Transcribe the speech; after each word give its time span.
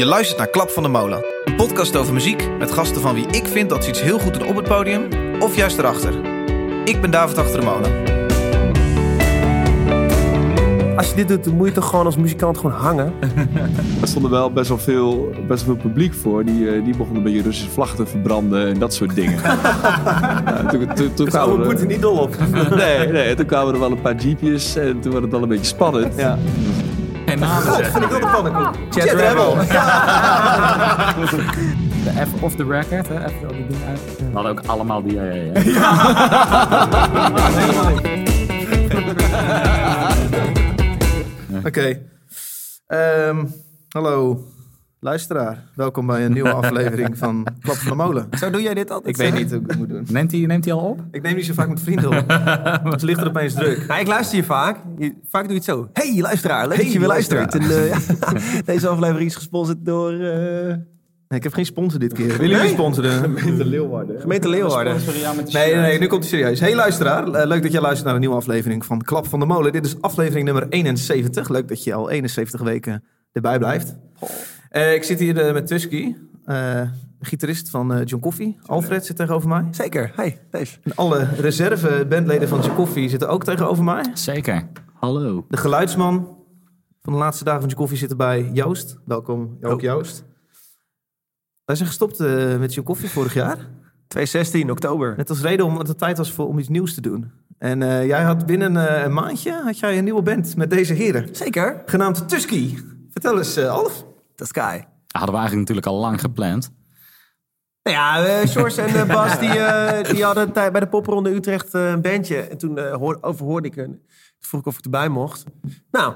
Je 0.00 0.06
luistert 0.06 0.38
naar 0.38 0.48
Klap 0.48 0.70
van 0.70 0.82
de 0.82 0.88
Molen. 0.88 1.24
Een 1.44 1.56
podcast 1.56 1.96
over 1.96 2.12
muziek 2.12 2.48
met 2.58 2.70
gasten 2.70 3.00
van 3.00 3.14
wie 3.14 3.26
ik 3.26 3.46
vind 3.46 3.70
dat 3.70 3.84
ze 3.84 3.90
iets 3.90 4.02
heel 4.02 4.18
goed 4.18 4.34
doen 4.34 4.48
op 4.48 4.56
het 4.56 4.68
podium 4.68 5.02
of 5.40 5.56
juist 5.56 5.78
erachter. 5.78 6.14
Ik 6.84 7.00
ben 7.00 7.10
David 7.10 7.38
Achter 7.38 7.60
de 7.60 7.66
Molen. 7.66 8.08
Als 10.96 11.08
je 11.08 11.14
dit 11.14 11.28
doet, 11.28 11.44
dan 11.44 11.54
moet 11.56 11.66
je 11.68 11.72
toch 11.74 11.88
gewoon 11.88 12.04
als 12.04 12.16
muzikant 12.16 12.58
gewoon 12.58 12.76
hangen. 12.76 13.12
Er 14.00 14.08
stond 14.08 14.24
er 14.24 14.30
wel 14.30 14.52
best 14.52 14.68
wel 14.68 14.78
veel, 14.78 15.30
best 15.48 15.66
wel 15.66 15.74
veel 15.74 15.88
publiek 15.90 16.14
voor. 16.14 16.44
Die, 16.44 16.70
eh, 16.70 16.84
die 16.84 16.96
begonnen 16.96 17.16
een 17.16 17.22
beetje 17.22 17.42
Russische 17.42 17.70
vlag 17.70 17.94
te 17.94 18.06
verbranden 18.06 18.68
en 18.68 18.78
dat 18.78 18.94
soort 18.94 19.14
dingen. 19.14 19.40
ja, 19.44 20.64
toen, 20.70 20.94
toen, 20.94 21.14
toen 21.14 21.26
kwamen 21.26 21.54
we 21.54 21.60
er- 21.60 21.66
moeten 21.66 21.86
niet 21.86 22.00
dol 22.02 22.18
op. 22.18 22.36
Nee, 22.70 23.08
nee, 23.08 23.34
toen 23.34 23.46
kwamen 23.46 23.74
er 23.74 23.80
wel 23.80 23.90
een 23.90 24.00
paar 24.00 24.14
jeepjes 24.14 24.76
en 24.76 25.00
toen 25.00 25.10
werd 25.12 25.22
het 25.22 25.32
wel 25.32 25.42
een 25.42 25.48
beetje 25.48 25.64
spannend. 25.64 26.16
Ja. 26.16 26.38
Geen 27.30 27.38
zeggen. 27.38 27.92
vind 27.92 28.04
ik 28.04 28.10
wel 28.10 28.20
de 28.20 28.26
pannenkoek. 28.26 28.74
Chat, 28.90 29.08
Chat 29.08 29.20
Rebel. 29.20 29.56
De 32.04 32.26
F 32.26 32.42
of 32.42 32.54
the 32.54 32.64
record, 32.64 33.08
hè? 33.08 33.24
Even 33.24 33.48
al 33.48 33.54
die 33.54 33.66
dingen 33.66 33.88
uit. 33.88 34.00
We 34.18 34.24
hadden 34.32 34.52
ook 34.52 34.62
allemaal 34.66 35.02
die. 35.02 35.14
Ja, 35.14 35.24
ja, 35.24 35.52
Oké. 41.64 42.00
Ehm, 42.86 43.44
hallo 43.88 44.44
luisteraar. 45.00 45.64
Welkom 45.74 46.06
bij 46.06 46.24
een 46.24 46.32
nieuwe 46.32 46.52
aflevering 46.62 47.18
van 47.18 47.46
Klap 47.60 47.76
van 47.76 47.88
de 47.90 47.94
Molen. 48.04 48.28
Zo 48.38 48.50
doe 48.50 48.62
jij 48.62 48.74
dit 48.74 48.90
altijd? 48.90 49.18
Ik 49.18 49.22
weet 49.22 49.34
niet 49.40 49.50
hoe 49.50 49.60
ik 49.60 49.66
het 49.66 49.78
moet 49.78 49.88
doen. 49.88 50.06
Neemt 50.10 50.30
hij 50.32 50.40
neemt 50.40 50.64
hij 50.64 50.74
al 50.74 50.80
op? 50.80 51.00
Ik 51.10 51.22
neem 51.22 51.34
niet 51.36 51.44
zo 51.46 51.52
vaak 51.52 51.68
met 51.68 51.80
vrienden 51.80 52.06
op. 52.18 52.24
Het 52.92 53.02
ligt 53.02 53.20
er 53.20 53.28
opeens 53.28 53.54
druk. 53.54 53.78
Ik 53.78 54.06
luister 54.06 54.36
je 54.36 54.44
vaak. 54.44 54.76
Je- 54.98 55.14
vaak 55.28 55.42
doe 55.42 55.50
je 55.50 55.56
het 55.56 55.64
zo. 55.64 55.88
Hey, 55.92 56.20
luisteraar. 56.20 56.68
Leuk 56.68 56.76
Hey, 56.76 56.84
dat 56.84 56.92
je 56.92 56.98
weer 56.98 57.08
luistert. 57.08 57.54
En, 57.54 57.60
eh, 57.60 57.88
ja, 57.88 57.98
deze 58.72 58.88
aflevering 58.88 59.28
is 59.30 59.34
gesponsord 59.34 59.78
door 59.84 60.12
eh, 60.12 60.74
Nee, 61.28 61.38
ik 61.38 61.44
heb 61.44 61.54
geen 61.54 61.64
sponsor 61.66 62.00
dit 62.00 62.12
keer. 62.12 62.38
Willen 62.38 62.56
jullie 62.56 62.68
sponsoren? 62.72 63.34
De 63.34 63.64
Leeuwarden. 63.64 64.20
gemeente 64.20 64.48
Leeuwarden. 64.48 64.96
Nee, 65.52 65.74
nee, 65.74 65.82
nee, 65.82 65.98
nu 65.98 66.06
komt 66.06 66.20
hij 66.22 66.30
serieus. 66.38 66.60
Hey 66.60 66.74
luisteraar, 66.74 67.28
eh, 67.32 67.46
leuk 67.46 67.62
dat 67.62 67.72
jij 67.72 67.80
luistert 67.80 68.04
naar 68.04 68.14
een 68.14 68.20
nieuwe 68.20 68.36
aflevering 68.36 68.84
van 68.84 69.02
Klap 69.02 69.26
van 69.26 69.40
de 69.40 69.46
Molen. 69.46 69.72
Dit 69.72 69.84
is 69.86 70.00
aflevering 70.00 70.44
nummer 70.44 70.66
71. 70.68 71.48
Leuk 71.48 71.68
dat 71.68 71.84
je 71.84 71.94
al 71.94 72.10
71 72.10 72.60
weken 72.60 73.04
erbij 73.32 73.58
blijft. 73.58 73.96
Eh, 74.70 74.94
ik 74.94 75.02
zit 75.02 75.18
hier 75.18 75.38
eh, 75.38 75.52
met 75.52 75.66
Tusky, 75.66 76.14
eh, 76.44 76.82
gitarist 77.20 77.70
van 77.70 77.92
eh, 77.94 78.04
John 78.04 78.22
Coffee. 78.22 78.56
Alfred 78.66 79.06
zit 79.06 79.16
tegenover 79.16 79.48
mij. 79.48 79.68
Zeker. 79.70 80.12
Hey, 80.14 80.40
Dave. 80.50 80.78
En 80.82 80.94
alle 80.94 81.28
reserve 81.36 82.06
bandleden 82.08 82.48
van 82.48 82.60
John 82.60 82.74
Coffee 82.74 83.08
zitten 83.08 83.28
ook 83.28 83.44
tegenover 83.44 83.84
mij. 83.84 84.04
Zeker. 84.14 84.68
Hallo. 84.94 85.44
De 85.48 85.56
geluidsman 85.56 86.36
van 87.02 87.12
de 87.12 87.18
laatste 87.18 87.44
dagen 87.44 87.60
van 87.60 87.68
John 87.68 87.82
Coffee 87.82 87.98
zit 87.98 88.10
erbij, 88.10 88.50
Joost. 88.52 88.98
Welkom, 89.04 89.58
ook 89.60 89.80
Joost. 89.80 90.24
Wij 91.64 91.76
zijn 91.76 91.88
gestopt 91.88 92.20
eh, 92.20 92.58
met 92.58 92.74
John 92.74 92.86
Coffee 92.86 93.08
vorig 93.08 93.34
jaar. 93.34 93.56
2016, 94.08 94.70
oktober. 94.70 95.14
Net 95.16 95.30
als 95.30 95.40
reden 95.40 95.66
omdat 95.66 95.88
het 95.88 95.98
tijd 95.98 96.18
was 96.18 96.32
voor, 96.32 96.46
om 96.46 96.58
iets 96.58 96.68
nieuws 96.68 96.94
te 96.94 97.00
doen. 97.00 97.30
En 97.58 97.82
eh, 97.82 98.06
jij 98.06 98.22
had 98.22 98.46
binnen 98.46 99.04
een 99.04 99.12
maandje 99.12 99.52
had 99.64 99.78
jij 99.78 99.98
een 99.98 100.04
nieuwe 100.04 100.22
band 100.22 100.56
met 100.56 100.70
deze 100.70 100.92
heren. 100.94 101.28
Zeker. 101.32 101.82
Genaamd 101.86 102.28
Tusky. 102.28 102.76
Vertel 103.10 103.38
eens, 103.38 103.58
Alf. 103.58 104.08
The 104.40 104.46
Sky. 104.46 104.82
Hadden 105.06 105.34
we 105.34 105.40
eigenlijk 105.40 105.68
natuurlijk 105.68 105.86
al 105.86 105.96
lang 106.00 106.20
gepland. 106.20 106.70
Nou 107.82 107.96
ja, 107.96 108.24
eh 108.24 108.46
Sjors 108.46 108.76
en 108.76 108.86
eh, 108.86 109.06
Bas 109.06 109.38
die, 109.38 109.48
eh, 109.58 110.10
die 110.14 110.24
hadden 110.24 110.52
bij 110.52 110.70
de 110.70 110.86
popronde 110.88 111.30
Utrecht 111.34 111.72
een 111.74 112.00
bandje. 112.02 112.36
En 112.40 112.58
toen 112.58 112.78
hoor, 112.78 113.18
overhoorde 113.20 113.68
ik 113.68 113.74
hun. 113.74 113.90
Toen 113.90 114.48
vroeg 114.48 114.60
ik 114.60 114.66
of 114.66 114.78
ik 114.78 114.84
erbij 114.84 115.08
mocht. 115.08 115.44
Nou, 115.90 116.14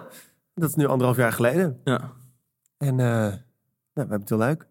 dat 0.54 0.68
is 0.68 0.74
nu 0.74 0.86
anderhalf 0.86 1.16
jaar 1.16 1.32
geleden. 1.32 1.80
Ja. 1.84 2.00
En 2.78 3.00
eh, 3.00 3.06
nou, 3.06 3.30
we 3.92 4.00
hebben 4.00 4.20
het 4.20 4.28
heel 4.28 4.38
leuk. 4.38 4.66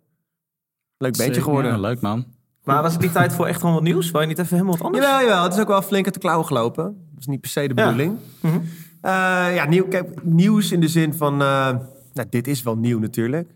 Leuk 0.98 1.12
bandje 1.18 1.24
Zeker, 1.24 1.42
geworden. 1.42 1.72
ja, 1.72 1.78
leuk 1.78 2.02
man. 2.02 2.26
Maar 2.64 2.82
was 2.82 2.94
het 2.94 3.02
niet 3.02 3.12
tijd 3.14 3.34
voor 3.34 3.48
echt 3.48 3.60
gewoon 3.60 3.74
wat 3.76 3.84
nieuws? 3.84 4.12
Wou 4.12 4.24
je 4.24 4.30
niet 4.30 4.40
even 4.40 4.56
helemaal 4.56 4.78
wat 4.78 4.86
anders? 4.86 5.06
Jawel, 5.06 5.22
jawel. 5.28 5.44
Het 5.44 5.54
is 5.54 5.60
ook 5.60 5.68
wel 5.68 5.82
flink 5.82 6.06
uit 6.06 6.14
de 6.14 6.20
klauwen 6.20 6.46
gelopen. 6.46 6.84
Dat 6.84 7.20
is 7.20 7.26
niet 7.26 7.42
per 7.42 7.50
se 7.50 7.68
de 7.68 7.74
Ja. 7.76 7.84
bedoeling. 7.84 8.18
Mhm. 8.42 8.56
Eh, 9.02 9.56
ja, 9.56 9.66
nieuw, 9.66 9.88
kijk, 9.88 10.24
nieuws 10.24 10.72
in 10.72 10.80
de 10.80 10.88
zin 10.88 11.14
van... 11.14 11.42
eh, 12.14 12.16
nou, 12.16 12.28
dit 12.30 12.48
is 12.48 12.64
wel 12.64 12.78
nieuw 12.78 13.00
natuurlijk. 13.00 13.50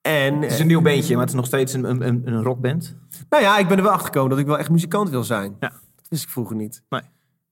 En, 0.00 0.42
Het 0.42 0.52
is 0.52 0.58
een 0.58 0.66
nieuw 0.66 0.80
bandje, 0.82 1.12
maar 1.12 1.20
het 1.20 1.30
is 1.30 1.36
nog 1.36 1.46
steeds 1.46 1.72
een, 1.72 1.84
een, 1.90 2.22
een- 2.24 2.42
rockband. 2.42 2.96
nou 3.28 3.42
ja, 3.42 3.58
ik 3.58 3.68
ben 3.68 3.76
er 3.76 3.82
wel 3.82 3.92
achter 3.92 4.06
gekomen 4.06 4.30
dat 4.30 4.38
ik 4.38 4.46
wel 4.46 4.58
echt 4.58 4.70
muzikant 4.70 5.10
wil 5.10 5.24
zijn. 5.24 5.56
Ja. 5.60 5.68
Dat 5.96 6.06
wist 6.08 6.22
ik 6.22 6.28
vroeger 6.28 6.56
niet. 6.56 6.82
Nee. 6.88 7.00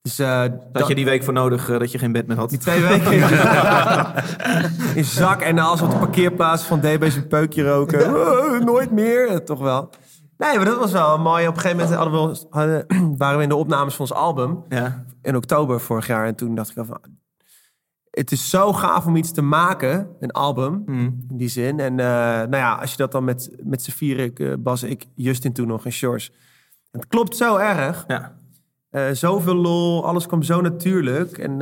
Dus 0.02 0.18
eh, 0.18 0.26
Daar 0.26 0.50
had 0.72 0.88
je 0.88 0.94
die 0.94 1.04
week 1.04 1.24
voor 1.24 1.32
nodig 1.32 1.70
eh, 1.70 1.78
dat 1.78 1.92
je 1.92 1.98
geen 1.98 2.12
band 2.12 2.26
meer 2.26 2.36
had. 2.36 2.50
die 2.50 2.58
twee 2.58 2.80
weken 2.82 3.12
in 4.96 5.04
zak 5.04 5.40
en 5.40 5.58
als 5.58 5.82
op 5.82 5.90
de 5.90 5.96
parkeerplaats 5.98 6.62
van 6.62 6.80
DB's 6.80 7.16
een 7.16 7.26
peukje 7.26 7.62
roken. 7.72 8.14
Oh, 8.14 8.60
nooit 8.64 8.90
meer. 8.90 9.28
Eh, 9.28 9.36
toch 9.36 9.60
wel. 9.60 9.90
Nee, 10.38 10.56
maar 10.56 10.64
dat 10.64 10.78
was 10.78 10.92
wel 10.92 11.18
mooi. 11.18 11.46
Op 11.48 11.54
een 11.54 11.60
gegeven 11.60 11.84
moment 11.84 11.96
hadden 12.02 12.28
we, 12.30 12.46
hadden, 12.50 12.86
waren 13.18 13.36
we 13.36 13.42
in 13.42 13.48
de 13.48 13.54
opnames 13.56 13.94
van 13.94 14.00
ons 14.00 14.12
album. 14.18 14.64
Ja. 14.68 15.04
in 15.22 15.36
oktober 15.36 15.80
vorig 15.80 16.06
jaar. 16.06 16.26
En 16.26 16.34
toen 16.34 16.54
dacht 16.54 16.70
ik 16.70 16.76
al 16.76 16.84
van... 16.84 17.00
Het 18.18 18.32
is 18.32 18.50
zo 18.50 18.72
gaaf 18.72 19.06
om 19.06 19.16
iets 19.16 19.32
te 19.32 19.42
maken, 19.42 20.08
een 20.20 20.30
album, 20.30 20.82
Mhm. 20.86 21.00
in 21.28 21.36
die 21.36 21.48
zin. 21.48 21.80
En 21.80 22.00
eh, 22.00 22.06
nou 22.06 22.56
ja, 22.56 22.74
als 22.74 22.90
je 22.90 22.96
dat 22.96 23.12
dan 23.12 23.24
met, 23.24 23.50
met 23.62 23.82
z'n 23.82 23.90
vieren, 23.90 24.24
ik, 24.24 24.38
eh, 24.40 24.52
Bas, 24.58 24.82
ik, 24.82 25.06
Justin 25.14 25.52
toen 25.52 25.66
nog 25.66 25.84
en 25.84 25.92
Shores. 25.92 26.32
Het 26.90 27.06
klopt 27.06 27.36
zo 27.36 27.56
erg. 27.56 28.04
ja. 28.08 28.34
Eh, 28.90 29.10
zoveel 29.12 29.54
lol, 29.54 30.06
alles 30.06 30.26
kwam 30.26 30.42
zo 30.42 30.60
natuurlijk. 30.60 31.38
En 31.38 31.58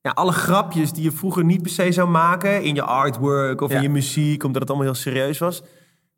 ja, 0.00 0.10
alle 0.14 0.32
grapjes 0.32 0.92
die 0.92 1.02
je 1.02 1.12
vroeger 1.12 1.44
niet 1.44 1.62
per 1.62 1.70
se 1.70 1.92
zou 1.92 2.08
maken... 2.08 2.62
in 2.62 2.74
je 2.74 2.82
artwork 2.82 3.60
of 3.60 3.70
Ja. 3.70 3.76
in 3.76 3.82
je 3.82 3.88
muziek, 3.88 4.44
omdat 4.44 4.60
het 4.60 4.70
allemaal 4.70 4.88
heel 4.88 4.96
serieus 5.00 5.38
was... 5.38 5.62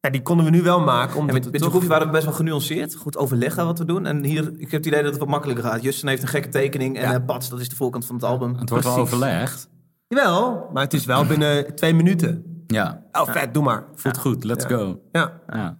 Ja, 0.00 0.10
die 0.10 0.22
konden 0.22 0.44
we 0.44 0.50
nu 0.50 0.62
wel 0.62 0.80
maken. 0.80 1.12
En 1.14 1.18
Omdat 1.20 1.34
met, 1.34 1.44
het 1.44 1.52
met 1.52 1.62
toch- 1.62 1.70
Coffee 1.70 1.88
waren 1.88 2.06
we 2.06 2.12
best 2.12 2.24
wel 2.24 2.34
genuanceerd. 2.34 2.94
Goed 2.94 3.16
overleggen 3.16 3.64
wat 3.64 3.78
we 3.78 3.84
doen. 3.84 4.06
En 4.06 4.24
hier, 4.24 4.44
ik 4.52 4.60
heb 4.60 4.70
het 4.70 4.86
idee 4.86 5.02
dat 5.02 5.10
het 5.10 5.18
wat 5.20 5.28
makkelijker 5.28 5.64
gaat. 5.64 5.82
Justin 5.82 6.08
heeft 6.08 6.22
een 6.22 6.28
gekke 6.28 6.48
tekening. 6.48 6.96
En 6.96 7.02
Ja. 7.10 7.14
eh, 7.14 7.24
Pats, 7.26 7.48
dat 7.48 7.60
is 7.60 7.68
de 7.68 7.76
voorkant 7.76 8.06
van 8.06 8.14
het 8.14 8.24
album. 8.24 8.54
Het 8.58 8.70
wordt 8.70 8.84
wel 8.84 8.96
overlegd. 8.96 9.68
Jawel, 10.08 10.68
maar 10.72 10.82
het 10.82 10.94
is 10.94 11.04
wel 11.04 11.26
binnen 11.26 11.74
twee 11.74 11.94
minuten. 11.94 12.62
Ja. 12.66 13.02
Oh, 13.12 13.28
vet, 13.28 13.54
doe 13.54 13.62
maar. 13.62 13.84
Voelt 13.94 14.18
goed. 14.18 14.44
Let's 14.44 14.64
Ja. 14.68 14.76
go. 14.76 15.00
Ja. 15.12 15.40
Ja. 15.48 15.78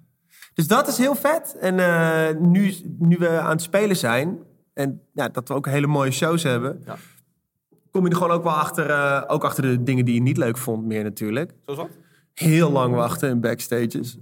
Dus 0.55 0.67
dat 0.67 0.89
is 0.89 0.99
heel 0.99 1.15
vet. 1.15 1.57
En 1.61 1.79
eh, 1.79 2.37
nu, 2.41 2.75
nu 2.99 3.17
we 3.19 3.29
aan 3.29 3.51
het 3.51 3.63
spelen 3.63 3.97
zijn... 3.97 4.39
en 4.75 5.01
ja, 5.13 5.29
dat 5.29 5.49
we 5.49 5.55
ook 5.55 5.67
hele 5.67 5.87
mooie 5.87 6.11
shows 6.11 6.43
hebben... 6.43 6.83
Ja. 6.87 6.97
kom 7.91 8.05
je 8.05 8.11
er 8.11 8.17
gewoon 8.17 8.33
ook 8.33 8.43
wel 8.43 8.53
achter... 8.53 8.91
eh, 8.91 9.23
ook 9.27 9.45
achter 9.45 9.63
de 9.63 9.83
dingen 9.83 10.05
die 10.05 10.15
je 10.15 10.21
niet 10.23 10.37
leuk 10.37 10.57
vond 10.59 10.85
meer 10.85 11.03
natuurlijk. 11.03 11.53
Zoals 11.65 11.81
wat? 11.81 11.89
Heel 12.39 12.71
lang 12.71 12.95
wachten 12.95 13.29
in 13.29 13.41
backstages. 13.41 14.19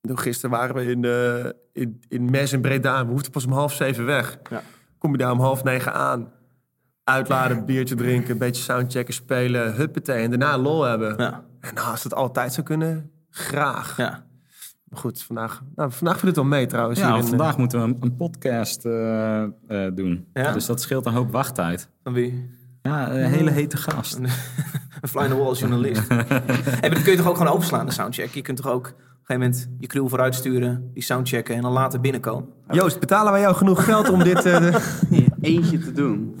Toen 0.00 0.18
gisteren 0.18 0.50
waren 0.50 0.74
we 0.74 0.84
in, 0.84 1.04
eh 1.04 1.50
in, 1.74 2.00
in 2.08 2.30
Mes 2.30 2.52
in 2.52 2.60
Breda. 2.60 3.06
We 3.06 3.12
hoefden 3.12 3.32
pas 3.32 3.46
om 3.46 3.52
half 3.52 3.72
zeven 3.72 4.04
weg. 4.04 4.38
Ja. 4.50 4.62
Kom 4.98 5.12
je 5.12 5.18
daar 5.18 5.32
om 5.32 5.40
half 5.40 5.64
negen 5.64 5.92
aan. 5.92 6.32
Uitladen, 7.04 7.64
biertje 7.64 7.94
drinken, 7.94 8.30
een 8.30 8.38
beetje 8.38 8.62
soundchecken, 8.62 9.14
spelen, 9.14 9.74
huppatee. 9.74 10.22
En 10.22 10.30
daarna 10.30 10.58
lol 10.58 10.82
hebben. 10.82 11.14
Ja. 11.18 11.44
En 11.60 11.74
nou, 11.74 11.90
als 11.90 12.04
het 12.04 12.14
altijd 12.14 12.52
zou 12.52 12.66
kunnen, 12.66 13.10
graag. 13.30 13.96
Ja. 13.96 14.24
Maar 14.84 15.00
goed, 15.00 15.22
vandaag, 15.22 15.62
nou, 15.74 15.92
vandaag 15.92 16.18
viel 16.18 16.28
het 16.28 16.36
wel 16.36 16.44
mee 16.44 16.66
trouwens. 16.66 16.98
Ja, 16.98 17.06
hier 17.06 17.16
in, 17.16 17.22
eh, 17.22 17.28
vandaag 17.28 17.58
moeten 17.58 17.78
we 17.78 17.84
een, 17.84 17.96
een 18.00 18.16
podcast 18.16 18.84
eh, 18.84 19.42
eh, 19.42 19.50
doen. 19.94 20.26
Ja? 20.32 20.52
Dus 20.52 20.66
dat 20.66 20.80
scheelt 20.80 21.06
een 21.06 21.12
hoop 21.12 21.30
wachttijd. 21.30 21.88
Van 22.02 22.12
wie? 22.12 22.50
Ja, 22.82 23.10
een 23.10 23.30
hele 23.30 23.50
hete 23.50 23.76
gast. 23.76 24.18
Een 25.04 25.10
fly 25.10 25.22
in 25.22 25.28
the 25.28 25.36
wall 25.36 25.46
als 25.46 25.58
journalist. 25.60 26.08
hey, 26.08 26.24
maar 26.80 26.90
dat 26.90 27.02
kun 27.02 27.12
je 27.12 27.16
toch 27.18 27.28
ook 27.28 27.36
gewoon 27.36 27.52
openslaan, 27.52 27.86
de 27.86 27.92
soundcheck? 27.92 28.30
Je 28.34 28.42
kunt 28.42 28.56
toch 28.56 28.68
ook 28.70 28.86
op 28.86 28.92
een 28.94 29.04
gegeven 29.24 29.40
moment 29.50 29.68
je 29.78 29.86
crew 29.86 30.08
vooruit 30.08 30.34
sturen, 30.34 30.90
die 30.94 31.02
soundchecken 31.02 31.54
en 31.54 31.62
dan 31.62 31.72
later 31.72 32.00
binnenkomen? 32.00 32.48
Joost, 32.70 33.00
betalen 33.00 33.32
wij 33.32 33.40
jou 33.40 33.54
genoeg 33.54 33.84
geld 33.84 34.08
om 34.08 34.22
dit... 34.22 34.44
eh, 34.44 34.60
de- 34.60 34.80
eentje 35.40 35.78
te 35.78 35.92
doen. 35.92 36.36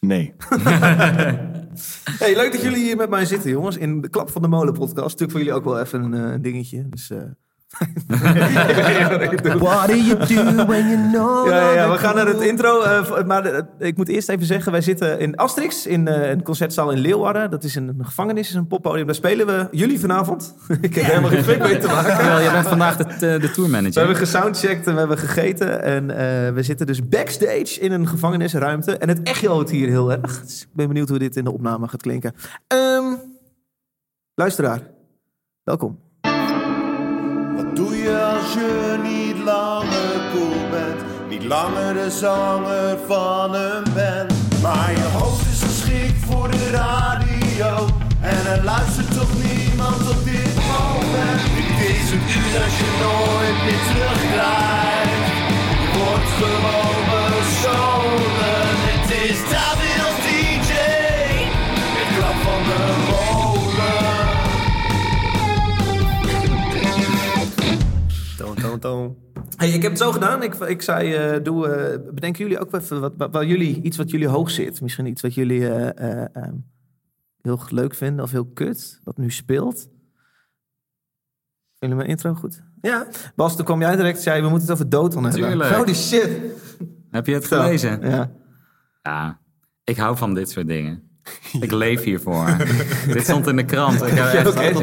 Nee. 0.00 0.34
Hey, 2.18 2.36
leuk 2.36 2.52
dat 2.52 2.62
jullie 2.62 2.82
hier 2.82 2.96
met 2.96 3.10
mij 3.10 3.24
zitten, 3.24 3.50
jongens. 3.50 3.76
In 3.76 4.00
de 4.00 4.08
Klap 4.08 4.30
van 4.30 4.42
de 4.42 4.48
Molen 4.48 4.72
podcast. 4.72 4.96
Natuurlijk 4.96 5.30
voor 5.30 5.40
jullie 5.40 5.54
ook 5.54 5.64
wel 5.64 5.80
even 5.80 6.12
een 6.12 6.32
eh, 6.32 6.38
dingetje. 6.42 6.88
Dus, 6.88 7.10
eh, 7.10 7.18
What 9.58 9.88
do 9.88 9.94
you 9.94 10.16
do 10.26 10.66
when 10.66 10.88
you 10.88 11.10
know... 11.12 11.48
Ja, 11.48 11.72
ja, 11.72 11.90
we 11.90 11.98
gaan 11.98 12.14
naar 12.14 12.26
het 12.26 12.40
intro. 12.40 12.80
eh, 12.80 13.24
maar 13.24 13.44
eh, 13.44 13.62
ik 13.78 13.96
moet 13.96 14.08
eerst 14.08 14.28
even 14.28 14.46
zeggen, 14.46 14.72
wij 14.72 14.80
zitten 14.80 15.18
in 15.18 15.36
Asterix, 15.36 15.86
in 15.86 16.08
eh, 16.08 16.30
een 16.30 16.42
concertzaal 16.42 16.90
in 16.90 16.98
Leeuwarden. 16.98 17.50
Dat 17.50 17.64
is 17.64 17.74
een, 17.74 17.88
een 17.88 18.04
gevangenis, 18.04 18.48
is 18.48 18.54
een 18.54 18.66
poppodium. 18.66 19.06
Daar 19.06 19.14
spelen 19.14 19.46
we 19.46 19.68
jullie 19.70 20.00
vanavond. 20.00 20.54
ik 20.80 20.94
heb 20.94 21.04
helemaal 21.04 21.30
geen 21.30 21.44
fik 21.44 21.58
mee 21.58 21.78
te 21.78 21.86
maken. 21.86 22.42
Jij 22.42 22.52
bent 22.52 22.68
vandaag 22.68 22.96
de, 22.96 23.16
de 23.18 23.38
We 23.40 23.50
tourmanager. 23.50 23.98
hebben 23.98 24.16
gesoundcheckt 24.16 24.86
en 24.86 24.92
we 24.92 24.98
hebben 24.98 25.18
gegeten. 25.18 25.82
En 25.82 26.10
eh, 26.10 26.54
we 26.54 26.62
zitten 26.62 26.86
dus 26.86 27.08
backstage 27.08 27.80
in 27.80 27.92
een 27.92 28.08
gevangenisruimte. 28.08 28.96
En 28.96 29.08
het 29.08 29.22
echoot 29.22 29.70
hier 29.70 29.88
heel 29.88 30.12
erg. 30.12 30.40
Dus 30.42 30.62
ik 30.62 30.68
ben 30.72 30.88
benieuwd 30.88 31.08
hoe 31.08 31.18
dit 31.18 31.36
in 31.36 31.44
de 31.44 31.52
opname 31.52 31.88
gaat 31.88 32.02
klinken. 32.02 32.32
Ehm, 32.66 33.04
luisteraar, 34.34 34.80
welkom 35.62 36.01
je 38.52 38.98
niet 39.02 39.38
langer 39.44 40.14
cool 40.32 40.68
bent, 40.70 41.28
niet 41.28 41.44
langer 41.44 41.94
de 41.94 42.10
zanger 42.10 42.98
van 43.06 43.54
een 43.54 43.84
band. 43.94 44.32
Maar 44.62 44.90
je 44.90 45.08
hoofd 45.18 45.46
is 45.52 45.62
geschikt 45.62 46.24
voor 46.24 46.50
de 46.50 46.70
radio 46.70 47.86
en 48.20 48.46
er 48.46 48.64
luistert 48.64 49.14
toch 49.14 49.32
niemand 49.42 50.00
op 50.14 50.24
dit 50.24 50.54
moment. 50.72 51.42
Dit 51.56 51.88
is 51.88 52.10
een 52.10 52.24
uur 52.38 52.50
dat 52.58 52.72
je 52.80 52.90
nooit 53.04 53.58
meer 53.64 53.82
terugkrijgt. 53.90 55.28
wordt 55.96 56.30
gewoon 56.38 56.92
zo. 57.62 58.01
Hey, 69.56 69.70
ik 69.70 69.82
heb 69.82 69.90
het 69.90 70.00
zo 70.00 70.12
gedaan. 70.12 70.42
Ik, 70.42 70.54
ik 70.54 70.82
zei, 70.82 71.14
eh, 71.14 71.42
doe, 71.42 71.68
eh, 71.68 72.14
bedenken 72.14 72.42
jullie 72.42 72.58
ook 72.58 72.74
even 72.74 73.00
wat, 73.00 73.12
wat, 73.16 73.32
wat 73.32 73.46
jullie, 73.46 73.82
iets 73.82 73.96
wat 73.96 74.10
jullie 74.10 74.28
hoog 74.28 74.50
zit. 74.50 74.80
Misschien 74.80 75.06
iets 75.06 75.22
wat 75.22 75.34
jullie 75.34 75.68
eh, 75.68 76.20
eh, 76.20 76.28
ehm, 76.32 76.54
heel 77.40 77.60
leuk 77.68 77.94
vinden 77.94 78.24
of 78.24 78.30
heel 78.30 78.46
kut, 78.46 79.00
wat 79.04 79.16
nu 79.16 79.30
speelt. 79.30 79.80
Vinden 81.78 81.78
jullie 81.78 81.96
mijn 81.96 82.08
intro 82.08 82.34
goed? 82.34 82.62
Ja, 82.80 83.06
Bas, 83.34 83.56
toen 83.56 83.64
kwam 83.64 83.80
jij 83.80 83.96
direct 83.96 84.22
zei, 84.22 84.42
we 84.42 84.48
moeten 84.48 84.68
het 84.68 84.76
over 84.76 84.90
Doton 84.90 85.24
hebben. 85.24 85.42
Tuurlijk. 85.42 85.74
Holy 85.74 85.94
shit. 85.94 86.40
Heb 87.10 87.26
je 87.26 87.34
het 87.34 87.46
gelezen? 87.46 88.00
Ja. 88.00 88.30
Ja, 89.02 89.40
ik 89.84 89.96
hou 89.96 90.16
van 90.16 90.34
dit 90.34 90.50
soort 90.50 90.66
dingen. 90.66 91.11
Ik 91.60 91.72
leef 91.72 92.02
hiervoor. 92.02 92.56
dit 93.12 93.22
stond 93.22 93.46
in 93.46 93.56
de 93.56 93.64
krant. 93.64 94.02
Ik 94.02 94.08
heb, 94.08 94.44
het, 94.44 94.56
Dit 94.56 94.74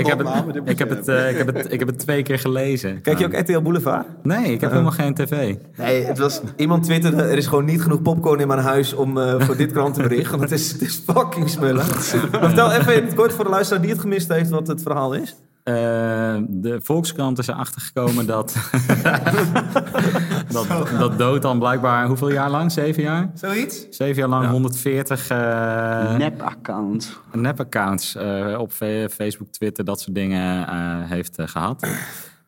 moet 0.46 0.56
ik, 0.70 0.80
heb 0.80 0.90
je 0.90 0.96
het, 0.96 1.08
eh, 1.08 1.30
ik, 1.30 1.38
heb 1.38 1.56
het, 1.56 1.74
ik 1.74 1.80
heb 1.80 1.88
het 1.88 2.00
twee 2.00 2.24
keer 2.24 2.40
gelezen. 2.40 3.02
Kijk 3.02 3.20
je 3.20 3.26
ook 3.26 3.34
RTL 3.34 3.62
Boulevard? 3.62 4.06
Nee, 4.24 4.54
ik 4.54 4.62
heb 4.62 4.70
helemaal 4.72 4.92
geen 4.92 5.14
tv. 5.14 5.56
Nee, 5.78 6.06
het 6.06 6.18
was, 6.18 6.42
iemand 6.56 6.84
twitterde, 6.84 7.22
er 7.22 7.38
is 7.38 7.48
gewoon 7.48 7.66
niet 7.66 7.82
genoeg 7.82 8.02
popcorn 8.02 8.40
in 8.40 8.48
mijn 8.48 8.60
huis 8.60 8.94
om 8.94 9.18
eh, 9.18 9.42
voor 9.42 9.58
dit 9.58 9.72
krantenbericht. 9.72 10.30
Want 10.30 10.42
het 10.42 10.52
is, 10.52 10.72
het 10.72 10.82
is 10.82 11.02
fucking 11.06 11.50
smullen. 11.50 11.86
Maar 12.32 12.40
vertel 12.42 12.72
even 12.72 12.96
in 12.96 13.06
het 13.06 13.14
kort 13.14 13.34
voor 13.34 13.44
de 13.44 13.50
luisteraar 13.50 13.82
die 13.82 13.92
het 13.92 14.00
gemist 14.00 14.28
heeft 14.28 14.50
wat 14.50 14.68
het 14.68 14.82
verhaal 14.82 15.14
is. 15.14 15.36
Eh, 15.64 15.76
de 16.48 16.80
Volkskrant 16.84 17.38
is 17.38 17.48
erachter 17.48 17.82
gekomen 17.82 18.26
dat, 18.26 18.56
dat, 20.52 20.68
dat 21.00 21.18
Dood 21.18 21.42
dan 21.42 21.60
blijkbaar, 21.60 22.08
hoeveel 22.08 22.32
jaar 22.32 22.50
lang? 22.50 22.72
Zeven 22.72 23.04
jaar? 23.04 23.32
zoiets. 23.34 23.88
Zeven 23.90 24.16
jaar 24.16 24.30
lang 24.30 24.48
140 24.48 25.30
eh 25.30 26.16
Nep-account. 26.18 27.20
nep-accounts 27.32 28.16
eh, 28.16 28.56
op 28.60 28.72
Facebook, 29.12 29.48
Twitter, 29.52 29.86
dat 29.86 30.02
soort 30.02 30.16
dingen 30.16 30.68
eh, 30.68 30.76
heeft 31.10 31.38
eh, 31.38 31.48
gehad. 31.48 31.88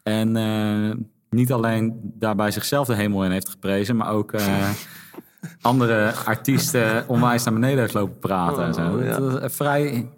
En 0.03 0.35
eh, 0.35 0.95
niet 1.29 1.51
alleen 1.51 1.99
daarbij 2.03 2.51
zichzelf 2.51 2.87
de 2.87 2.95
hemel 2.95 3.23
in 3.25 3.31
heeft 3.31 3.49
geprezen, 3.49 3.95
maar 3.95 4.09
ook 4.11 4.31
eh, 4.31 4.69
andere 5.61 6.13
artiesten 6.25 7.03
onwijs 7.07 7.43
naar 7.43 7.53
beneden 7.53 7.79
heeft 7.79 7.93
lopen 7.93 8.19
praten. 8.19 8.63
en 8.65 8.73
zo. 8.73 8.97
Een 8.97 9.49
vrij, 9.51 10.09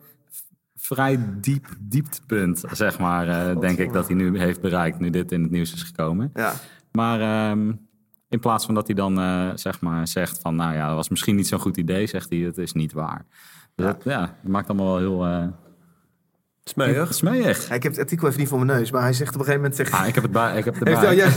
vrij 0.93 1.19
diep 1.41 1.65
dieptepunt, 1.79 2.63
zeg 2.71 2.99
maar, 2.99 3.27
eh, 3.27 3.59
denk 3.59 3.77
ik, 3.77 3.93
dat 3.93 4.07
hij 4.07 4.15
nu 4.15 4.39
heeft 4.39 4.61
bereikt, 4.61 4.99
nu 4.99 5.09
dit 5.09 5.31
in 5.31 5.41
het 5.41 5.51
nieuws 5.51 5.73
is 5.73 5.83
gekomen. 5.83 6.31
Ja. 6.33 6.53
Maar 6.91 7.21
ehm, 7.21 7.73
in 8.29 8.39
plaats 8.39 8.65
van 8.65 8.75
dat 8.75 8.87
hij 8.87 8.95
dan 8.95 9.19
eh, 9.19 9.49
zeg 9.55 9.81
maar 9.81 10.07
zegt 10.07 10.39
van, 10.39 10.55
nou 10.55 10.73
ja, 10.73 10.87
dat 10.87 10.95
was 10.95 11.09
misschien 11.09 11.35
niet 11.35 11.47
zo'n 11.47 11.59
goed 11.59 11.77
idee, 11.77 12.07
zegt 12.07 12.29
hij, 12.29 12.39
het 12.39 12.57
is 12.57 12.73
niet 12.73 12.93
waar. 12.93 13.25
Dus 13.75 13.85
dat, 13.85 14.03
ja, 14.03 14.19
dat 14.19 14.51
maakt 14.51 14.69
allemaal 14.69 14.87
wel 14.87 14.97
heel 14.97 15.51
Smeuig. 16.63 17.13
smeuig. 17.13 17.67
Ja, 17.67 17.75
ik 17.75 17.83
heb 17.83 17.91
het 17.91 18.01
artikel 18.01 18.27
even 18.27 18.39
niet 18.39 18.49
voor 18.49 18.65
mijn 18.65 18.77
neus, 18.77 18.91
maar 18.91 19.01
hij 19.01 19.13
zegt 19.13 19.33
op 19.35 19.39
een 19.39 19.45
gegeven 19.45 19.69
moment... 19.69 19.89
Zeg, 19.89 19.99
Ah, 20.01 20.07
ik 20.07 20.13
heb 20.15 20.23
het 20.23 20.31
bij. 20.31 20.57
Ik 20.57 20.65
heb 20.65 20.79
het 20.79 20.97
hij, 20.97 21.15
ja, 21.15 21.27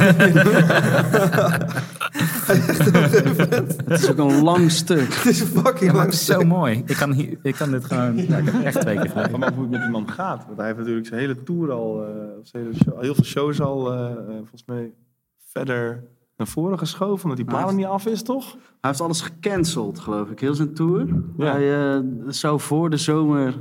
Het 3.86 4.00
is 4.02 4.10
ook 4.10 4.18
een 4.18 4.42
lang 4.42 4.70
stuk. 4.70 5.14
het 5.14 5.26
is 5.26 5.40
een 5.40 5.46
fucking 5.46 5.78
Ja, 5.80 5.86
maar 5.86 5.94
lang 5.94 6.04
het 6.04 6.14
is 6.14 6.24
zo 6.24 6.32
stuk. 6.32 6.46
mooi. 6.46 6.82
Ik 6.86 6.96
kan, 6.96 7.12
hier, 7.12 7.38
ik 7.42 7.54
kan 7.54 7.70
dit 7.70 7.84
gewoon. 7.84 8.16
Ja, 8.16 8.36
ik 8.36 8.44
heb 8.44 8.62
echt 8.64 8.80
twee 8.80 8.98
keer 8.98 9.12
me 9.14 9.22
af 9.46 9.54
hoe 9.54 9.62
het 9.62 9.70
met 9.70 9.80
die 9.80 9.90
man 9.90 10.10
gaat. 10.10 10.44
Want 10.46 10.56
hij 10.56 10.66
heeft 10.66 10.78
natuurlijk 10.78 11.06
zijn 11.06 11.20
hele 11.20 11.42
tour 11.42 11.72
al, 11.72 12.02
eh, 12.04 12.08
zijn 12.42 12.64
hele 12.64 12.76
show- 12.84 13.00
heel 13.00 13.14
veel 13.14 13.24
shows 13.24 13.60
al, 13.60 13.92
eh, 13.92 14.10
eh, 14.10 14.16
volgens 14.36 14.64
mij, 14.66 14.90
verder 15.52 16.04
naar 16.36 16.46
voren 16.46 16.78
geschoven. 16.78 17.22
Omdat 17.22 17.36
die 17.36 17.46
plannen 17.46 17.68
hij 17.68 17.76
niet 17.78 17.86
af 17.86 18.06
is, 18.06 18.22
toch? 18.22 18.50
Hij 18.52 18.60
heeft 18.90 19.00
alles 19.00 19.20
gecanceld, 19.20 19.98
geloof 19.98 20.30
ik. 20.30 20.40
Heel 20.40 20.54
zijn 20.54 20.74
tour. 20.74 21.06
Ja. 21.36 21.52
Hij 21.52 22.02
zou 22.26 22.60
voor 22.60 22.90
de 22.90 22.96
zomer 22.96 23.54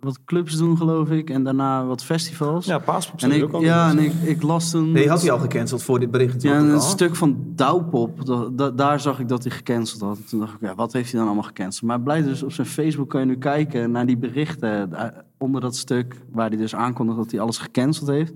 wat 0.00 0.24
clubs 0.24 0.56
doen, 0.56 0.76
geloof 0.76 1.10
ik. 1.10 1.30
En 1.30 1.44
daarna 1.44 1.84
wat 1.84 2.04
festivals. 2.04 2.66
Ja, 2.66 2.78
Paaspop 2.78 3.20
en 3.20 3.30
ik, 3.32 3.42
ook 3.44 3.52
al. 3.52 3.60
ja, 3.60 3.90
en 3.90 3.98
ik, 3.98 4.12
ik 4.24 4.42
las 4.42 4.70
toen... 4.70 4.92
Nee, 4.92 5.08
had 5.08 5.20
hij 5.22 5.30
al 5.30 5.38
gecanceld 5.38 5.82
voor 5.82 6.00
dit 6.00 6.10
bericht 6.10 6.42
Ja, 6.42 6.58
al. 6.58 6.64
een 6.64 6.80
stuk 6.80 7.16
van 7.16 7.36
Douwpop, 7.54 8.26
da- 8.26 8.48
da- 8.52 8.70
daar 8.70 9.00
zag 9.00 9.20
ik 9.20 9.28
dat 9.28 9.42
hij 9.44 9.52
gecanceld 9.52 10.00
had. 10.00 10.16
En 10.16 10.24
toen 10.28 10.40
dacht 10.40 10.52
ik, 10.54 10.60
ja, 10.60 10.74
wat 10.74 10.92
heeft 10.92 11.10
hij 11.10 11.18
dan 11.20 11.28
allemaal 11.28 11.46
gecanceld? 11.48 11.86
Maar 11.88 12.00
blijkt 12.00 12.26
dus 12.26 12.42
op 12.42 12.52
zijn 12.52 12.66
Facebook 12.66 13.08
kan 13.08 13.20
je 13.20 13.26
nu 13.26 13.36
kijken 13.36 13.90
naar 13.90 14.06
die 14.06 14.18
berichten 14.18 14.90
daar- 14.90 15.24
onder 15.38 15.60
dat 15.60 15.76
stuk 15.76 16.16
waar 16.32 16.48
hij 16.48 16.56
dus 16.58 16.74
aankondigt 16.74 17.18
dat 17.18 17.30
hij 17.30 17.40
alles 17.40 17.58
gecanceld 17.58 18.08
heeft. 18.08 18.32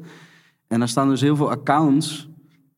En 0.68 0.78
daar 0.78 0.88
staan 0.88 1.08
dus 1.08 1.20
heel 1.20 1.36
veel 1.36 1.50
accounts 1.50 2.28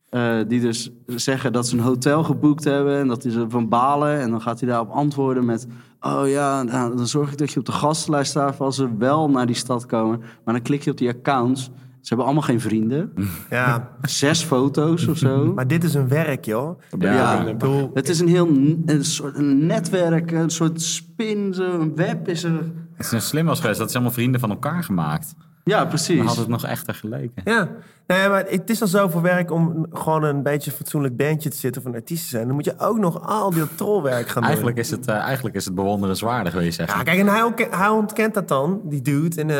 eh, 0.08 0.36
die 0.48 0.60
dus 0.60 0.90
zeggen 1.06 1.52
dat 1.52 1.68
ze 1.68 1.76
een 1.76 1.82
hotel 1.82 2.24
geboekt 2.24 2.64
hebben 2.64 2.98
en 2.98 3.08
dat 3.08 3.22
hij 3.22 3.32
ze 3.32 3.44
van 3.48 3.68
balen. 3.68 4.20
En 4.20 4.30
dan 4.30 4.40
gaat 4.42 4.60
hij 4.60 4.68
daarop 4.68 4.90
antwoorden 4.90 5.44
met, 5.44 5.66
oh 6.06 6.28
ja, 6.28 6.62
nou, 6.62 6.96
dan 6.96 7.06
zorg 7.06 7.32
ik 7.32 7.38
dat 7.38 7.52
je 7.52 7.58
op 7.58 7.66
de 7.66 7.72
gastenlijst 7.72 8.30
staat 8.30 8.56
voor 8.56 8.66
als 8.66 8.76
ze 8.76 8.96
wel 8.96 9.30
naar 9.30 9.46
die 9.46 9.56
stad 9.56 9.86
komen. 9.86 10.18
Maar 10.18 10.54
dan 10.54 10.62
klik 10.62 10.82
je 10.82 10.90
op 10.90 10.98
die 10.98 11.08
accounts. 11.08 11.70
Ze 12.00 12.14
hebben 12.14 12.24
allemaal 12.24 12.42
geen 12.48 12.60
vrienden. 12.60 13.12
Ja, 13.50 13.90
Zes 14.02 14.42
foto's 14.42 15.06
of 15.06 15.18
zo. 15.18 15.46
maar 15.54 15.66
dit 15.66 15.84
is 15.84 15.94
een 15.94 16.08
werk, 16.08 16.44
joh. 16.44 16.80
Ja, 16.98 17.46
Ik 17.46 17.58
bedoel, 17.58 17.90
het 17.94 18.08
is 18.08 18.20
een 18.20 18.28
heel 18.28 18.48
een 18.86 19.04
soort 19.04 19.36
een 19.36 19.66
netwerk, 19.66 20.30
een 20.30 20.50
soort 20.50 20.82
spin, 20.82 21.54
een 21.60 21.94
web 21.94 22.28
is 22.28 22.44
er. 22.44 22.72
Het 22.94 23.06
is 23.06 23.12
een 23.12 23.20
slim 23.20 23.46
was 23.46 23.60
geweest. 23.60 23.78
Dat 23.78 23.88
is 23.88 23.94
allemaal 23.94 24.12
vrienden 24.12 24.40
van 24.40 24.50
elkaar 24.50 24.84
gemaakt. 24.84 25.34
Ja, 25.70 25.78
Dan 25.78 25.88
precies. 25.88 26.24
had 26.24 26.36
het 26.36 26.48
nog 26.48 26.64
echter 26.64 26.94
geleken. 26.94 27.42
Ja, 27.44 27.68
nee, 28.06 28.28
maar 28.28 28.44
het 28.48 28.70
is 28.70 28.80
al 28.80 28.86
zoveel 28.86 29.20
werk 29.20 29.50
om 29.50 29.86
gewoon 29.90 30.22
een 30.24 30.42
beetje 30.42 30.70
een 30.70 30.76
fatsoenlijk 30.76 31.16
bandje 31.16 31.48
te 31.50 31.56
zitten 31.56 31.82
of 31.82 31.88
een 31.88 31.94
artiest 31.94 32.22
te 32.22 32.28
zijn. 32.28 32.46
Dan 32.46 32.54
moet 32.54 32.64
je 32.64 32.74
ook 32.78 32.98
nog 32.98 33.26
al 33.28 33.50
die 33.50 33.74
trolwerk 33.74 34.26
gaan 34.28 34.34
doen. 34.34 34.50
Eigenlijk 34.50 34.76
is 34.78 34.90
het, 34.90 35.06
eh, 35.06 35.14
eigenlijk 35.16 35.56
is 35.56 35.64
het 35.64 35.74
bewonderenswaardig, 35.74 36.52
wil 36.52 36.62
je 36.62 36.70
zeggen. 36.70 36.98
Ja, 36.98 37.02
kijk, 37.04 37.18
en 37.18 37.26
hij, 37.28 37.42
ontke- 37.42 37.68
hij 37.70 37.88
ontkent 37.88 38.34
dat 38.34 38.48
dan, 38.48 38.80
die 38.84 39.02
dude. 39.02 39.40
En 39.40 39.50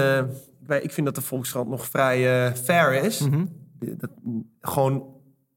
eh, 0.69 0.83
ik 0.83 0.93
vind 0.93 1.07
dat 1.07 1.15
de 1.15 1.21
Volkskrant 1.23 1.69
nog 1.69 1.87
vrij 1.87 2.47
eh, 2.47 2.53
fair 2.55 3.05
is. 3.05 3.29
dat, 3.79 4.11
gewoon 4.61 5.05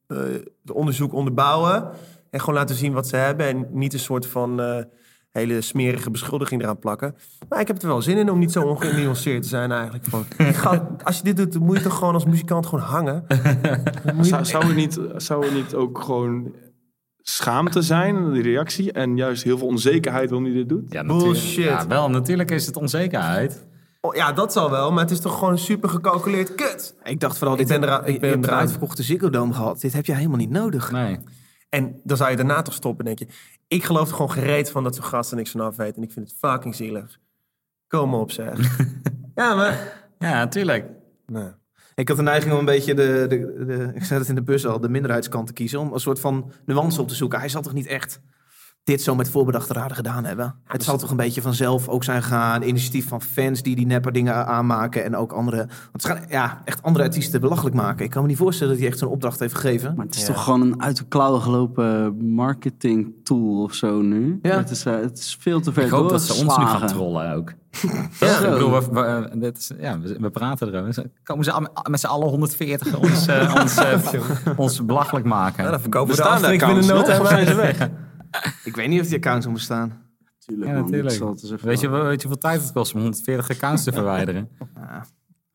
eh 0.08 0.18
het 0.64 0.72
onderzoek 0.72 1.14
onderbouwen 1.14 1.90
en 2.32 2.40
gewoon 2.40 2.56
laten 2.56 2.76
zien 2.76 2.94
wat 2.94 3.08
ze 3.08 3.16
hebben. 3.16 3.46
En 3.48 3.68
niet 3.72 3.94
een 3.94 4.00
soort 4.00 4.26
van 4.26 4.62
eh, 4.62 4.84
hele 5.32 5.62
smerige 5.62 6.12
beschuldiging 6.12 6.62
eraan 6.62 6.80
plakken. 6.80 7.16
Maar 7.50 7.60
ik 7.60 7.68
heb 7.68 7.82
er 7.82 7.88
wel 7.88 8.02
zin 8.02 8.18
in 8.18 8.30
om 8.32 8.40
niet 8.40 8.52
zo 8.52 8.62
ongenuanceerd 8.62 9.42
te 9.42 9.48
zijn 9.48 9.72
eigenlijk. 9.72 10.06
Van, 10.06 10.26
ga- 10.38 10.88
als 11.04 11.18
je 11.18 11.24
dit 11.24 11.38
doet, 11.38 11.54
dan 11.54 11.62
moet 11.64 11.78
je 11.78 11.84
toch 11.84 11.98
gewoon 11.98 12.14
als 12.14 12.26
muzikant 12.26 12.66
gewoon 12.66 12.86
hangen. 12.86 13.24
Je- 13.28 14.24
Zou, 14.24 14.46
zou, 14.46 14.66
het 14.66 14.76
niet, 14.76 15.00
zou 15.18 15.54
niet 15.54 15.76
ook 15.76 16.00
gewoon 16.02 16.54
schaamte 17.22 17.82
zijn, 17.82 18.32
die 18.34 18.42
reactie, 18.42 18.92
en 18.92 19.18
juist 19.18 19.44
heel 19.44 19.58
veel 19.58 19.68
onzekerheid 19.68 20.30
waarom 20.30 20.46
hij 20.48 20.56
dit 20.58 20.70
doet? 20.70 20.92
Ja, 20.94 21.02
natuurlijk. 21.02 21.32
Bullshit. 21.40 21.64
Ja, 21.64 21.88
wel, 21.88 22.10
natuurlijk 22.10 22.52
is 22.52 22.66
het 22.66 22.78
onzekerheid. 22.78 23.68
Oh, 24.02 24.16
ja, 24.16 24.32
dat 24.32 24.54
zal 24.54 24.70
wel, 24.72 24.92
maar 24.92 25.04
het 25.04 25.12
is 25.12 25.20
toch 25.20 25.38
gewoon 25.40 25.58
super 25.58 25.90
gecalculeerd 25.90 26.56
kut. 26.56 26.96
Ik 27.04 27.20
dacht 27.20 27.38
vooral, 27.38 27.60
Ik 27.60 27.68
dit 27.68 27.80
ben 27.80 27.90
ik 28.06 28.14
je 28.14 28.20
ben 28.20 28.30
hebt 28.30 28.48
een 28.48 28.54
uitverkochte 28.54 29.04
Ziggo 29.04 29.30
Dome 29.30 29.54
gehad. 29.54 29.82
Dit 29.82 29.94
heb 29.94 30.06
je 30.06 30.14
helemaal 30.16 30.38
niet 30.38 30.50
nodig. 30.50 30.92
Nee. 30.92 31.20
En 31.70 32.00
dan 32.04 32.18
zou 32.18 32.30
je 32.30 32.36
daarna 32.36 32.62
toch 32.62 32.74
stoppen, 32.74 33.06
denk 33.06 33.20
je. 33.20 33.28
Ik 33.70 33.84
geloof 33.84 34.08
er 34.08 34.16
gewoon 34.16 34.32
gereed 34.32 34.72
van 34.72 34.84
dat 34.84 34.96
zo'n 34.96 35.04
gasten 35.04 35.38
niks 35.38 35.52
van 35.52 35.62
af 35.62 35.76
weten. 35.76 35.96
En 35.96 36.04
ik 36.04 36.12
vind 36.12 36.30
het 36.30 36.38
fucking 36.40 36.76
zielig. 36.76 37.20
Kom 37.88 38.14
op, 38.14 38.32
zeg. 38.32 38.78
ja, 39.36 39.56
maar... 39.56 40.08
Ja, 40.20 40.34
natuurlijk. 40.34 40.86
Nee. 41.26 41.52
Ik 41.96 42.08
had 42.08 42.18
de 42.18 42.24
neiging 42.24 42.54
om 42.54 42.60
een 42.60 42.66
beetje 42.66 42.94
de, 42.94 43.26
de, 43.28 43.66
de, 43.66 43.92
ik 43.94 44.04
zei 44.04 44.20
het 44.20 44.30
in 44.30 44.36
de 44.36 44.44
bus 44.44 44.66
al, 44.66 44.80
de 44.80 44.90
minderheidskant 44.90 45.48
te 45.48 45.54
kiezen. 45.54 45.80
Om 45.80 45.94
een 45.94 46.00
soort 46.00 46.20
van 46.20 46.52
nuance 46.66 47.02
op 47.02 47.08
te 47.08 47.16
zoeken. 47.16 47.40
Hij 47.40 47.50
zal 47.50 47.62
toch 47.62 47.74
niet 47.74 47.88
echt 47.88 48.22
dit 48.90 49.02
zo 49.02 49.16
met 49.16 49.30
voorbedachte 49.30 49.74
raden 49.74 49.96
gedaan 49.96 50.26
hebben? 50.26 50.56
Het 50.66 50.84
zal 50.84 50.98
toch 50.98 51.10
een 51.10 51.18
beetje 51.18 51.42
vanzelf 51.42 51.88
ook 51.88 52.04
zijn 52.04 52.24
gegaan. 52.24 52.62
Initiatief 52.62 53.08
van 53.08 53.22
fans 53.22 53.62
die 53.62 53.76
die 53.76 53.86
nepper 53.86 54.12
dingen 54.12 54.46
aanmaken. 54.48 55.04
En 55.04 55.16
ook 55.16 55.32
andere, 55.32 55.58
want 55.58 56.02
ze 56.02 56.08
gaan 56.08 56.20
ja, 56.30 56.62
echt 56.66 56.84
andere 56.84 57.04
artiesten 57.06 57.42
belachelijk 57.42 57.76
maken. 57.76 58.06
Ik 58.06 58.12
kan 58.12 58.22
me 58.22 58.28
niet 58.28 58.38
voorstellen 58.38 58.72
dat 58.74 58.82
hij 58.82 58.92
echt 58.92 59.00
zo'n 59.00 59.10
opdracht 59.10 59.40
heeft 59.40 59.54
gegeven. 59.56 59.94
Maar 59.96 60.06
het 60.06 60.16
is 60.16 60.26
toch 60.26 60.44
gewoon 60.44 60.62
een 60.62 60.82
uit 60.82 60.98
de 60.98 61.06
klauwen 61.08 61.42
gelopen 61.42 62.18
marketing 62.34 63.14
tool 63.24 63.64
of 63.64 63.74
zo 63.74 64.02
nu. 64.02 64.40
Ja. 64.42 64.58
Het, 64.58 64.70
is, 64.70 64.86
eh, 64.86 64.94
het 65.00 65.18
is 65.18 65.38
veel 65.40 65.60
te 65.62 65.74
ver 65.74 65.84
Ik 65.84 65.90
hoop 65.90 66.10
dat 66.10 66.22
ze 66.22 66.34
ons 66.46 66.58
nu 66.58 66.66
gaan 66.66 66.88
trollen 66.88 67.34
ook. 67.36 67.54
Ja, 68.20 68.40
Ik 68.40 68.50
bedoel, 68.52 68.72
we, 68.72 68.90
we- 68.92 69.30
dit 69.40 69.58
is, 69.58 69.72
ja, 69.80 70.00
we, 70.00 70.18
we 70.20 70.30
praten 70.30 70.68
erover. 70.74 70.94
Ze- 70.94 71.10
Komen 71.24 71.44
ze 71.46 71.68
met 71.90 72.00
z'n 72.00 72.08
allen 72.08 72.28
140 72.30 72.98
ons, 73.00 73.28
eh, 73.28 73.56
ons, 73.62 73.78
eh, 73.78 73.98
ons 74.56 74.86
belachelijk 74.86 75.26
maken? 75.26 75.64
Ja, 75.64 75.70
dan 75.72 75.80
verkopen 75.82 76.10
we 76.10 76.16
de 76.16 76.22
de 76.24 76.30
Asterix 76.30 76.66
binnen 76.66 76.86
no 76.88 77.02
time 77.02 77.28
zijn 77.28 77.48
ze 77.48 77.56
weg? 77.56 77.90
Ik 78.64 78.76
weet 78.76 78.88
niet 78.88 79.02
of 79.02 79.08
die 79.08 79.16
accounts 79.18 79.46
om 79.46 79.54
bestaan. 79.54 80.02
Tuurlijk, 80.38 80.68
Ja, 80.70 80.74
man. 80.76 80.84
Natuurlijk. 80.84 81.16
zal 81.16 81.30
het 81.30 81.42
eens 81.44 81.52
even- 81.52 81.68
Weet 81.68 81.80
je, 81.80 81.90
wel- 81.90 82.04
weet 82.04 82.22
je 82.22 82.28
hoeveel 82.28 82.50
tijd 82.50 82.62
het 82.62 82.72
kost 82.72 82.94
om 82.94 83.00
140 83.00 83.50
accounts 83.50 83.84
te 83.84 83.92
verwijderen? 83.92 84.50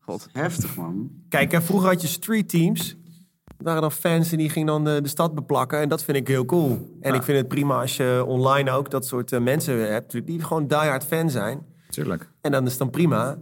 God. 0.00 0.28
Heftig, 0.32 0.76
man. 0.76 1.10
Kijk, 1.28 1.52
hè, 1.52 1.62
vroeger 1.62 1.88
had 1.88 2.00
je 2.02 2.06
street 2.08 2.48
teams. 2.48 2.96
Dat 3.44 3.66
waren 3.66 3.80
dan 3.80 3.92
fans 3.92 4.32
en 4.32 4.38
die 4.38 4.50
gingen 4.50 4.66
dan 4.66 4.84
de, 4.84 4.98
de 5.02 5.08
stad 5.08 5.34
beplakken. 5.34 5.80
En 5.80 5.88
dat 5.88 6.04
vind 6.04 6.16
ik 6.16 6.28
heel 6.28 6.44
cool. 6.44 6.98
En 7.00 7.14
ik 7.14 7.22
vind 7.22 7.38
het 7.38 7.48
prima 7.48 7.80
als 7.80 7.96
je 7.96 8.24
online 8.26 8.70
ook 8.70 8.90
dat 8.90 9.06
soort 9.06 9.32
eh, 9.32 9.40
mensen 9.40 9.92
hebt... 9.92 10.26
die 10.26 10.42
gewoon 10.42 10.66
diehard 10.66 11.04
fan 11.04 11.30
zijn. 11.30 11.66
Tuurlijk. 11.88 12.30
En 12.40 12.50
dan 12.52 12.64
is 12.64 12.70
het 12.70 12.78
dan 12.78 12.90
prima. 12.90 13.38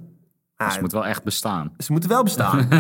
Ah, 0.57 0.67
Dus 0.67 0.73
het 0.73 0.81
moet 0.83 0.93
wel 0.93 1.07
echt 1.07 1.23
bestaan. 1.25 1.73
Ze 1.79 1.93
moeten 1.93 2.11
wel 2.11 2.23
bestaan. 2.23 2.69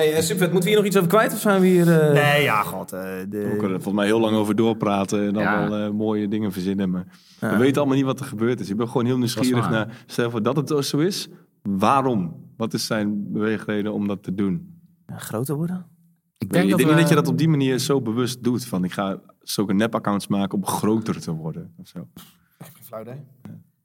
Hey, 0.00 0.12
eh. 0.16 0.38
Moeten 0.40 0.60
we 0.60 0.66
hier 0.68 0.76
nog 0.76 0.84
iets 0.84 0.96
over 0.96 1.08
kwijt 1.08 1.32
of 1.32 1.38
zijn 1.38 1.60
we 1.60 1.66
hier... 1.66 2.00
eh, 2.00 2.12
Nee, 2.12 2.42
ja, 2.42 2.62
god. 2.62 2.92
eh, 2.92 3.00
We 3.02 3.26
de... 3.28 3.38
kunnen 3.58 3.62
er 3.76 3.82
volgens 3.82 3.94
mij 3.94 4.06
heel 4.06 4.20
lang 4.20 4.36
over 4.36 4.56
doorpraten 4.56 5.26
en 5.26 5.32
dan 5.32 5.42
Ja. 5.42 5.68
wel 5.68 5.78
eh, 5.86 5.90
mooie 5.90 6.28
dingen 6.28 6.52
verzinnen. 6.52 6.90
Maar 6.90 7.06
Ja. 7.40 7.50
we 7.50 7.56
weten 7.56 7.76
allemaal 7.76 7.96
niet 7.96 8.04
wat 8.06 8.20
er 8.20 8.26
gebeurd 8.26 8.60
is. 8.60 8.70
Ik 8.70 8.76
ben 8.76 8.86
gewoon 8.86 9.06
heel 9.06 9.18
nieuwsgierig 9.18 9.70
naar, 9.70 10.02
stel 10.06 10.30
voor 10.30 10.42
dat 10.42 10.56
het 10.56 10.86
zo 10.86 10.98
is, 10.98 11.28
waarom? 11.62 12.48
Wat 12.56 12.74
is 12.74 12.86
zijn 12.86 13.32
beweegreden 13.32 13.92
om 13.92 14.06
dat 14.08 14.22
te 14.22 14.34
doen? 14.34 14.78
ja, 15.06 15.16
groter 15.18 15.54
worden? 15.54 15.76
Ik 15.76 15.82
Ik 16.46 16.52
denk, 16.52 16.52
denk, 16.52 16.68
dat 16.70 16.78
niet 16.78 16.88
we- 16.96 17.00
dat 17.00 17.08
je 17.08 17.14
dat 17.14 17.28
op 17.28 17.38
die 17.38 17.48
manier 17.48 17.78
zo 17.78 18.00
bewust 18.00 18.42
doet. 18.44 18.64
Van 18.64 18.84
ik 18.84 18.92
ga 18.92 19.20
zulke 19.42 19.72
nep-accounts 19.74 20.26
maken 20.26 20.58
om 20.58 20.66
groter 20.66 21.20
te 21.20 21.32
worden. 21.32 21.72
Of 21.78 21.86
zo. 21.88 22.08
Flauw 22.82 23.00
idee. 23.02 23.20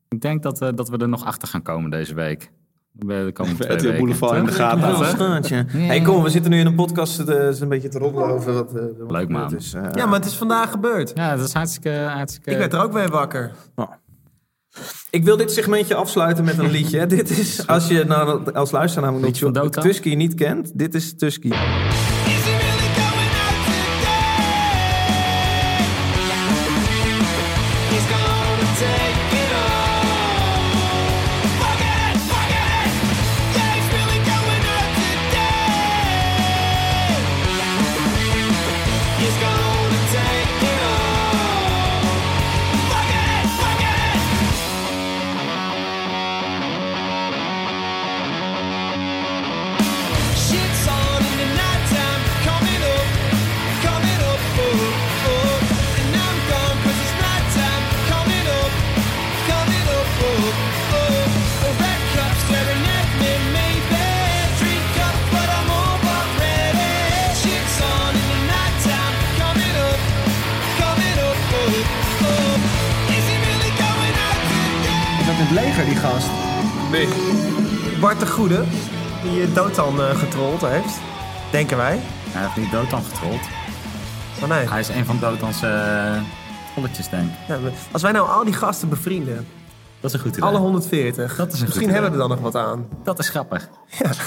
Ik 0.09 0.21
denk 0.21 0.43
dat, 0.43 0.61
eh, 0.61 0.69
dat 0.75 0.89
we 0.89 0.97
er 0.97 1.09
nog 1.09 1.25
achter 1.25 1.47
gaan 1.47 1.61
komen 1.61 1.89
deze 1.89 2.13
week. 2.13 2.51
De 2.97 3.29
komende 3.33 3.63
twee 3.65 3.77
weken. 3.77 3.97
Boulevard 3.97 4.37
in 4.37 4.45
de 4.45 4.51
gaten. 4.51 5.67
Hey, 5.67 6.01
kom, 6.01 6.23
we 6.23 6.29
zitten 6.29 6.51
nu 6.51 6.59
in 6.59 6.65
een 6.65 6.75
podcast 6.75 7.19
eh, 7.19 7.27
het 7.27 7.53
is 7.53 7.59
een 7.59 7.69
beetje 7.69 7.87
te 7.89 7.99
roddelen 7.99 8.27
over 8.29 8.53
wat, 8.53 8.75
eh, 8.75 8.83
Leuk, 9.07 9.29
man. 9.29 9.55
is. 9.55 9.73
eh. 9.73 9.87
Ja, 9.93 10.05
maar 10.05 10.19
het 10.19 10.25
is 10.25 10.35
vandaag 10.35 10.71
gebeurd. 10.71 11.11
Ja, 11.15 11.35
dat 11.35 11.45
is 11.47 11.53
hartstikke... 11.53 11.89
hartstikke... 11.89 12.51
Ik 12.51 12.57
werd 12.57 12.73
er 12.73 12.83
ook 12.83 12.93
weer 12.93 13.09
wakker. 13.09 13.51
Ik 15.09 15.23
wil 15.23 15.37
dit 15.37 15.51
segmentje 15.51 15.95
afsluiten 15.95 16.43
met 16.43 16.57
een 16.57 16.71
liedje. 16.71 17.05
dit 17.15 17.29
is, 17.29 17.67
als 17.67 17.87
je 17.87 18.03
nou, 18.03 18.51
als 18.53 18.71
luisteraar 18.71 19.11
namelijk? 19.11 19.35
Tusky 19.81 20.15
niet 20.15 20.33
kent, 20.33 20.71
dit 20.77 20.95
is 20.95 21.15
Tusky. 21.15 21.51
Goede, 78.35 78.63
die 79.23 79.41
eh, 79.41 79.55
Dotan 79.55 79.99
eh, 80.01 80.09
getrold 80.09 80.61
heeft. 80.61 80.99
Denken 81.51 81.77
wij. 81.77 81.99
Hij 82.29 82.41
heeft 82.43 82.57
niet 82.57 82.71
Dotan 82.71 83.03
getrold. 83.03 83.39
Oh 84.43 84.49
nee. 84.49 84.69
Hij 84.69 84.79
is 84.79 84.87
een 84.89 85.05
van 85.05 85.17
Dotans 85.19 85.61
eh 85.61 86.21
trolletjes, 86.73 87.09
denk 87.09 87.23
ik. 87.23 87.47
Ja, 87.47 87.57
als 87.91 88.01
wij 88.01 88.11
nou 88.11 88.29
al 88.29 88.43
die 88.43 88.53
gasten 88.53 88.89
bevrienden, 88.89 89.45
Dat 89.99 90.09
is 90.09 90.13
een 90.13 90.19
goed 90.23 90.37
idee. 90.37 90.49
alle 90.49 90.57
140, 90.57 91.35
Dat 91.35 91.53
is 91.53 91.59
een 91.59 91.65
misschien 91.65 91.89
hebben 91.89 92.11
we 92.11 92.15
er 92.15 92.27
dan 92.27 92.29
nog 92.29 92.39
wat 92.39 92.55
aan. 92.55 92.87
Dat 93.03 93.19
is 93.19 93.29
grappig. 93.29 93.69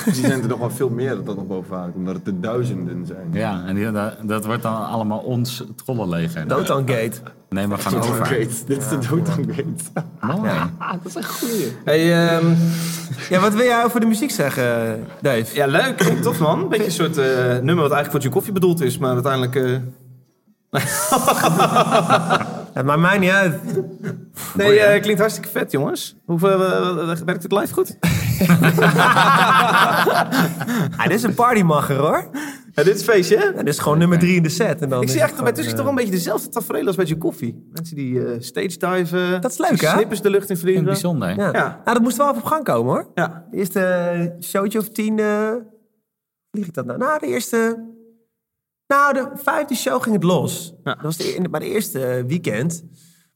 Die 0.04 0.14
zijn 0.14 0.42
er 0.42 0.48
nog 0.48 0.58
wel 0.58 0.70
veel 0.70 0.88
meer 0.90 1.24
dat 1.24 1.36
nog 1.36 1.46
bovenaan 1.46 1.82
komt. 1.82 1.94
Omdat 1.96 2.14
het 2.14 2.24
de 2.24 2.40
duizenden 2.40 3.06
zijn. 3.06 3.28
Ja, 3.32 3.64
en 3.66 3.74
die, 3.74 3.90
dat, 3.90 4.14
dat 4.22 4.44
wordt 4.44 4.62
dan 4.62 4.86
allemaal 4.86 5.18
ons 5.18 5.64
trollenleger. 5.84 6.48
Dotan 6.48 6.88
Gate. 6.88 7.20
Neem 7.48 7.68
maar 7.68 7.78
van 7.78 7.96
over. 7.96 8.38
Dit 8.38 8.50
is 8.50 8.88
de 8.88 9.02
Gate. 9.02 9.62
Mooi. 10.20 10.50
Hey, 11.84 12.26
ehm, 12.28 12.46
Ja, 13.30 13.40
wat 13.40 13.54
wil 13.54 13.64
jij 13.64 13.84
over 13.84 14.00
de 14.00 14.06
muziek 14.06 14.30
zeggen, 14.30 15.04
Dave? 15.20 15.54
ja, 15.54 15.66
leuk. 15.66 15.98
Tof 16.22 16.38
man. 16.38 16.60
Een 16.62 16.68
beetje 16.68 16.84
een 16.84 16.90
soort 16.90 17.16
eh, 17.16 17.24
nummer 17.44 17.74
wat 17.88 17.92
eigenlijk 17.92 18.10
voor 18.10 18.20
je 18.22 18.28
koffie 18.28 18.52
bedoeld 18.52 18.80
is, 18.80 18.98
maar 18.98 19.12
uiteindelijk... 19.14 19.54
eh, 19.54 19.76
Het 22.72 22.86
maakt 22.86 23.00
mij 23.00 23.18
niet 23.18 23.30
uit. 23.30 23.54
Nee, 24.54 24.80
eh, 24.80 25.02
klinkt 25.02 25.20
hartstikke 25.20 25.48
vet, 25.50 25.70
jongens. 25.70 26.16
Hoeveel, 26.24 26.64
eh, 26.64 27.10
eh, 27.12 27.18
werkt 27.24 27.42
het 27.42 27.52
live 27.52 27.72
goed? 27.72 27.96
Ah, 30.96 31.02
dit 31.04 31.12
is 31.12 31.22
een 31.22 31.34
partymacher, 31.34 31.96
hoor. 31.96 32.28
Ja, 32.74 32.82
dit 32.84 32.94
is 32.96 33.02
feestje, 33.02 33.36
hè? 33.36 33.44
Ja, 33.44 33.52
dit 33.52 33.68
is 33.68 33.78
gewoon 33.78 33.98
nummer 33.98 34.18
drie 34.18 34.36
in 34.36 34.42
de 34.42 34.48
set. 34.48 34.80
En 34.82 34.88
dan 34.88 35.02
Ik 35.02 35.08
zie 35.08 35.20
echt 35.20 35.42
bij 35.42 35.52
tussen 35.52 35.72
eh, 35.72 35.78
toch 35.78 35.88
een 35.88 35.94
beetje 35.94 36.10
dezelfde 36.10 36.48
tafereel 36.48 36.86
als 36.86 36.96
bij 36.96 37.06
je 37.06 37.18
koffie. 37.18 37.68
Mensen 37.72 37.96
die 37.96 38.24
eh 38.24 38.36
stage 38.40 38.76
diven. 38.78 39.40
Dat 39.40 39.50
is 39.50 39.58
leuk, 39.58 39.80
hè? 39.80 39.88
Snippers 39.90 40.20
de 40.20 40.30
lucht 40.30 40.50
in 40.50 40.56
vliegen. 40.56 40.84
bijzonder. 40.84 41.28
Ja. 41.36 41.46
Ja. 41.52 41.80
Nou, 41.84 41.92
dat 41.96 42.00
moest 42.00 42.16
wel 42.16 42.26
even 42.28 42.38
op 42.42 42.46
gang 42.48 42.64
komen, 42.64 42.92
hoor. 42.92 43.10
Ja. 43.14 43.46
De 43.50 43.56
eerste 43.56 44.36
showtje 44.40 44.78
of 44.78 44.88
tien... 44.88 45.18
eh 45.18 45.52
vlieg 46.50 46.66
ik 46.66 46.74
dat 46.74 46.84
nou? 46.86 46.98
Nou, 46.98 47.18
de 47.18 47.26
eerste... 47.26 47.86
Nou, 48.86 49.12
de 49.14 49.28
vijfde 49.34 49.74
show 49.74 50.02
ging 50.02 50.14
het 50.14 50.24
los. 50.24 50.74
Ja. 50.84 50.94
Dat 50.94 51.02
was 51.02 51.16
de, 51.16 51.34
in- 51.34 51.50
bij 51.50 51.60
de 51.60 51.66
eerste 51.70 52.06
eh, 52.06 52.24
weekend 52.24 52.84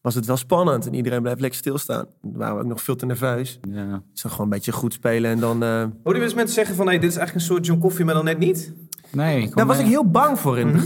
was 0.03 0.15
het 0.15 0.27
wel 0.27 0.37
spannend. 0.37 0.87
En 0.87 0.95
iedereen 0.95 1.23
bleef 1.23 1.39
lekker 1.39 1.59
stilstaan. 1.59 2.07
Dan 2.23 2.33
waren 2.37 2.55
we 2.57 2.63
ook 2.63 2.69
nog 2.69 2.83
veel 2.83 2.97
te 2.97 3.07
nerveus. 3.07 3.59
Ja. 3.71 3.95
Ik 3.95 4.01
zag 4.19 4.31
gewoon 4.31 4.47
een 4.47 4.53
beetje 4.53 4.73
goed 4.73 4.93
spelen. 4.93 5.31
En 5.31 5.39
dan... 5.41 5.63
eh, 5.63 5.85
Hoor 6.05 6.17
je 6.17 6.23
eens 6.23 6.35
mensen 6.35 6.55
zeggen 6.55 6.75
van, 6.77 6.87
hey, 6.87 6.99
dit 6.99 7.11
is 7.11 7.17
eigenlijk 7.17 7.47
een 7.49 7.55
soort 7.55 7.67
John 7.67 7.81
Coffee, 7.81 8.05
maar 8.05 8.15
dan 8.15 8.25
net 8.25 8.39
niet? 8.39 8.73
Nee, 9.13 9.51
daar 9.55 9.67
was 9.67 9.79
ik 9.79 9.87
heel 9.87 10.11
bang 10.11 10.39
voor 10.39 10.59
in 10.59 10.67
het 10.67 10.77
Mhm. 10.77 10.85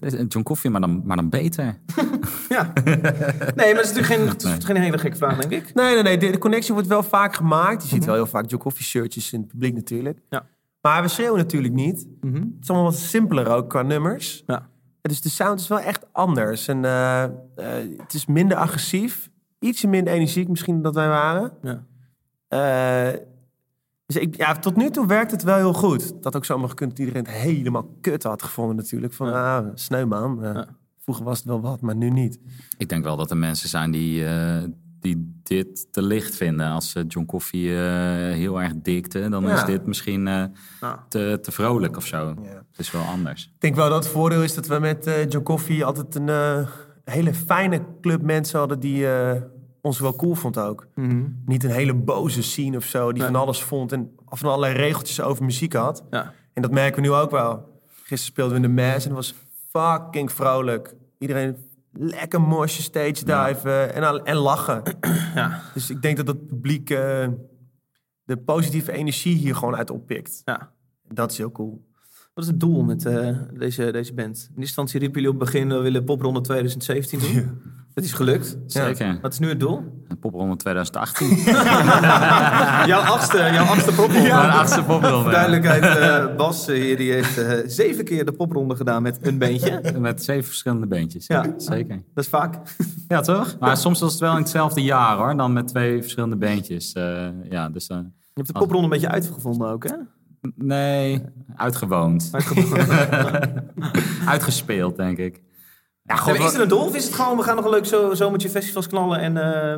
begin. 0.00 0.26
John 0.28 0.42
Coffee, 0.44 0.70
maar 0.70 0.80
dan, 0.80 1.02
maar 1.04 1.16
dan 1.16 1.28
beter. 1.28 1.78
Ja. 2.48 2.72
nee, 2.84 2.94
maar 3.54 3.74
dat 3.74 3.84
is 3.84 3.92
natuurlijk 3.94 4.40
geen, 4.42 4.56
is 4.58 4.64
geen 4.64 4.76
hele 4.76 4.98
gekke 4.98 5.16
vraag, 5.16 5.36
denk 5.38 5.62
ik. 5.66 5.74
Nee, 5.74 5.94
nee, 5.94 6.02
nee. 6.02 6.18
De, 6.18 6.30
de 6.30 6.38
connectie 6.38 6.72
wordt 6.72 6.88
wel 6.88 7.02
vaak 7.02 7.34
gemaakt. 7.34 7.82
Je 7.82 7.88
ziet 7.88 8.04
wel 8.04 8.14
heel 8.14 8.26
vaak 8.26 8.50
Joe 8.50 8.60
Coffee 8.60 8.84
shirtjes 8.84 9.32
in 9.32 9.40
het 9.40 9.48
publiek 9.48 9.74
natuurlijk. 9.74 10.18
Ja. 10.30 10.46
Maar 10.80 11.02
we 11.02 11.08
schreeuwen 11.08 11.38
natuurlijk 11.38 11.74
niet. 11.74 12.06
Mhm. 12.20 12.34
Het 12.34 12.44
is 12.62 12.68
allemaal 12.68 12.90
wat 12.90 12.98
simpeler 12.98 13.48
ook 13.48 13.68
qua 13.68 13.82
nummers. 13.82 14.42
Ja. 14.46 14.68
Dus 15.08 15.20
de 15.20 15.28
sound 15.28 15.60
is 15.60 15.68
wel 15.68 15.80
echt 15.80 16.06
anders. 16.12 16.68
En 16.68 16.84
eh, 16.84 17.22
eh, 17.24 17.30
het 17.96 18.14
is 18.14 18.26
minder 18.26 18.56
agressief. 18.56 19.30
Ietsje 19.58 19.88
minder 19.88 20.12
energiek 20.12 20.48
misschien 20.48 20.74
dan 20.74 20.82
dat 20.82 20.94
wij 20.94 21.08
waren. 21.08 21.52
Ja. 21.62 21.84
Eh, 22.48 23.20
dus 24.06 24.16
ik, 24.16 24.36
ja, 24.36 24.54
tot 24.54 24.76
nu 24.76 24.90
toe 24.90 25.06
werkt 25.06 25.30
het 25.30 25.42
wel 25.42 25.56
heel 25.56 25.72
goed. 25.72 26.22
Dat 26.22 26.36
ook 26.36 26.44
zomaar 26.44 26.68
gekund 26.68 26.90
dat 26.90 26.98
iedereen 26.98 27.24
het 27.24 27.32
helemaal 27.34 27.96
kut 28.00 28.22
had 28.22 28.42
gevonden 28.42 28.76
natuurlijk. 28.76 29.12
Van, 29.12 29.32
ah, 29.32 29.66
sneu 29.74 30.04
man. 30.06 30.44
Eh, 30.44 30.54
Ja. 30.54 30.66
Vroeger 30.98 31.24
was 31.24 31.38
het 31.38 31.46
wel 31.46 31.60
wat, 31.60 31.80
maar 31.80 31.96
nu 31.96 32.10
niet. 32.10 32.38
Ik 32.78 32.88
denk 32.88 33.04
wel 33.04 33.16
dat 33.16 33.30
er 33.30 33.36
mensen 33.36 33.68
zijn 33.68 33.90
die, 33.90 34.24
eh, 34.26 34.62
die 35.00 35.40
dit 35.42 35.92
te 35.92 36.02
licht 36.02 36.36
vinden. 36.36 36.66
Als 36.70 36.94
eh, 36.94 37.02
John 37.08 37.26
Coffee 37.26 37.76
eh, 37.76 37.82
heel 38.34 38.62
erg 38.62 38.72
dikte, 38.82 39.28
dan 39.28 39.42
Ja. 39.46 39.54
is 39.54 39.64
dit 39.64 39.86
misschien 39.86 40.28
eh, 40.28 40.44
Ja. 40.80 41.04
te, 41.08 41.38
te 41.42 41.52
vrolijk 41.52 41.96
of 41.96 42.06
zo. 42.06 42.34
Ja. 42.42 42.48
Het 42.70 42.78
is 42.78 42.90
wel 42.90 43.02
anders. 43.02 43.44
Ik 43.54 43.60
denk 43.60 43.74
wel 43.74 43.88
dat 43.88 44.04
het 44.04 44.12
voordeel 44.12 44.42
is 44.42 44.54
dat 44.54 44.66
we 44.66 44.78
met 44.78 45.06
eh 45.06 45.28
John 45.28 45.44
Coffee 45.44 45.84
altijd 45.84 46.14
een 46.14 46.28
eh, 46.28 46.68
hele 47.04 47.34
fijne 47.34 47.80
club 48.00 48.22
mensen 48.22 48.58
hadden 48.58 48.80
die 48.80 49.10
eh, 49.12 49.42
ons 49.80 49.98
wel 50.00 50.16
cool 50.16 50.34
vond 50.34 50.58
ook. 50.58 50.86
Mhm. 50.94 51.24
Niet 51.46 51.64
een 51.64 51.70
hele 51.70 51.94
boze 51.94 52.42
scene 52.42 52.76
of 52.76 52.84
zo, 52.84 53.12
die 53.12 53.22
Nee. 53.22 53.30
van 53.32 53.40
alles 53.40 53.62
vond 53.62 53.92
en 53.92 54.10
van 54.26 54.48
allerlei 54.48 54.74
regeltjes 54.74 55.20
over 55.20 55.44
muziek 55.44 55.72
had. 55.72 56.04
Ja. 56.10 56.32
En 56.52 56.62
dat 56.62 56.70
merken 56.70 57.02
we 57.02 57.08
nu 57.08 57.14
ook 57.14 57.30
wel. 57.30 57.76
Gisteren 57.86 58.18
speelden 58.18 58.60
we 58.60 58.68
in 58.68 58.74
de 58.74 58.82
Mass 58.82 59.06
en 59.06 59.14
het 59.14 59.26
was 59.26 59.34
fucking 59.70 60.32
vrolijk. 60.32 60.94
Iedereen 61.18 61.56
lekker 61.92 62.40
mosje, 62.40 62.82
stage 62.82 63.24
diven 63.24 63.94
en, 63.94 64.24
en 64.24 64.36
lachen. 64.36 64.82
Ja. 65.34 65.62
Dus 65.74 65.90
ik 65.90 66.02
denk 66.02 66.16
dat 66.16 66.26
het 66.26 66.46
publiek 66.46 66.90
eh, 66.90 67.28
de 68.24 68.36
positieve 68.36 68.92
energie 68.92 69.36
hier 69.36 69.54
gewoon 69.54 69.76
uit 69.76 69.90
oppikt. 69.90 70.42
ja. 70.44 70.72
Dat 71.12 71.30
is 71.30 71.38
heel 71.38 71.52
cool. 71.52 71.86
Wat 72.34 72.44
is 72.44 72.50
het 72.50 72.60
doel 72.60 72.82
met 72.82 73.06
eh, 73.06 73.38
deze, 73.52 73.92
deze 73.92 74.14
band? 74.14 74.36
In 74.36 74.42
eerste 74.42 74.60
instantie 74.60 75.00
riepen 75.00 75.20
jullie 75.20 75.34
op 75.34 75.40
het 75.40 75.50
begin, 75.50 75.68
we 75.68 75.78
willen 75.78 76.04
popronde 76.04 76.40
2017 76.40 77.18
doen. 77.18 77.60
Dat 77.98 78.06
is 78.06 78.12
gelukt. 78.16 78.56
Zeker. 78.66 79.18
Wat 79.22 79.32
is 79.32 79.38
nu 79.38 79.48
het 79.48 79.60
doel? 79.60 80.04
Popronde 80.20 80.56
2018. 80.56 81.28
jouw 82.92 83.00
achtste, 83.00 83.36
jouw 83.36 83.64
achtste 83.64 83.92
popronde. 83.94 84.20
Ja, 84.28 84.42
de 84.46 84.52
achtste 84.52 84.82
popronde. 84.84 85.22
Voor 85.22 85.30
duidelijkheid, 85.30 85.84
eh, 85.84 86.36
Bas 86.36 86.68
eh, 86.68 86.74
hier, 86.74 86.96
die 86.96 87.12
heeft 87.12 87.38
eh, 87.38 87.58
zeven 87.66 88.04
keer 88.04 88.24
de 88.24 88.32
popronde 88.32 88.76
gedaan 88.76 89.02
met 89.02 89.18
een 89.26 89.38
beentje. 89.38 89.80
Met 89.98 90.24
zeven 90.24 90.44
verschillende 90.44 90.86
beentjes. 90.86 91.26
Ja. 91.26 91.44
Zeker. 91.56 92.02
Dat 92.14 92.24
is 92.24 92.30
vaak. 92.30 92.54
Ja, 93.08 93.20
toch? 93.20 93.56
Maar 93.60 93.76
soms 93.76 94.00
was 94.00 94.10
het 94.12 94.20
wel 94.20 94.32
in 94.32 94.38
hetzelfde 94.42 94.82
jaar 94.82 95.16
hoor. 95.16 95.36
Dan 95.36 95.52
met 95.52 95.68
twee 95.68 96.00
verschillende 96.00 96.36
beentjes. 96.36 96.92
Eh, 96.92 97.26
ja, 97.50 97.68
dus... 97.68 97.86
eh, 97.86 97.96
Je 97.96 98.04
hebt 98.34 98.46
de 98.46 98.52
popronde 98.52 98.84
een 98.84 98.90
beetje 98.90 99.08
uitgevonden 99.10 99.68
ook, 99.68 99.84
hè? 99.84 99.94
nee, 100.54 101.22
uitgewoond. 101.56 102.30
Uitgespeeld, 104.26 104.96
denk 104.96 105.18
ik. 105.18 105.42
Is 106.46 106.52
het 106.52 106.62
een 106.62 106.68
doel 106.68 106.84
of 106.84 106.94
is 106.94 107.04
het 107.04 107.14
gewoon, 107.14 107.36
we 107.36 107.42
gaan 107.42 107.56
nog 107.56 107.64
een 107.64 107.70
leuk 107.70 107.86
zo, 107.86 108.14
zomertje 108.14 108.50
festivals 108.50 108.86
knallen 108.86 109.18
en... 109.20 109.36
eh, 109.36 109.76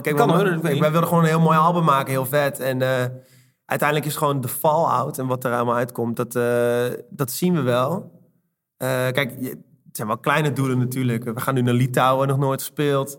kijk, 0.00 0.16
Kan 0.16 0.26
we- 0.26 0.32
hoor, 0.32 0.42
kijk, 0.60 0.80
wij 0.80 0.90
wilden 0.90 1.08
gewoon 1.08 1.22
een 1.24 1.28
heel 1.30 1.40
mooi 1.40 1.58
album 1.58 1.84
maken, 1.84 2.10
heel 2.12 2.26
vet. 2.26 2.60
En 2.60 2.82
eh, 2.82 3.04
uiteindelijk 3.64 4.08
is 4.08 4.16
gewoon 4.16 4.40
de 4.40 4.48
fallout 4.48 5.18
en 5.18 5.26
wat 5.26 5.44
er 5.44 5.52
allemaal 5.54 5.74
uitkomt, 5.76 6.16
dat, 6.16 6.34
eh, 6.36 6.84
dat 7.10 7.30
zien 7.30 7.54
we 7.54 7.60
wel. 7.60 8.12
Kijk, 8.76 9.34
je- 9.38 9.48
het 9.86 9.96
zijn 9.96 10.08
wel 10.08 10.18
kleine 10.18 10.52
doelen 10.52 10.78
natuurlijk. 10.78 11.24
We 11.24 11.40
gaan 11.40 11.54
nu 11.54 11.62
naar 11.62 11.74
Litouwen, 11.74 12.28
nog 12.28 12.38
nooit 12.38 12.60
gespeeld. 12.60 13.18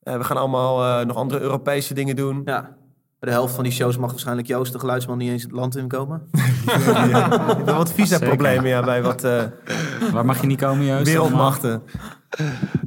We 0.00 0.24
gaan 0.24 0.36
allemaal 0.36 1.04
nog 1.04 1.16
andere 1.16 1.40
Europese 1.40 1.94
dingen 1.94 2.16
doen. 2.16 2.42
Ja. 2.44 2.76
Bij 3.24 3.32
de 3.32 3.38
helft 3.38 3.54
van 3.54 3.64
die 3.64 3.72
shows 3.72 3.98
mag 3.98 4.10
waarschijnlijk 4.10 4.48
Joost, 4.48 4.72
de 4.72 4.78
geluidsman, 4.78 5.18
niet 5.18 5.30
eens 5.30 5.42
het 5.42 5.52
land 5.52 5.76
inkomen. 5.76 6.22
Ik 6.32 7.64
heb 7.64 7.70
wat 7.70 7.92
visa-problemen 7.92 8.68
ja, 8.68 8.82
bij 8.82 9.02
wat 9.02 9.24
eh, 9.24 9.42
Waar 10.12 10.24
mag 10.24 10.40
je 10.40 10.46
niet 10.46 10.60
komen, 10.60 10.84
Joost? 10.84 11.04
wereldmachten. 11.04 11.82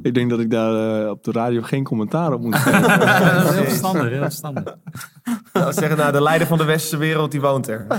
Ik 0.02 0.14
denk 0.14 0.30
dat 0.30 0.40
ik 0.40 0.50
daar 0.50 1.02
eh, 1.02 1.10
op 1.10 1.24
de 1.24 1.32
radio 1.32 1.62
geen 1.62 1.84
commentaar 1.84 2.32
op 2.32 2.40
moet 2.40 2.54
geven. 2.54 2.82
Dat 3.34 3.44
is 3.44 3.54
heel 3.54 3.64
verstandig, 3.64 4.08
heel 4.08 4.22
verstandig. 4.22 4.76
Nou, 5.52 5.72
zeggen, 5.72 5.96
nou, 5.96 6.12
de 6.12 6.22
leider 6.22 6.46
van 6.46 6.58
de 6.58 6.64
westerse 6.64 6.96
wereld, 6.96 7.30
die 7.30 7.40
woont 7.40 7.68
er. 7.68 7.86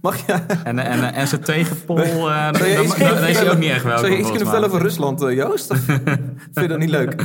Mag 0.00 0.26
je, 0.26 0.32
En, 0.64 0.78
en, 0.78 1.14
en 1.14 1.28
zijn 1.28 1.40
tegenpol, 1.40 1.98
eh, 2.30 2.42
dan 2.52 2.52
kunnen 2.52 3.28
is 3.28 3.38
hij 3.38 3.50
ook 3.50 3.58
niet 3.58 3.70
echt 3.70 3.82
welkom. 3.82 3.98
Zou 4.04 4.12
je 4.12 4.18
iets 4.18 4.28
kunnen 4.28 4.46
vertellen 4.46 4.68
over 4.68 4.82
Rusland, 4.82 5.22
eh, 5.22 5.34
Joost? 5.34 5.72
Vind 5.74 6.00
je 6.54 6.68
dat 6.68 6.78
niet 6.78 6.90
leuk? 6.90 7.14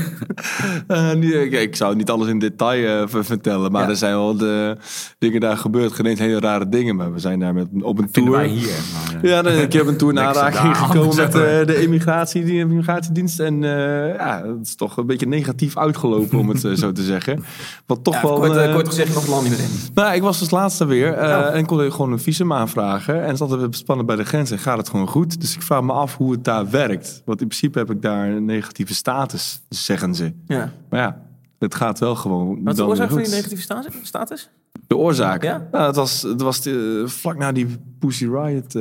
Eh, 0.88 1.12
nee, 1.12 1.46
ik, 1.46 1.52
ik 1.52 1.76
zou 1.76 1.96
niet 1.96 2.10
alles 2.10 2.28
in 2.28 2.40
detail 2.40 3.02
eh, 3.04 3.08
ver- 3.08 3.26
vertellen, 3.26 3.72
maar 3.72 3.84
Ja. 3.84 3.90
er 3.90 3.96
zijn 3.96 4.14
wel 4.14 4.38
de 4.38 4.78
dingen 5.18 5.40
daar 5.40 5.58
gebeurd. 5.58 5.92
Geen 5.92 6.06
eens 6.06 6.20
hele 6.20 6.40
rare 6.40 6.70
dingen, 6.70 6.96
maar 6.96 7.14
we 7.14 7.20
zijn 7.20 7.40
daar 7.40 7.54
met, 7.54 7.68
op 7.82 7.98
een 8.00 8.10
Vinden 8.12 8.34
tour. 8.34 8.46
wij 8.48 8.56
hier. 8.58 8.68
Maar, 8.94 9.24
eh, 9.24 9.30
Ja, 9.30 9.42
dan, 9.42 9.54
ik 9.54 9.74
heb 9.74 9.88
een 9.88 9.98
tour 9.98 10.20
aanraking 10.28 10.78
gekomen 10.78 11.16
met 11.16 11.36
eh, 11.36 11.66
de 11.66 11.82
immigratie, 11.82 12.44
die 12.44 12.58
immigratiedienst. 12.60 13.40
En 13.40 13.64
eh, 13.64 14.16
ja, 14.16 14.42
het 14.58 14.68
is 14.68 14.76
toch 14.76 14.98
een 14.98 15.06
beetje 15.06 15.28
negatief 15.28 15.78
uitgelopen, 15.78 16.40
om 16.40 16.50
het 16.50 16.64
eh, 16.66 16.72
zo 16.72 16.92
te 16.92 17.04
zeggen. 17.04 17.44
Wat 17.86 18.04
toch 18.04 18.14
Ja, 18.14 18.22
wel... 18.22 18.41
kort, 18.48 18.56
eh, 18.58 18.66
eh, 18.68 18.74
kort 18.76 18.88
gezegd, 18.88 19.14
nog 19.14 19.28
land 19.28 19.44
niet 19.44 19.52
meer 19.52 19.62
in. 19.62 19.70
nou, 19.94 20.14
ik 20.16 20.22
was 20.22 20.40
als 20.40 20.50
laatste 20.50 20.86
weer 20.86 21.14
eh, 21.14 21.38
Oh. 21.38 21.56
en 21.56 21.66
kon 21.66 21.84
ik 21.84 21.92
gewoon 21.92 22.12
een 22.12 22.20
visum 22.20 22.54
aanvragen. 22.54 23.24
En 23.24 23.38
zat 23.38 23.54
even 23.56 23.74
spannend 23.74 24.08
bij 24.08 24.18
de 24.18 24.24
grens 24.24 24.52
en 24.52 24.60
gaat 24.60 24.78
het 24.78 24.90
gewoon 24.90 25.08
goed. 25.08 25.42
Dus 25.42 25.56
ik 25.56 25.62
vraag 25.62 25.82
me 25.82 25.92
af 25.94 26.18
hoe 26.18 26.32
het 26.32 26.44
daar 26.44 26.70
werkt. 26.70 27.22
Want 27.26 27.42
in 27.42 27.48
principe 27.48 27.78
heb 27.80 27.92
ik 27.92 28.02
daar 28.02 28.30
een 28.30 28.46
negatieve 28.46 28.94
status, 28.94 29.62
zeggen 29.70 30.16
ze. 30.16 30.34
Ja. 30.46 30.72
Maar 30.90 31.00
ja, 31.00 31.22
het 31.60 31.76
gaat 31.76 32.00
wel 32.00 32.16
gewoon 32.16 32.64
Wat 32.64 32.74
is 32.74 32.80
de 32.80 32.86
oorzaak 32.86 33.10
van 33.10 33.18
die 33.22 33.30
negatieve 33.32 33.62
sta- 33.64 33.84
status? 34.04 34.50
De 34.88 34.98
oorzaak? 34.98 35.44
Ja? 35.44 35.68
Nou, 35.72 35.86
het 35.88 35.96
was, 35.96 36.22
het 36.22 36.42
was 36.42 36.66
eh, 36.66 36.74
vlak 37.06 37.38
na 37.38 37.52
die 37.52 37.68
Pussy 38.00 38.26
Riot 38.28 38.74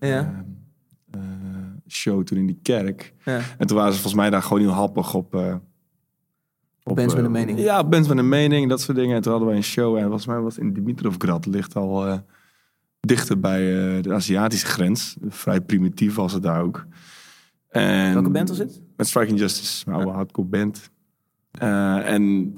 Ja. 0.00 0.44
show 1.88 2.22
toen 2.24 2.38
in 2.38 2.46
die 2.46 2.58
kerk. 2.62 3.12
Ja. 3.24 3.40
En 3.58 3.66
toen 3.66 3.76
waren 3.76 3.92
ze 3.92 4.00
volgens 4.00 4.20
mij 4.20 4.30
daar 4.30 4.42
gewoon 4.42 4.60
heel 4.62 4.70
happig 4.70 5.14
op... 5.14 5.34
eh, 6.86 6.90
op, 6.90 6.96
Bands 6.96 7.14
met 7.14 7.22
eh, 7.22 7.28
een 7.28 7.32
mening. 7.32 7.58
Ja, 7.58 7.84
bands 7.84 8.08
met 8.08 8.18
een 8.18 8.28
mening, 8.28 8.68
dat 8.68 8.80
soort 8.80 8.96
dingen. 8.96 9.16
En 9.16 9.22
toen 9.22 9.30
hadden 9.30 9.48
wij 9.48 9.58
een 9.58 9.64
show 9.64 9.96
en 9.96 10.02
volgens 10.02 10.26
mij 10.26 10.40
was 10.40 10.58
in 10.58 10.72
Dimitrovgrad. 10.72 11.46
Ligt 11.46 11.76
al 11.76 12.06
eh, 12.06 12.18
dichter 13.00 13.40
bij 13.40 13.96
eh, 13.96 14.02
de 14.02 14.12
Aziatische 14.12 14.66
grens. 14.66 15.16
Vrij 15.28 15.60
primitief 15.60 16.14
was 16.14 16.32
het 16.32 16.42
daar 16.42 16.62
ook. 16.62 16.86
En 17.68 18.12
Welke 18.12 18.30
band 18.30 18.48
was 18.48 18.58
het? 18.58 18.80
Met 18.96 19.06
Striking 19.06 19.38
Justice, 19.38 19.82
mijn 19.86 20.00
oude 20.00 20.12
hardcore 20.12 20.48
band. 20.48 20.90
Eh, 21.50 22.12
en 22.12 22.54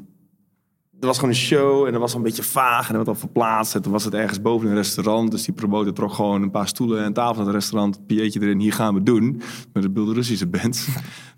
er 1.01 1.07
was 1.07 1.17
gewoon 1.19 1.31
een 1.31 1.41
show 1.41 1.87
en 1.87 1.95
er 1.95 2.01
was 2.01 2.11
al 2.13 2.17
een 2.19 2.23
beetje 2.25 2.43
vaag 2.43 2.83
en 2.85 2.91
er 2.91 2.97
werd 2.97 3.09
al 3.09 3.15
verplaatst. 3.15 3.75
En 3.75 3.83
toen 3.83 3.93
was 3.93 4.05
het 4.05 4.15
ergens 4.15 4.43
boven 4.43 4.69
een 4.69 4.75
restaurant. 4.75 5.31
Dus 5.31 5.45
die 5.45 5.55
promotor 5.55 5.93
trok 5.93 6.13
gewoon 6.13 6.43
een 6.43 6.51
paar 6.51 6.69
stoelen 6.69 7.05
en 7.05 7.13
tafel 7.13 7.35
naar 7.37 7.45
het 7.45 7.55
restaurant. 7.55 8.07
Pieetje 8.07 8.41
erin, 8.41 8.59
hier 8.61 8.73
gaan 8.73 8.95
we 8.95 9.03
doen. 9.03 9.43
Met 9.73 9.83
de 9.83 9.91
Belarusische 9.91 10.47
band. 10.47 10.87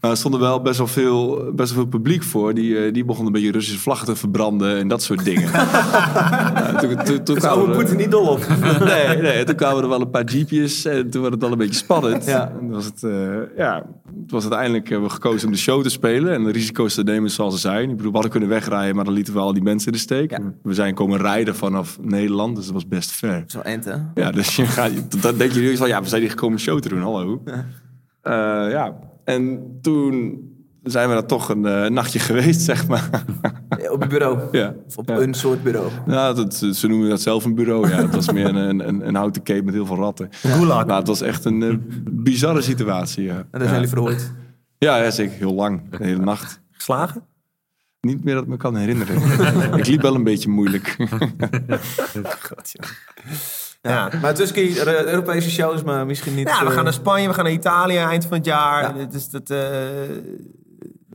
Maar 0.00 0.10
er 0.10 0.16
stonden 0.16 0.40
wel 0.40 0.62
best 0.62 0.78
wel 0.78 0.86
veel, 0.86 1.52
best 1.54 1.72
wel 1.74 1.80
veel 1.82 1.90
publiek 1.90 2.22
voor. 2.22 2.54
Die, 2.54 2.84
eh, 2.84 2.92
die 2.92 3.04
begon 3.04 3.26
een 3.26 3.32
beetje 3.32 3.52
Russische 3.52 3.80
vlaggen 3.80 4.06
te 4.06 4.16
verbranden 4.16 4.76
en 4.78 4.88
dat 4.88 5.02
soort 5.02 5.24
dingen. 5.24 5.50
Toen, 6.80 6.96
toen, 7.04 7.22
toen 7.24 7.36
kwamen 7.36 7.68
er- 7.68 7.76
Poetin 7.76 7.96
niet 7.96 8.10
dol 8.10 8.26
op. 8.28 8.46
nee, 8.80 9.16
nee, 9.16 9.44
toen 9.44 9.54
kwamen 9.54 9.82
er 9.82 9.88
wel 9.88 10.00
een 10.00 10.10
paar 10.10 10.24
jeepjes 10.24 10.84
en 10.84 11.10
toen 11.10 11.20
werd 11.20 11.32
het 11.32 11.42
wel 11.42 11.52
een 11.52 11.58
beetje 11.58 11.74
spannend. 11.74 12.24
Ja. 12.24 12.52
En 12.60 12.70
was 12.70 12.84
het, 12.84 13.02
eh, 13.02 13.56
ja, 13.56 13.86
het 14.30 14.42
was 14.42 14.50
uiteindelijk 14.50 14.88
hebben 14.88 15.08
we 15.08 15.14
gekozen 15.14 15.46
om 15.46 15.52
de 15.52 15.58
show 15.58 15.82
te 15.82 15.88
spelen 15.88 16.34
en 16.34 16.44
de 16.44 16.50
risico's 16.50 16.94
te 16.94 17.02
nemen 17.02 17.30
zoals 17.30 17.54
ze 17.54 17.60
zijn. 17.60 17.90
Ik 17.90 17.96
bedoel, 17.96 18.06
we 18.06 18.12
hadden 18.12 18.30
kunnen 18.30 18.48
wegrijden, 18.48 18.96
maar 18.96 19.04
dan 19.04 19.14
lieten 19.14 19.34
we 19.34 19.40
al 19.40 19.52
die 19.52 19.62
mensen 19.62 19.86
in 19.86 19.92
de 19.92 19.98
steek. 19.98 20.30
Ja. 20.30 20.52
We 20.62 20.74
zijn 20.74 20.94
komen 20.94 21.18
rijden 21.18 21.56
vanaf 21.56 21.98
Nederland, 22.00 22.56
dus 22.56 22.64
dat 22.64 22.74
was 22.74 22.88
best 22.88 23.10
ver. 23.10 23.44
Zo 23.46 23.60
ent, 23.60 23.84
hè? 23.84 23.96
Ja, 24.14 24.30
dus 24.30 24.56
je 24.56 24.66
gaat, 24.66 25.22
dan 25.22 25.36
denk 25.36 25.52
je 25.52 25.60
nu 25.60 25.76
van, 25.76 25.88
ja, 25.88 26.02
we 26.02 26.08
zijn 26.08 26.20
hier 26.20 26.30
gekomen 26.30 26.54
een 26.54 26.60
show 26.62 26.80
te 26.80 26.88
doen, 26.88 27.00
hallo. 27.00 27.42
Ja, 28.22 28.68
ja. 28.68 28.98
en 29.24 29.78
toen 29.82 30.38
zijn 30.82 31.08
we 31.08 31.14
daar 31.14 31.26
toch 31.26 31.48
een 31.48 31.66
eh, 31.66 31.90
nachtje 31.90 32.18
geweest, 32.18 32.60
zeg 32.60 32.86
maar. 32.88 33.24
Ja, 33.78 33.90
Op 33.90 34.02
je 34.02 34.08
bureau. 34.08 34.38
ja. 34.52 34.74
Of 34.86 34.96
op 34.96 35.08
Ja. 35.08 35.16
een 35.16 35.34
soort 35.34 35.62
bureau. 35.62 35.90
Nou, 36.06 36.34
dat, 36.34 36.54
ze 36.54 36.86
noemen 36.88 37.08
dat 37.08 37.20
zelf 37.20 37.44
een 37.44 37.54
bureau. 37.54 37.88
Ja, 37.88 37.96
het 37.96 38.14
was 38.14 38.32
meer 38.32 38.46
een, 38.46 38.88
een, 38.88 39.06
een 39.06 39.14
houten 39.14 39.42
cape 39.42 39.62
met 39.62 39.74
heel 39.74 39.86
veel 39.86 39.96
ratten. 39.96 40.28
Gulag. 40.30 40.86
Maar 40.86 40.96
het 40.98 41.06
was 41.06 41.20
echt 41.20 41.44
een 41.44 41.62
eh, 41.62 41.74
bizarre 42.10 42.60
situatie. 42.60 43.24
Ja. 43.24 43.34
En 43.36 43.46
daar 43.50 43.60
zijn 43.60 43.64
ja. 43.68 43.74
jullie 43.74 43.88
verhoord. 43.88 44.30
Ja, 44.78 44.96
ja, 44.96 45.10
zeker. 45.10 45.36
Heel 45.36 45.54
lang. 45.54 45.90
De 45.98 46.04
hele 46.04 46.24
nacht. 46.24 46.60
Geslagen? 46.70 47.22
Niet 48.00 48.24
meer 48.24 48.34
dat 48.34 48.42
ik 48.42 48.48
me 48.48 48.56
kan 48.56 48.76
herinneren. 48.76 49.16
ik 49.78 49.86
liep 49.86 50.02
wel 50.02 50.14
een 50.14 50.24
beetje 50.24 50.48
moeilijk. 50.48 50.96
Ja. 53.82 54.10
Maar 54.20 54.34
Tusky, 54.34 54.74
Europese 54.86 55.50
shows, 55.50 55.82
maar 55.82 56.06
misschien 56.06 56.34
niet... 56.34 56.48
Ja, 56.48 56.60
we 56.60 56.66
eh, 56.66 56.72
gaan 56.72 56.84
naar 56.84 56.92
Spanje, 56.92 57.28
we 57.28 57.34
gaan 57.34 57.44
naar 57.44 57.52
Italië 57.52 57.96
eind 57.96 58.24
van 58.24 58.36
het 58.36 58.46
jaar. 58.46 58.98
Ja. 58.98 59.04
Dus 59.04 59.28
dat, 59.28 59.50
eh, 59.50 59.58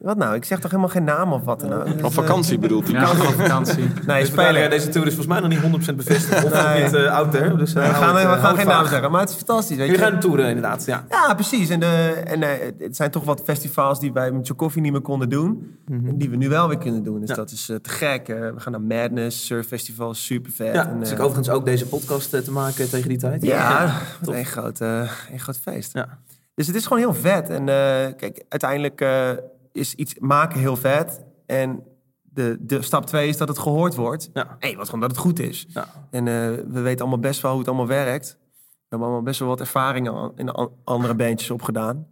wat 0.05 0.17
nou? 0.17 0.35
Ik 0.35 0.45
zeg 0.45 0.59
toch 0.59 0.69
helemaal 0.71 0.91
geen 0.91 1.03
naam 1.03 1.33
of 1.33 1.43
wat 1.43 1.59
dan 1.59 1.73
ook? 1.73 1.87
Op 2.03 2.13
vakantie 2.13 2.57
bedoelt 2.59 2.91
hij. 2.91 2.99
Ja, 2.99 3.05
gewoon 3.05 3.33
vakantie. 3.33 3.83
Nee, 4.07 4.25
spelen. 4.25 4.69
Deze 4.69 4.89
tour 4.89 5.07
is 5.07 5.13
volgens 5.15 5.39
mij 5.39 5.49
nog 5.49 5.49
niet 5.49 5.89
100% 5.91 5.95
bevestigd. 5.95 6.43
Of 6.43 6.63
Nee. 6.63 6.83
niet 6.83 6.93
eh, 6.93 7.15
out 7.15 7.31
there. 7.31 7.55
Dus, 7.57 7.73
eh, 7.75 7.87
we 7.87 7.93
gaan, 7.93 8.15
het, 8.15 8.25
we 8.27 8.33
eh, 8.33 8.43
gaan 8.43 8.55
geen 8.55 8.67
naam 8.67 8.87
zeggen, 8.87 9.11
maar 9.11 9.19
het 9.21 9.29
is 9.29 9.35
fantastisch. 9.35 9.77
Weet 9.77 9.87
Jullie 9.87 10.05
je? 10.05 10.11
gaan 10.11 10.19
toeren 10.19 10.47
inderdaad, 10.47 10.85
ja. 10.85 11.05
Ja, 11.09 11.33
precies. 11.33 11.69
En, 11.69 11.81
en 12.27 12.43
eh, 12.43 12.49
het 12.79 12.95
zijn 12.95 13.11
toch 13.11 13.23
wat 13.23 13.41
festivals 13.45 13.99
die 13.99 14.13
wij 14.13 14.31
met 14.31 14.43
Tchaikovsky 14.43 14.79
niet 14.79 14.91
meer 14.91 15.01
konden 15.01 15.29
doen. 15.29 15.77
En 15.87 16.17
die 16.17 16.29
we 16.29 16.35
nu 16.35 16.49
wel 16.49 16.67
weer 16.67 16.77
kunnen 16.77 17.03
doen. 17.03 17.19
Dus 17.19 17.29
Ja. 17.29 17.35
dat 17.35 17.51
is 17.51 17.65
te 17.65 17.79
gek. 17.89 18.27
We 18.27 18.53
gaan 18.55 18.71
naar 18.71 18.81
Madness, 18.81 19.45
Surf 19.45 19.67
Festival, 19.67 20.13
super 20.13 20.51
vet. 20.51 20.73
Ja, 20.73 20.89
en, 20.89 20.99
dus 20.99 21.11
ik 21.11 21.19
overigens 21.19 21.49
ook 21.49 21.65
deze 21.65 21.85
podcast 21.87 22.29
te 22.29 22.51
maken 22.51 22.89
tegen 22.89 23.09
die 23.09 23.17
tijd. 23.17 23.43
Ja, 23.43 23.83
wat 23.85 24.23
top. 24.23 24.33
een 24.33 24.45
groot, 24.45 24.81
eh, 24.81 25.09
een 25.31 25.39
groot 25.39 25.57
feest. 25.57 25.93
Ja. 25.93 26.07
Dus 26.55 26.67
het 26.67 26.75
is 26.75 26.83
gewoon 26.83 26.99
heel 26.99 27.13
vet. 27.13 27.49
En 27.49 27.69
eh, 27.69 28.15
kijk, 28.17 28.43
uiteindelijk 28.49 29.01
eh, 29.01 29.29
is 29.75 29.93
iets 29.95 30.19
maken 30.19 30.59
heel 30.59 30.75
vet. 30.75 31.23
En 31.45 31.83
de, 32.21 32.57
de 32.59 32.81
stap 32.81 33.05
twee 33.05 33.27
is 33.29 33.37
dat 33.37 33.47
het 33.47 33.59
gehoord 33.59 33.95
wordt. 33.95 34.29
Ja. 34.33 34.57
Nee, 34.59 34.77
wat 34.77 34.85
gewoon 34.85 34.99
dat 35.01 35.09
het 35.09 35.19
goed 35.19 35.39
is. 35.39 35.65
Ja. 35.69 35.87
En 36.09 36.27
eh, 36.27 36.33
we 36.67 36.81
weten 36.81 36.99
allemaal 36.99 37.19
best 37.19 37.41
wel 37.41 37.51
hoe 37.51 37.59
het 37.59 37.69
allemaal 37.69 37.87
werkt. 37.87 38.37
We 38.39 38.85
hebben 38.89 39.07
allemaal 39.07 39.25
best 39.25 39.39
wel 39.39 39.47
wat 39.49 39.59
ervaringen 39.59 40.31
in 40.35 40.49
an- 40.49 40.71
andere 40.83 41.15
bandjes 41.15 41.51
opgedaan. 41.51 42.07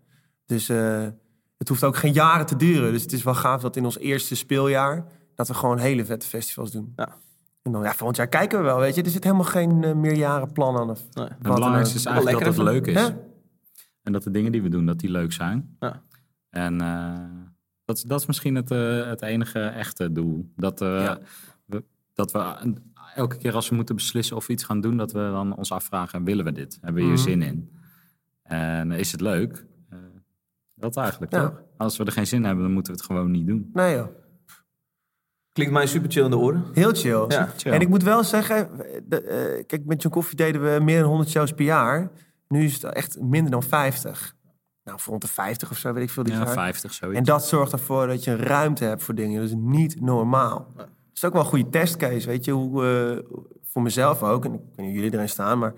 Dus 0.46 0.70
eh, 0.70 1.08
het 1.58 1.68
hoeft 1.68 1.84
ook 1.84 1.96
geen 1.96 2.14
jaren 2.14 2.46
te 2.46 2.56
duren. 2.56 2.92
Dus 2.92 3.02
het 3.02 3.12
is 3.14 3.24
wel 3.24 3.36
gaaf 3.36 3.62
dat 3.62 3.76
in 3.76 3.86
ons 3.86 3.98
eerste 3.98 4.36
speeljaar... 4.36 5.06
dat 5.36 5.48
we 5.48 5.54
gewoon 5.54 5.78
hele 5.78 6.06
vette 6.06 6.28
festivals 6.28 6.72
doen. 6.72 6.94
Ja. 6.96 7.16
En 7.62 7.72
dan, 7.72 7.84
ja, 7.84 7.94
volgend 7.94 8.18
jaar 8.18 8.28
kijken 8.28 8.58
we 8.60 8.64
wel, 8.66 8.80
weet 8.80 8.96
je. 8.96 9.02
Er 9.04 9.10
zit 9.10 9.24
helemaal 9.24 9.46
geen 9.46 9.84
eh, 9.84 9.94
meerjarenplan 9.94 10.78
aan. 10.78 10.90
Of 10.90 11.02
Nee. 11.14 11.26
Het 11.28 11.38
belangrijkste 11.40 11.96
is 11.96 12.06
eigenlijk 12.06 12.40
dat 12.46 12.56
het 12.56 12.64
leuk 12.64 12.88
is. 12.88 13.12
En 14.04 14.12
dat 14.14 14.24
de 14.24 14.32
dingen 14.32 14.52
die 14.52 14.62
we 14.62 14.70
doen, 14.70 14.86
dat 14.86 15.00
die 15.00 15.10
leuk 15.10 15.34
zijn. 15.34 15.76
Ja. 15.80 16.02
En 16.50 16.82
eh, 16.82 17.14
dat, 17.86 17.98
is- 17.98 18.04
dat 18.04 18.20
is 18.20 18.26
misschien 18.26 18.56
het, 18.56 18.72
eh, 18.72 19.06
het 19.06 19.22
enige 19.22 19.60
echte 19.60 20.12
doel. 20.12 20.52
Dat, 20.56 20.82
eh, 20.82 20.88
Ja. 21.04 21.20
we, 21.66 21.84
dat 22.14 22.32
we 22.32 22.56
elke 23.16 23.38
keer 23.38 23.54
als 23.54 23.70
we 23.70 23.76
moeten 23.76 23.96
beslissen 23.96 24.36
of 24.36 24.48
we 24.48 24.54
iets 24.54 24.64
gaan 24.64 24.82
doen, 24.82 24.98
dat 24.98 25.12
we 25.12 25.20
dan 25.20 25.56
ons 25.56 25.72
afvragen, 25.72 26.24
willen 26.24 26.46
we 26.46 26.52
dit? 26.52 26.78
Hebben 26.82 27.02
we 27.02 27.08
hier 27.10 27.18
Mhm. 27.20 27.28
zin 27.30 27.42
in? 27.42 27.72
En 28.44 28.92
is 28.92 29.12
het 29.12 29.22
leuk? 29.22 29.66
Eh, 29.90 29.98
dat 30.76 30.98
eigenlijk 30.98 31.32
Ja. 31.32 31.42
toch? 31.48 31.62
Als 31.78 31.98
we 31.98 32.04
er 32.06 32.12
geen 32.12 32.28
zin 32.28 32.40
in 32.40 32.46
hebben, 32.46 32.64
dan 32.64 32.74
moeten 32.74 32.94
we 32.94 32.98
het 33.00 33.08
gewoon 33.08 33.32
niet 33.32 33.48
doen. 33.48 33.70
Nee 33.74 33.96
joh. 33.96 34.08
Klinkt 35.52 35.74
mij 35.74 35.86
super 35.88 36.12
chill 36.12 36.24
in 36.24 36.30
de 36.30 36.38
oren. 36.38 36.64
Heel 36.74 36.94
chill. 36.94 37.26
Ja. 37.28 37.50
En 37.64 37.82
ik 37.82 37.90
moet 37.90 38.04
wel 38.04 38.24
zeggen, 38.24 38.70
de, 39.08 39.22
eh, 39.22 39.66
kijk, 39.66 39.86
met 39.86 40.02
John 40.02 40.16
Koffie 40.16 40.36
deden 40.36 40.62
we 40.74 40.84
meer 40.84 41.00
dan 41.00 41.08
100 41.10 41.30
shows 41.30 41.52
per 41.52 41.66
jaar. 41.66 42.12
Nu 42.48 42.64
is 42.64 42.74
het 42.74 42.84
echt 42.84 43.22
minder 43.22 43.52
dan 43.52 43.64
50. 43.64 44.36
Nou, 44.84 45.00
voor 45.00 45.10
rond 45.10 45.22
de 45.22 45.28
50 45.28 45.72
of 45.72 45.78
zo, 45.78 45.94
weet 45.94 46.04
ik 46.04 46.10
veel. 46.10 46.24
Dit 46.24 46.34
Ja, 46.34 46.40
jaar. 46.40 46.54
50 46.54 46.94
zoiets. 46.94 47.18
En 47.18 47.24
dat 47.26 47.46
zorgt 47.48 47.72
ervoor 47.72 48.08
dat 48.08 48.24
je 48.24 48.32
een 48.32 48.38
ruimte 48.38 48.84
hebt 48.86 49.04
voor 49.04 49.16
dingen. 49.16 49.40
Dat 49.42 49.50
is 49.50 49.56
niet 49.58 50.02
normaal. 50.02 50.72
Het 50.78 50.88
is 51.14 51.26
ook 51.26 51.34
wel 51.34 51.42
een 51.42 51.48
goede 51.48 51.70
testcase, 51.70 52.28
weet 52.28 52.46
je. 52.46 52.52
Hoe, 52.52 52.86
eh, 52.86 53.38
voor 53.64 53.82
mezelf 53.82 54.24
ook, 54.24 54.46
en 54.46 54.54
ik 54.54 54.60
weet 54.60 54.78
niet 54.78 54.86
hoe 54.86 54.94
jullie 54.96 55.14
erin 55.14 55.30
staan, 55.30 55.60
maar 55.60 55.74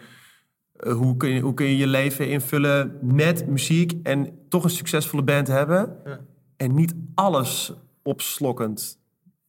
eh, 0.75 0.93
hoe, 0.93 1.17
kun 1.17 1.29
je, 1.29 1.39
hoe 1.41 1.53
kun 1.53 1.65
je 1.65 1.77
je 1.77 1.87
leven 1.87 2.29
invullen 2.29 2.97
met 3.01 3.47
muziek 3.47 3.93
en 4.03 4.37
toch 4.49 4.63
een 4.63 4.69
succesvolle 4.69 5.23
band 5.23 5.47
hebben 5.47 5.97
Ja. 6.05 6.19
en 6.57 6.73
niet 6.73 6.93
alles 7.15 7.73
opslokkend. 8.03 8.99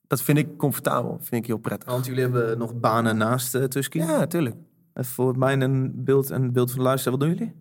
Dat 0.06 0.22
vind 0.22 0.38
ik 0.38 0.56
comfortabel, 0.56 1.18
vind 1.20 1.42
ik 1.42 1.46
heel 1.46 1.58
prettig. 1.58 1.90
Want 1.90 2.06
jullie 2.06 2.22
hebben 2.22 2.58
nog 2.58 2.74
banen 2.80 3.16
naast 3.16 3.54
uh, 3.54 3.64
Tusky. 3.64 3.98
Ja, 3.98 4.18
natuurlijk. 4.18 4.56
Even 4.94 5.12
voor 5.12 5.38
mij 5.38 5.60
een 5.60 5.92
beeld 6.04 6.30
en 6.30 6.52
beeld 6.52 6.70
van 6.70 6.78
de 6.78 6.84
luisteraar. 6.84 7.18
Wat 7.18 7.28
doen 7.28 7.36
jullie? 7.38 7.54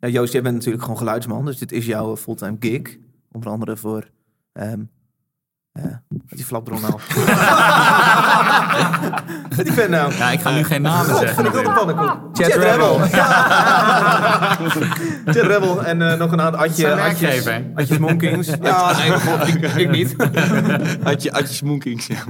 Ja, 0.00 0.08
Joost, 0.08 0.32
jij 0.32 0.42
bent 0.42 0.54
natuurlijk 0.54 0.82
gewoon 0.82 0.98
geluidsman. 0.98 1.44
Dus 1.44 1.58
dit 1.58 1.72
is 1.72 1.86
jouw 1.86 2.16
fulltime 2.16 2.56
gig. 2.60 2.96
Onder 3.32 3.50
andere 3.50 3.76
voor 3.76 4.10
ehm, 4.52 4.80
Wat 5.72 6.22
die 6.28 6.44
flapdron 6.44 6.80
nou? 6.80 6.92
Wat 9.56 9.64
die 9.66 9.72
vent 9.72 9.90
nou? 9.90 10.14
Ja, 10.14 10.30
ik 10.30 10.40
ga 10.40 10.50
nu 10.50 10.64
geen 10.64 10.82
namen 10.82 11.16
zeggen. 11.16 11.44
Ik 11.44 11.52
wil 11.52 11.62
de 11.62 11.68
natuurlijk. 11.68 11.96
pannenkoek. 11.96 12.36
Chat 12.36 12.52
Rebel. 12.52 13.06
Ja. 13.06 14.56
Chat 15.32 15.46
Rebel. 15.46 15.84
En 15.84 16.02
eh, 16.10 16.18
nog 16.18 16.32
een 16.32 16.40
aantal 16.40 16.60
Adje, 16.60 17.00
Adjes? 17.00 17.48
Adjes 17.74 17.98
Monkings. 17.98 18.48
Ja, 18.62 18.96
nee, 18.96 19.10
god, 19.10 19.48
ik, 19.48 19.74
ik 19.74 19.90
niet. 19.90 20.16
Adje, 21.02 21.32
Adje 21.32 21.54
Smoonkings, 21.54 22.06
ja. 22.06 22.24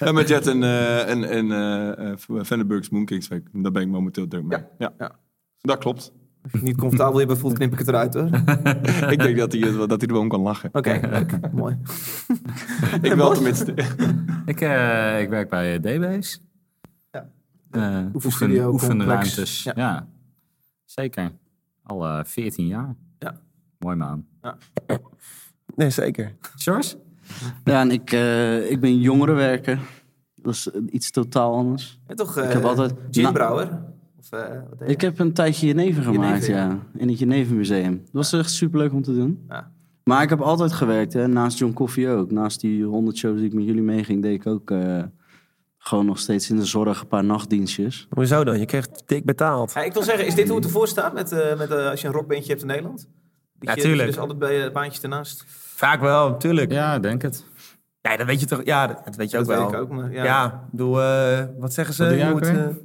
En 0.00 0.14
met 0.14 0.28
Jet 0.28 0.46
en, 0.46 0.62
eh 0.62 1.10
en, 1.10 1.30
en 1.30 1.52
eh 1.52 2.10
eh, 2.72 2.80
Smoonkings, 2.80 3.28
daar 3.52 3.72
ben 3.72 3.82
ik 3.82 3.88
momenteel 3.88 4.28
druk 4.28 4.44
mee. 4.44 4.58
Ja, 4.78 4.92
ja. 4.98 5.10
dat 5.60 5.78
klopt. 5.78 6.12
Als 6.42 6.52
je 6.52 6.58
het 6.58 6.66
niet 6.66 6.76
comfortabel 6.76 7.18
hierbij 7.18 7.36
voelt, 7.36 7.54
knip 7.54 7.72
ik 7.72 7.78
het 7.78 7.88
eruit 7.88 8.14
hoor. 8.14 8.24
Oké, 8.24 9.10
ik 9.14 9.18
denk 9.18 9.36
dat 9.36 9.52
hij, 9.52 9.60
dat 9.86 9.88
hij 10.00 10.08
er 10.08 10.12
wel 10.12 10.20
om 10.20 10.28
kan 10.28 10.40
lachen. 10.40 10.70
leuk. 11.10 11.52
Mooi. 11.52 11.78
Ik 13.02 13.12
wel 13.12 13.32
tenminste. 13.34 13.72
Ik, 14.46 14.60
eh, 14.60 15.20
ik 15.20 15.28
werk 15.28 15.48
bij 15.48 15.74
eh, 15.74 15.80
D-Base. 15.96 16.38
Ja. 17.10 17.28
Eh, 17.70 18.14
Oefenstudio, 18.14 18.70
oefen, 18.72 18.90
oefenruimtes. 18.90 19.34
complex. 19.34 19.62
Ja. 19.62 19.72
Ja. 19.76 20.06
zeker. 20.84 21.32
Al 21.82 22.06
eh 22.06 22.24
14 22.24 22.66
jaar. 22.66 22.94
Ja. 23.18 23.40
Mooi 23.78 23.96
man. 23.96 24.24
Nee, 25.76 25.90
zeker. 25.90 26.34
George? 26.56 26.96
Ja, 27.64 27.80
en 27.80 27.90
ik, 27.90 28.12
eh, 28.12 28.70
ik 28.70 28.80
ben 28.80 29.00
jongerenwerker. 29.00 29.78
Dat 30.34 30.52
is 30.54 30.70
iets 30.90 31.10
totaal 31.10 31.54
anders. 31.54 32.00
En 32.06 32.16
toch, 32.16 32.38
Ik 32.38 32.52
heb 32.52 32.64
altijd- 32.64 32.94
ginbrouwer? 33.10 33.82
Of, 34.22 34.32
eh, 34.40 34.48
wat 34.68 34.78
deed 34.78 34.88
je? 34.88 34.94
Ik 34.94 35.00
heb 35.00 35.18
een 35.18 35.32
tijdje 35.32 35.66
Jenever 35.66 36.02
gemaakt, 36.02 36.46
ja. 36.46 36.78
In 36.96 37.08
het 37.08 37.18
Jenever 37.18 37.54
Museum. 37.56 37.96
Dat 37.96 38.12
was 38.12 38.32
echt 38.32 38.50
superleuk 38.50 38.92
om 38.92 39.02
te 39.02 39.14
doen. 39.14 39.44
Ja. 39.48 39.70
Maar 40.04 40.22
ik 40.22 40.28
heb 40.28 40.40
altijd 40.40 40.72
gewerkt, 40.72 41.12
hè. 41.12 41.28
naast 41.28 41.58
John 41.58 41.72
Coffee 41.72 42.08
ook. 42.08 42.30
Naast 42.30 42.60
die 42.60 42.84
100 42.84 43.16
shows 43.16 43.36
die 43.38 43.46
ik 43.46 43.52
met 43.54 43.64
jullie 43.64 43.82
meeging, 43.82 44.22
deed 44.22 44.34
ik 44.34 44.46
ook 44.46 44.70
eh, 44.70 45.02
gewoon 45.78 46.06
nog 46.06 46.18
steeds 46.18 46.50
in 46.50 46.56
de 46.56 46.64
zorg 46.64 47.00
een 47.00 47.06
paar 47.06 47.24
nachtdienstjes. 47.24 48.06
Hoezo 48.10 48.44
dan? 48.44 48.58
Je 48.58 48.66
krijgt 48.66 49.02
dik 49.06 49.24
betaald. 49.24 49.72
Ja, 49.74 49.82
ik 49.82 49.92
wil 49.92 50.02
zeggen, 50.02 50.26
is 50.26 50.34
dit 50.34 50.46
hoe 50.46 50.56
het 50.56 50.64
ervoor 50.64 50.88
staat 50.88 51.14
met, 51.14 51.32
eh, 51.32 51.58
met, 51.58 51.70
als 51.70 52.00
je 52.00 52.06
een 52.06 52.12
rockbandje 52.12 52.48
hebt 52.48 52.60
in 52.60 52.66
Nederland? 52.66 53.08
Dat 53.58 53.68
Ja, 53.68 53.74
je 53.74 53.80
tuurlijk. 53.88 54.08
Dus 54.08 54.18
altijd 54.18 54.38
bij 54.38 54.64
eh, 54.66 54.72
baantjes 54.72 55.02
ernaast. 55.02 55.44
Vaak 55.74 56.00
wel, 56.00 56.28
natuurlijk. 56.30 56.72
Ja, 56.72 56.78
Ja, 56.90 56.94
ik 56.94 57.02
denk 57.02 57.22
het. 57.22 57.44
dat 58.00 58.22
weet 58.24 58.40
je 58.40 58.46
toch. 58.46 58.60
Ja, 58.64 58.86
dat, 59.04 59.16
weet 59.16 59.30
je 59.30 59.38
ook 59.38 59.46
Dat 59.46 59.56
wel. 59.56 59.64
weet 59.66 59.74
ik 59.74 59.80
ook, 59.80 59.90
maar 59.90 60.12
ja. 60.12 60.24
Ja, 60.24 60.46
ik 60.46 60.70
bedoel, 60.70 61.02
eh, 61.02 61.44
wat 61.58 61.72
zeggen 61.72 61.94
ze? 61.94 62.02
Wat 62.32 62.42
doe 62.42 62.80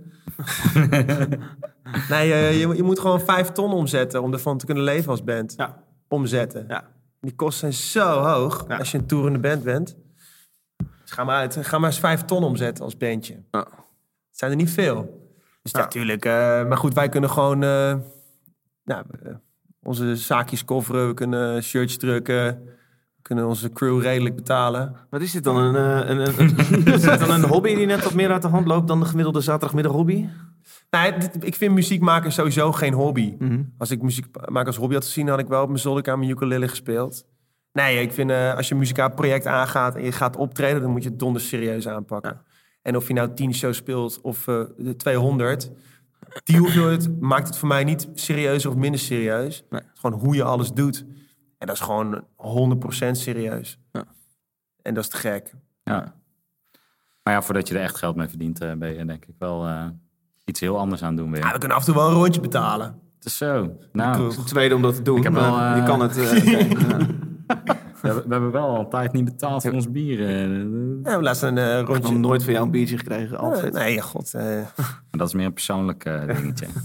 eh, 0.76 0.90
nee, 2.10 2.34
eh, 2.34 2.60
je, 2.60 2.76
je 2.76 2.84
moet 2.84 3.00
gewoon 3.00 3.22
vijf 3.22 3.52
ton 3.52 3.72
omzetten 3.74 4.24
om 4.24 4.34
ervan 4.34 4.58
te 4.58 4.66
kunnen 4.66 4.84
leven 4.84 5.10
als 5.12 5.24
band. 5.24 5.54
Ja. 5.58 5.84
Omzetten. 6.08 6.66
Ja. 6.68 6.84
Die 7.22 7.36
kosten 7.36 7.74
zijn 7.74 8.06
zo 8.06 8.20
hoog 8.20 8.66
Ja. 8.68 8.78
als 8.78 8.92
je 8.92 8.98
een 8.98 9.06
toerende 9.06 9.40
band 9.40 9.63
bent. 9.63 9.96
Dus 11.02 11.12
ga 11.12 11.24
maar 11.24 11.36
uit. 11.38 11.58
Ga 11.62 11.78
maar 11.78 11.90
eens 11.90 12.00
vijf 12.00 12.22
ton 12.26 12.44
omzetten 12.44 12.84
als 12.84 12.98
bandje. 12.98 13.44
Ja. 13.52 13.60
Het 13.60 14.38
zijn 14.46 14.52
er 14.52 14.58
niet 14.58 14.70
veel. 14.72 15.26
Dus 15.62 15.72
natuurlijk. 15.72 16.26
eh, 16.26 16.32
maar 16.68 16.78
goed, 16.78 16.94
wij 16.94 17.10
kunnen 17.10 17.30
gewoon 17.30 17.63
eh, 17.63 17.96
nou, 18.84 19.06
eh, 19.24 19.34
onze 19.84 20.16
zaakjes 20.16 20.66
coveren. 20.66 21.08
We 21.08 21.13
kunnen 21.13 21.63
shirts 21.63 21.98
drukken. 21.98 22.70
Kunnen 23.28 23.48
onze 23.48 23.72
crew 23.72 24.02
redelijk 24.02 24.36
betalen. 24.36 24.96
Wat 25.10 25.22
is 25.22 25.32
dit 25.32 25.44
dan? 25.44 25.56
Een, 25.58 25.76
eh, 25.76 26.10
een, 26.10 26.20
een, 26.20 26.40
een- 26.40 26.86
is 26.94 27.02
dit 27.02 27.20
dan 27.20 27.32
een 27.32 27.44
hobby 27.44 27.76
die 27.76 27.86
net 27.86 28.04
wat 28.04 28.13
meer 28.13 28.32
uit 28.32 28.42
de 28.42 28.48
hand 28.48 28.68
loopt 28.68 28.88
dan 28.88 29.00
de 29.00 29.06
gemiddelde 29.06 29.42
zaterdagmiddag 29.42 29.92
hobby? 29.92 30.26
Nou, 30.90 31.20
dit- 31.20 31.38
ik 31.46 31.56
vind 31.56 31.74
muziek 31.74 32.02
maken 32.02 32.32
sowieso 32.32 32.72
geen 32.72 32.94
hobby. 32.94 33.36
Mhm. 33.40 33.62
Als 33.78 33.92
ik 33.92 34.02
muziek 34.02 34.26
maken 34.50 34.68
als 34.68 34.76
hobby 34.78 34.94
had 34.94 35.06
gezien, 35.06 35.28
had 35.28 35.40
ik 35.40 35.48
wel 35.48 35.62
op 35.62 35.68
mijn 35.68 35.80
zolderkamer 35.80 36.20
mijn 36.20 36.32
ukulele 36.32 36.68
gespeeld. 36.68 37.26
Nee, 37.74 38.02
ik 38.02 38.12
vind 38.12 38.30
eh, 38.32 38.56
als 38.56 38.68
je 38.68 38.74
een 38.74 38.80
muzikaal 38.80 39.12
project 39.12 39.46
aangaat 39.46 39.96
en 39.96 40.04
je 40.04 40.12
gaat 40.12 40.36
optreden, 40.36 40.82
dan 40.82 40.92
moet 40.92 41.04
je 41.04 41.10
het 41.10 41.20
donders 41.20 41.48
serieus 41.48 41.88
aanpakken. 41.88 42.42
En 42.82 42.96
of 42.96 43.08
je 43.08 43.13
nou 43.13 43.34
10 43.34 43.54
shows 43.54 43.78
speelt 43.78 44.22
of 44.22 44.48
eh, 44.48 44.62
de 44.78 44.96
200, 44.96 45.72
die 46.44 46.58
hoeveelheid 46.58 47.22
maakt 47.22 47.48
het 47.48 47.58
voor 47.58 47.68
mij 47.68 47.84
niet 47.84 48.10
serieuzer 48.13 48.70
of 48.70 48.76
minder 48.76 49.00
serieus. 49.00 49.63
Nee. 49.70 49.80
Het 49.82 49.90
is 49.94 50.00
gewoon 50.00 50.20
hoe 50.20 50.36
je 50.36 50.44
alles 50.44 50.72
doet. 50.72 51.06
En 51.58 51.67
dat 51.67 51.76
is 51.76 51.82
gewoon 51.82 52.24
100% 52.36 53.12
serieus. 53.12 53.80
Ja. 53.91 54.04
En 54.82 54.93
dat 54.93 55.04
is 55.04 55.10
te 55.10 55.17
gek. 55.17 55.54
Ja. 55.84 56.15
Maar 57.24 57.34
ja, 57.34 57.41
voordat 57.41 57.67
je 57.67 57.76
er 57.76 57.82
echt 57.82 57.96
geld 57.98 58.15
mee 58.15 58.28
verdient, 58.28 58.62
eh, 58.62 58.74
ben 58.74 58.93
je 58.98 59.06
denk 59.06 59.26
ik 59.26 59.36
wel 59.39 59.67
eh, 59.67 59.86
iets 60.46 60.60
heel 60.60 60.78
anders 60.80 61.02
aan 61.04 61.08
het 61.08 61.17
doen 61.17 61.32
weer. 61.32 61.41
Ja, 61.46 61.52
we 61.52 61.58
kunnen 61.60 61.78
af 61.78 61.88
en 61.88 61.93
toe 61.93 62.02
wel 62.02 62.10
een 62.12 62.15
rondje 62.15 62.41
betalen. 62.41 63.00
Het 63.15 63.26
is 63.26 63.38
zo. 63.38 63.78
Nou, 63.91 64.24
Het 64.24 64.32
is 64.32 64.38
de 64.38 64.43
tweede 64.43 64.76
om 64.76 64.82
dat 64.82 64.96
te 64.96 65.02
doen. 65.02 65.17
Ik 65.17 65.24
heb 65.24 65.34
wel, 65.34 65.52
maar 65.52 65.76
je 65.76 65.82
eh, 65.82 65.88
kan 65.88 66.00
het. 66.02 66.17
eh, 66.17 66.46
ja. 66.54 66.65
we, 68.02 68.08
hebben- 68.08 68.24
we 68.28 68.32
hebben 68.32 68.52
wel 68.52 68.67
al 68.67 68.80
een 68.80 68.89
tijd 68.89 69.13
niet 69.13 69.26
betaald 69.26 69.62
voor 69.62 69.72
ons 69.72 69.91
bier. 69.91 70.20
eh. 70.28 70.50
Ja, 71.12 71.17
we 71.17 71.24
laten 71.24 71.48
een 71.48 71.58
eh, 71.58 71.72
Ik 71.72 71.78
heb 71.78 71.88
nog 71.88 71.98
rondje. 71.98 72.17
nooit 72.17 72.43
van 72.43 72.54
jou 72.54 72.65
een 72.65 72.72
biertje 72.72 72.98
gekregen, 72.98 73.38
Eh, 73.38 73.43
Alfred. 73.43 73.74
nee, 73.74 74.02
god. 74.02 74.34
eh, 74.34 74.43
Maar 74.76 75.04
dat 75.12 75.28
is 75.28 75.34
meer 75.34 75.46
een 75.46 75.54
persoonlijk 75.54 76.06
eh, 76.06 76.26
dingetje. 76.28 76.67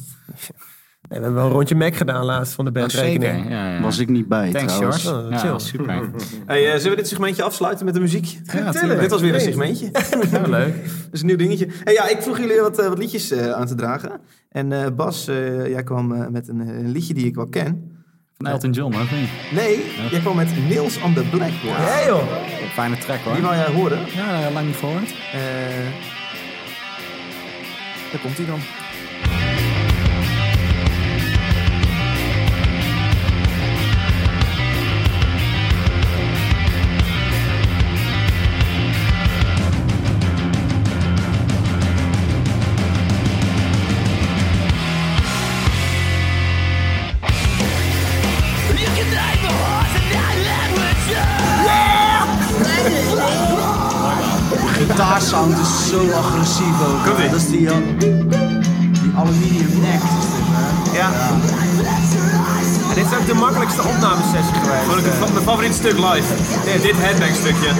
Nee, 1.12 1.20
we 1.20 1.26
hebben 1.26 1.42
wel 1.42 1.50
een 1.50 1.56
rondje 1.56 1.74
Mac 1.74 1.94
gedaan 1.96 2.24
laatst 2.24 2.52
van 2.54 2.64
de 2.64 2.70
Oh, 2.70 2.76
bandrekening. 2.76 3.50
Ja, 3.50 3.72
ja. 3.74 3.80
Was 3.80 3.98
ik 3.98 4.08
niet 4.08 4.28
bij 4.28 4.50
Thanks, 4.50 4.72
trouwens. 4.72 5.06
Oh, 5.06 5.26
ja, 5.30 5.36
chill. 5.38 5.58
super. 5.58 6.00
Hey, 6.46 6.66
eh, 6.72 6.76
zullen 6.76 6.90
we 6.90 6.96
dit 6.96 7.08
segmentje 7.08 7.42
afsluiten 7.42 7.84
met 7.86 7.94
een 7.94 8.00
muziek? 8.00 8.38
tuurlijk. 8.72 9.00
Dit 9.00 9.10
was 9.10 9.20
weer 9.20 9.34
een 9.34 9.40
segmentje. 9.40 9.90
Ja, 10.32 10.40
leuk. 10.48 10.74
Dat 11.04 11.12
is 11.12 11.20
een 11.20 11.26
nieuw 11.26 11.36
dingetje. 11.36 11.68
Hey, 11.84 11.92
ja, 11.92 12.08
ik 12.08 12.22
vroeg 12.22 12.38
jullie 12.38 12.60
wat, 12.60 12.78
eh, 12.78 12.88
wat 12.88 12.98
liedjes 12.98 13.30
eh, 13.30 13.50
aan 13.52 13.66
te 13.66 13.74
dragen. 13.74 14.20
En 14.48 14.72
eh, 14.72 14.90
Bas, 14.96 15.28
eh, 15.28 15.66
jij 15.68 15.82
kwam 15.82 16.12
eh, 16.12 16.26
met 16.28 16.48
een, 16.48 16.60
een 16.60 16.90
liedje 16.90 17.14
die 17.14 17.26
ik 17.26 17.34
wel 17.34 17.46
ken. 17.48 17.90
Van 18.36 18.46
Elton 18.46 18.70
John, 18.70 18.94
of 18.94 19.12
niet? 19.12 19.28
Nee, 19.54 19.84
jij 20.10 20.20
kwam 20.20 20.36
met 20.36 20.68
Nails 20.68 21.02
on 21.02 21.14
the 21.14 21.20
Blackboard. 21.30 21.78
Ja, 21.78 22.06
joh. 22.06 22.22
Fijne 22.72 22.98
track 22.98 23.18
hoor. 23.20 23.32
Die 23.34 23.42
wou 23.42 23.54
jij 23.54 23.72
horen. 23.74 23.98
Ja, 24.14 24.50
lang 24.50 24.66
niet 24.66 24.76
gehoord. 24.76 25.14
Eh 25.32 25.40
daar 28.12 28.20
komt 28.20 28.36
hij 28.36 28.46
dan. 28.46 28.58
Gitaarsound 55.12 55.58
is 55.58 55.88
zo 55.88 56.10
agressief 56.10 56.80
ook. 56.86 57.30
Dat 57.30 57.40
is 57.40 57.46
die, 57.46 57.68
eh, 57.68 57.76
die 57.98 59.12
aluminium 59.16 59.68
hè? 59.80 59.98
Ja. 60.96 61.10
En 62.88 62.94
dit 62.94 63.06
is 63.06 63.18
ook 63.18 63.26
de 63.26 63.34
makkelijkste 63.34 63.82
opnamesessie 63.82 64.54
geweest. 64.62 64.84
Vond 64.86 64.98
ik 64.98 65.04
het 65.04 65.14
van 65.14 65.32
mijn 65.32 65.44
favoriete 65.44 65.76
stuk 65.76 65.98
live. 65.98 66.34
Ja, 66.66 66.82
dit 66.82 66.96
headbang 66.96 67.34
stukje. 67.34 67.70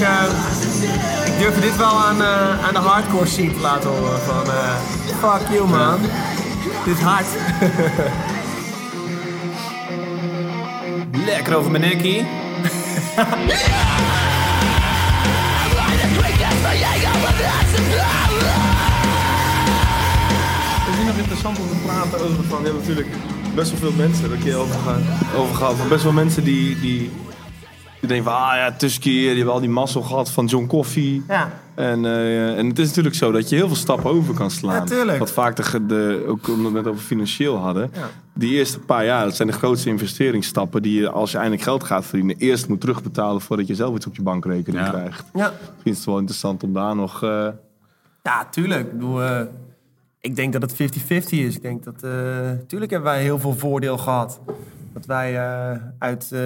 Ik 0.00 0.06
eh, 0.06 0.24
ik 1.26 1.38
durfde 1.38 1.60
dit 1.60 1.76
wel 1.76 1.98
aan, 1.98 2.22
eh, 2.22 2.66
aan 2.66 2.72
de 2.72 2.78
hardcore 2.78 3.26
scene 3.26 3.52
te 3.52 3.60
laten 3.60 3.90
horen. 3.90 4.20
Van, 4.20 4.44
eh, 4.44 4.74
fuck 5.18 5.48
you 5.48 5.68
man. 5.68 6.00
Dit 6.84 6.96
is 6.96 7.02
hard. 7.02 7.26
Lekker 11.26 11.56
over 11.56 11.70
mijn 11.70 11.82
nekkie. 11.82 12.26
Het 20.84 20.98
is 20.98 21.04
nog 21.06 21.16
interessant 21.16 21.58
om 21.58 21.68
te 21.68 21.74
praten 21.86 22.20
over 22.20 22.44
van, 22.48 22.58
je 22.58 22.66
hebt 22.66 22.78
natuurlijk 22.78 23.08
best 23.54 23.70
wel 23.70 23.80
veel 23.80 23.92
mensen, 24.06 24.28
daar 24.28 24.38
kun 24.38 24.50
je 24.50 24.56
over 24.56 24.80
gaan, 24.84 25.02
over 25.36 25.54
gehad, 25.54 25.76
van 25.76 25.88
best 25.88 26.02
wel 26.02 26.12
mensen 26.12 26.44
die, 26.44 26.80
die, 26.80 27.10
die 28.00 28.08
denken 28.08 28.24
van, 28.32 28.34
ah 28.40 28.54
ja, 28.54 28.72
Tusky, 28.72 29.10
die 29.10 29.28
hebben 29.36 29.54
al 29.54 29.60
die 29.60 29.68
mazzel 29.68 30.02
gehad 30.02 30.30
van 30.30 30.46
John 30.46 30.66
Coffee. 30.66 31.22
Ja. 31.28 31.52
En, 31.74 32.04
eh, 32.04 32.58
en 32.58 32.66
het 32.68 32.78
is 32.78 32.86
natuurlijk 32.88 33.14
zo 33.14 33.32
dat 33.32 33.48
je 33.48 33.56
heel 33.56 33.66
veel 33.66 33.76
stappen 33.76 34.10
over 34.10 34.34
kan 34.34 34.50
slaan. 34.50 34.86
Ja. 34.88 35.18
Wat 35.18 35.30
vaak 35.32 35.56
de, 35.56 35.86
de, 35.86 36.24
ook 36.26 36.48
omdat 36.48 36.72
we 36.72 36.78
het 36.78 36.86
over 36.86 37.02
financieel 37.02 37.56
hadden. 37.56 37.90
Ja. 37.94 38.08
Die 38.34 38.50
eerste 38.52 38.78
paar 38.78 39.04
jaar, 39.04 39.24
dat 39.24 39.36
zijn 39.36 39.48
de 39.48 39.54
grootste 39.54 39.88
investeringsstappen 39.88 40.82
die 40.82 41.00
je 41.00 41.10
als 41.10 41.30
je 41.30 41.36
eindelijk 41.36 41.62
geld 41.62 41.84
gaat 41.84 42.06
verdienen, 42.06 42.36
eerst 42.38 42.68
moet 42.68 42.80
terugbetalen 42.80 43.40
voordat 43.40 43.66
je 43.66 43.74
zelf 43.74 43.96
iets 43.96 44.06
op 44.06 44.16
je 44.16 44.22
bankrekening 44.22 44.84
Ja. 44.84 44.90
krijgt. 44.90 45.24
Ja. 45.34 45.52
Misschien 45.60 45.90
is 45.92 45.96
het 45.96 46.06
wel 46.06 46.18
interessant 46.18 46.62
om 46.62 46.72
daar 46.72 46.96
nog... 46.96 47.22
eh, 47.22 47.48
Ja, 48.22 48.46
tuurlijk. 48.50 48.80
Ik 48.86 48.92
bedoel, 48.92 49.22
eh, 49.22 49.40
Ik 50.20 50.36
denk 50.36 50.52
dat 50.52 50.62
het 50.62 50.72
50-50 50.74 51.38
is. 51.38 51.56
Ik 51.56 51.62
denk 51.62 51.84
dat... 51.84 52.02
eh 52.02 52.10
tuurlijk 52.66 52.90
hebben 52.90 53.10
wij 53.10 53.22
heel 53.22 53.38
veel 53.38 53.54
voordeel 53.56 53.98
gehad. 53.98 54.40
Dat 54.92 55.06
wij 55.06 55.36
eh, 55.36 55.76
uit 55.98 56.30
eh, 56.32 56.40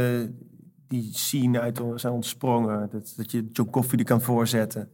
die 0.88 1.08
scene 1.12 1.60
uit 1.60 1.80
zijn 1.94 2.12
ontsprongen. 2.12 2.88
Dat, 2.92 3.14
dat 3.16 3.30
je 3.30 3.48
John 3.52 3.70
Coffee 3.70 3.98
er 3.98 4.04
kan 4.04 4.20
voorzetten. 4.20 4.90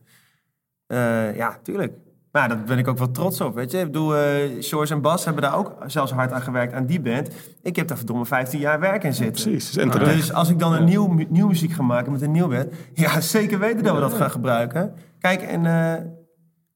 Eh, 0.87 1.37
ja, 1.37 1.59
tuurlijk. 1.63 1.93
Maar 2.33 2.49
daar 2.49 2.63
ben 2.65 2.79
ik 2.79 2.89
ook 2.89 2.99
wel 2.99 3.11
trots 3.11 3.41
op, 3.41 3.55
weet 3.55 3.71
je. 3.71 3.79
Ik 3.79 3.85
bedoel, 3.85 4.17
eh 4.17 4.63
Shores 4.63 4.91
en 4.91 5.01
Bas 5.01 5.25
hebben 5.25 5.43
daar 5.43 5.57
ook 5.57 5.77
zelfs 5.87 6.13
hard 6.13 6.33
aan 6.33 6.43
gewerkt, 6.43 6.73
aan 6.73 6.87
die 6.87 7.01
band. 7.01 7.31
Ik 7.63 7.77
heb 7.77 7.89
daar 7.89 7.97
verdomme 7.97 8.27
15 8.27 8.61
jaar 8.61 8.81
werk 8.81 9.05
in 9.05 9.15
zitten. 9.15 9.43
Precies, 9.43 9.77
en. 9.77 9.91
Dus 9.91 10.33
als 10.33 10.49
ik 10.49 10.59
dan 10.59 10.73
een 10.73 10.85
nieuw, 10.85 11.07
mu- 11.07 11.27
nieuw 11.29 11.47
muziek 11.47 11.73
ga 11.73 11.83
maken 11.83 12.13
met 12.13 12.23
een 12.23 12.31
nieuw 12.31 12.49
band, 12.49 12.73
ja, 12.95 13.21
zeker 13.21 13.59
weten 13.59 13.83
dat 13.85 13.95
we 13.95 14.01
dat 14.01 14.13
gaan 14.13 14.31
gebruiken. 14.31 14.95
Kijk, 15.19 15.43
en 15.43 15.67
eh 15.67 15.73
hebben 15.73 16.15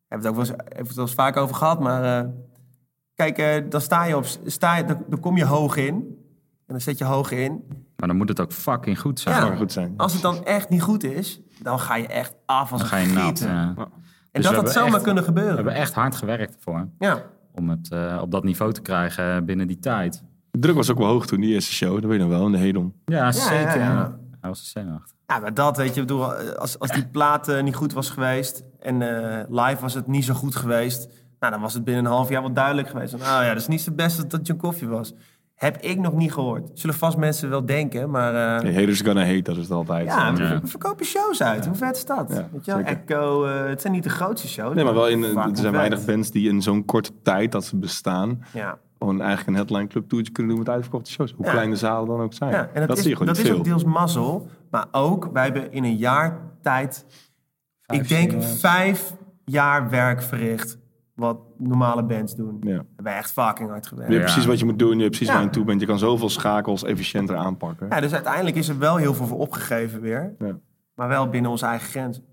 we 0.08 0.16
het 0.16 0.26
ook 0.26 0.34
wel 0.34 0.44
eens, 0.44 0.76
het 0.88 0.94
wel 0.94 1.04
eens 1.04 1.14
vaak 1.14 1.36
over 1.36 1.54
gehad, 1.54 1.80
maar 1.80 2.30
kijk, 3.14 3.70
dan 3.70 3.80
sta 3.80 4.04
je 4.04 4.16
op, 4.16 4.24
sta 4.44 4.76
je, 4.76 4.84
dan, 4.84 5.04
dan 5.08 5.20
kom 5.20 5.36
je 5.36 5.44
hoog 5.44 5.76
in 5.76 5.94
en 6.66 6.66
dan 6.66 6.80
zet 6.80 6.98
je 6.98 7.04
hoog 7.04 7.30
in. 7.30 7.64
Maar 7.96 8.08
dan 8.08 8.16
moet 8.16 8.28
het 8.28 8.40
ook 8.40 8.52
fucking 8.52 9.00
goed 9.00 9.20
zijn. 9.20 9.44
Ja. 9.50 9.56
Goed 9.56 9.72
zijn. 9.72 9.94
Als 9.96 10.12
het 10.12 10.22
dan 10.22 10.44
echt 10.44 10.68
niet 10.68 10.82
goed 10.82 11.04
is, 11.04 11.40
dan 11.62 11.80
ga 11.80 11.96
je 11.96 12.06
echt 12.06 12.34
af 12.46 12.72
als 12.72 12.80
Dan 12.80 12.80
een 12.80 12.86
ga 12.86 12.96
je 12.96 13.12
nat. 13.12 13.24
gieten. 13.26 13.48
ja. 13.48 13.74
En 13.76 14.40
Dus 14.40 14.42
dat 14.42 14.50
we 14.52 14.56
had 14.60 14.72
zomaar 14.72 14.94
echt- 14.94 15.02
kunnen 15.02 15.22
We 15.22 15.28
gebeuren. 15.28 15.54
hebben 15.54 15.74
echt 15.74 15.94
hard 15.94 16.14
gewerkt 16.16 16.54
ervoor. 16.54 16.88
Ja. 16.98 17.22
Om 17.52 17.68
het 17.70 17.90
eh, 17.90 18.18
op 18.22 18.30
dat 18.30 18.44
niveau 18.44 18.72
te 18.72 18.80
krijgen 18.80 19.44
binnen 19.44 19.66
die 19.66 19.78
tijd. 19.78 20.22
De 20.50 20.58
druk 20.58 20.74
was 20.74 20.90
ook 20.90 20.98
wel 20.98 21.06
hoog 21.06 21.26
toen, 21.26 21.40
die 21.40 21.54
eerste 21.54 21.72
show. 21.72 21.92
Dat 21.94 22.04
weet 22.04 22.12
je 22.12 22.18
nog 22.26 22.28
wel, 22.28 22.46
in 22.46 22.52
de 22.52 22.58
Hedon. 22.58 22.94
Ja, 23.04 23.32
zeker. 23.32 23.58
ja, 23.58 23.74
ja. 23.74 24.18
Hij 24.40 24.50
was 24.50 24.58
een 24.60 24.66
zenuwachtig. 24.66 25.12
Ja, 25.26 25.38
maar 25.38 25.54
dat, 25.54 25.76
weet 25.76 25.94
je, 25.94 26.00
bedoel, 26.00 26.32
als, 26.34 26.78
als 26.78 26.90
die 26.90 27.06
plaat 27.06 27.48
eh, 27.48 27.62
niet 27.62 27.74
goed 27.74 27.92
was 27.92 28.10
geweest 28.10 28.62
en 28.80 29.02
eh, 29.02 29.44
live 29.48 29.80
was 29.82 29.94
het 29.94 30.06
niet 30.06 30.24
zo 30.24 30.34
goed 30.34 30.56
geweest, 30.56 31.08
nou, 31.40 31.52
dan 31.52 31.60
was 31.62 31.74
het 31.74 31.84
binnen 31.84 32.04
een 32.04 32.10
half 32.10 32.28
jaar 32.28 32.42
wel 32.42 32.52
duidelijk 32.52 32.88
geweest. 32.88 33.16
Nou 33.16 33.44
ja, 33.44 33.48
dat 33.48 33.60
is 33.60 33.68
niet 33.68 33.80
zo 33.80 33.92
best 33.92 34.16
dat 34.16 34.30
dat 34.30 34.46
John 34.46 34.60
Coffee 34.60 34.88
was. 34.88 35.14
Heb 35.64 35.76
ik 35.80 35.98
nog 35.98 36.12
niet 36.14 36.32
gehoord. 36.32 36.70
Zullen 36.74 36.96
vast 36.96 37.16
mensen 37.16 37.50
wel 37.50 37.66
denken, 37.66 38.10
maar 38.10 38.32
uh, 38.34 38.62
Hey, 38.62 38.74
haters 38.74 39.00
gonna 39.00 39.24
hate, 39.24 39.42
dat 39.42 39.56
is 39.56 39.62
het 39.62 39.70
altijd. 39.70 40.06
ja, 40.06 40.34
we, 40.34 40.42
Ja. 40.42 40.60
verkopen 40.64 41.06
shows 41.06 41.42
uit. 41.42 41.66
Hoe 41.66 41.74
vet 41.74 41.96
is 41.96 42.04
dat? 42.06 42.26
Ja, 42.28 42.48
weet 42.52 42.64
je 42.64 42.74
wel? 42.74 42.80
Echo, 42.84 43.44
eh, 43.44 43.68
het 43.68 43.80
zijn 43.80 43.92
niet 43.92 44.02
de 44.02 44.08
grootste 44.10 44.48
shows. 44.48 44.74
Nee, 44.74 44.84
maar 44.84 44.94
wel 44.94 45.08
in, 45.08 45.24
vaak 45.24 45.50
er 45.50 45.56
zijn 45.56 45.72
weinig 45.72 46.04
bands 46.04 46.30
die 46.30 46.48
in 46.48 46.62
zo'n 46.62 46.84
korte 46.84 47.10
tijd 47.22 47.52
dat 47.52 47.64
ze 47.64 47.76
bestaan, 47.76 48.44
Ja. 48.52 48.78
gewoon 48.98 49.18
eigenlijk 49.20 49.48
een 49.48 49.54
headline 49.54 49.86
club 49.86 50.08
toertje 50.08 50.32
kunnen 50.32 50.52
doen 50.54 50.64
met 50.64 50.72
uitverkochte 50.74 51.10
shows. 51.10 51.32
Hoe 51.36 51.44
Ja. 51.46 51.52
klein 51.52 51.70
de 51.70 51.76
zalen 51.76 52.08
dan 52.08 52.20
ook 52.20 52.32
zijn. 52.32 52.50
Ja, 52.50 52.68
en 52.72 52.80
dat, 52.80 52.88
dat 52.88 52.96
is, 52.96 53.02
zie 53.02 53.10
je 53.12 53.16
gewoon 53.16 53.34
dat 53.34 53.42
niet 53.44 53.52
is 53.52 53.58
ook 53.58 53.64
deels 53.64 53.84
mazzel, 53.84 54.46
maar 54.70 54.86
ook, 54.92 55.30
wij 55.32 55.44
hebben 55.44 55.72
in 55.72 55.84
een 55.84 55.96
jaar 55.96 56.40
tijd, 56.62 57.04
Vijf 57.86 58.00
ik 58.00 58.08
denk 58.08 58.42
vijf 58.42 59.14
jaar 59.44 59.90
werk 59.90 60.22
verricht, 60.22 60.78
wat 61.14 61.38
normale 61.58 62.02
bands 62.04 62.34
doen. 62.36 62.56
Ja. 62.60 62.76
We 62.78 62.84
hebben 62.94 63.14
echt 63.16 63.32
fucking 63.32 63.68
hard 63.68 63.86
gewerkt. 63.86 64.10
Je 64.12 64.18
hebt 64.18 64.30
precies 64.30 64.48
wat 64.48 64.58
je 64.58 64.64
moet 64.64 64.78
doen, 64.78 64.90
je 64.92 64.96
weet 64.96 65.06
precies 65.08 65.26
Ja. 65.26 65.32
waar 65.32 65.40
je 65.42 65.46
aan 65.48 65.54
toe 65.54 65.64
bent. 65.64 65.80
Je 65.80 65.86
kan 65.86 65.98
zoveel 65.98 66.28
schakels 66.28 66.84
efficiënter 66.84 67.36
aanpakken. 67.36 67.86
Ja, 67.90 68.00
dus 68.00 68.12
uiteindelijk 68.14 68.56
is 68.56 68.68
er 68.68 68.78
wel 68.78 68.96
heel 68.96 69.14
veel 69.14 69.26
voor 69.26 69.38
opgegeven 69.38 70.00
weer. 70.00 70.34
Ja. 70.38 70.56
Maar 70.94 71.08
wel 71.08 71.28
binnen 71.28 71.50
onze 71.50 71.66
eigen 71.66 71.88
grenzen. 71.88 72.24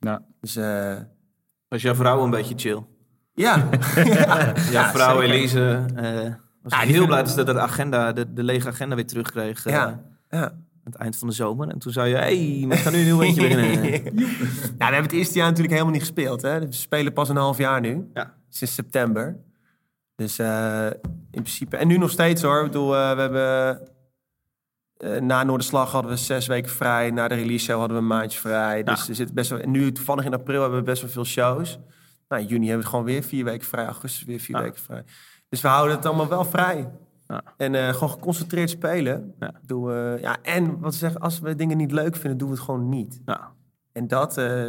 Ja. 0.00 0.22
Dus 0.40 0.56
eh, 0.56 0.94
Was 1.68 1.82
jouw 1.82 1.94
vrouw 1.94 2.24
een 2.24 2.30
beetje 2.30 2.54
chill? 2.56 2.82
ja. 3.34 3.56
ja. 4.04 4.52
Jouw 4.70 4.84
vrouw 4.84 5.20
zeker. 5.20 5.34
Elise 5.34 5.84
eh, 5.96 6.32
was 6.62 6.72
Ja, 6.72 6.78
heel 6.78 7.06
blij 7.06 7.22
dat 7.22 7.30
ze 7.30 7.44
de, 7.44 7.60
agenda, 7.60 8.12
de, 8.12 8.32
de 8.32 8.42
lege 8.42 8.68
agenda 8.68 8.94
weer 8.94 9.06
terugkreeg 9.06 9.66
eh, 9.66 9.72
Ja. 10.30 10.52
Aan 10.84 10.92
het 10.92 11.00
eind 11.00 11.16
van 11.16 11.28
de 11.28 11.34
zomer. 11.34 11.68
En 11.68 11.78
toen 11.78 11.92
zei 11.92 12.08
je, 12.10 12.16
hey, 12.16 12.64
we 12.68 12.76
gaan 12.76 12.92
nu 12.92 12.98
een 12.98 13.04
nieuw 13.04 13.22
eentje 13.22 13.40
beginnen. 13.40 13.80
Nou, 14.78 14.90
we 14.90 14.96
hebben 14.96 15.02
het 15.02 15.12
eerste 15.12 15.34
jaar 15.38 15.46
natuurlijk 15.46 15.72
helemaal 15.72 15.92
niet 15.92 16.02
gespeeld. 16.02 16.42
Hè? 16.42 16.58
We 16.60 16.72
spelen 16.72 17.12
pas 17.12 17.28
een 17.28 17.36
half 17.36 17.58
jaar 17.58 17.80
nu. 17.80 18.10
Ja. 18.14 18.34
Sinds 18.48 18.74
september. 18.74 19.36
Dus 20.16 20.38
eh, 20.38 20.86
in 21.30 21.42
principe... 21.42 21.76
En 21.76 21.86
nu 21.88 21.98
nog 21.98 22.10
steeds 22.10 22.42
hoor. 22.42 22.58
Ik 22.58 22.66
bedoel, 22.66 22.96
eh, 22.96 23.14
we 23.14 23.20
hebben... 23.20 23.80
eh, 24.96 25.20
na 25.20 25.42
Noorderslag 25.44 25.92
hadden 25.92 26.10
we 26.10 26.16
zes 26.16 26.46
weken 26.46 26.70
vrij. 26.70 27.10
Na 27.10 27.28
de 27.28 27.34
release 27.34 27.64
show 27.64 27.78
hadden 27.78 27.96
we 27.96 28.02
een 28.02 28.08
maandje 28.08 28.38
vrij. 28.38 28.82
Dus 28.82 29.08
er 29.08 29.14
zit 29.14 29.34
best 29.34 29.50
wel... 29.50 29.58
En 29.58 29.70
nu 29.70 29.92
toevallig 29.92 30.24
in 30.24 30.34
april 30.34 30.60
hebben 30.60 30.78
we 30.78 30.84
best 30.84 31.02
wel 31.02 31.10
veel 31.10 31.24
shows. 31.24 31.78
Nou, 32.28 32.42
in 32.42 32.48
juni 32.48 32.66
hebben 32.66 32.84
we 32.84 32.90
gewoon 32.90 33.04
weer 33.04 33.22
vier 33.22 33.44
weken 33.44 33.66
vrij. 33.66 33.84
Augustus 33.84 34.24
weer 34.24 34.40
vier 34.40 34.56
Ja. 34.56 34.62
weken 34.62 34.80
vrij. 34.80 35.04
Dus 35.48 35.60
we 35.60 35.68
houden 35.68 35.96
het 35.96 36.06
allemaal 36.06 36.28
wel 36.28 36.44
vrij. 36.44 36.90
Ja. 37.34 37.54
En 37.56 37.74
eh, 37.74 37.88
gewoon 37.92 38.10
geconcentreerd 38.10 38.70
spelen. 38.70 39.34
Ja. 39.38 39.52
Eh, 39.66 40.20
ja, 40.20 40.42
en 40.42 40.78
wat 40.78 40.92
ze 40.92 40.98
zeggen, 40.98 41.20
als 41.20 41.38
we 41.40 41.54
dingen 41.54 41.76
niet 41.76 41.92
leuk 41.92 42.16
vinden, 42.16 42.38
doen 42.38 42.48
we 42.48 42.54
het 42.54 42.64
gewoon 42.64 42.88
niet. 42.88 43.20
Ja. 43.24 43.52
En 43.92 44.08
dat 44.08 44.38
eh, 44.38 44.62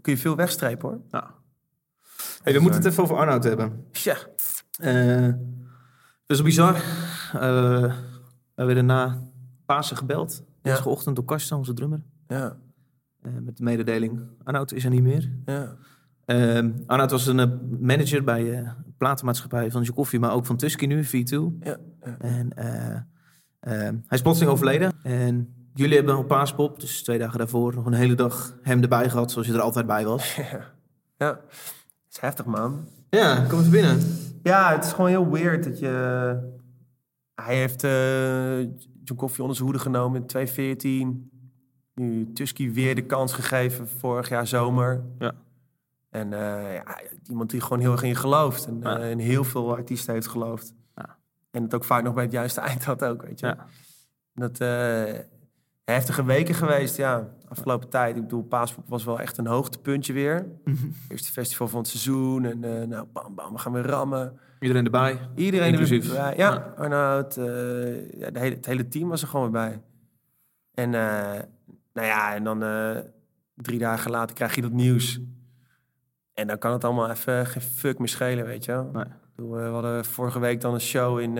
kun 0.00 0.12
je 0.12 0.16
veel 0.16 0.36
wegstrepen 0.36 0.88
hoor. 0.88 1.00
Ja. 1.10 1.34
Hey, 2.42 2.52
we 2.52 2.60
moeten 2.60 2.80
het 2.82 2.90
even 2.90 3.02
over 3.02 3.16
Arnoud 3.16 3.44
hebben. 3.44 3.86
Tja. 3.90 4.16
Eh 4.80 5.28
dat 6.26 6.36
is 6.38 6.42
bizar. 6.42 6.74
Eh 7.32 7.94
we 8.54 8.64
werden 8.66 8.86
na 8.86 9.18
Pasen 9.66 9.96
gebeld. 9.96 10.42
Dinsdagochtend 10.62 11.16
door 11.16 11.24
Karsten, 11.24 11.56
onze 11.56 11.72
drummer. 11.72 12.02
Ja. 12.28 12.56
eh, 13.22 13.32
met 13.40 13.56
de 13.56 13.62
mededeling, 13.62 14.20
Arnoud 14.44 14.72
is 14.72 14.84
er 14.84 14.90
niet 14.90 15.02
meer. 15.02 15.30
Ja. 15.44 15.76
Ehm 16.24 16.70
Arnoud 16.86 17.10
was 17.10 17.26
een 17.26 17.38
eh, 17.38 17.46
manager 17.80 18.24
bij 18.24 18.52
eh, 18.52 18.56
een 18.58 18.89
platenmaatschappij 19.00 19.70
van 19.70 19.82
Jokoffie, 19.82 20.18
maar 20.18 20.32
ook 20.32 20.46
van 20.46 20.56
Tusky 20.56 20.86
nu, 20.86 21.04
V2. 21.04 21.10
Ja. 21.10 21.76
ja. 22.04 22.16
En 22.18 22.52
eh, 22.56 22.96
eh, 22.96 23.02
hij 23.60 24.02
is 24.08 24.22
plotseling 24.22 24.52
overleden. 24.52 24.92
En 25.02 25.54
jullie 25.74 25.96
hebben 25.96 26.18
op 26.18 26.28
Paaspop, 26.28 26.80
dus 26.80 27.02
twee 27.02 27.18
dagen 27.18 27.38
daarvoor, 27.38 27.74
nog 27.74 27.86
een 27.86 27.92
hele 27.92 28.14
dag 28.14 28.54
hem 28.62 28.82
erbij 28.82 29.10
gehad, 29.10 29.30
zoals 29.30 29.46
je 29.46 29.52
er 29.52 29.60
altijd 29.60 29.86
bij 29.86 30.04
was. 30.04 30.36
Ja. 31.16 31.28
Het 31.28 32.12
is 32.12 32.18
heftig 32.20 32.44
man. 32.44 32.88
Ja, 33.10 33.44
kom 33.48 33.58
even 33.58 33.70
binnen. 33.70 33.98
Ja, 34.42 34.72
het 34.72 34.84
is 34.84 34.92
gewoon 34.92 35.10
heel 35.10 35.30
weird 35.30 35.64
dat 35.64 35.78
je... 35.78 35.88
Hij 37.34 37.56
heeft 37.56 37.82
John 39.04 39.20
Coffee 39.20 39.40
onder 39.40 39.56
zijn 39.56 39.68
hoede 39.68 39.82
genomen 39.82 40.20
in 40.20 40.26
2014. 40.26 41.30
Nu 41.94 42.32
Tusky 42.32 42.72
weer 42.72 42.94
de 42.94 43.06
kans 43.06 43.32
gegeven 43.32 43.88
vorig 43.88 44.28
jaar 44.28 44.46
zomer. 44.46 45.04
Ja. 45.18 45.34
En 46.10 46.32
eh, 46.32 46.74
ja, 46.74 47.00
iemand 47.28 47.50
die 47.50 47.60
gewoon 47.60 47.78
heel 47.80 47.92
erg 47.92 48.02
in 48.02 48.08
je 48.08 48.14
gelooft. 48.14 48.66
En, 48.66 48.78
Ja. 48.82 48.98
eh, 48.98 49.10
en 49.10 49.18
heel 49.18 49.44
veel 49.44 49.74
artiesten 49.76 50.14
heeft 50.14 50.26
geloofd. 50.26 50.74
En 51.50 51.62
het 51.62 51.74
ook 51.74 51.84
vaak 51.84 52.02
nog 52.02 52.14
bij 52.14 52.22
het 52.22 52.32
juiste 52.32 52.60
eind 52.70 52.84
had 52.84 53.04
ook, 53.04 53.22
weet 53.22 53.40
je. 53.40 53.56
Dat 54.34 54.60
eh, 54.60 55.18
heftige 55.84 56.24
weken 56.24 56.54
geweest, 56.54 56.96
ja. 56.96 57.28
Afgelopen 57.48 57.88
tijd. 57.88 58.16
Ik 58.16 58.22
bedoel, 58.22 58.42
Paaspop 58.42 58.88
was 58.88 59.04
wel 59.04 59.20
echt 59.20 59.38
een 59.38 59.46
hoogtepuntje 59.46 60.12
weer. 60.12 60.46
Eerste 61.08 61.32
festival 61.32 61.68
van 61.68 61.78
het 61.78 61.88
seizoen. 61.88 62.44
En 62.44 62.88
nou, 62.88 63.06
bam, 63.12 63.34
bam, 63.34 63.52
we 63.52 63.58
gaan 63.58 63.72
weer 63.72 63.86
rammen. 63.86 64.38
Iedereen 64.60 64.84
erbij. 64.84 65.18
Iedereen 65.34 65.68
Inclusief. 65.72 66.04
er 66.04 66.10
weer 66.12 66.20
bij. 66.20 66.36
Ja, 66.36 66.52
Ja. 66.52 66.74
Arnoud. 66.76 67.34
ja, 67.34 68.30
de 68.30 68.38
hele, 68.38 68.54
het 68.54 68.66
hele 68.66 68.88
team 68.88 69.08
was 69.08 69.22
er 69.22 69.28
gewoon 69.28 69.50
weer 69.52 69.60
bij. 69.60 69.82
En 70.74 70.90
nou 71.92 72.06
ja, 72.06 72.34
en 72.34 72.44
dan 72.44 72.58
drie 73.54 73.78
dagen 73.78 74.10
later 74.10 74.34
krijg 74.36 74.54
je 74.54 74.62
dat 74.62 74.72
nieuws. 74.72 75.20
En 76.40 76.46
dan 76.46 76.58
kan 76.58 76.72
het 76.72 76.84
allemaal 76.84 77.10
even 77.10 77.46
geen 77.46 77.62
fuck 77.62 77.98
meer 77.98 78.08
schelen, 78.08 78.44
weet 78.44 78.64
je 78.64 78.72
wel. 78.72 78.90
Nee. 78.92 79.04
Eh, 79.04 79.44
We 79.50 79.68
hadden 79.72 80.04
vorige 80.04 80.38
week 80.38 80.60
dan 80.60 80.74
een 80.74 80.80
show 80.80 81.18
in, 81.20 81.36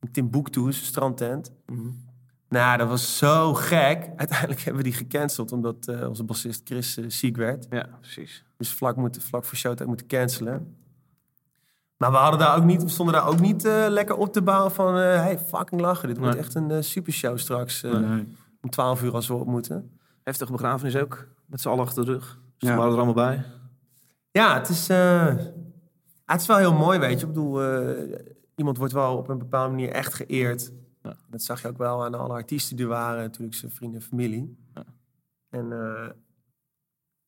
in 0.00 0.10
Timbuktu, 0.12 0.60
een 0.60 0.72
strandtent. 0.72 1.52
Mhm. 1.66 1.88
Nou, 2.48 2.78
dat 2.78 2.88
was 2.88 3.18
zo 3.18 3.54
gek. 3.54 4.10
Uiteindelijk 4.16 4.60
hebben 4.60 4.82
we 4.82 4.88
die 4.88 4.98
gecanceld, 4.98 5.52
omdat 5.52 5.88
eh, 5.88 6.08
onze 6.08 6.24
bassist 6.24 6.60
Chris 6.64 6.94
ziek 7.06 7.36
werd. 7.36 7.66
Ja, 7.70 7.88
precies. 8.00 8.44
Dus 8.56 8.72
vlak, 8.72 8.96
moeten, 8.96 9.22
vlak 9.22 9.44
voor 9.44 9.56
showtime 9.58 9.88
moeten 9.88 10.06
cancelen. 10.06 10.76
Maar 11.96 12.10
we, 12.10 12.16
hadden 12.16 12.40
daar 12.40 12.56
ook 12.56 12.64
niet, 12.64 12.82
we 12.82 12.88
stonden 12.88 13.14
daar 13.14 13.26
ook 13.26 13.40
niet 13.40 13.62
lekker 13.88 14.16
op 14.16 14.32
te 14.32 14.42
bouwen 14.42 14.72
van... 14.72 14.94
hey, 14.94 15.38
fucking 15.38 15.80
lachen, 15.80 16.08
dit 16.08 16.18
wordt 16.18 16.36
echt 16.36 16.54
een 16.54 16.70
eh, 16.70 16.80
supershow 16.80 17.38
straks. 17.38 17.84
Om 18.60 18.70
12 18.70 19.02
uur 19.02 19.12
als 19.14 19.28
we 19.28 19.34
op 19.34 19.46
moeten. 19.46 19.98
Heftige 20.22 20.52
begrafenis 20.52 20.96
ook. 20.96 21.26
Met 21.46 21.60
z'n 21.60 21.68
allen 21.68 21.84
achter 21.84 22.04
de 22.04 22.12
rug. 22.12 22.38
Dus 22.58 22.68
Ja. 22.68 22.74
we 22.74 22.76
waren 22.80 22.90
er 22.92 22.96
allemaal 23.02 23.14
bij. 23.26 23.44
Ja, 24.38 24.58
het 24.58 24.68
is, 24.68 24.88
eh, 24.88 25.36
het 26.24 26.40
is 26.40 26.46
wel 26.46 26.56
heel 26.56 26.72
mooi, 26.72 26.98
weet 26.98 27.20
je. 27.20 27.26
Ik 27.26 27.32
bedoel, 27.32 27.62
eh, 27.62 28.18
iemand 28.54 28.76
wordt 28.76 28.92
wel 28.92 29.16
op 29.16 29.28
een 29.28 29.38
bepaalde 29.38 29.70
manier 29.70 29.90
echt 29.90 30.14
geëerd. 30.14 30.72
Ja. 31.02 31.16
Dat 31.30 31.42
zag 31.42 31.62
je 31.62 31.68
ook 31.68 31.78
wel 31.78 32.04
aan 32.04 32.14
alle 32.14 32.32
artiesten 32.32 32.76
die 32.76 32.84
er 32.84 32.90
waren. 32.90 33.22
Natuurlijk 33.22 33.54
zijn 33.54 33.70
vrienden 33.70 34.00
en 34.00 34.06
familie. 34.06 34.56
Ja. 34.74 34.84
En 35.48 35.72
eh, 35.72 36.10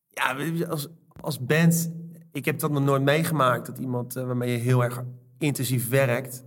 ja, 0.09 0.67
als, 0.67 0.89
als 1.21 1.45
band... 1.45 1.93
Ik 2.33 2.45
heb 2.45 2.59
dat 2.59 2.71
nog 2.71 2.85
nooit 2.85 3.03
meegemaakt. 3.03 3.67
Dat 3.67 3.79
iemand 3.79 4.15
waarmee 4.15 4.51
je 4.51 4.59
heel 4.59 4.85
erg 4.85 5.03
intensief 5.39 5.89
werkt... 5.89 6.45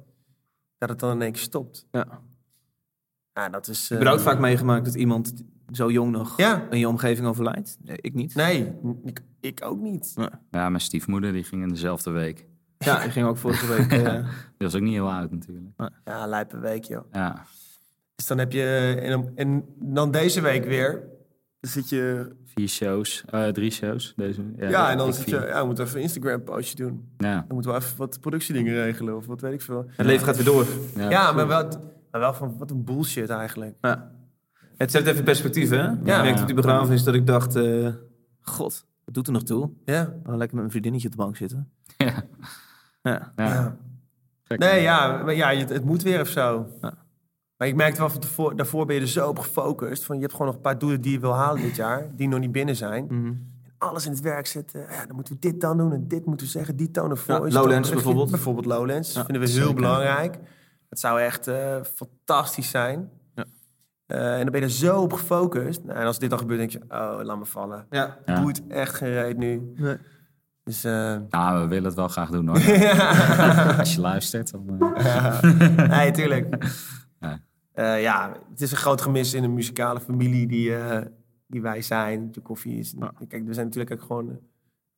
dat 0.78 0.90
het 0.90 1.00
dan 1.00 1.12
in 1.12 1.22
één 1.22 1.32
keer 1.32 1.42
stopt. 1.42 1.88
Ja. 1.92 2.22
Ja, 3.34 3.50
dat 3.50 3.68
is... 3.68 3.90
Heb 3.90 4.02
je 4.02 4.06
er 4.06 4.14
ook 4.14 4.20
vaak 4.20 4.40
meegemaakt 4.40 4.86
dat 4.86 4.96
iemand 4.96 5.34
zo 5.72 5.92
jong 5.92 6.12
nog 6.12 6.38
Ja. 6.38 6.68
in 6.70 6.80
je 6.80 6.88
omgeving 6.88 7.28
overlijdt? 7.28 7.78
Nee, 7.84 7.98
ik 8.02 8.14
niet. 8.14 8.36
Nee, 8.36 8.74
ik, 9.04 9.22
ik 9.40 9.60
ook 9.64 9.80
niet. 9.80 10.14
Ja, 10.52 10.70
mijn 10.70 10.82
stiefmoeder 10.82 11.32
die 11.32 11.44
ging 11.44 11.62
in 11.62 11.70
dezelfde 11.70 12.12
week. 12.12 12.46
Ja, 12.78 13.04
ik 13.04 13.12
ging 13.12 13.28
ook 13.28 13.38
vorige 13.38 13.68
week. 13.68 13.92
eh, 14.04 14.14
Die 14.14 14.68
was 14.68 14.76
ook 14.76 14.82
niet 14.82 14.94
heel 14.94 15.12
oud 15.12 15.32
natuurlijk. 15.32 15.68
Ja, 16.06 16.26
lijpe 16.28 16.60
week, 16.60 16.84
joh. 16.84 17.04
Ja, 17.12 17.46
Dus 18.16 18.28
dan 18.28 18.38
heb 18.38 18.52
je... 18.52 18.96
En, 19.02 19.10
dan- 19.12 19.32
en 19.36 19.66
dan 19.80 20.12
deze 20.12 20.42
week 20.42 20.66
weer... 20.66 20.92
Dan 21.60 21.72
zit 21.72 21.90
je... 21.90 22.36
Vier 22.46 22.68
shows, 22.68 23.24
eh, 23.30 23.48
drie 23.48 23.72
shows. 23.72 24.14
Deze, 24.16 24.44
Ja, 24.58 24.92
en 24.92 24.98
dan 24.98 25.14
zit 25.14 25.30
je... 25.30 25.36
Ja, 25.48 25.60
we 25.60 25.66
moeten 25.66 25.84
even 25.86 25.98
een 25.98 26.04
Instagram-postje 26.04 26.76
doen. 26.76 27.10
Ja, 27.18 27.34
Dan 27.36 27.46
moeten 27.54 27.72
we 27.72 27.78
even 27.78 27.98
wat 27.98 28.20
productiedingen 28.20 28.74
regelen 28.74 29.16
of 29.16 29.26
wat 29.26 29.42
weet 29.42 29.54
ik 29.54 29.62
veel. 29.62 29.86
Het 29.90 30.06
leven 30.06 30.26
gaat 30.26 30.36
weer 30.36 30.46
door. 30.46 30.66
ja, 30.96 31.10
Ja, 31.10 31.32
maar 31.32 31.48
wel, 31.48 31.68
maar 32.12 32.22
wel 32.22 32.34
van 32.34 32.58
wat 32.58 32.72
een 32.72 32.84
bullshit 32.84 33.30
eigenlijk. 33.30 33.76
Ja. 33.82 34.12
Het 34.80 34.92
zet 34.92 35.08
even 35.08 35.24
perspectief, 35.24 35.70
hè? 35.70 35.92
Ik 35.92 35.98
Ja. 36.06 36.22
merkte 36.22 36.42
op 36.42 36.48
die 36.48 36.56
begrafenis 36.56 37.04
dat 37.04 37.14
ik 37.14 37.28
dacht... 37.28 37.56
eh, 37.56 37.88
God, 38.42 38.86
wat 39.06 39.14
doet 39.14 39.28
er 39.28 39.34
nog 39.34 39.44
toe? 39.44 39.70
Ja. 39.86 40.02
Oh, 40.02 40.12
lekker 40.36 40.38
met 40.38 40.54
mijn 40.54 40.70
vriendinnetje 40.72 41.08
op 41.08 41.14
de 41.16 41.22
bank 41.24 41.36
zitten. 41.38 41.72
Ja. 41.98 42.24
Ja. 43.36 43.78
Nee, 44.58 44.82
ja, 44.82 45.24
maar 45.24 45.34
ja 45.36 45.54
het, 45.54 45.70
het 45.70 45.84
moet 45.86 46.02
weer 46.04 46.22
of 46.22 46.28
zo. 46.28 46.68
Ja. 46.82 46.94
Maar 47.58 47.68
ik 47.68 47.76
merkte 47.76 48.00
wel 48.00 48.10
van 48.10 48.20
tevoren, 48.20 48.58
daarvoor 48.58 48.86
ben 48.86 48.96
je 48.96 49.02
er 49.02 49.08
zo 49.08 49.28
op 49.30 49.40
gefocust. 49.40 50.04
Van 50.04 50.16
je 50.16 50.22
hebt 50.22 50.32
gewoon 50.34 50.48
nog 50.48 50.56
een 50.56 50.62
paar 50.62 50.78
doelen 50.78 51.02
die 51.02 51.12
je 51.12 51.20
wil 51.20 51.34
halen 51.36 51.62
dit 51.62 51.76
jaar, 51.76 52.08
die 52.16 52.28
nog 52.28 52.40
niet 52.40 52.52
binnen 52.52 52.76
zijn. 52.76 53.06
Mhm. 53.10 53.34
Alles 53.78 54.06
in 54.06 54.12
het 54.12 54.22
werk 54.22 54.48
zetten. 54.48 54.80
Ja, 54.90 55.06
dan 55.06 55.16
moeten 55.16 55.34
we 55.34 55.40
dit 55.40 55.62
dan 55.62 55.78
doen 55.78 55.94
en 55.94 56.08
dit 56.08 56.26
moeten 56.26 56.46
we 56.46 56.52
zeggen. 56.52 56.76
Die 56.76 56.92
tonen 56.92 57.18
voor. 57.18 57.36
Ja, 57.40 57.46
Is 57.46 57.54
Lowlands 57.54 57.90
bijvoorbeeld. 57.90 58.30
Bijvoorbeeld 58.32 58.66
Lowlands. 58.66 59.14
Ja, 59.14 59.24
vinden 59.26 59.42
we 59.42 59.48
heel 59.50 59.58
zeker. 59.58 59.74
belangrijk. 59.76 60.38
Het 60.90 61.00
zou 61.00 61.20
echt 61.22 61.48
eh, 61.48 61.76
fantastisch 61.96 62.70
zijn. 62.70 63.10
Eh, 64.10 64.34
en 64.34 64.42
dan 64.42 64.52
ben 64.52 64.60
je 64.60 64.66
er 64.66 64.72
zo 64.72 65.02
op 65.02 65.14
gefocust. 65.14 65.84
Nou, 65.84 66.00
en 66.00 66.06
als 66.06 66.20
dit 66.20 66.30
dan 66.30 66.40
gebeurt, 66.40 66.60
denk 66.60 66.72
je, 66.72 66.82
oh, 66.88 67.20
laat 67.24 67.38
me 67.38 67.46
vallen. 67.46 67.86
Ja. 67.90 68.18
Ja. 68.26 68.52
Echt 68.68 68.96
geen 68.96 69.12
reet 69.14 69.38
nu. 69.38 69.72
Nee. 69.76 69.98
Dus 70.64 70.84
eh, 70.84 71.16
Ja, 71.30 71.62
we 71.62 71.68
willen 71.68 71.84
het 71.84 71.94
wel 71.94 72.08
graag 72.08 72.30
doen 72.30 72.48
hoor. 72.48 72.58
Als 73.80 73.96
je 73.96 74.02
luistert. 74.02 74.52
Dan, 74.52 74.94
eh, 74.96 75.06
Ja. 75.06 75.40
nee, 75.98 76.12
tuurlijk. 76.12 76.66
Ja. 77.20 77.40
Eh, 77.72 78.02
ja, 78.02 78.32
het 78.50 78.62
is 78.62 78.72
een 78.72 78.78
groot 78.78 79.02
gemis 79.02 79.34
in 79.34 79.44
een 79.44 79.54
muzikale 79.54 80.00
familie 80.00 80.48
die, 80.48 80.76
eh, 80.76 81.06
die 81.48 81.62
wij 81.62 81.82
zijn. 81.82 82.32
De 82.32 82.42
koffie 82.42 82.78
is... 82.80 82.94
Kijk, 83.28 83.46
we 83.46 83.54
zijn 83.54 83.66
natuurlijk 83.66 83.94
ook 84.02 84.08
gewoon... 84.08 84.40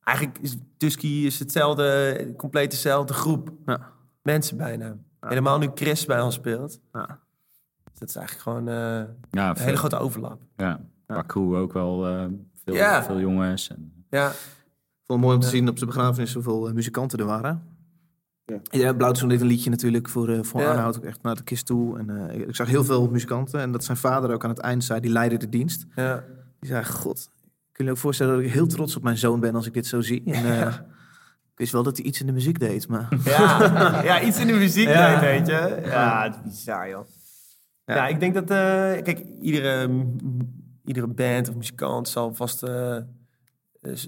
eigenlijk 0.04 0.38
is 0.38 0.56
Tusky 0.76 1.06
is 1.06 1.38
hetzelfde, 1.38 2.34
compleet 2.36 2.70
dezelfde 2.70 3.12
groep 3.12 3.52
Ja. 3.66 3.88
mensen 4.22 4.56
bijna. 4.56 4.96
Helemaal 5.20 5.58
nu 5.58 5.70
Chris 5.74 6.06
bij 6.06 6.20
ons 6.20 6.34
speelt. 6.34 6.80
Ja. 6.92 7.20
Dat 8.02 8.10
is 8.10 8.16
eigenlijk 8.16 8.48
gewoon 8.48 8.68
eh, 8.68 9.08
ja, 9.30 9.48
een 9.48 9.56
veel, 9.56 9.64
hele 9.64 9.76
grote 9.76 9.98
overlap. 9.98 10.40
ja. 10.56 10.80
Crew 11.26 11.54
ook 11.54 11.72
wel 11.72 12.06
eh, 12.08 12.24
veel, 12.64 12.74
Ja. 12.74 13.02
veel 13.02 13.20
jongens. 13.20 13.68
En, 13.70 14.04
Ja, 14.10 14.28
Ik 14.28 14.34
vond 15.06 15.18
het 15.20 15.20
mooi 15.20 15.34
om 15.34 15.40
te 15.40 15.48
zien 15.48 15.68
op 15.68 15.78
zijn 15.78 15.90
begrafenis 15.90 16.34
hoeveel 16.34 16.68
eh, 16.68 16.74
muzikanten 16.74 17.18
er 17.18 17.24
waren. 17.24 17.62
Ja. 18.44 18.58
Ja, 18.62 18.92
Blauwzoen 18.92 19.28
deed 19.28 19.40
een 19.40 19.46
liedje 19.46 19.70
natuurlijk 19.70 20.08
voor, 20.08 20.28
eh 20.28 20.42
voor 20.42 20.60
Ja. 20.60 20.70
Arnoud 20.70 20.96
ook 20.96 21.04
echt 21.04 21.22
naar 21.22 21.34
de 21.36 21.42
kist 21.42 21.66
toe. 21.66 21.98
En 21.98 22.28
eh, 22.30 22.38
ik 22.48 22.54
zag 22.56 22.68
heel 22.68 22.84
veel 22.84 23.08
muzikanten. 23.08 23.60
En 23.60 23.72
dat 23.72 23.84
zijn 23.84 23.96
vader 23.96 24.32
ook 24.32 24.44
aan 24.44 24.50
het 24.50 24.58
eind 24.58 24.84
zei, 24.84 25.00
die 25.00 25.10
leidde 25.10 25.36
de 25.36 25.48
dienst. 25.48 25.86
ja. 25.94 26.24
Die 26.60 26.70
zei, 26.70 26.84
god, 26.84 27.28
kun 27.72 27.84
je 27.84 27.84
je 27.84 27.90
ook 27.90 27.96
voorstellen 27.96 28.34
dat 28.36 28.44
ik 28.44 28.50
heel 28.52 28.66
trots 28.66 28.96
op 28.96 29.02
mijn 29.02 29.18
zoon 29.18 29.40
ben 29.40 29.54
als 29.54 29.66
ik 29.66 29.74
dit 29.74 29.86
zo 29.86 30.00
zie. 30.00 30.22
En, 30.24 30.44
eh, 30.60 30.74
Ik 31.52 31.58
wist 31.58 31.72
wel 31.72 31.82
dat 31.82 31.96
hij 31.96 32.06
iets 32.06 32.20
in 32.20 32.26
de 32.26 32.32
muziek 32.32 32.58
deed, 32.58 32.88
maar... 32.88 33.08
Ja, 33.24 34.02
ja 34.04 34.20
iets 34.22 34.38
in 34.40 34.46
de 34.46 34.52
muziek 34.52 34.88
Ja. 34.88 35.10
deed, 35.20 35.20
weet 35.20 35.46
je. 35.46 35.80
Ja, 35.84 36.22
het 36.22 36.34
is 36.34 36.50
bizar, 36.50 36.88
joh. 36.88 37.06
Ja, 37.84 38.06
ik 38.08 38.20
denk 38.20 38.34
dat... 38.34 38.42
eh, 38.50 39.02
kijk, 39.02 39.24
iedere, 39.40 40.04
iedere 40.84 41.06
band 41.06 41.48
of 41.48 41.54
muzikant 41.54 42.08
zal 42.08 42.34
vast 42.34 42.62
eh, 42.62 42.96
eh, 42.96 43.02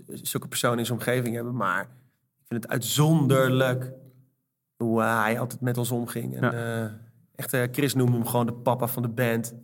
zulke 0.07 0.49
personen 0.49 0.79
in 0.79 0.87
zijn 0.87 0.99
omgeving 0.99 1.35
hebben. 1.35 1.55
Maar 1.55 1.81
ik 1.83 2.45
vind 2.49 2.63
het 2.63 2.73
uitzonderlijk 2.73 3.93
hoe 4.77 5.03
hij 5.03 5.39
altijd 5.41 5.61
met 5.61 5.79
ons 5.79 5.91
omging. 5.91 6.37
En, 6.41 6.53
Ja. 6.57 6.99
echt, 7.35 7.57
Chris 7.73 7.95
noemde 7.95 8.13
hem 8.17 8.27
gewoon 8.27 8.47
de 8.47 8.53
papa 8.53 8.87
van 8.87 9.03
de 9.03 9.09
band. 9.09 9.55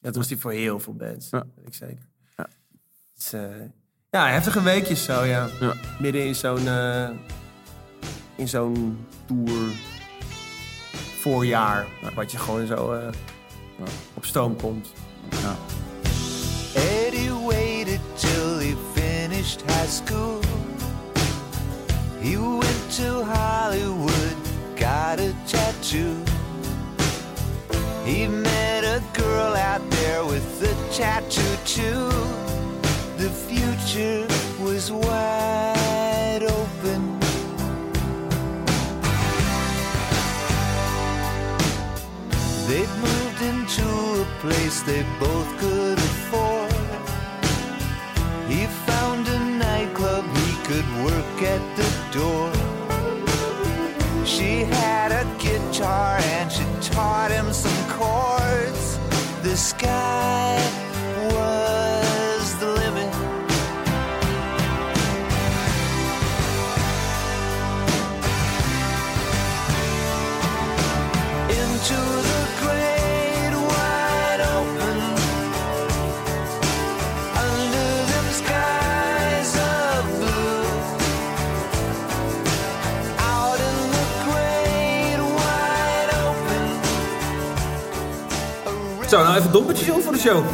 Dat 0.00 0.16
was 0.16 0.28
hij 0.28 0.38
voor 0.38 0.52
heel 0.52 0.78
veel 0.80 0.94
bands, 0.94 1.30
Ja. 1.30 1.44
weet 1.56 1.66
ik 1.66 1.74
zeker. 1.74 2.08
Ja. 2.36 2.46
Dus, 3.14 3.30
ja, 4.10 4.28
heftige 4.28 4.62
weekjes 4.62 5.04
zo, 5.04 5.24
ja. 5.24 5.48
Ja. 5.60 5.72
Midden 6.00 6.26
in 6.26 6.34
zo'n 6.34 6.66
in 8.36 8.48
zo'n 8.48 8.98
tour 9.26 9.72
voorjaar, 11.20 11.86
wat 12.14 12.32
je 12.32 12.38
gewoon 12.38 12.66
zo 12.66 13.10
op 14.14 14.24
stoom 14.24 14.56
komt. 14.56 14.88
Eddie 16.74 17.32
waited 17.46 18.00
till 18.14 18.58
he 18.58 18.74
finished 18.94 19.62
high 19.66 19.88
school. 19.88 20.40
He 22.20 22.36
went 22.36 22.96
to 22.96 23.24
Hollywood, 23.24 24.36
got 24.76 25.20
a 25.20 25.32
tattoo. 25.46 26.16
He 28.04 28.26
met 28.26 28.84
a 28.84 29.02
girl 29.12 29.54
out 29.54 29.82
there 29.90 30.24
with 30.24 30.62
a 30.62 30.74
tattoo 30.96 31.56
too. 31.64 32.08
The 33.16 33.30
future 33.30 34.26
was 34.60 34.90
wide 34.90 36.42
open. 36.42 37.18
They'd 42.66 43.17
into 43.68 44.22
a 44.22 44.24
place 44.40 44.80
they 44.82 45.04
both 45.20 45.58
could 45.58 45.98
afford. 45.98 46.72
He 48.48 48.66
found 48.86 49.28
a 49.28 49.38
nightclub 49.38 50.24
he 50.24 50.52
could 50.64 50.88
work 51.04 51.42
at 51.42 51.62
the 51.76 52.18
door. 52.18 52.50
She 54.24 54.64
had 54.64 55.12
a 55.12 55.24
guitar 55.38 56.18
and 56.18 56.50
she 56.50 56.64
taught 56.80 57.30
him 57.30 57.52
some 57.52 57.90
chords. 57.90 58.98
The 59.42 59.56
sky 59.56 60.67
Zo, 89.08 89.22
nou 89.22 89.36
even 89.38 89.52
dompertjes 89.52 89.90
op 89.90 90.02
voor 90.02 90.12
de 90.12 90.18
show. 90.18 90.44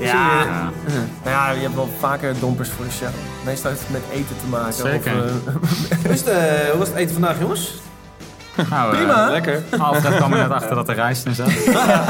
Ja. 0.00 0.06
ja. 0.42 0.70
Nou 1.24 1.30
ja, 1.36 1.50
je 1.50 1.60
hebt 1.60 1.74
wel 1.74 1.88
vaker 1.98 2.34
dompers 2.40 2.68
voor 2.68 2.84
de 2.84 2.90
show. 2.90 3.08
Meestal 3.44 3.70
heeft 3.70 3.82
het 3.82 3.90
met 3.90 4.02
eten 4.12 4.36
te 4.40 4.46
maken. 4.46 4.72
Zeker. 4.74 5.14
Of, 5.92 6.02
het, 6.02 6.26
eh, 6.26 6.68
hoe 6.70 6.78
was 6.78 6.88
het 6.88 6.96
eten 6.96 7.12
vandaag, 7.12 7.40
jongens? 7.40 7.74
Nou, 8.70 8.92
eh, 8.92 8.98
Prima. 8.98 9.30
Lekker. 9.30 9.62
Alfred 9.78 10.16
kwam 10.16 10.32
er 10.32 10.38
net 10.38 10.50
achter 10.50 10.74
dat 10.74 10.88
er 10.88 10.94
rijst 10.94 11.26
in 11.26 11.34
zat. 11.34 11.50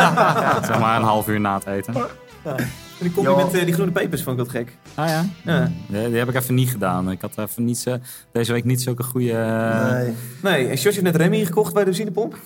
zeg 0.70 0.78
maar 0.78 0.96
een 0.96 1.02
half 1.06 1.28
uur 1.28 1.40
na 1.40 1.54
het 1.54 1.66
eten. 1.66 1.94
En 2.42 2.56
die 2.98 3.11
kopje 3.11 3.30
Ja. 3.30 3.37
met 3.44 3.54
eh, 3.54 3.64
die 3.64 3.74
groene 3.74 3.92
pepers 3.92 4.22
vond 4.22 4.38
ik 4.38 4.44
wat 4.46 4.54
gek. 4.54 4.76
Ah 4.94 5.09
ja? 5.09 5.24
Ja. 5.44 5.70
Die, 5.87 6.09
die 6.09 6.18
heb 6.18 6.28
ik 6.28 6.35
even 6.35 6.54
niet 6.54 6.70
gedaan. 6.70 7.11
Ik 7.11 7.20
had 7.20 7.30
even 7.37 7.64
niet 7.64 7.78
zo, 7.78 7.98
deze 8.33 8.52
week 8.52 8.64
niet 8.64 8.83
zulke 8.83 9.02
goede... 9.02 9.33
eh, 9.33 9.90
nee. 9.90 10.14
Nee, 10.42 10.61
en 10.68 10.78
George 10.78 10.88
heeft 11.00 11.02
net 11.02 11.16
Remy 11.16 11.44
gekocht 11.44 11.72
bij 11.72 11.83
de 11.85 11.88
benzinepomp. 11.88 12.37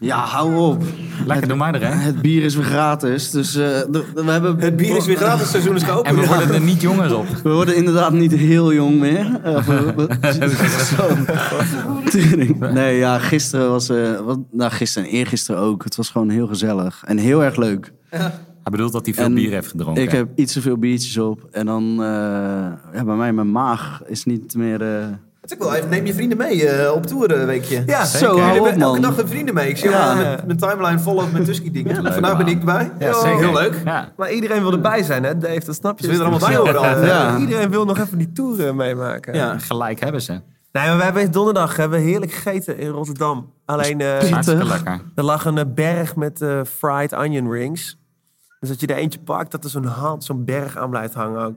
Ja, 0.00 0.18
hou 0.18 0.56
op. 0.56 0.82
Lekker, 1.26 1.48
doe 1.48 1.56
maar 1.56 1.74
er, 1.74 1.86
hè? 1.86 1.92
Het 1.94 2.22
bier 2.22 2.42
is 2.42 2.54
weer 2.54 2.64
gratis, 2.64 3.30
dus 3.30 3.54
eh, 3.54 3.64
de- 3.90 4.04
we 4.14 4.30
hebben... 4.30 4.58
Het 4.60 4.76
bier 4.76 4.96
is 4.96 5.06
weer 5.06 5.16
gratis, 5.16 5.40
het 5.40 5.50
seizoen 5.50 5.74
is 5.76 5.82
geopend. 5.82 6.06
En 6.06 6.20
we 6.22 6.26
worden 6.26 6.54
er 6.54 6.60
niet 6.60 6.80
jonger 6.80 7.16
op. 7.16 7.26
We 7.42 7.50
worden 7.52 7.76
inderdaad 7.76 8.12
niet 8.12 8.32
heel 8.32 8.72
jong 8.72 8.98
meer. 8.98 9.40
Eh, 9.42 9.66
we- 9.66 9.94
we- 9.96 10.08
Tering. 12.10 12.58
nee, 12.72 12.96
ja, 12.98 13.18
gisteren 13.18 13.70
was... 13.70 13.88
eh, 13.88 14.20
wat, 14.20 14.38
nou, 14.50 14.70
gisteren 14.70 15.08
en 15.08 15.14
eergisteren 15.14 15.60
ook. 15.60 15.84
Het 15.84 15.96
was 15.96 16.10
gewoon 16.10 16.28
heel 16.30 16.46
gezellig. 16.46 17.02
En 17.06 17.18
heel 17.18 17.44
erg 17.44 17.56
leuk. 17.56 17.92
Hij 18.08 18.30
bedoelt 18.70 18.92
dat 18.92 19.04
hij 19.04 19.14
veel 19.14 19.24
En 19.24 19.34
bier 19.34 19.50
heeft 19.50 19.70
gedronken. 19.70 20.02
Ik 20.02 20.10
heb 20.10 20.28
iets 20.34 20.52
te 20.52 20.60
veel 20.60 20.76
biertjes 20.78 21.18
op. 21.18 21.48
En 21.50 21.66
dan... 21.66 21.82
eh, 21.90 22.06
ja, 22.94 23.04
bij 23.04 23.16
mij, 23.16 23.32
mijn 23.32 23.50
maag 23.52 24.02
is 24.06 24.24
niet 24.24 24.54
meer... 24.54 24.80
eh, 25.52 25.58
ook 25.58 25.64
wel 25.68 25.74
even, 25.76 25.88
neem 25.88 26.06
je 26.06 26.14
vrienden 26.14 26.38
mee 26.38 26.68
eh, 26.68 26.92
op 26.92 27.06
tour 27.06 27.30
een 27.40 27.46
weekje. 27.46 27.82
Ja, 27.86 28.04
Zo, 28.04 28.26
Jullie 28.26 28.42
hou 28.42 28.58
op, 28.58 28.64
hebben 28.64 28.82
elke 28.82 29.00
dag 29.00 29.18
een 29.18 29.28
vrienden 29.28 29.54
mee. 29.54 29.68
Ik 29.68 29.76
zie 29.76 29.90
Ja. 29.90 30.14
met 30.14 30.46
mijn 30.46 30.58
timeline 30.58 30.98
volop 30.98 31.32
met 31.32 31.44
Tusky 31.44 31.70
dingen. 31.70 32.12
Vandaag 32.12 32.36
ben 32.36 32.46
ik 32.46 32.58
erbij. 32.58 32.90
Ja, 32.98 33.08
Oh, 33.10 33.20
zeker. 33.22 33.38
Heel 33.38 33.52
leuk. 33.52 33.80
Ja. 33.84 34.12
Maar 34.16 34.30
iedereen 34.32 34.62
wil 34.62 34.72
erbij 34.72 35.02
zijn, 35.02 35.24
hè, 35.24 35.38
Dave? 35.38 35.64
Dat 35.64 35.74
snap 35.74 35.98
je. 35.98 36.04
Ze 36.04 36.10
willen 36.10 36.26
er 36.26 36.30
allemaal 36.32 36.48
bij 36.48 36.58
horen. 36.58 36.96
al. 36.96 37.04
Ja. 37.04 37.36
Iedereen 37.38 37.70
wil 37.70 37.84
nog 37.84 37.98
even 37.98 38.18
die 38.18 38.32
tour 38.32 38.66
eh, 38.66 38.72
meemaken. 38.74 39.34
Ja. 39.34 39.58
Gelijk 39.58 40.00
hebben 40.00 40.22
ze. 40.22 40.32
Nee, 40.72 40.86
maar 40.86 40.96
we 40.96 41.02
hebben 41.02 41.30
donderdag 41.30 41.76
hebben 41.76 41.98
we 41.98 42.04
heerlijk 42.04 42.32
gegeten 42.32 42.78
in 42.78 42.88
Rotterdam. 42.88 43.52
Alleen, 43.64 44.00
eh, 44.00 44.30
Hartstikke 44.30 44.64
lekker. 44.64 45.00
er 45.14 45.24
lag 45.24 45.44
een 45.44 45.58
eh, 45.58 45.64
berg 45.74 46.16
met 46.16 46.42
eh, 46.42 46.60
fried 46.76 47.14
onion 47.14 47.50
rings. 47.52 47.98
Dus 48.60 48.68
dat 48.68 48.80
je 48.80 48.86
er 48.86 48.96
eentje 48.96 49.18
pakt, 49.20 49.50
dat 49.50 49.64
er 49.64 49.70
zo'n 49.70 49.84
hand, 49.84 50.24
zo'n 50.24 50.44
berg 50.44 50.76
aan 50.76 50.90
blijft 50.90 51.14
hangen 51.14 51.44
ook. 51.44 51.54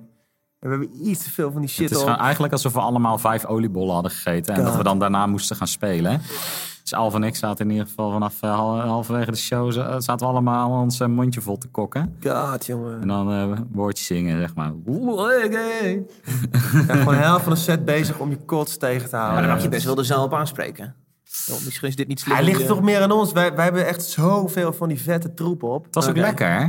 En 0.62 0.70
we 0.70 0.76
hebben 0.78 1.08
iets 1.08 1.24
te 1.24 1.30
veel 1.32 1.52
van 1.52 1.62
die 1.62 1.70
shit 1.70 1.80
Het 1.84 1.92
is 1.92 1.98
op. 1.98 2.04
gewoon 2.04 2.20
eigenlijk 2.20 2.54
alsof 2.54 2.74
we 2.74 2.80
allemaal 2.80 3.18
vijf 3.18 3.46
oliebollen 3.46 3.94
hadden 3.94 4.12
gegeten. 4.12 4.54
En 4.54 4.60
God. 4.60 4.68
dat 4.70 4.78
we 4.78 4.84
dan 4.84 5.00
daarna 5.00 5.28
moesten 5.28 5.56
gaan 5.56 5.68
spelen. 5.68 6.12
hè. 6.12 6.18
Dus 6.82 6.94
Alf 6.94 7.14
en 7.16 7.24
ik 7.24 7.36
zaten 7.36 7.66
in 7.66 7.72
ieder 7.72 7.88
geval 7.88 8.12
vanaf 8.12 8.42
eh, 8.42 8.56
hal- 8.56 8.80
halverwege 8.80 9.32
de 9.32 9.38
show... 9.38 9.72
za- 9.72 10.00
zaten 10.00 10.26
we 10.28 10.32
allemaal 10.34 10.82
ons 10.82 11.00
eh, 11.00 11.08
mondje 11.08 11.42
vol 11.42 11.58
te 11.58 11.68
kokken. 11.68 12.16
God, 12.28 12.66
jongen. 12.66 13.02
En 13.02 13.08
dan 13.08 13.32
eh, 13.32 13.60
woordjes 13.72 14.08
zingen, 14.08 14.40
zeg 14.40 14.56
maar. 14.56 14.72
Ja, 16.88 16.96
gewoon 16.96 17.14
helft 17.16 17.44
van 17.44 17.54
de 17.54 17.60
set 17.60 17.86
bezig 17.86 18.20
om 18.20 18.30
je 18.30 18.38
kots 18.46 18.78
tegen 18.78 19.10
te 19.10 19.16
houden. 19.16 19.34
Maar 19.38 19.44
dan 19.48 19.54
mag 19.56 19.64
je 19.64 19.70
best 19.70 19.86
wel 19.86 19.96
de 19.96 20.04
zaal 20.04 20.24
op 20.24 20.34
aanspreken. 20.34 20.96
Misschien 21.66 21.88
is 21.88 21.96
dit 21.96 22.08
niet 22.08 22.20
slim. 22.20 22.36
Hij 22.36 22.44
ligt 22.46 22.68
toch 22.68 22.82
meer 22.82 23.02
aan 23.02 23.12
ons. 23.12 23.32
Wij, 23.32 23.56
wij 23.56 23.64
hebben 23.64 23.88
echt 23.88 24.04
zoveel 24.04 24.74
van 24.74 24.88
die 24.88 25.02
vette 25.02 25.34
troep 25.34 25.64
op. 25.64 25.86
Het 25.86 25.96
was 25.96 26.08
ook 26.08 26.18
lekker, 26.18 26.52
hè? 26.60 26.68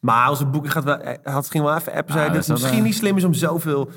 Maar 0.00 0.30
onze 0.30 0.46
boeking 0.46 0.72
gaat 0.72 0.84
wel, 0.84 0.98
hij 0.98 1.18
had 1.22 1.50
ging 1.50 1.64
wel 1.64 1.76
even 1.76 1.92
appen. 1.92 2.12
Zei 2.12 2.26
Ja, 2.26 2.32
dat 2.32 2.38
het 2.38 2.46
wel, 2.46 2.56
misschien 2.56 2.82
niet 2.82 2.94
slim 2.94 3.16
is 3.16 3.24
om 3.24 3.34
zoveel 3.34 3.90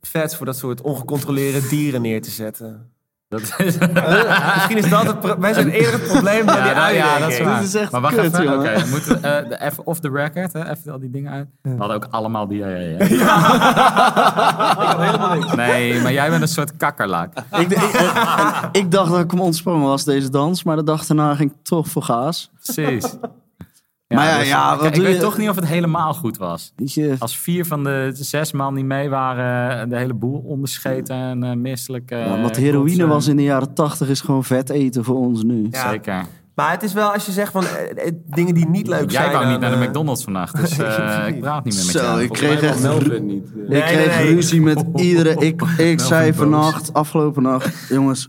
vets 0.00 0.36
voor 0.36 0.46
dat 0.46 0.56
soort 0.56 0.80
ongecontroleerde 0.80 1.68
dieren 1.68 2.02
neer 2.02 2.22
te 2.22 2.30
zetten. 2.30 2.90
Dat 3.30 3.40
is, 3.40 3.78
misschien 4.54 4.76
is 4.76 4.88
dat 4.88 5.06
het 5.06 5.38
Wij 5.38 5.52
zijn 5.52 5.68
eerder 5.68 5.92
het 5.92 6.02
probleem 6.02 6.46
dan 6.46 6.54
die 6.54 6.64
ja, 6.64 6.74
nou, 6.74 6.94
ja, 6.94 7.18
dat 7.18 7.30
is 7.30 7.40
waar. 7.40 7.58
Dit 7.58 7.68
is 7.68 7.74
echt 7.74 7.92
maar 7.92 8.00
wacht 8.00 8.14
kut, 8.14 8.38
even, 8.38 8.58
oké, 8.58 8.84
moeten 8.90 9.20
we, 9.20 9.28
eh, 9.28 9.66
even 9.66 9.86
off 9.86 10.00
the 10.00 10.10
record, 10.10 10.52
hè, 10.52 10.70
even 10.70 10.92
al 10.92 10.98
die 10.98 11.10
dingen 11.10 11.32
uit. 11.32 11.48
We 11.62 11.74
hadden 11.78 11.96
ook 11.96 12.06
allemaal 12.10 12.46
diarree, 12.46 12.96
hè? 12.98 13.04
Nee, 15.56 16.00
maar 16.00 16.12
jij 16.12 16.30
bent 16.30 16.42
een 16.42 16.48
soort 16.48 16.76
kakkerlak. 16.76 17.32
Ik, 17.58 17.70
ik, 18.72 18.90
dacht 18.90 19.10
dat 19.10 19.20
ik 19.20 19.30
hem 19.30 19.40
ontsprongen 19.40 19.86
was, 19.86 20.04
deze 20.04 20.30
dans. 20.30 20.62
Maar 20.62 20.76
de 20.76 20.84
dag 20.84 21.06
daarna 21.06 21.34
ging 21.34 21.50
ik 21.50 21.56
toch 21.62 21.88
voor 21.88 22.02
gaas. 22.02 22.50
Precies. 22.62 23.16
Maar 24.14 24.26
ja, 24.26 24.40
ja, 24.40 24.72
ik- 24.72 24.78
wat 24.78 24.86
ik 24.86 24.94
doe 24.94 25.04
weet 25.04 25.14
je? 25.14 25.20
toch 25.20 25.38
niet 25.38 25.48
of 25.48 25.56
het 25.56 25.66
helemaal 25.66 26.14
goed 26.14 26.36
was. 26.36 26.72
Je, 26.76 27.16
Als 27.18 27.38
vier 27.38 27.64
van 27.66 27.84
de 27.84 28.10
zes 28.12 28.52
man 28.52 28.74
die 28.74 28.84
mee 28.84 29.08
waren, 29.08 29.88
de 29.88 29.96
hele 29.96 30.14
boel 30.14 30.42
onderscheten 30.46 31.16
en 31.16 31.42
eh, 31.44 31.56
misselijk. 31.56 32.10
eh, 32.10 32.26
ja, 32.26 32.40
wat 32.42 32.56
heroïne 32.56 32.86
kotsen. 32.88 33.08
was 33.08 33.26
in 33.28 33.36
de 33.36 33.42
jaren 33.42 33.74
tachtig 33.74 34.08
is 34.08 34.20
gewoon 34.20 34.44
vet 34.44 34.70
eten 34.70 35.04
voor 35.04 35.16
ons 35.16 35.42
nu. 35.42 35.68
Ja. 35.70 35.90
Zeker. 35.90 36.24
Maar 36.54 36.70
het 36.70 36.82
is 36.82 36.92
wel 36.92 37.12
als 37.12 37.26
je 37.26 37.32
zegt 37.32 37.52
van 37.52 37.64
eh, 37.64 38.06
eh, 38.06 38.12
dingen 38.26 38.54
die 38.54 38.68
niet 38.68 38.86
leuk 38.86 39.10
zijn. 39.10 39.24
Jij 39.24 39.32
wou 39.32 39.50
niet 39.50 39.60
naar 39.60 39.70
de 39.70 39.76
eh, 39.76 39.82
McDonald's 39.88 40.24
vannacht, 40.24 40.56
dus 40.60 40.78
eh, 40.78 41.24
ik 41.26 41.40
praat 41.40 41.64
niet 41.64 41.74
meer 41.74 41.84
met 41.84 41.92
Zo, 41.94 41.98
jou. 42.02 42.22
ik 42.22 42.30
kreeg 42.32 42.62
echt 42.62 42.82
Melvin 42.82 43.26
niet. 43.26 43.44
eh. 43.56 43.62
Ik 43.62 43.68
Nee, 43.68 43.82
kreeg 43.82 44.16
nee, 44.16 44.24
nee. 44.24 44.34
ruzie 44.34 44.60
met 44.60 44.84
iedere... 44.94 45.34
Ik, 45.36 45.62
ik 45.78 46.00
zei 46.00 46.32
vannacht, 46.34 46.92
afgelopen 46.92 47.42
nacht... 47.42 47.86
Jongens, 47.88 48.28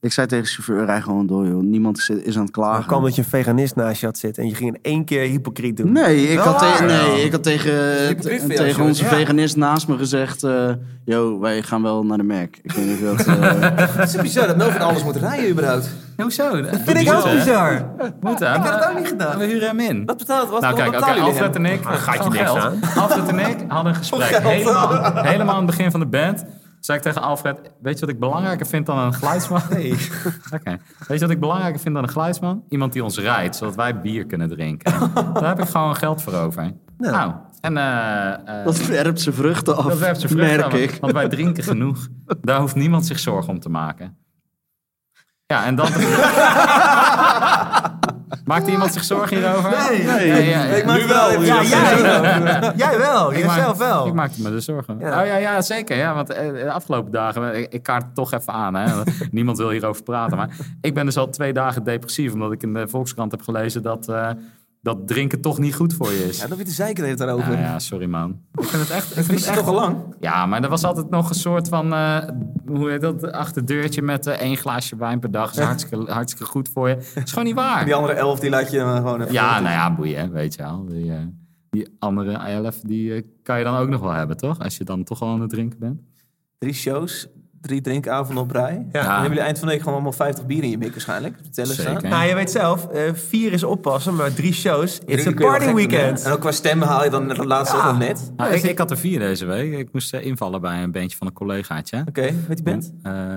ik 0.00 0.12
zei 0.12 0.26
tegen 0.26 0.44
de 0.44 0.50
chauffeur, 0.50 0.84
rij 0.84 1.00
gewoon 1.02 1.26
door, 1.26 1.46
joh. 1.46 1.62
Niemand 1.62 1.98
is, 1.98 2.08
is 2.08 2.36
aan 2.36 2.42
het 2.42 2.50
klagen. 2.50 2.86
kwam 2.86 3.02
dat 3.02 3.14
je 3.14 3.22
een 3.22 3.28
veganist 3.28 3.76
naast 3.76 4.00
je 4.00 4.06
had 4.06 4.18
zitten 4.18 4.42
en 4.42 4.48
je 4.48 4.54
ging 4.54 4.74
in 4.74 4.78
één 4.82 5.04
keer 5.04 5.22
hypocriet 5.22 5.76
doen. 5.76 5.92
Nee, 5.92 6.28
ik 6.28 6.38
had, 6.38 6.80
nee, 6.80 7.24
ik 7.24 7.32
had 7.32 7.42
tegen, 7.42 8.16
tegen 8.48 8.84
onze 8.84 9.02
Ja. 9.02 9.08
veganist 9.08 9.56
naast 9.56 9.88
me 9.88 9.96
gezegd... 9.96 10.42
eh 10.42 10.70
yo, 11.04 11.38
wij 11.40 11.62
gaan 11.62 11.82
wel 11.82 12.04
naar 12.04 12.16
de 12.16 12.22
Mac. 12.24 12.56
Ik 12.62 12.72
weet 12.72 12.86
niet 12.86 13.10
of 13.10 13.22
dat... 13.22 13.26
eh, 13.38 13.78
Het 13.96 14.14
is 14.14 14.20
bizar 14.20 14.46
dat 14.46 14.56
Melvin 14.56 14.80
alles 14.80 15.04
moet 15.04 15.16
rijden 15.16 15.50
überhaupt. 15.50 15.90
Hoezo? 16.16 16.60
Dat 16.62 16.80
vind 16.84 16.98
ik 16.98 17.12
ook 17.12 17.30
bizar. 17.32 17.90
Moeten. 18.20 18.54
Ik 18.54 18.60
had 18.62 18.74
het 18.74 18.88
ook 18.90 18.98
niet 18.98 19.08
gedaan. 19.08 19.38
We 19.38 19.44
huren 19.44 19.68
hem 19.68 19.80
in. 19.80 20.04
Wat 20.04 20.16
betaalt 20.16 20.50
wat? 20.50 20.60
Nou 20.60 20.74
kijk, 20.74 20.94
oké, 20.94 21.06
jullie 21.06 21.22
Alfred 21.22 21.54
hem? 21.54 21.64
en 21.64 21.72
ik, 21.72 21.80
gaat 21.84 22.24
je 22.24 22.30
niks 22.30 22.42
geld. 22.42 22.58
aan. 22.58 22.78
Alfred 22.96 23.28
en 23.28 23.38
ik 23.38 23.56
hadden 23.68 23.92
een 23.92 23.98
gesprek 23.98 24.38
helemaal, 24.42 25.22
helemaal 25.24 25.54
aan 25.54 25.66
het 25.66 25.76
begin 25.76 25.90
van 25.90 26.00
de 26.00 26.06
band. 26.06 26.44
Zei 26.86 26.98
ik 26.98 27.04
tegen 27.04 27.22
Alfred, 27.22 27.58
weet 27.82 27.94
je 27.94 28.00
wat 28.00 28.14
ik 28.14 28.20
belangrijker 28.20 28.66
vind 28.66 28.86
dan 28.86 28.98
een 28.98 29.14
geluidsman? 29.14 29.60
Nee. 29.70 29.92
Oké. 30.56 30.70
Weet 31.08 31.18
je 31.18 31.26
wat 31.26 31.30
ik 31.30 31.40
belangrijker 31.40 31.80
vind 31.80 31.94
dan 31.94 32.02
een 32.04 32.10
geluidsman? 32.10 32.64
Iemand 32.68 32.92
die 32.92 33.04
ons 33.04 33.18
rijdt, 33.18 33.56
zodat 33.56 33.74
wij 33.74 34.00
bier 34.00 34.26
kunnen 34.26 34.48
drinken. 34.48 34.92
Daar 35.34 35.46
heb 35.48 35.60
ik 35.60 35.68
gewoon 35.68 35.96
geld 35.96 36.22
voor 36.22 36.32
over. 36.34 36.72
Nou, 36.98 37.32
en 37.60 37.76
eh, 37.76 38.32
eh, 38.32 38.64
dat 38.64 38.86
werpt 38.86 39.20
zijn 39.20 39.34
vruchten 39.34 39.76
af, 39.76 39.84
dat 39.86 39.98
werpt 39.98 40.20
zijn 40.20 40.32
vruchten 40.32 40.56
merk 40.58 40.72
aan, 40.72 40.78
ik. 40.78 40.88
want- 40.88 41.00
Want 41.00 41.12
wij 41.12 41.28
drinken 41.28 41.62
genoeg. 41.64 42.08
Daar 42.40 42.60
hoeft 42.60 42.74
niemand 42.74 43.06
zich 43.06 43.18
zorgen 43.18 43.52
om 43.52 43.60
te 43.60 43.68
maken. 43.68 44.16
Ja, 45.46 45.64
en 45.64 45.74
dan... 45.74 45.86
Maakt 48.44 48.68
iemand 48.68 48.92
zich 48.92 49.04
zorgen 49.04 49.36
hierover? 49.36 49.70
Nee. 49.90 50.02
Nee, 50.04 50.48
ja, 50.48 50.62
Ik 50.64 50.84
maak 50.84 50.98
Nu 51.00 51.06
wel. 51.06 51.30
Ja, 51.42 51.62
jij, 51.62 51.98
jij 52.76 52.98
wel. 52.98 53.32
Ik 53.32 53.38
Jijzelf 53.38 53.78
maak- 53.78 53.88
wel. 53.88 54.06
Ik 54.06 54.12
maakte 54.14 54.42
me 54.42 54.50
dus 54.50 54.64
zorgen. 54.64 54.96
Ja. 54.98 55.20
Oh 55.20 55.26
ja, 55.26 55.36
ja, 55.36 55.62
zeker. 55.62 55.96
Ja, 55.96 56.14
want 56.14 56.30
eh, 56.30 56.48
de 56.52 56.70
afgelopen 56.70 57.12
dagen, 57.12 57.54
ik, 57.58 57.72
ik 57.72 57.82
kaart 57.82 58.02
het 58.02 58.14
toch 58.14 58.32
even 58.32 58.52
aan. 58.52 58.74
Hè. 58.74 59.02
Niemand 59.30 59.58
wil 59.58 59.70
hierover 59.70 60.02
praten. 60.02 60.36
Maar 60.36 60.56
ik 60.80 60.94
ben 60.94 61.04
dus 61.04 61.16
al 61.16 61.28
twee 61.30 61.52
dagen 61.52 61.84
depressief. 61.84 62.32
Omdat 62.32 62.52
ik 62.52 62.62
in 62.62 62.74
de 62.74 62.88
Volkskrant 62.88 63.30
heb 63.30 63.42
gelezen 63.42 63.82
dat, 63.82 64.08
eh, 64.08 64.30
dat 64.86 65.08
drinken 65.08 65.40
toch 65.40 65.58
niet 65.58 65.74
goed 65.74 65.94
voor 65.94 66.12
je 66.12 66.24
is. 66.24 66.40
Ja, 66.40 66.46
dan 66.46 66.56
weer 66.56 66.66
de 66.66 66.72
zeiken 66.72 67.08
het 67.08 67.18
daarover. 67.18 67.52
Ja, 67.52 67.58
ja, 67.58 67.78
sorry 67.78 68.06
man. 68.06 68.40
Ik 68.54 68.64
vind 68.64 68.82
het 68.82 68.90
echt. 68.90 69.16
Ik 69.16 69.24
vind 69.24 69.38
het 69.38 69.48
echt 69.48 69.58
toch 69.58 69.68
al 69.68 69.74
lang? 69.74 69.96
ja, 70.20 70.46
maar 70.46 70.62
er 70.62 70.68
was 70.68 70.84
altijd 70.84 71.10
nog 71.10 71.28
een 71.28 71.34
soort 71.34 71.68
van, 71.68 71.92
eh, 71.92 72.28
hoe 72.66 72.90
heet 72.90 73.00
dat, 73.00 73.32
achterdeurtje 73.32 74.02
met 74.02 74.26
eh, 74.26 74.40
één 74.40 74.56
glaasje 74.56 74.96
wijn 74.96 75.20
per 75.20 75.30
dag. 75.30 75.50
is 75.50 75.58
hartstikke, 75.72 76.12
hartstikke 76.12 76.44
goed 76.44 76.68
voor 76.68 76.88
je. 76.88 76.94
Dat 77.14 77.24
is 77.24 77.30
gewoon 77.30 77.44
niet 77.44 77.54
waar. 77.54 77.84
Die 77.84 77.94
andere 77.94 78.12
elf, 78.12 78.40
die 78.40 78.50
laat 78.50 78.70
je 78.70 78.78
gewoon 78.78 79.20
even... 79.20 79.32
Ja, 79.32 79.60
nou 79.60 79.72
ja, 79.72 79.94
boeien, 79.94 80.32
weet 80.32 80.54
je 80.54 80.62
wel. 80.62 80.84
Die, 80.86 81.12
eh, 81.12 81.18
die 81.70 81.88
andere 81.98 82.32
elf, 82.32 82.80
die 82.80 83.32
kan 83.42 83.58
je 83.58 83.64
dan 83.64 83.76
ook 83.76 83.88
nog 83.88 84.00
wel 84.00 84.12
hebben, 84.12 84.36
toch? 84.36 84.58
Als 84.58 84.76
je 84.76 84.84
dan 84.84 85.04
toch 85.04 85.22
al 85.22 85.28
aan 85.28 85.40
het 85.40 85.50
drinken 85.50 85.78
bent. 85.78 86.00
Drie 86.58 86.74
shows, 86.74 87.28
drie 87.66 87.80
drinkavonden 87.80 88.44
op 88.44 88.50
rij. 88.50 88.86
Ja. 88.92 89.02
Dan 89.02 89.10
hebben 89.10 89.28
jullie 89.28 89.42
eind 89.42 89.58
van 89.58 89.66
de 89.66 89.72
week 89.72 89.82
gewoon 89.82 89.94
allemaal 89.94 90.12
50 90.12 90.46
bier 90.46 90.62
in 90.62 90.70
je 90.70 90.78
mik 90.78 90.90
waarschijnlijk. 90.90 91.36
Zeker. 91.50 92.08
Nou, 92.08 92.28
je 92.28 92.34
weet 92.34 92.50
zelf, 92.50 92.86
eh, 92.86 93.02
vier 93.12 93.52
is 93.52 93.64
oppassen, 93.64 94.14
maar 94.14 94.34
drie 94.34 94.52
shows. 94.52 94.98
It's 95.06 95.22
Drie 95.22 95.36
a 95.36 95.46
party 95.46 95.72
weekend. 95.72 96.22
En 96.22 96.32
ook 96.32 96.40
qua 96.40 96.52
stemmen 96.52 96.88
haal 96.88 97.04
je 97.04 97.10
dan 97.10 97.28
de 97.28 97.46
laatste 97.46 97.76
ook 97.76 97.84
nog 97.84 97.98
net. 97.98 98.32
Nou, 98.36 98.54
ik, 98.54 98.62
ik 98.62 98.78
had 98.78 98.90
er 98.90 98.98
vier 98.98 99.18
deze 99.18 99.46
week. 99.46 99.72
Ik 99.72 99.92
moest 99.92 100.14
eh, 100.14 100.24
invallen 100.24 100.60
bij 100.60 100.82
een 100.82 100.92
bandje 100.92 101.16
van 101.16 101.26
een 101.26 101.32
collegaatje. 101.32 102.04
Oké, 102.08 102.34
weet 102.48 102.58
je 102.58 102.64
bent? 102.64 102.92
Eh 103.02 103.36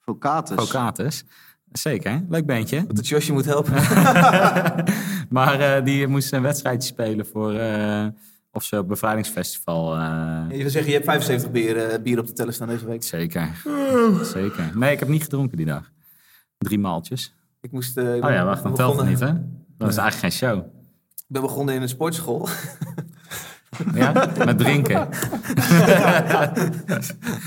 Vocatus. 0.00 0.66
Vocatus. 0.66 1.24
Zeker, 1.72 2.24
leuk 2.28 2.46
bandje. 2.46 2.84
Dat 2.86 3.08
Josje 3.08 3.32
moet 3.32 3.44
helpen. 3.44 3.74
Maar 5.30 5.60
eh, 5.60 5.84
die 5.84 6.06
moest 6.06 6.32
een 6.32 6.42
wedstrijdje 6.42 6.88
spelen 6.88 7.26
voor... 7.26 7.52
of 8.52 8.64
ze 8.64 8.78
op 8.78 8.88
bevrijdingsfestival... 8.88 9.94
eh, 9.96 10.44
Je 10.50 10.56
wil 10.56 10.70
zeggen, 10.70 10.90
je 10.90 10.96
hebt 10.96 11.04
75 11.08 11.50
bier, 11.50 11.76
eh, 11.90 12.02
bier 12.02 12.18
op 12.18 12.26
de 12.26 12.32
teller 12.32 12.52
staan 12.52 12.68
deze 12.68 12.86
week. 12.86 13.02
Zeker. 13.02 13.62
Zeker. 14.22 14.70
Nee, 14.74 14.92
ik 14.92 14.98
heb 14.98 15.08
niet 15.08 15.22
gedronken 15.22 15.56
die 15.56 15.66
dag. 15.66 15.90
Drie 16.58 16.78
maaltjes. 16.78 17.34
Ik 17.60 17.72
moest... 17.72 17.96
eh, 17.96 18.04
Oh 18.04 18.30
ja, 18.30 18.44
wacht, 18.44 18.62
dan 18.62 18.74
telt 18.74 18.98
het 18.98 19.08
niet, 19.08 19.20
hè? 19.20 19.32
Dat 19.78 19.88
is 19.88 19.96
eigenlijk 19.96 20.34
geen 20.34 20.48
show. 20.48 20.58
Ik 21.16 21.24
ben 21.36 21.42
begonnen 21.42 21.74
in 21.74 21.82
een 21.82 21.88
sportschool. 21.88 22.48
Ja? 23.94 24.12
Met 24.44 24.58
drinken. 24.58 25.08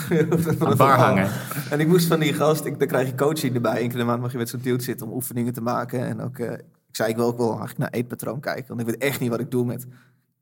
De 0.10 0.74
bar 0.78 0.97
hangen. 0.97 1.30
En 1.70 1.80
ik 1.80 1.88
moest 1.88 2.08
van 2.08 2.20
die 2.20 2.34
gast, 2.34 2.66
ik, 2.66 2.80
dan 2.80 2.88
krijg 2.88 3.08
je 3.08 3.16
coaching 3.16 3.56
erbij. 3.56 3.82
Eén 3.84 3.89
keer 3.89 4.06
maand 4.06 4.22
mag 4.22 4.32
je 4.32 4.38
met 4.38 4.49
zo'n 4.49 4.60
dude 4.60 4.84
zitten 4.84 5.08
om 5.08 5.14
oefeningen 5.14 5.54
te 5.54 5.62
maken. 5.62 6.08
En 6.08 6.22
ook, 6.22 6.38
eh, 6.39 6.51
ik 6.54 6.95
zei, 6.95 7.10
ik 7.10 7.16
wil 7.16 7.26
ook 7.26 7.38
wel 7.38 7.47
eigenlijk 7.49 7.78
naar 7.80 7.89
eetpatroon 7.89 8.39
kijken. 8.39 8.68
Want 8.68 8.80
ik 8.80 8.86
weet 8.86 8.97
echt 8.97 9.20
niet 9.20 9.30
wat 9.30 9.39
ik 9.39 9.51
doe 9.51 9.66
met 9.66 9.86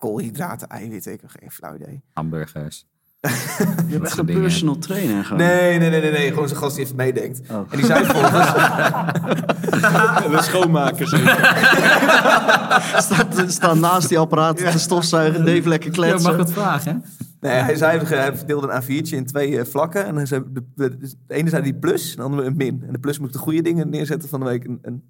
koolhydraten, 0.02 0.68
eiwitten. 0.68 1.12
Ik 1.14 1.22
heb 1.22 1.30
geen 1.40 1.52
flauw 1.52 1.76
idee. 1.76 2.02
Hamburgers. 2.14 2.86
Je 3.90 4.00
bent 4.00 4.18
een 4.18 4.26
dingen. 4.26 4.42
personal 4.42 4.78
trainer 4.78 5.24
gewoon. 5.26 5.40
Nee, 5.40 5.80
nee, 5.80 5.90
nee, 5.90 6.02
nee, 6.02 6.12
nee. 6.12 6.30
Gewoon 6.30 6.48
zo'n 6.48 6.58
gast 6.58 6.76
die 6.76 6.86
even 6.86 6.96
meedenkt. 6.96 7.42
Oh. 7.50 7.58
En 7.70 7.78
die 7.78 7.86
zei 7.86 8.06
volgens... 8.06 8.52
De 10.32 10.40
schoonmaker 10.42 11.08
zeker. 11.08 11.36
staat, 13.06 13.44
staat 13.48 13.76
naast 13.76 14.10
die 14.10 14.20
apparaten 14.20 14.72
te 14.72 14.80
stofzuigen, 14.80 15.46
Dave 15.46 15.70
lekker 15.70 15.92
Ja, 15.94 15.98
mag 16.00 16.08
kletsen. 16.10 16.32
ik 16.32 16.38
wat 16.38 16.52
vragen? 16.52 17.04
Nee, 17.40 17.54
hij 17.54 17.76
zei, 17.76 18.00
hij 18.06 18.36
verdeelde 18.38 18.68
een 18.72 18.82
A4'tje 18.84 19.16
in 19.16 19.26
twee 19.26 19.60
eh, 19.60 19.66
vlakken. 19.66 20.06
En 20.06 20.16
dan 20.16 20.28
zei, 20.28 20.44
de, 20.52 20.64
de, 20.76 20.98
de 20.98 21.34
ene 21.34 21.50
zei 21.50 21.64
die 21.64 21.74
plus, 21.76 22.10
en 22.12 22.16
de 22.18 22.24
andere 22.24 22.44
een 22.44 22.56
min. 22.58 22.84
En 22.88 22.94
de 22.94 23.00
plus 23.00 23.20
moest 23.20 23.34
de 23.34 23.40
goede 23.40 23.62
dingen 23.62 23.90
neerzetten 23.90 24.30
van 24.30 24.40
de 24.40 24.46
week. 24.46 24.64
En, 24.64 24.80
en 24.82 25.04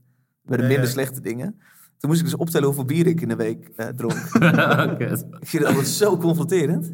bij 0.44 0.58
de 0.58 0.64
Ja, 0.64 0.70
minder 0.70 0.86
ja. 0.88 0.92
slechte 0.92 1.22
dingen. 1.22 1.60
Toen 2.02 2.10
moest 2.10 2.22
ik 2.22 2.30
dus 2.30 2.36
optellen 2.36 2.66
hoeveel 2.68 2.86
bier 2.86 3.08
ik 3.08 3.22
in 3.22 3.28
de 3.28 3.36
week 3.36 3.68
eh, 3.76 3.88
dronk. 3.88 4.14
Ik 5.02 5.48
vind 5.48 5.64
het 5.64 5.66
altijd 5.66 5.88
zo 5.88 6.18
confronterend. 6.18 6.92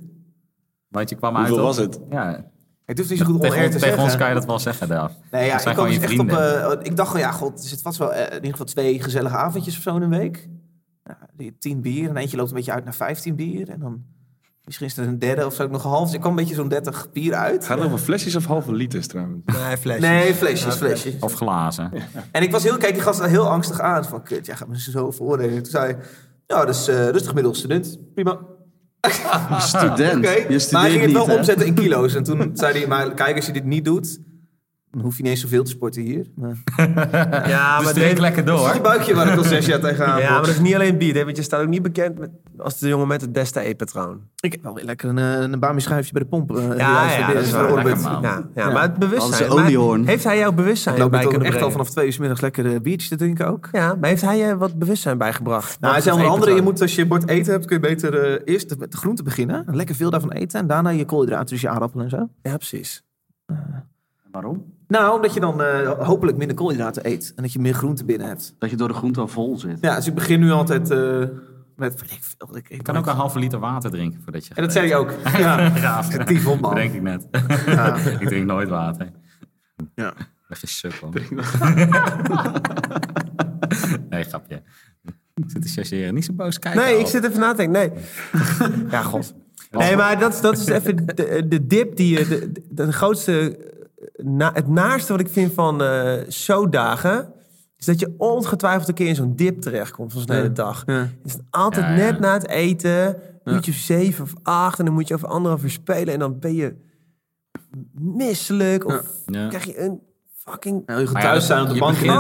Want 0.88 1.10
je 1.10 1.16
kwam 1.16 1.36
uit 1.38 1.48
Hoeveel 1.48 1.66
op- 1.68 1.76
was 1.76 1.86
het? 1.86 2.00
Ja. 2.10 2.52
Ik 2.86 2.96
durf 2.96 3.10
niet 3.10 3.18
zo 3.20 3.26
goed 3.26 3.42
Tegen, 3.42 3.58
te 3.58 3.64
tegen 3.66 3.80
zeggen. 3.80 4.04
ons 4.04 4.18
kan 4.18 4.28
je 4.28 4.34
dat 4.34 4.46
wel 4.46 4.60
zeggen, 4.60 4.88
Daf. 4.88 5.12
Nee, 5.32 5.46
ja, 5.46 5.52
Dat 5.52 5.62
zijn 5.62 5.74
ik 5.76 5.82
gewoon 5.82 6.00
dus 6.00 6.10
echt 6.10 6.20
op... 6.20 6.30
eh, 6.30 6.86
ik 6.92 6.96
dacht 6.96 7.12
van, 7.12 7.20
ja, 7.20 7.32
god, 7.32 7.60
er 7.64 7.68
zit 7.68 7.82
vast 7.82 7.98
wel 7.98 8.14
eh, 8.14 8.26
in 8.28 8.34
ieder 8.36 8.52
geval 8.52 8.66
twee 8.66 9.02
gezellige 9.04 9.36
avondjes 9.36 9.78
of 9.78 9.82
zo 9.84 9.96
in 9.96 10.02
een 10.02 10.10
week. 10.10 10.50
Ja, 11.04 11.18
die 11.36 11.58
tien 11.58 11.82
bier. 11.82 12.10
En 12.10 12.18
eentje 12.18 12.38
loopt 12.38 12.50
een 12.50 12.56
beetje 12.56 12.72
uit 12.72 12.84
naar 12.84 12.96
15 12.96 13.36
bier. 13.36 13.70
En 13.70 13.80
dan 13.80 14.04
misschien 14.68 14.88
is 14.88 14.98
er 14.98 15.08
een 15.08 15.20
derde 15.20 15.46
of 15.46 15.54
zo 15.54 15.64
ook 15.64 15.72
nog 15.72 15.84
een 15.84 15.90
half. 15.90 16.04
Dus 16.04 16.14
ik 16.14 16.20
kwam 16.20 16.32
een 16.32 16.38
beetje 16.38 16.56
zo'n 16.56 16.68
30 16.68 17.12
bier 17.12 17.34
uit. 17.34 17.66
Gaat 17.66 17.78
het 17.78 17.88
over 17.88 18.00
flesjes 18.00 18.36
of 18.36 18.46
halve 18.46 18.74
liters 18.74 19.08
trouwens? 19.08 19.40
Nee, 19.46 19.78
flesjes. 19.78 20.06
Nee, 20.06 20.34
flesjes, 20.34 20.76
flesjes. 20.76 21.16
Of 21.20 21.34
glazen. 21.34 21.92
En 22.32 22.42
ik 22.42 22.52
was 22.52 22.64
heel, 22.64 22.78
kijk 22.78 22.94
die 22.94 23.04
gast 23.04 23.26
heel 23.26 23.50
angstig 23.50 23.80
aan. 23.80 24.06
Van, 24.06 24.24
kut, 24.24 24.46
jij 24.46 24.56
gaat 24.56 24.68
me 24.68 24.80
zo 24.80 25.12
veroordelen. 25.12 25.64
Toen 25.64 25.72
zei 25.72 25.94
hij, 25.94 26.02
ja, 26.48 26.66
dus 26.66 26.88
eh 26.88 27.10
rustig 27.10 27.28
gemiddeld 27.28 27.58
student. 27.58 27.98
Prima. 28.14 28.40
Student. 29.60 30.18
Oké, 30.26 30.36
Je 30.50 30.68
maar 30.72 30.82
hij 30.82 30.92
ging 30.92 31.02
het 31.04 31.12
wel 31.12 31.38
omzetten 31.38 31.66
in 31.66 31.74
kilo's. 31.74 32.16
En 32.16 32.24
toen 32.24 32.52
zei 32.54 32.78
hij, 32.78 32.88
maar 32.88 33.14
kijk, 33.14 33.36
als 33.36 33.46
je 33.46 33.52
dit 33.52 33.66
niet 33.66 33.86
doet... 33.86 34.20
Dan 34.92 35.02
hoef 35.02 35.18
je 35.18 35.22
niet 35.24 35.32
eens 35.32 35.42
zoveel 35.42 35.64
te 35.64 35.70
sporten 35.72 36.02
hier. 36.02 36.26
Maar... 36.36 36.56
Ja, 37.50 37.76
Dus 37.78 37.86
maar 37.86 37.94
drink 37.94 38.18
lekker 38.18 38.46
Dat 38.46 38.60
is 38.60 38.66
door. 38.66 38.74
je 38.74 38.82
buikje 38.82 39.16
waar 39.16 39.28
ik 39.32 39.38
al 39.38 39.44
zes 39.44 39.66
jaar 39.66 39.80
tegenaan 39.80 40.20
Ja, 40.22 40.30
maar 40.32 40.40
dat 40.40 40.50
is 40.50 40.60
niet 40.60 40.74
alleen 40.76 40.98
bier, 40.98 41.16
hè, 41.16 41.24
want 41.24 41.38
je 41.38 41.44
staat 41.44 41.62
ook 41.62 41.68
niet 41.68 41.82
bekend 41.82 42.20
met, 42.20 42.30
als 42.58 42.80
de 42.80 42.88
jongen 42.88 43.08
met 43.08 43.22
het 43.22 43.32
beste 43.32 43.60
eetpatroon. 43.60 44.22
Ik 44.40 44.52
heb 44.52 44.64
wel 44.64 44.74
weer 44.74 44.84
lekker 44.86 45.10
een, 45.10 45.18
eh, 45.18 45.40
een 45.52 45.60
bami 45.60 45.80
schuifje 45.82 46.12
bij 46.14 46.22
de 46.22 46.28
pomp. 46.28 46.56
eh, 46.58 46.78
Ja, 46.78 47.12
ja, 47.18 47.34
dat 47.34 47.44
is 47.44 47.52
wel 47.52 47.70
Orbit. 47.70 47.84
lekker, 47.86 48.02
man. 48.12 48.22
Ja, 48.22 48.50
ja, 48.56 48.68
Ja. 48.68 48.74
maar 48.74 48.82
het 48.82 48.98
bewustzijn. 49.00 49.54
maar 49.54 50.00
heeft 50.06 50.24
hij 50.24 50.38
jouw 50.38 50.52
bewustzijn 50.52 50.96
Ik 50.96 51.02
loop 51.02 51.12
bij 51.12 51.20
kunnen 51.20 51.40
echt 51.42 51.48
al 51.48 51.54
brengen? 51.58 51.72
vanaf 51.72 51.90
twee 51.90 52.06
uur 52.06 52.12
's 52.14 52.18
middags 52.18 52.42
lekker 52.42 52.74
eh, 52.74 52.80
biertjes 52.82 53.10
te 53.10 53.16
drinken 53.16 53.48
ook. 53.48 53.70
Ja, 53.72 53.96
maar 54.00 54.10
heeft 54.10 54.22
hij 54.22 54.38
je 54.38 54.58
wat 54.58 54.80
bewustzijn 54.80 55.18
bijgebracht? 55.18 55.80
Nou, 55.80 55.94
hij 55.94 56.02
zei 56.02 56.16
onder 56.16 56.32
andere, 56.32 56.52
je 56.56 56.62
moet 56.62 56.82
als 56.82 56.96
je 56.96 57.06
bord 57.06 57.28
eten 57.28 57.52
hebt, 57.52 57.66
kun 57.66 57.76
je 57.76 57.82
beter 57.88 58.44
eerst 58.44 58.78
met 58.80 58.92
de 58.92 58.98
groenten 58.98 59.24
beginnen. 59.24 59.64
Lekker 59.72 59.96
veel 59.96 60.10
daarvan 60.10 60.32
eten. 60.32 60.60
En 60.60 60.68
daarna 60.68 60.90
je 60.90 61.06
koolhydraten, 61.06 61.48
dus 61.48 61.62
je 61.62 61.70
aardappelen 61.70 62.04
en 62.06 62.12
zo. 62.12 62.30
Ja, 62.42 62.56
precies. 62.58 63.04
Waarom? 64.32 64.76
Nou, 64.88 65.16
omdat 65.16 65.34
je 65.34 65.40
dan 65.40 65.62
eh, 65.62 65.92
hopelijk 65.92 66.38
minder 66.38 66.56
koolhydraten 66.56 67.08
eet. 67.08 67.34
En 67.36 67.44
dat 67.44 67.54
je 67.54 67.60
meer 67.60 67.74
groenten 67.74 68.06
binnen 68.06 68.28
hebt. 68.28 68.56
Dat 68.60 68.70
je 68.70 68.76
door 68.76 68.88
de 68.88 68.94
groente 68.94 69.20
al 69.20 69.28
vol 69.28 69.58
zit. 69.58 69.78
Ja, 69.82 69.96
dus 69.96 70.08
ik 70.08 70.14
begin 70.14 70.40
nu 70.40 70.52
altijd 70.52 70.90
eh, 70.92 71.24
met... 71.76 72.02
ik 72.02 72.20
veel, 72.22 72.58
ik, 72.58 72.70
Je 72.70 72.82
kan 72.82 72.98
ook 72.98 73.06
een 73.08 73.16
halve 73.16 73.40
liter 73.40 73.60
water 73.60 73.90
drinken 73.92 74.22
voordat 74.24 74.46
je 74.46 74.54
En 74.54 74.64
dat 74.64 74.72
zei 74.72 74.88
je 74.88 74.96
ook. 74.96 75.14
Ja, 75.38 75.70
Gaaf. 75.70 76.18
Actief 76.18 76.48
op, 76.48 76.60
man. 76.60 76.70
Dat 76.76 76.80
denk 76.80 76.94
ik 76.94 77.02
net. 77.02 77.28
Ja. 77.66 77.96
ik 78.20 78.28
drink 78.28 78.46
nooit 78.46 78.70
water. 78.70 79.12
Ja. 79.96 80.14
Leg 80.48 80.62
je 80.62 80.68
sukkel. 80.68 81.10
nee, 84.10 84.24
grapje. 84.24 84.62
Ik 85.36 85.44
zit 85.48 85.62
te 85.62 85.68
chargeren. 85.68 86.14
Niet 86.14 86.26
zo 86.26 86.34
boos 86.34 86.60
kijken. 86.60 86.82
Nee, 86.82 86.94
al. 86.94 87.00
ik 87.00 87.08
zit 87.08 87.24
even 87.26 87.40
na 87.40 87.52
te 87.52 87.58
denken. 87.58 87.74
Nee. 87.80 87.92
ja, 88.92 89.02
god. 89.02 89.34
Nee, 89.72 89.96
maar 89.96 90.20
dat, 90.20 90.34
is- 90.34 90.42
dat 90.42 90.58
is 90.58 90.66
even 90.66 91.06
de, 91.06 91.46
de 91.48 91.68
dip 91.68 91.96
die 91.96 92.18
je... 92.20 92.28
De, 92.28 92.52
de, 92.52 92.64
de 92.86 92.92
grootste... 92.94 93.58
Na, 94.16 94.52
het 94.54 94.68
naarste 94.68 95.12
wat 95.12 95.22
ik 95.22 95.30
vind 95.30 95.54
van 95.54 95.82
eh 95.84 96.14
showdagen... 96.30 97.34
is 97.78 97.86
dat 97.86 98.00
je 98.00 98.14
ongetwijfeld 98.18 98.88
een 98.88 98.94
keer 98.94 99.08
in 99.08 99.16
zo'n 99.16 99.36
dip 99.36 99.62
terechtkomt 99.62 100.12
van 100.14 100.22
zo'n 100.22 100.36
hele 100.36 100.52
dag. 100.52 100.84
Ja. 100.86 100.94
Het 100.94 101.10
is 101.24 101.38
altijd 101.50 101.86
Ja, 101.86 101.92
ja. 101.92 101.98
net 101.98 102.20
na 102.20 102.34
het 102.34 102.48
eten... 102.48 103.18
uurtje 103.44 103.72
of 103.72 103.78
zeven 103.78 104.24
of 104.24 104.34
acht... 104.44 104.80
en 104.80 104.86
dan 104.86 104.94
moet 104.94 105.08
je 105.08 105.14
over 105.14 105.28
anderhalf 105.28 105.64
uur 105.64 105.70
spelen... 105.70 106.14
en 106.14 106.20
dan 106.20 106.40
ben 106.40 106.54
je 106.56 106.76
misselijk... 107.94 108.86
of 108.86 109.02
Ja. 109.26 109.48
krijg 109.48 109.66
je 109.66 109.80
een 109.82 110.00
fucking... 110.36 110.84
Nou, 110.86 111.00
je 111.00 111.06
gaat 111.06 111.14
Maar 111.14 111.24
ja, 111.24 111.30
thuis 111.30 111.48
dat- 111.48 111.58
zijn 111.58 111.62
op 111.62 111.68
de 111.68 111.74
je 111.74 111.80
bank 111.80 111.98
in 111.98 112.10
Oh, 112.10 112.16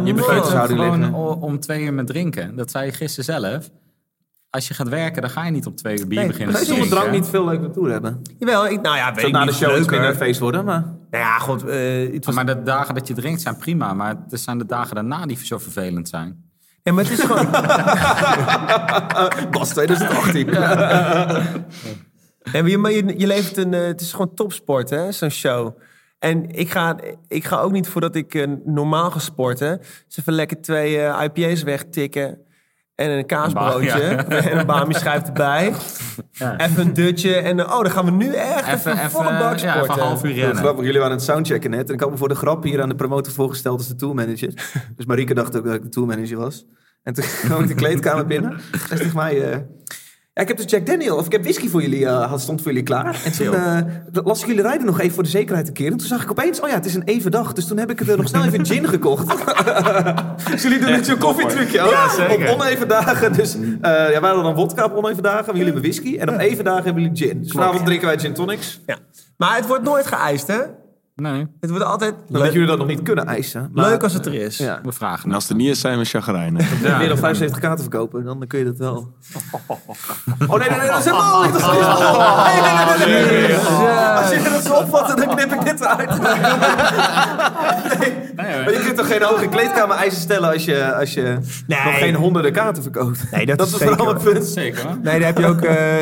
Je 0.06 0.14
begint 0.14 0.68
liggen. 0.68 1.14
o- 1.14 1.38
om 1.40 1.60
twee 1.60 1.82
uur 1.84 1.94
met 1.94 2.06
drinken. 2.06 2.56
Dat 2.56 2.70
zei 2.70 2.86
je 2.86 2.92
gisteren 2.92 3.24
zelf. 3.42 3.70
Als 4.52 4.68
je 4.68 4.74
gaat 4.74 4.88
werken, 4.88 5.22
dan 5.22 5.30
ga 5.30 5.44
je 5.44 5.50
niet 5.50 5.66
om 5.66 5.74
twee 5.74 5.98
uur 5.98 6.06
bier 6.06 6.18
Nee, 6.18 6.26
beginnen 6.26 6.58
je 6.58 6.64
zonder 6.64 6.76
drinken. 6.86 6.98
drank 6.98 7.12
niet 7.20 7.28
veel 7.30 7.44
leuk 7.44 7.60
naartoe 7.60 7.88
hebben. 7.90 8.22
Jawel, 8.38 8.68
ik, 8.68 8.80
nou 8.80 8.96
ja, 8.96 9.06
weet 9.12 9.16
Zou 9.16 9.26
ik 9.26 9.32
na 9.32 9.44
de 9.44 9.52
show 9.52 9.70
leuker. 9.70 9.90
minder 9.90 10.08
een 10.10 10.16
feest 10.16 10.40
worden, 10.40 10.64
maar... 10.64 10.80
Nou 11.10 11.24
ja, 11.24 11.38
god. 11.38 11.64
eh, 11.64 12.12
het 12.12 12.24
was, 12.24 12.34
Maar 12.34 12.46
de 12.46 12.62
dagen 12.62 12.94
dat 12.94 13.08
je 13.08 13.14
drinkt 13.14 13.40
zijn 13.40 13.56
prima. 13.56 13.94
Maar 13.94 14.16
het 14.30 14.40
zijn 14.40 14.58
de 14.58 14.66
dagen 14.66 14.94
daarna 14.94 15.26
die 15.26 15.38
zo 15.44 15.58
vervelend 15.58 16.08
zijn. 16.08 16.50
ja, 16.82 16.92
maar 16.92 17.04
het 17.04 17.12
is 17.12 17.20
gewoon... 17.24 17.50
Bas 19.58 19.68
2018. 19.68 20.46
Nee, 22.52 22.62
maar 22.62 22.70
je, 22.70 22.78
maar 22.78 22.92
je, 22.92 23.18
je 23.18 23.26
levert 23.26 23.56
een... 23.56 23.74
eh, 23.74 23.86
het 23.86 24.00
is 24.00 24.10
gewoon 24.10 24.34
topsport, 24.34 24.90
hè, 24.90 25.12
zo'n 25.12 25.30
show. 25.30 25.78
En 26.18 26.50
ik 26.50 26.70
ga, 26.70 26.96
ik 27.28 27.44
ga 27.44 27.58
ook 27.58 27.72
niet 27.72 27.88
voordat 27.88 28.14
ik 28.16 28.34
eh, 28.34 28.50
normaal 28.64 29.10
ga 29.10 29.18
sporten... 29.18 29.78
eens 29.78 30.18
even 30.18 30.32
lekker 30.32 30.60
twee 30.60 30.96
IPA's 31.22 31.62
wegtikken... 31.62 32.38
en 33.10 33.18
een 33.18 33.26
kaasbroodje 33.26 34.02
Een 34.02 34.16
ba- 34.28 34.34
ja. 34.36 34.40
en 34.50 34.58
een 34.58 34.66
bami 34.66 34.94
schijf 34.94 35.22
erbij. 35.22 35.72
Even 36.56 36.86
een 36.86 36.92
dutje 36.92 37.34
en 37.34 37.60
eh, 37.60 37.66
oh, 37.72 37.82
dan 37.82 37.90
gaan 37.90 38.04
we 38.04 38.10
nu 38.10 38.34
echt 38.34 38.66
even, 38.72 38.92
Even, 38.92 39.10
volle 39.10 39.38
bak 39.38 39.54
even, 39.54 39.66
ja, 39.66 39.72
sporten. 39.72 39.80
even 39.82 40.02
een 40.02 40.08
half 40.08 40.24
uur 40.24 40.32
rennen. 40.34 40.56
grappig, 40.56 40.84
jullie 40.84 40.98
waren 41.00 41.12
aan 41.12 41.18
het 41.18 41.26
soundchecken 41.28 41.70
net. 41.70 41.88
En 41.88 41.94
ik 41.94 42.00
had 42.00 42.10
me 42.10 42.16
voor 42.16 42.28
de 42.28 42.34
grap 42.34 42.62
hier 42.62 42.82
aan 42.82 42.88
de 42.88 42.94
promotor 42.94 43.32
voorgesteld 43.32 43.78
als 43.78 43.88
de 43.88 43.94
tourmanager. 43.96 44.52
Dus 44.96 45.06
Marieke 45.06 45.34
dacht 45.34 45.56
ook 45.56 45.64
dat 45.64 45.74
ik 45.74 45.82
de 45.82 45.88
tourmanager 45.88 46.36
was. 46.38 46.64
En 47.02 47.14
toen 47.14 47.24
kwam 47.44 47.62
ik 47.62 47.68
de 47.68 47.74
kleedkamer 47.74 48.26
binnen. 48.26 48.56
Tegen 48.88 49.16
mij... 49.16 49.50
eh, 49.52 49.58
ja, 50.34 50.42
ik 50.42 50.48
heb 50.48 50.56
dus 50.56 50.70
Jack 50.70 50.86
Daniel, 50.86 51.16
of 51.16 51.26
ik 51.26 51.32
heb 51.32 51.42
whisky 51.42 51.68
voor 51.68 51.82
jullie, 51.82 52.06
eh, 52.06 52.28
had 52.30 52.40
stond 52.40 52.62
voor 52.62 52.70
jullie 52.70 52.86
klaar. 52.86 53.20
En 53.24 53.32
toen 53.32 53.54
eh, 53.54 53.78
las 54.24 54.40
ik 54.40 54.46
jullie 54.46 54.62
rijden 54.62 54.86
nog 54.86 55.00
even 55.00 55.14
voor 55.14 55.22
de 55.22 55.28
zekerheid 55.28 55.68
een 55.68 55.74
keer. 55.74 55.92
En 55.92 55.96
toen 55.96 56.06
zag 56.06 56.22
ik 56.22 56.30
opeens, 56.30 56.60
oh 56.60 56.68
ja, 56.68 56.74
het 56.74 56.84
is 56.84 56.94
een 56.94 57.02
even 57.02 57.30
dag. 57.30 57.52
Dus 57.52 57.66
toen 57.66 57.78
heb 57.78 57.90
ik 57.90 58.00
er 58.00 58.16
nog 58.16 58.28
snel 58.28 58.44
even 58.44 58.66
gin 58.66 58.88
gekocht. 58.88 59.26
dus 60.50 60.62
jullie 60.62 60.78
doen 60.78 60.90
net 60.90 61.06
zo'n 61.06 61.18
koffietrucje. 61.18 61.76
Ja, 61.76 62.08
zeker. 62.08 62.50
Op 62.50 62.60
oneven 62.60 62.88
dagen. 62.88 63.32
Dus 63.32 63.54
eh 63.54 63.60
ja, 63.82 64.20
wij 64.20 64.20
hadden 64.20 64.42
dan 64.42 64.54
wodka 64.54 64.84
op 64.84 64.92
oneven 64.92 65.22
dagen. 65.22 65.46
Maar 65.46 65.56
jullie 65.56 65.72
hebben 65.72 65.82
whisky. 65.82 66.16
En 66.16 66.28
op 66.28 66.38
even 66.38 66.64
dagen 66.64 66.84
hebben 66.84 67.02
jullie 67.02 67.18
gin. 67.18 67.42
Dus 67.42 67.52
vanavond 67.52 67.86
drinken 67.86 68.06
wij 68.06 68.18
gin 68.18 68.32
tonics. 68.32 68.80
Ja. 68.86 68.98
Maar 69.36 69.56
het 69.56 69.66
wordt 69.66 69.82
nooit 69.82 70.06
geëist, 70.06 70.46
hè? 70.46 70.60
Nee, 71.14 71.46
Het 71.60 71.70
wordt 71.70 71.84
altijd 71.84 72.14
Dan 72.14 72.22
dat 72.28 72.42
leuk, 72.42 72.52
jullie 72.52 72.66
dat 72.68 72.78
nog 72.78 72.86
niet 72.86 73.02
kunnen 73.02 73.26
eisen. 73.26 73.70
Maar- 73.72 73.88
leuk 73.90 74.02
als 74.02 74.12
het 74.12 74.26
er 74.26 74.34
is. 74.34 74.56
Ja. 74.56 74.80
we 74.82 74.92
vragen 74.92 75.28
En 75.28 75.34
als 75.34 75.42
het 75.42 75.52
er 75.52 75.58
niet 75.58 75.68
is, 75.68 75.80
zijn 75.80 75.98
we 75.98 76.04
chagrijnen. 76.04 76.66
Ja. 76.82 76.98
Meer 76.98 77.08
dan 77.08 77.18
75 77.18 77.58
kaarten 77.60 77.80
verkopen, 77.84 78.24
dan 78.24 78.44
kun 78.46 78.58
je 78.58 78.64
dat 78.64 78.78
wel. 78.78 79.14
Oh 80.46 80.58
nee, 80.58 80.68
nee, 80.68 80.78
nee, 80.78 80.88
dat 80.88 80.98
is 80.98 81.04
helemaal 81.04 81.42
niet. 81.42 81.52
Dat. 81.52 81.62
Als 84.22 84.30
je 84.30 84.42
dat 84.52 84.62
zo 84.64 84.74
opvat, 84.74 85.16
dan 85.18 85.36
knip 85.36 85.52
ik 85.52 85.64
dit 85.64 85.80
eruit. 85.80 86.20
Nee. 88.36 88.64
Maar 88.64 88.72
je 88.72 88.80
kunt 88.84 88.96
toch 88.96 89.06
geen 89.06 89.22
hoge 89.22 89.48
kleedkamer 89.48 89.96
eisen 89.96 90.20
stellen 90.20 90.52
als 90.52 90.64
je, 90.64 90.94
als 90.94 91.14
je 91.14 91.22
Nee. 91.66 91.78
nog 91.84 91.98
geen 91.98 92.14
honderden 92.14 92.52
kaarten 92.52 92.82
verkoopt? 92.82 93.30
Nee, 93.30 93.46
dat 93.46 93.60
is 93.60 93.72
is 93.72 93.78
zeker 93.78 93.96
vooral 93.96 94.14
een 94.14 94.22
punt. 94.22 94.44
Zeker. 94.44 94.84
Nee, 95.02 95.18
daar 95.18 95.28
heb 95.28 95.38
je 95.38 95.46
ook 95.46 95.60
eh, 95.60 95.96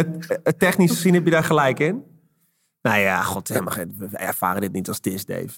technisch 0.59 0.91
gezien 0.91 1.15
heb 1.15 1.25
je 1.25 1.31
daar 1.31 1.45
gelijk 1.45 1.79
in. 1.79 2.03
Nou 2.83 2.99
ja, 2.99 3.23
god, 3.23 3.49
helemaal 3.49 3.73
geen, 3.73 3.95
we 3.99 4.17
ervaren 4.17 4.61
dit 4.61 4.73
niet 4.73 4.89
als 4.89 4.97
het 4.97 5.07
is, 5.07 5.25
Dave. 5.25 5.49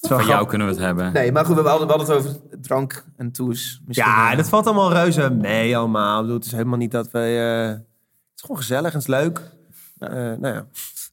Van 0.00 0.08
jou 0.16 0.22
grappig. 0.22 0.48
kunnen 0.48 0.66
we 0.66 0.72
het 0.72 0.82
hebben. 0.82 1.12
Nee, 1.12 1.32
maar 1.32 1.44
goed, 1.44 1.56
we 1.56 1.68
hadden, 1.68 1.86
we 1.86 1.92
hadden 1.94 2.16
het 2.16 2.26
over 2.26 2.40
drank 2.60 3.04
en 3.16 3.32
tours. 3.32 3.80
Misschien, 3.86 4.08
Ja, 4.08 4.34
dat 4.34 4.48
valt 4.48 4.66
allemaal 4.66 4.92
reuze 4.92 5.30
mee 5.30 5.76
allemaal. 5.76 6.14
Ik 6.16 6.20
bedoel, 6.22 6.36
het 6.36 6.46
is 6.46 6.52
helemaal 6.52 6.78
niet 6.78 6.90
dat 6.90 7.10
wij... 7.10 7.62
eh, 7.64 7.68
het 7.70 7.80
is 8.34 8.40
gewoon 8.40 8.56
gezellig 8.56 8.92
en 8.92 8.98
het 8.98 9.08
is 9.08 9.14
leuk. 9.14 9.40
Eh, 9.98 10.10
nou 10.10 10.46
ja. 10.54 10.66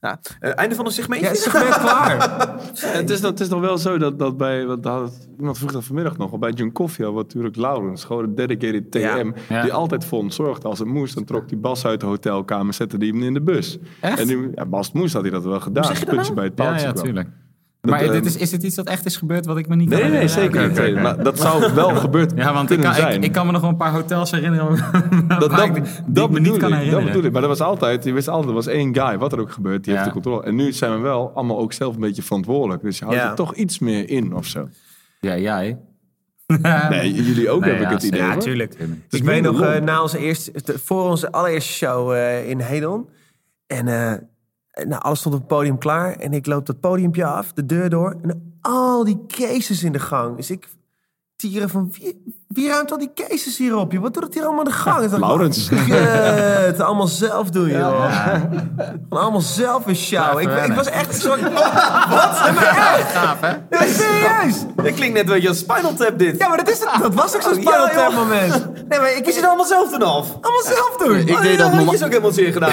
Ja. 0.06 0.20
Eh, 0.39 0.51
einde 0.56 0.76
van 0.76 0.86
een 0.86 0.91
segmentje. 0.91 1.26
Ja, 1.26 1.32
het 1.32 1.78
klaar? 1.80 2.18
het, 2.99 3.10
is, 3.10 3.22
nog- 3.22 3.32
het 3.32 3.39
is 3.39 3.47
nog 3.49 3.60
wel 3.60 3.78
zo 3.78 3.97
dat, 3.97 4.20
dat 4.20 4.38
bij, 4.38 4.66
wat 4.66 4.86
had 4.86 5.01
het- 5.01 5.28
iemand 5.39 5.58
vroeg 5.58 5.72
dat 5.72 5.84
vanmiddag 5.84 6.18
nog, 6.18 6.39
bij 6.39 6.51
John 6.51 6.72
Coffee 6.72 7.06
wat 7.06 7.24
natuurlijk 7.26 7.56
Laurens, 7.56 8.03
gewoon 8.03 8.24
een 8.24 8.36
dedicated 8.36 8.91
TM, 8.91 8.99
Ja. 8.99 9.24
Ja. 9.49 9.62
die 9.62 9.74
altijd 9.74 10.06
voor 10.06 10.20
hem 10.20 10.30
zorgde. 10.30 10.68
Als 10.68 10.80
het 10.80 10.88
moest, 10.88 11.16
dan 11.16 11.24
trok 11.24 11.49
die 11.49 11.58
Bas 11.58 11.86
uit 11.86 11.99
de 11.99 12.06
hotelkamer, 12.06 12.74
zette 12.74 12.97
die 12.97 13.12
hem 13.12 13.24
in 13.24 13.34
de 13.34 13.41
bus. 13.41 13.78
Echt? 14.01 14.20
En 14.20 14.51
ja, 14.56 14.66
als 14.72 14.86
het 14.88 14.95
moest, 14.95 15.14
had 15.14 15.22
hij 15.22 15.32
dat 15.32 15.43
wel 15.43 15.60
gedaan. 15.60 15.84
zeg 15.84 15.99
je 15.99 16.06
dat 16.06 16.14
Puntje 16.16 16.34
nou? 16.34 16.36
bij 16.36 16.45
het 16.45 16.58
Ja, 16.58 16.64
paaltje 16.66 17.12
ja, 17.12 17.14
kwam. 17.24 17.34
Dat, 17.86 17.94
Maar 17.96 18.00
dit 18.04 18.12
ehm, 18.14 18.26
is, 18.26 18.36
is 18.38 18.50
dit 18.50 18.64
iets 18.64 18.76
dat 18.76 18.88
echt 18.88 19.06
is 19.06 19.18
gebeurd 19.18 19.46
wat 19.46 19.58
ik 19.58 19.68
me 19.68 19.76
niet 19.76 19.90
Nee, 19.90 20.02
kan 20.02 20.12
nee, 20.12 20.28
zeker 20.28 20.68
niet. 20.70 20.80
oké. 20.80 20.92
Maar 21.02 21.24
dat 21.24 21.40
zou 21.40 21.74
wel 21.74 21.90
gebeurd 22.06 22.32
Ja, 22.36 22.54
want 22.54 22.72
ik 22.72 22.78
kunnen 22.78 22.86
kan, 22.96 23.02
zijn. 23.02 23.18
ik, 23.18 23.24
ik 23.24 23.32
kan 23.32 23.46
me 23.46 23.52
nog 23.52 23.62
wel 23.62 23.70
een 23.70 23.76
paar 23.78 23.92
hotels 23.92 24.32
herinneren 24.32 24.68
dat, 25.28 25.52
ik- 25.52 25.58
dat, 25.58 25.74
die 25.74 25.84
dat 26.08 26.24
ik 26.26 26.30
me 26.32 26.38
bedoel 26.38 26.52
niet 26.52 26.58
kan 26.62 26.70
ik, 26.70 26.76
herinneren. 26.76 26.92
dat 26.92 27.04
bedoel 27.06 27.24
ik. 27.24 27.32
Maar 27.32 27.42
er 27.42 27.48
was 27.48 27.62
altijd, 27.62 28.04
je 28.04 28.14
wist 28.14 28.28
altijd, 28.28 28.48
er 28.50 28.54
was 28.56 28.68
één 28.68 28.96
guy, 28.96 29.18
wat 29.18 29.34
er 29.34 29.40
ook 29.40 29.52
gebeurt, 29.52 29.84
die 29.84 29.94
Ja. 29.94 30.00
heeft 30.00 30.14
de 30.14 30.22
controle. 30.22 30.44
En 30.44 30.56
nu 30.56 30.72
zijn 30.74 30.92
we 30.92 30.98
wel 30.98 31.32
allemaal 31.36 31.60
ook 31.60 31.74
zelf 31.74 31.94
een 31.96 32.02
beetje 32.02 32.22
verantwoordelijk. 32.24 32.82
Dus 32.82 33.00
je 33.00 33.06
houdt 33.06 33.20
Ja. 33.20 33.30
er 33.30 33.36
toch 33.36 33.54
iets 33.56 33.80
meer 33.80 34.10
in 34.10 34.36
of 34.36 34.46
zo. 34.46 34.70
Ja, 35.20 35.38
jij. 35.38 35.78
Nee, 36.90 37.14
jullie 37.14 37.50
ook 37.50 37.62
Nee, 37.62 37.74
heb 37.74 37.82
ik 37.82 37.90
het 37.90 38.04
idee. 38.04 38.20
Ja, 38.22 38.32
hoor. 38.34 38.42
tuurlijk. 38.42 38.74
is 38.74 38.86
Ik 39.20 39.24
weet 39.24 39.42
minder 39.42 39.52
nog, 39.52 39.62
eh, 39.62 39.82
na 39.82 40.02
onze 40.02 40.18
eerste, 40.18 40.52
te- 40.52 40.80
voor 40.80 41.04
onze 41.10 41.32
allereerste 41.32 41.72
show 41.74 42.12
eh, 42.14 42.50
in 42.50 42.60
Hedon. 42.60 43.10
En 43.68 43.88
eh, 43.88 44.14
nou, 44.84 45.02
alles 45.02 45.20
stond 45.20 45.36
op 45.36 45.42
het 45.42 45.50
podium 45.50 45.78
klaar. 45.78 46.16
En 46.16 46.34
ik 46.34 46.46
loop 46.46 46.66
dat 46.66 46.80
podiumpje 46.80 47.26
af, 47.26 47.54
de 47.54 47.66
deur 47.66 47.90
door. 47.90 48.18
En 48.22 48.58
al 48.62 49.04
die 49.04 49.26
cases 49.28 49.84
in 49.84 49.92
de 49.92 50.00
gang. 50.00 50.36
Dus 50.36 50.50
ik 50.50 50.70
tieren 51.36 51.70
van, 51.70 51.92
wie, 51.92 52.45
wie 52.56 52.70
ruimt 52.70 52.91
al 52.91 52.97
die 52.97 53.12
cases 53.16 53.58
hier 53.58 53.76
op? 53.76 53.91
joh? 53.91 54.01
Wat 54.01 54.14
doet 54.14 54.24
het 54.24 54.34
hier 54.34 54.43
allemaal 54.43 54.64
de 54.64 54.72
gang? 54.72 55.10
Dacht, 55.10 55.18
Laurens. 55.28 55.70
Het 56.66 56.80
allemaal 56.82 57.08
zelf 57.08 57.49
doen, 57.49 57.70
joh. 57.70 58.06
Gewoon 59.10 59.24
allemaal 59.24 59.41
zelf 59.41 59.86
een 59.86 59.95
show. 59.95 60.39
Ik, 60.41 60.49
ik 60.66 60.74
was 60.74 60.86
echt 60.89 61.22
zo... 61.22 61.30
Wat? 61.30 61.41
Maar 62.56 62.95
echt? 62.97 63.12
Gaaf, 63.12 63.38
hè? 63.41 63.47
Ja, 63.70 63.86
serieus? 63.93 64.56
Dat 64.76 64.93
klinkt 64.93 65.14
net 65.16 65.28
wel 65.28 65.38
je 65.38 65.47
als 65.47 65.58
Spinal 65.58 65.93
Tap 65.93 66.20
dit. 66.20 66.38
Ja, 66.39 66.47
maar 66.47 66.58
dat, 66.58 66.70
is 66.70 66.80
het, 66.80 66.89
dat 67.01 67.14
was 67.14 67.36
ook 67.36 67.41
zo'n 67.41 67.53
Ja, 67.62 67.62
Spinal 67.62 67.88
Tap 67.88 67.95
joh. 68.12 68.16
moment. 68.16 68.66
Nee, 68.89 68.99
maar 68.99 69.12
ik 69.18 69.26
Is 69.28 69.34
je 69.34 69.39
het 69.39 69.45
allemaal 69.49 69.66
zelf 69.66 69.89
dan 69.91 70.01
af? 70.01 70.28
allemaal 70.41 70.64
zelf 70.64 70.95
doen. 70.97 71.16
Ik 71.18 71.36
Oh, 71.36 71.41
deed 71.41 71.51
ja, 71.51 71.58
dat 71.58 71.72
handjes 71.74 71.99
normaal. 71.99 72.03
ook 72.03 72.10
helemaal 72.10 72.32
zeer 72.32 72.51
gedaan. 72.51 72.72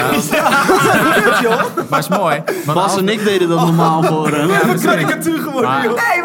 Maar 1.89 1.99
is 1.99 2.07
mooi. 2.07 2.43
Bas 2.65 2.97
en 2.97 3.09
ik 3.09 3.23
deden 3.23 3.49
dat 3.49 3.59
normaal 3.59 4.03
voor 4.03 4.27
hem. 4.31 4.47
Ja, 4.49 4.63
een 4.63 4.81
karikatuur 4.81 5.37
geworden, 5.39 5.69
Maar- 5.69 5.83
joh. 5.83 5.93
Nee, 6.09 6.21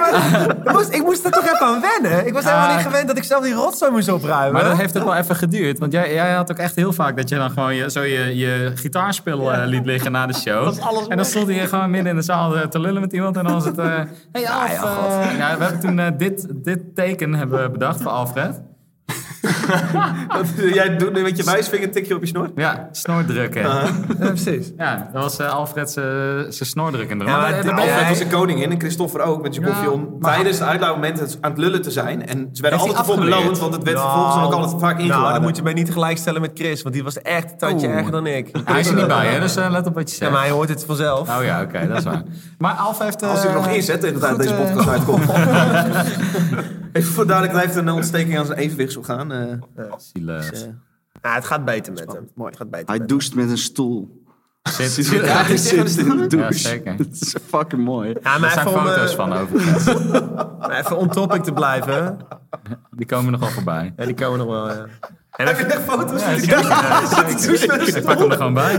maar 0.74 0.84
ik 0.90 1.02
moest, 1.04 1.24
er 1.24 1.30
toch 1.30 1.44
even 1.44 1.66
aan 1.66 1.80
wennen. 1.80 2.26
Ik 2.26 2.32
was 2.32 2.44
helemaal 2.44 2.68
Ja. 2.68 2.74
niet 2.76 2.84
gewend 2.86 3.09
dat 3.09 3.16
ik 3.16 3.24
zelf 3.24 3.44
die 3.49 3.57
rotzooi 3.57 3.90
moest 3.90 4.09
opruimen. 4.09 4.53
Maar 4.53 4.64
dat 4.64 4.76
heeft 4.76 4.99
ook 4.99 5.05
wel 5.05 5.14
even 5.14 5.36
geduurd. 5.36 5.78
Want 5.78 5.92
jij, 5.92 6.14
jij 6.14 6.32
had 6.32 6.51
ook 6.51 6.59
echt 6.59 6.76
heel 6.76 6.92
vaak 6.92 7.16
dat 7.16 7.28
je 7.28 7.36
dan 7.36 7.51
gewoon 7.51 7.74
je, 7.74 7.90
zo 7.90 8.03
je, 8.03 8.36
je 8.36 8.72
gitaarspel 8.74 9.53
eh, 9.53 9.66
liet 9.66 9.86
liggen 9.86 10.12
na 10.12 10.26
de 10.26 10.34
show. 10.34 10.74
en 11.09 11.16
dan 11.16 11.26
stond 11.26 11.46
hij 11.46 11.66
gewoon 11.66 11.90
midden 11.90 12.11
in 12.11 12.16
de 12.16 12.22
zaal 12.22 12.57
eh, 12.57 12.66
te 12.66 12.80
lullen 12.80 13.01
met 13.01 13.12
iemand. 13.12 13.36
En 13.36 13.44
dan 13.44 13.53
was 13.53 13.64
het... 13.64 13.78
eh 13.78 13.86
hey 14.32 14.49
Alf, 14.49 15.36
ja, 15.36 15.59
we 15.59 15.64
hebben 15.64 15.80
toen 15.80 16.16
dit, 16.16 16.46
dit 16.51 16.94
teken 16.94 17.34
hebben 17.34 17.62
we 17.62 17.70
bedacht 17.70 18.03
voor 18.03 18.11
Alfred. 18.11 18.61
Wat- 20.28 20.72
Jij 20.74 20.97
doet 20.97 21.12
nu 21.12 21.22
met 21.22 21.36
je 21.36 21.45
wijsvinger 21.45 21.86
een 21.86 21.93
tikje 21.93 22.14
op 22.14 22.20
je 22.20 22.26
snor? 22.26 22.51
Ja, 22.55 22.89
snordrukken. 22.93 23.64
Ah. 23.64 23.82
Ja, 24.20 24.26
precies. 24.26 24.72
Ja, 24.76 25.09
dat 25.12 25.22
was 25.22 25.39
eh, 25.39 25.55
Alfred 25.55 25.91
zijn 25.91 26.53
snordruk 26.53 27.11
in 27.11 27.18
de 27.18 27.24
Ja, 27.24 27.34
Alfred 27.36 27.64
hij- 27.72 28.09
was 28.09 28.20
een 28.20 28.28
koningin 28.28 28.70
en 28.70 28.80
Christopher 28.80 29.20
ook 29.20 29.43
met 29.43 29.55
je 29.55 29.61
Ja, 29.61 29.66
koffie 29.66 29.91
om 29.91 30.16
maar- 30.20 30.34
tijdens 30.34 30.59
het 30.59 30.68
uitlaatmoment 30.68 31.39
aan 31.41 31.51
het 31.51 31.61
lullen 31.61 31.82
te 31.82 31.91
zijn. 31.91 32.26
En 32.26 32.49
ze 32.53 32.62
werden 32.62 32.80
altijd 32.80 32.99
voor 33.07 33.18
beloond, 33.18 33.59
want 33.59 33.74
het 33.74 33.82
werd 33.82 34.01
vervolgens 34.01 34.45
ook 34.45 34.53
altijd 34.53 34.80
vaak 34.80 34.99
ingeladen. 34.99 35.22
Nou, 35.22 35.32
dan 35.34 35.43
moet 35.43 35.57
je 35.57 35.62
mij 35.62 35.72
niet 35.72 35.93
gelijkstellen 35.93 36.41
met 36.41 36.51
Chris, 36.55 36.82
want 36.82 36.95
die 36.95 37.05
was 37.05 37.18
echt 37.22 37.51
een 37.53 37.59
tandje 37.59 37.86
Oeh. 37.86 37.97
erger 37.97 38.12
dan 38.12 38.26
ik. 38.26 38.49
Hij 38.64 38.80
is 38.80 38.89
er 38.89 38.95
niet 38.95 39.07
bij, 39.07 39.26
hè? 39.26 39.41
dus 39.41 39.57
eh, 39.57 39.70
let 39.70 39.86
op 39.86 39.95
wat 39.95 40.09
je 40.09 40.14
Ja, 40.14 40.18
zegt. 40.20 40.30
maar 40.32 40.41
hij 40.41 40.51
hoort 40.51 40.68
het 40.68 40.84
vanzelf. 40.84 41.28
Oh 41.39 41.45
ja, 41.45 41.62
oké, 41.62 41.86
dat 41.89 41.97
is 41.99 42.05
waar. 42.05 42.22
Maar 42.59 42.72
Alf 42.72 42.99
heeft... 42.99 43.22
eh, 43.22 43.30
Als 43.30 43.39
hij 43.43 43.49
er 43.49 43.55
nog 43.57 43.66
is, 43.68 43.86
hè, 43.86 43.99
dat 43.99 44.39
deze 44.39 44.55
eh, 44.55 44.61
podcast 44.61 44.89
uitkomt. 44.89 45.24
Even 46.93 47.12
voor 47.12 47.26
duidelijk, 47.26 47.57
hij 47.57 47.64
heeft 47.66 47.76
een 47.76 47.91
ontsteking 47.91 48.39
aan 48.39 48.47
zijn 48.47 48.59
evenwichtsorgaan. 48.59 49.28
Eh 49.33 49.93
zielig. 49.99 50.51
eh, 50.53 50.61
Ja, 51.22 51.35
het 51.35 51.45
gaat 51.45 51.64
beter 51.64 51.93
met 51.93 52.12
hem. 52.12 52.29
Mooi. 52.35 52.51
Het 52.51 52.59
gaat 52.59 52.70
beter 52.70 52.89
Hij 52.89 52.99
met 52.99 53.09
doucht 53.09 53.35
met 53.35 53.51
een 53.51 53.59
stoel. 53.59 54.16
Zit, 54.62 55.07
Ja, 55.07 55.20
hij 55.43 55.57
zit 55.57 55.97
in 55.97 56.09
de 56.09 56.14
Ja, 56.20 56.26
douche. 56.26 56.53
zeker. 56.59 56.97
Dat 57.03 57.07
is 57.11 57.35
fucking 57.47 57.85
mooi. 57.85 58.09
Ja, 58.22 58.35
Er 58.35 58.41
maar 58.41 58.51
zijn 58.51 58.66
even, 58.66 58.81
om, 58.81 58.87
foto's 58.87 59.11
eh, 59.11 59.16
van 59.16 59.33
overigens. 59.33 59.85
maar 60.59 60.70
even 60.79 60.97
on 60.97 61.09
topic 61.09 61.43
te 61.43 61.53
blijven. 61.53 62.18
Die 62.91 63.07
komen 63.07 63.31
nog 63.31 63.41
wel 63.41 63.49
voorbij. 63.51 63.93
Ja, 63.97 64.05
die 64.05 64.14
komen 64.14 64.39
nog 64.39 64.47
wel, 64.49 64.68
ja. 64.68 64.87
En 65.31 65.47
Heb 65.47 65.59
je 65.59 65.64
echt 65.64 65.83
foto's? 65.83 66.20
Ja? 66.22 66.31
Ja, 66.61 67.01
een 67.26 67.29
Ik 67.31 67.39
stoel? 67.57 68.03
pak 68.03 68.18
hem 68.18 68.31
er 68.31 68.37
gewoon 68.37 68.55
bij. 68.55 68.79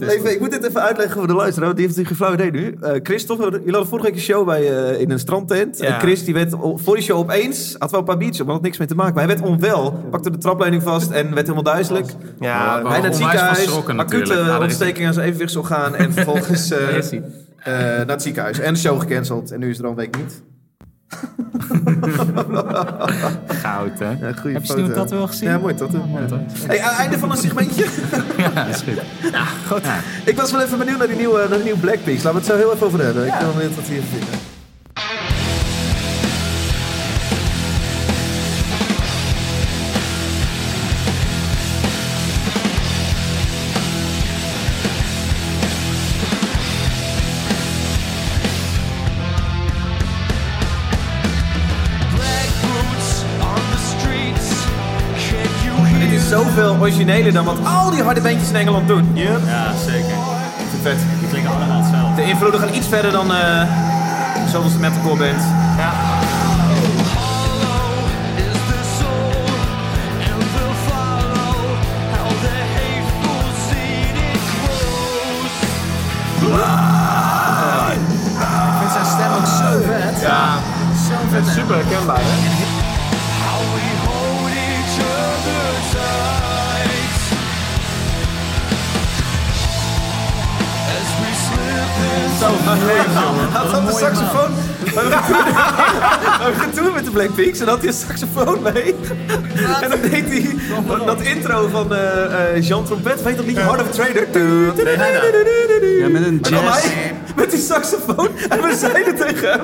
Even, 0.00 0.32
ik 0.32 0.40
moet 0.40 0.50
dit 0.50 0.64
even 0.68 0.82
uitleggen 0.82 1.18
voor 1.18 1.26
de 1.26 1.34
luisteraar, 1.34 1.66
want 1.66 1.76
die 1.78 1.86
heeft 1.86 1.98
natuurlijk 1.98 2.20
geen 2.20 2.36
flauw 2.36 2.48
idee 2.48 2.62
nu. 2.62 2.76
Eh 2.80 3.00
Christopher, 3.02 3.50
jullie 3.50 3.70
hadden 3.70 3.86
vorige 3.86 4.06
week 4.06 4.16
een 4.16 4.22
show 4.22 4.46
bij, 4.46 4.92
eh, 4.92 5.00
in 5.00 5.10
een 5.10 5.18
strandtent. 5.18 5.78
Ja. 5.78 5.86
En 5.86 6.00
Chris 6.00 6.24
die 6.24 6.34
werd 6.34 6.54
voor 6.74 6.94
die 6.94 7.04
show 7.04 7.18
opeens, 7.18 7.76
had 7.78 7.90
wel 7.90 8.00
een 8.00 8.06
paar 8.06 8.16
biertjes 8.16 8.40
op, 8.40 8.46
maar 8.46 8.54
had 8.54 8.64
niks 8.64 8.78
mee 8.78 8.88
te 8.88 8.94
maken. 8.94 9.14
Maar 9.14 9.24
hij 9.24 9.36
werd 9.36 9.48
onwel, 9.48 9.92
pakte 10.10 10.30
de 10.30 10.38
trapleuning 10.38 10.82
vast 10.82 11.10
en 11.10 11.24
werd 11.24 11.46
helemaal 11.46 11.62
duizelig. 11.62 12.06
ja, 12.40 12.74
Hij 12.74 12.82
naar 12.82 13.02
het 13.02 13.16
ziekenhuis, 13.16 13.70
acute 13.70 13.92
natuurlijk. 13.92 14.60
Ontsteking 14.62 15.06
aan 15.06 15.14
zijn 15.14 15.26
evenwichtsorgaan 15.26 15.94
en 15.94 16.12
vervolgens 16.12 16.70
eh, 16.70 16.96
eh, 16.96 17.16
naar 17.64 18.06
het 18.06 18.22
ziekenhuis. 18.22 18.58
En 18.58 18.72
de 18.74 18.80
show 18.80 19.00
gecanceld 19.00 19.50
en 19.50 19.60
nu 19.60 19.70
is 19.70 19.78
er 19.78 19.84
al 19.84 19.90
een 19.90 19.96
week 19.96 20.16
niet. 20.16 20.42
Goud, 23.62 23.98
hè? 23.98 24.10
Ja, 24.10 24.32
goeie 24.32 24.54
Heb 24.54 24.62
je 24.62 24.68
foto. 24.68 24.80
nieuwe 24.80 24.94
tattoo 24.94 25.20
al 25.20 25.26
gezien? 25.26 25.48
Ja, 25.48 25.58
mooi. 25.58 25.74
Mooi, 26.10 26.26
toch? 26.26 26.38
Hey, 26.66 26.78
einde 26.78 27.18
van 27.18 27.30
een 27.30 27.36
segmentje. 27.36 27.86
Ja, 28.36 28.66
is 28.66 28.82
goed. 28.82 29.00
Goed. 29.68 29.82
Ik 30.24 30.36
was 30.36 30.50
wel 30.52 30.60
even 30.60 30.78
benieuwd 30.78 30.98
naar 30.98 31.06
die 31.06 31.16
nieuwe, 31.16 31.38
naar 31.38 31.48
die 31.48 31.62
nieuwe 31.62 31.78
Blackpink. 31.78 32.16
Laten 32.22 32.30
we 32.32 32.36
het 32.36 32.46
zo 32.46 32.56
heel 32.56 32.72
even 32.74 32.86
over 32.86 33.00
hebben. 33.04 33.26
Ik 33.26 33.32
ben 33.32 33.42
wel 33.46 33.52
benieuwd 33.52 33.74
wat 33.74 33.84
hier 33.84 34.02
vinden. 34.10 34.38
Origineler 56.84 57.32
dan 57.32 57.44
wat 57.44 57.58
al 57.64 57.90
die 57.90 58.02
harde 58.02 58.20
bandjes 58.20 58.48
in 58.48 58.56
Engeland 58.56 58.88
doen. 58.88 59.10
Ja, 59.14 59.36
zeker. 59.86 60.16
Het 60.72 60.82
vet. 60.82 60.98
Die 61.18 61.28
klinken 61.28 61.50
allemaal 61.50 61.82
hetzelfde. 61.82 62.22
De 62.22 62.28
invloeden 62.28 62.60
gaan 62.60 62.74
iets 62.74 62.86
verder 62.86 63.12
dan 63.12 63.34
eh 63.34 63.62
zoals 64.50 64.72
de 64.72 64.78
metalcore 64.78 65.16
band. 65.16 65.42
grows. 76.40 77.14
Ik 78.34 78.78
vind 78.78 78.92
zijn 78.92 79.06
stem 79.06 79.32
ook 79.32 79.46
zo 79.46 79.82
vet. 79.86 80.20
ja. 80.20 80.58
Het 81.06 81.46
is 81.46 81.54
super 81.54 81.74
herkenbaar, 81.74 82.20
hè? 82.20 82.34
How 83.44 83.60
we 83.74 83.84
hold 84.04 84.50
each 84.50 84.98
other 84.98 85.64
tight 85.92 86.53
slip 92.44 92.98
in. 92.98 93.12
Zo 93.12 93.32
Hij 93.52 93.66
had 93.70 93.86
de 93.86 93.92
saxofoon. 93.98 94.50
We 96.44 96.52
getoerd 96.58 96.94
met 96.94 97.04
de 97.04 97.10
Blackpinks 97.10 97.60
en 97.60 97.68
had 97.68 97.78
hij 97.78 97.88
een 97.88 97.94
saxofoon 97.94 98.62
mee. 98.62 98.94
En 99.80 99.90
dan 99.90 100.00
deed 100.10 100.24
hij 100.28 100.56
dat 101.06 101.20
intro 101.20 101.68
van 101.68 101.94
eh, 101.94 102.56
eh, 102.56 102.62
Jean 102.62 102.84
Trompet. 102.84 103.22
Weet 103.22 103.36
dat 103.36 103.46
liedje 103.46 103.62
Hard 103.62 103.80
of 103.80 103.88
a 103.88 103.90
Trader? 103.90 104.26
Ja, 105.98 106.08
met 106.08 106.26
een 106.26 106.38
jazz. 106.42 106.86
met 107.36 107.50
die 107.50 107.60
saxofoon. 107.60 108.28
En 108.48 108.62
we 108.62 108.76
zeiden 108.76 109.16
tegen 109.16 109.50
hem, 109.50 109.60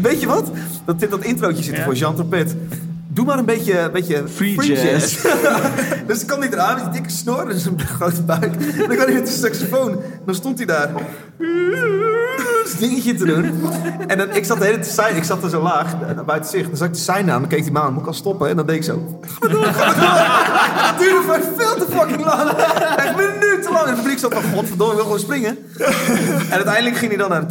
weet 0.00 0.20
je 0.20 0.26
wat? 0.26 0.50
Dat 0.84 1.00
dit 1.00 1.10
dat 1.10 1.24
introotje 1.24 1.62
zit 1.62 1.76
er 1.76 1.84
voor 1.84 1.94
Jean 1.94 2.14
Trompet. 2.14 2.56
Doe 3.14 3.24
maar 3.24 3.38
een 3.38 3.44
beetje, 3.44 3.78
een 3.78 3.92
beetje 3.92 4.24
free, 4.28 4.54
jazz. 4.54 5.22
dus 6.06 6.18
dan 6.18 6.26
kwam 6.26 6.40
hij 6.40 6.50
eraan 6.50 6.74
met 6.74 6.84
die 6.84 6.92
dikke 6.92 7.10
snor 7.10 7.48
en 7.48 7.58
zijn 7.58 7.80
grote 7.80 8.22
buik. 8.22 8.54
En 8.54 8.76
dan 8.76 8.96
kwam 8.96 9.06
hij 9.06 9.14
met 9.14 9.26
de 9.26 9.32
saxofoon. 9.32 9.90
En 9.90 10.22
dan 10.26 10.34
stond 10.34 10.58
hij 10.58 10.66
daar. 10.66 10.90
Dat 12.62 12.76
dingetje 12.78 13.14
te 13.14 13.24
doen. 13.24 13.44
En 14.06 14.18
dan, 14.18 14.30
ik 14.30 14.44
zat 14.44 14.58
de 14.58 14.64
hele 14.64 14.76
tijd 14.76 14.88
te 14.88 14.94
zijn. 14.94 15.16
Ik 15.16 15.24
zat 15.24 15.42
er 15.42 15.50
zo 15.50 15.62
laag, 15.62 15.92
eh, 15.92 16.24
buiten 16.26 16.50
zicht. 16.50 16.66
Dan 16.66 16.76
zag 16.76 16.86
ik 16.86 16.94
de 16.94 17.00
sign 17.00 17.30
aan. 17.30 17.40
Dan 17.40 17.48
keek 17.48 17.62
hij 17.62 17.70
me 17.70 17.80
aan. 17.80 17.92
Moet 17.92 18.02
ik 18.02 18.08
al 18.08 18.14
stoppen? 18.14 18.48
En 18.48 18.56
dan 18.56 18.66
deed 18.66 18.76
ik 18.76 18.82
zo. 18.82 19.20
Ga 19.20 19.38
maar 19.40 19.50
door, 19.50 19.64
ga 19.64 19.86
maar 19.86 19.94
door. 19.94 20.86
Het 20.86 20.98
duurde 20.98 21.22
voor 21.26 21.40
veel 21.56 21.86
te 21.86 21.92
fucking 21.92 22.24
lang. 22.24 22.50
Echt 22.96 23.16
minuten 23.16 23.72
lang. 23.72 23.84
En 23.84 23.90
het 23.90 24.00
publiek 24.02 24.18
zat 24.18 24.34
van, 24.34 24.42
godverdomme, 24.42 24.92
ik 24.92 24.98
wil 24.98 25.04
gewoon 25.04 25.18
springen. 25.20 25.58
En 26.50 26.56
uiteindelijk 26.56 26.96
ging 26.96 27.10
hij 27.10 27.20
dan 27.20 27.30
naar... 27.30 27.42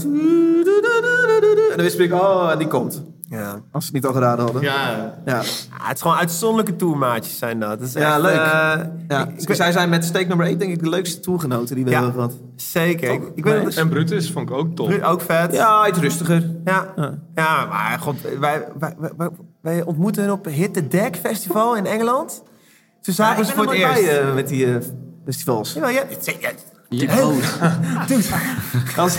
En 1.72 1.78
dan 1.78 1.86
wist 1.86 2.00
ik, 2.00 2.14
oh, 2.14 2.50
en 2.52 2.58
die 2.58 2.68
komt. 2.68 3.02
Ja. 3.32 3.62
Als 3.72 3.86
ze 3.86 3.92
het 3.94 3.94
niet 3.94 4.06
al 4.06 4.14
geraden 4.14 4.44
hadden. 4.44 4.62
Ja. 4.62 5.14
Ja, 5.26 5.38
Ah, 5.38 5.88
het 5.88 5.96
is 5.96 6.02
gewoon 6.02 6.18
uitzonderlijke 6.18 6.76
tourmaatjes 6.76 7.38
zijn 7.38 7.60
dat. 7.60 7.80
dat 7.80 7.88
is 7.88 7.94
ja 7.94 8.12
echt, 8.14 8.22
leuk. 8.22 8.34
eh, 8.36 8.80
ja. 9.08 9.28
ik- 9.28 9.42
ik- 9.42 9.56
Zij 9.56 9.72
zijn 9.72 9.90
met 9.90 10.06
steek 10.06 10.28
nummer 10.28 10.46
1 10.46 10.58
denk 10.58 10.72
ik 10.72 10.84
de 10.84 10.90
leukste 10.90 11.20
tourgenoten 11.20 11.76
die 11.76 11.84
we 11.86 11.90
Ja. 11.92 11.96
hebben 11.96 12.14
gehad. 12.14 12.34
Zeker. 12.56 13.12
Ik, 13.12 13.22
ik 13.36 13.44
weet 13.44 13.76
En 13.78 13.90
Brutus 13.90 14.32
vond 14.32 14.50
ik 14.50 14.56
ook 14.56 14.76
top. 14.76 15.02
ook 15.04 15.22
vet. 15.22 15.54
Ja, 15.54 15.88
iets 15.88 16.00
rustiger. 16.00 16.50
Ja, 16.66 16.94
Ja. 16.96 17.14
ja 17.36 17.66
maar 17.66 17.98
god, 18.00 18.16
wij, 18.40 18.64
wij, 18.80 18.96
wij, 19.18 19.30
wij, 19.62 19.84
ontmoetten 19.84 20.24
hen 20.24 20.32
op 20.32 20.46
Hit 20.46 20.74
the 20.74 20.88
Deck 20.88 21.16
Festival 21.16 21.76
in 21.76 21.86
Engeland. 21.86 22.44
Toen 23.02 23.14
zagen 23.14 23.40
we 23.40 23.46
ze 23.46 23.52
voor 23.54 23.64
het 23.64 23.74
eerst. 23.74 23.94
bij 23.94 24.20
eh, 24.22 24.34
met 24.34 24.48
die 24.48 24.66
eh, 24.66 24.76
festivals. 25.26 25.74
Ja, 25.74 25.90
ja, 25.90 26.04
boot. 26.90 27.58
dude, 28.08 28.24
Als, 28.98 29.18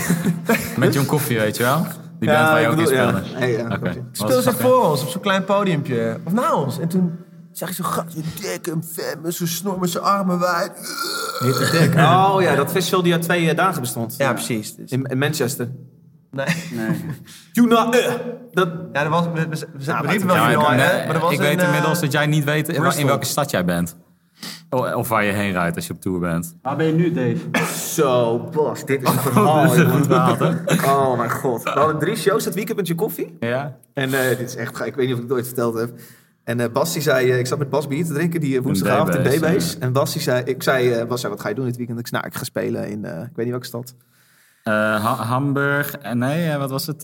Met 0.77 0.93
John 0.93 1.05
Koffie, 1.07 1.37
weet 1.39 1.57
je 1.57 1.63
wel? 1.63 1.85
Die 2.23 2.33
band 2.33 2.49
waar 2.49 2.61
je 2.61 2.67
ook 2.67 2.77
in 2.77 2.85
speelde. 2.87 3.21
Ja. 3.47 3.67
Was 3.67 3.95
speelden 4.11 4.43
ze 4.43 4.53
voor 4.53 4.89
ons 4.89 5.01
op 5.01 5.07
zo'n 5.09 5.21
klein 5.21 5.43
podiumpje. 5.43 6.17
Of 6.23 6.33
na 6.33 6.55
ons. 6.55 6.79
En 6.79 6.87
toen 6.87 7.19
zag 7.51 7.69
je 7.69 7.75
zo'n 7.75 7.85
gast, 7.85 8.15
dik 8.41 8.67
en 8.67 8.83
vet, 8.93 9.17
met 9.21 9.35
zijn 9.35 9.49
snor, 9.49 9.79
met 9.79 9.89
zijn 9.89 10.03
armen 10.03 10.39
wijd. 10.39 10.71
Hit 11.39 11.55
the 11.55 11.69
Deck. 11.71 11.93
Oh 11.95 12.35
ja, 12.39 12.55
dat 12.55 12.71
festival 12.71 13.03
die 13.03 13.13
uit 13.13 13.21
twee 13.21 13.49
eh, 13.49 13.55
dagen 13.57 13.81
bestond. 13.81 14.15
Ja, 14.17 14.33
precies. 14.33 14.75
Dus- 14.75 14.91
In, 14.91 15.03
in 15.03 15.17
Manchester. 15.17 15.69
nee. 16.31 16.45
Nee. 16.71 17.05
Juna, 17.53 17.91
eh. 17.91 18.13
Dat, 18.51 18.69
Ja, 18.93 19.03
dat 19.03 19.11
was, 19.11 19.25
we, 19.33 19.47
we, 19.49 19.67
we, 19.77 20.07
riepen 20.07 20.27
wel 20.27 20.35
Ja, 20.35 20.49
veel, 20.49 20.61
ik, 20.61 20.67
hè, 20.67 20.75
nee, 20.75 21.05
maar 21.05 21.15
er 21.15 21.21
was 21.21 21.31
ik 21.31 21.37
een, 21.39 21.45
weet 21.45 21.59
eh, 21.59 21.65
inmiddels 21.65 21.99
dat 21.99 22.11
jij 22.11 22.25
niet 22.25 22.43
weet 22.43 22.69
in 22.69 23.05
welke 23.05 23.25
stad 23.25 23.51
jij 23.51 23.65
bent. 23.65 23.95
O- 24.69 24.93
Of 24.93 25.07
waar 25.09 25.23
je 25.23 25.31
heen 25.31 25.51
rijdt 25.51 25.75
als 25.75 25.87
je 25.87 25.93
op 25.93 26.01
tour 26.01 26.19
bent. 26.19 26.55
Waar 26.61 26.75
ben 26.75 26.85
je 26.85 26.93
nu, 26.93 27.11
Dave? 27.11 27.65
zo, 27.95 28.39
Bas, 28.39 28.85
dit 28.85 29.01
is 29.01 29.09
een 29.09 29.19
verhaal. 29.19 29.61
Dit 29.61 29.71
is 29.71 29.77
een 29.93 30.03
verhaal, 30.03 30.37
hè? 30.37 30.51
Oh 30.93 31.17
mijn 31.17 31.31
god. 31.31 31.63
We 31.63 31.69
hadden 31.69 31.99
drie 31.99 32.15
shows 32.15 32.43
dat 32.43 32.53
weekend 32.55 32.77
met 32.77 32.87
je 32.87 32.95
koffie. 32.95 33.37
Ja. 33.39 33.77
En 33.93 34.13
eh, 34.13 34.27
dit 34.37 34.39
is 34.39 34.55
echt, 34.55 34.85
ik 34.85 34.95
weet 34.95 35.05
niet 35.05 35.15
of 35.15 35.21
ik 35.21 35.27
het 35.27 35.33
ooit 35.37 35.45
verteld 35.45 35.79
heb. 35.79 35.91
En 36.43 36.59
eh 36.59 36.71
Bas 36.71 36.93
die 36.93 37.01
zei, 37.01 37.31
eh, 37.31 37.39
ik 37.39 37.47
zat 37.47 37.57
met 37.57 37.69
Bas 37.69 37.87
bier 37.87 38.05
te 38.05 38.13
drinken 38.13 38.39
die 38.39 38.61
woensdagavond 38.61 39.15
in 39.15 39.37
D-Base. 39.39 39.77
En 39.79 39.93
Bas 39.93 40.13
die 40.13 40.21
zei, 40.21 40.43
ik 40.43 40.63
zei, 40.63 40.91
eh, 40.91 41.05
Bas 41.07 41.19
zei, 41.21 41.33
wat 41.33 41.41
ga 41.41 41.49
je 41.49 41.55
doen 41.55 41.65
dit 41.65 41.77
weekend? 41.77 41.99
Ik 41.99 42.07
zei, 42.07 42.21
nou, 42.21 42.33
ik 42.33 42.39
ga 42.39 42.45
spelen 42.45 42.89
in, 42.89 43.05
eh, 43.05 43.11
ik 43.21 43.29
weet 43.35 43.45
niet 43.45 43.49
welke 43.49 43.65
stad. 43.65 43.95
Eh, 44.63 44.73
Ha- 44.73 45.23
Hamburg. 45.23 45.97
En 45.97 46.17
nee, 46.17 46.57
wat 46.57 46.69
was 46.69 46.87
het? 46.87 47.03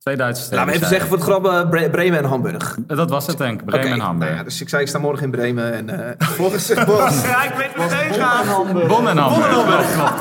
Twee 0.00 0.16
Duitse 0.16 0.42
steden. 0.42 0.58
Laten 0.58 0.72
we 0.80 0.86
even 0.86 0.88
zeggen 0.98 1.08
voor 1.08 1.16
het 1.16 1.26
grap, 1.26 1.46
eh, 1.64 1.68
Bre- 1.70 1.90
Bremen 1.90 2.18
en 2.18 2.24
Hamburg. 2.24 2.76
Dat 2.86 3.10
was 3.10 3.26
het, 3.26 3.38
denk 3.38 3.60
ik. 3.60 3.66
Bremen 3.66 3.92
en 3.92 4.00
Hamburg. 4.00 4.28
nou 4.30 4.36
ja, 4.42 4.48
dus 4.48 4.60
ik 4.60 4.68
zei, 4.68 4.82
ik 4.82 4.88
sta 4.88 4.98
morgen 4.98 5.24
in 5.24 5.30
Bremen. 5.30 5.72
En 5.72 5.88
eh 6.08 6.10
vervolgens 6.26 6.66
zegt 6.66 6.86
Bas... 6.86 7.22
Ja, 7.24 7.42
ik 7.42 7.52
weet 7.54 7.92
heen 7.92 8.14
gaan. 8.20 8.86
Bon 8.88 9.08
en 9.08 9.16
Hamburg. 9.16 9.48
Klopt, 9.50 9.92
klopt, 9.94 10.14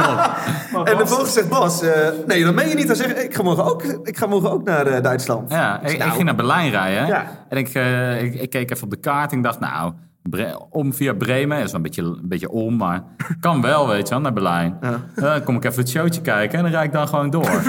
klopt. 0.71 0.89
en 0.89 0.97
vervolgens 0.97 1.33
zegt 1.33 1.49
Bas, 1.49 1.81
eh, 1.81 2.07
nee, 2.27 2.43
dat 2.45 2.53
meen 2.53 2.67
je 2.69 2.75
niet. 2.75 2.87
Hij 2.87 2.95
zegt, 2.95 3.23
ik 3.23 3.35
ga 3.35 3.43
morgen 3.43 3.63
ook, 3.63 3.83
ik 3.83 4.17
ga 4.17 4.25
morgen 4.27 4.51
ook 4.51 4.63
naar 4.63 4.87
eh, 4.87 5.03
Duitsland. 5.03 5.51
Ja, 5.51 5.81
ik, 5.81 5.91
ik 5.91 5.97
Nou. 5.97 6.11
ging 6.11 6.23
naar 6.23 6.35
Berlijn 6.35 6.69
rijden. 6.71 7.07
Ja. 7.07 7.25
En 7.49 7.57
ik, 7.57 7.67
eh, 7.69 8.23
ik, 8.23 8.33
ik 8.33 8.49
keek 8.49 8.71
even 8.71 8.83
op 8.83 8.89
de 8.89 8.99
kaart 8.99 9.31
en 9.31 9.37
ik 9.37 9.43
dacht, 9.43 9.59
nou, 9.59 9.93
Bre- 10.23 10.57
om 10.69 10.93
via 10.93 11.13
Bremen, 11.13 11.57
dat 11.57 11.65
is 11.65 11.71
wel 11.71 11.75
een 11.75 11.85
beetje, 11.87 12.01
een 12.01 12.19
beetje 12.29 12.49
om, 12.49 12.75
maar 12.77 13.03
kan 13.39 13.61
wel, 13.61 13.87
weet 13.87 14.07
je 14.07 14.13
wel, 14.13 14.19
naar 14.23 14.33
Berlijn. 14.33 14.77
Ja. 14.81 14.99
Dan 15.15 15.43
kom 15.43 15.55
ik 15.55 15.63
even 15.65 15.79
het 15.79 15.89
showtje 15.89 16.21
kijken 16.21 16.57
en 16.57 16.63
dan 16.63 16.73
rijd 16.73 16.85
ik 16.85 16.91
dan 16.93 17.07
gewoon 17.07 17.29
door. 17.29 17.49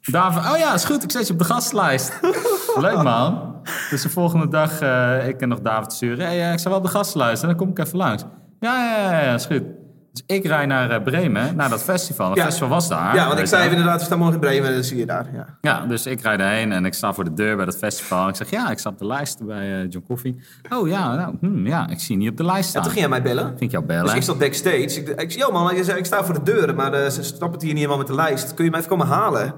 David, 0.00 0.52
oh 0.52 0.58
ja, 0.58 0.74
is 0.74 0.84
goed. 0.84 1.02
Ik 1.02 1.10
zet 1.10 1.26
je 1.26 1.32
op 1.32 1.38
de 1.38 1.44
gastlijst. 1.44 2.20
Leuk 2.76 3.02
man. 3.02 3.56
Dus 3.90 4.02
de 4.02 4.08
volgende 4.08 4.48
dag, 4.48 4.80
eh, 4.80 5.28
ik 5.28 5.38
kan 5.38 5.48
nog 5.48 5.60
David 5.60 5.92
sturen. 5.92 6.26
Hey, 6.26 6.46
eh, 6.46 6.52
ik 6.52 6.58
sta 6.58 6.68
wel 6.68 6.78
op 6.78 6.84
de 6.84 6.90
gastlijst 6.90 7.42
en 7.42 7.48
dan 7.48 7.56
kom 7.56 7.68
ik 7.68 7.78
even 7.78 7.98
langs. 7.98 8.24
Ja, 8.60 8.84
ja, 8.84 9.12
ja, 9.12 9.20
ja, 9.20 9.34
is 9.34 9.46
goed. 9.46 9.62
Dus 10.12 10.22
ik 10.26 10.46
rij 10.46 10.66
naar 10.66 10.90
eh, 10.90 11.02
Bremen, 11.02 11.56
naar 11.56 11.68
dat 11.68 11.82
festival. 11.82 12.28
Het 12.28 12.38
Ja. 12.38 12.44
festival 12.44 12.68
was 12.68 12.88
daar. 12.88 13.14
Ja, 13.14 13.26
want 13.26 13.38
ik 13.38 13.46
zei 13.46 13.70
inderdaad, 13.70 13.98
we 13.98 14.04
staan 14.04 14.18
morgen 14.18 14.34
in 14.34 14.40
Bremen 14.40 14.68
en 14.68 14.74
dan 14.74 14.84
zie 14.84 14.96
je 14.96 15.06
daar. 15.06 15.26
Ja. 15.32 15.46
Ja, 15.60 15.86
dus 15.86 16.06
ik 16.06 16.20
rijd 16.20 16.40
erheen 16.40 16.72
en 16.72 16.84
ik 16.84 16.94
sta 16.94 17.12
voor 17.12 17.24
de 17.24 17.34
deur 17.34 17.56
bij 17.56 17.64
dat 17.64 17.76
festival. 17.76 18.22
En 18.22 18.28
ik 18.28 18.36
zeg, 18.36 18.50
ja, 18.50 18.70
ik 18.70 18.78
sta 18.78 18.90
op 18.90 18.98
de 18.98 19.06
lijst 19.06 19.46
bij 19.46 19.72
eh, 19.82 19.90
John 19.90 20.04
Coffee. 20.06 20.40
Oh 20.72 20.88
ja, 20.88 21.14
nou, 21.14 21.34
hm, 21.40 21.66
ja, 21.66 21.88
ik 21.88 22.00
zie 22.00 22.14
je 22.16 22.20
niet 22.22 22.30
op 22.30 22.36
de 22.36 22.44
lijst 22.44 22.62
En 22.64 22.68
staan. 22.68 22.82
toen 22.82 22.90
ging 22.92 23.00
jij 23.04 23.10
mij 23.20 23.22
bellen. 23.22 23.46
Ging 23.48 23.60
ik 23.60 23.70
jou 23.70 23.84
bellen? 23.84 24.04
Dus 24.04 24.14
ik 24.14 24.22
zat 24.22 24.38
backstage. 24.38 24.82
Ik, 24.82 25.08
ik 25.08 25.30
zei, 25.32 25.44
yo 25.44 25.50
man, 25.52 25.76
je 25.76 25.84
zei, 25.84 25.98
ik 25.98 26.04
sta 26.04 26.24
voor 26.24 26.34
de 26.34 26.42
deur, 26.42 26.74
maar 26.74 26.92
eh, 26.92 27.10
ze 27.10 27.22
snappen 27.22 27.52
het 27.52 27.62
hier 27.62 27.70
niet 27.72 27.82
helemaal 27.82 27.98
met 27.98 28.06
de 28.06 28.14
lijst. 28.14 28.54
Kun 28.54 28.64
je 28.64 28.70
mij 28.70 28.78
even 28.80 28.90
komen 28.92 29.06
halen? 29.06 29.54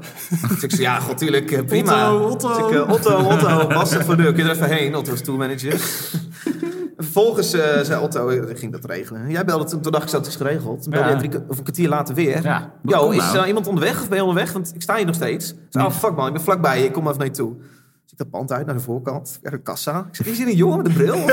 dus 0.48 0.62
ik 0.64 0.70
zei, 0.70 0.82
ja, 0.82 0.98
god, 1.00 1.18
tuurlijk, 1.18 1.66
prima. 1.66 2.12
Otto, 2.14 2.28
Otto. 2.28 2.68
Dus 2.68 2.80
ik, 2.80 2.90
Otto, 2.90 3.16
Otto, 3.18 3.66
Bas 3.66 3.88
staat 3.88 4.04
voor 4.04 4.16
de 4.16 4.22
deur. 4.22 4.32
Kun 4.32 4.44
je 4.44 4.50
er 4.50 4.56
even 4.56 4.68
heen? 4.76 4.94
Otto 4.96 5.12
is 5.12 5.22
tourmanager. 5.22 5.80
En 7.00 7.06
Vervolgens 7.06 7.52
eh, 7.52 7.80
zei 7.82 8.02
Otto, 8.02 8.28
eh, 8.28 8.56
ging 8.58 8.72
dat 8.72 8.84
regelen. 8.84 9.30
Jij 9.30 9.44
belde 9.44 9.64
toen, 9.64 9.80
toen 9.80 9.92
dacht 9.92 10.04
ik, 10.04 10.10
dat 10.10 10.26
is 10.26 10.36
geregeld. 10.36 10.82
Toen 10.82 10.92
belde 10.92 11.08
Ja. 11.08 11.16
drie, 11.16 11.30
of 11.48 11.56
een 11.56 11.62
kwartier 11.62 11.88
later 11.88 12.14
weer. 12.14 12.42
Ja, 12.42 12.70
Yo, 12.82 13.10
is 13.10 13.16
nou. 13.16 13.38
er 13.38 13.46
iemand 13.46 13.66
onderweg 13.66 14.00
of 14.00 14.08
ben 14.08 14.16
je 14.18 14.24
onderweg? 14.24 14.52
Want 14.52 14.72
ik 14.74 14.82
sta 14.82 14.96
hier 14.96 15.06
nog 15.06 15.14
steeds. 15.14 15.50
Ik 15.50 15.56
zei, 15.70 15.86
oh 15.86 15.92
fuck 15.92 16.16
man, 16.16 16.26
ik 16.26 16.32
ben 16.32 16.42
vlakbij 16.42 16.78
je. 16.78 16.84
Ik 16.84 16.92
kom 16.92 17.06
even 17.06 17.18
naar 17.18 17.26
je 17.26 17.32
toe. 17.32 17.54
Dus 18.02 18.12
ik 18.12 18.18
dat 18.18 18.30
pand 18.30 18.52
uit 18.52 18.66
naar 18.66 18.74
de 18.74 18.80
voorkant. 18.80 19.38
Ja, 19.42 19.50
de 19.50 19.62
kassa. 19.62 19.98
Ik 20.08 20.16
zeg, 20.16 20.26
is 20.26 20.38
hier 20.38 20.46
een 20.46 20.56
jongen 20.56 20.76
met 20.76 20.86
een 20.86 20.92
bril? 20.92 21.24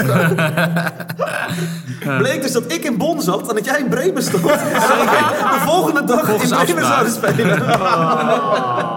Bleek 2.18 2.42
dus 2.42 2.52
dat 2.52 2.72
ik 2.72 2.84
in 2.84 2.98
Bonn 2.98 3.22
zat 3.22 3.50
en 3.50 3.56
dat 3.56 3.66
jij 3.66 3.80
in 3.80 3.90
Bremen 3.90 4.24
stond. 4.24 4.44
De 4.44 5.62
volgende 5.66 6.04
dag 6.04 6.26
Volgens 6.26 6.52
in 6.52 6.58
Bremen 6.58 6.86
zouden 6.86 7.12
spelen. 7.14 7.58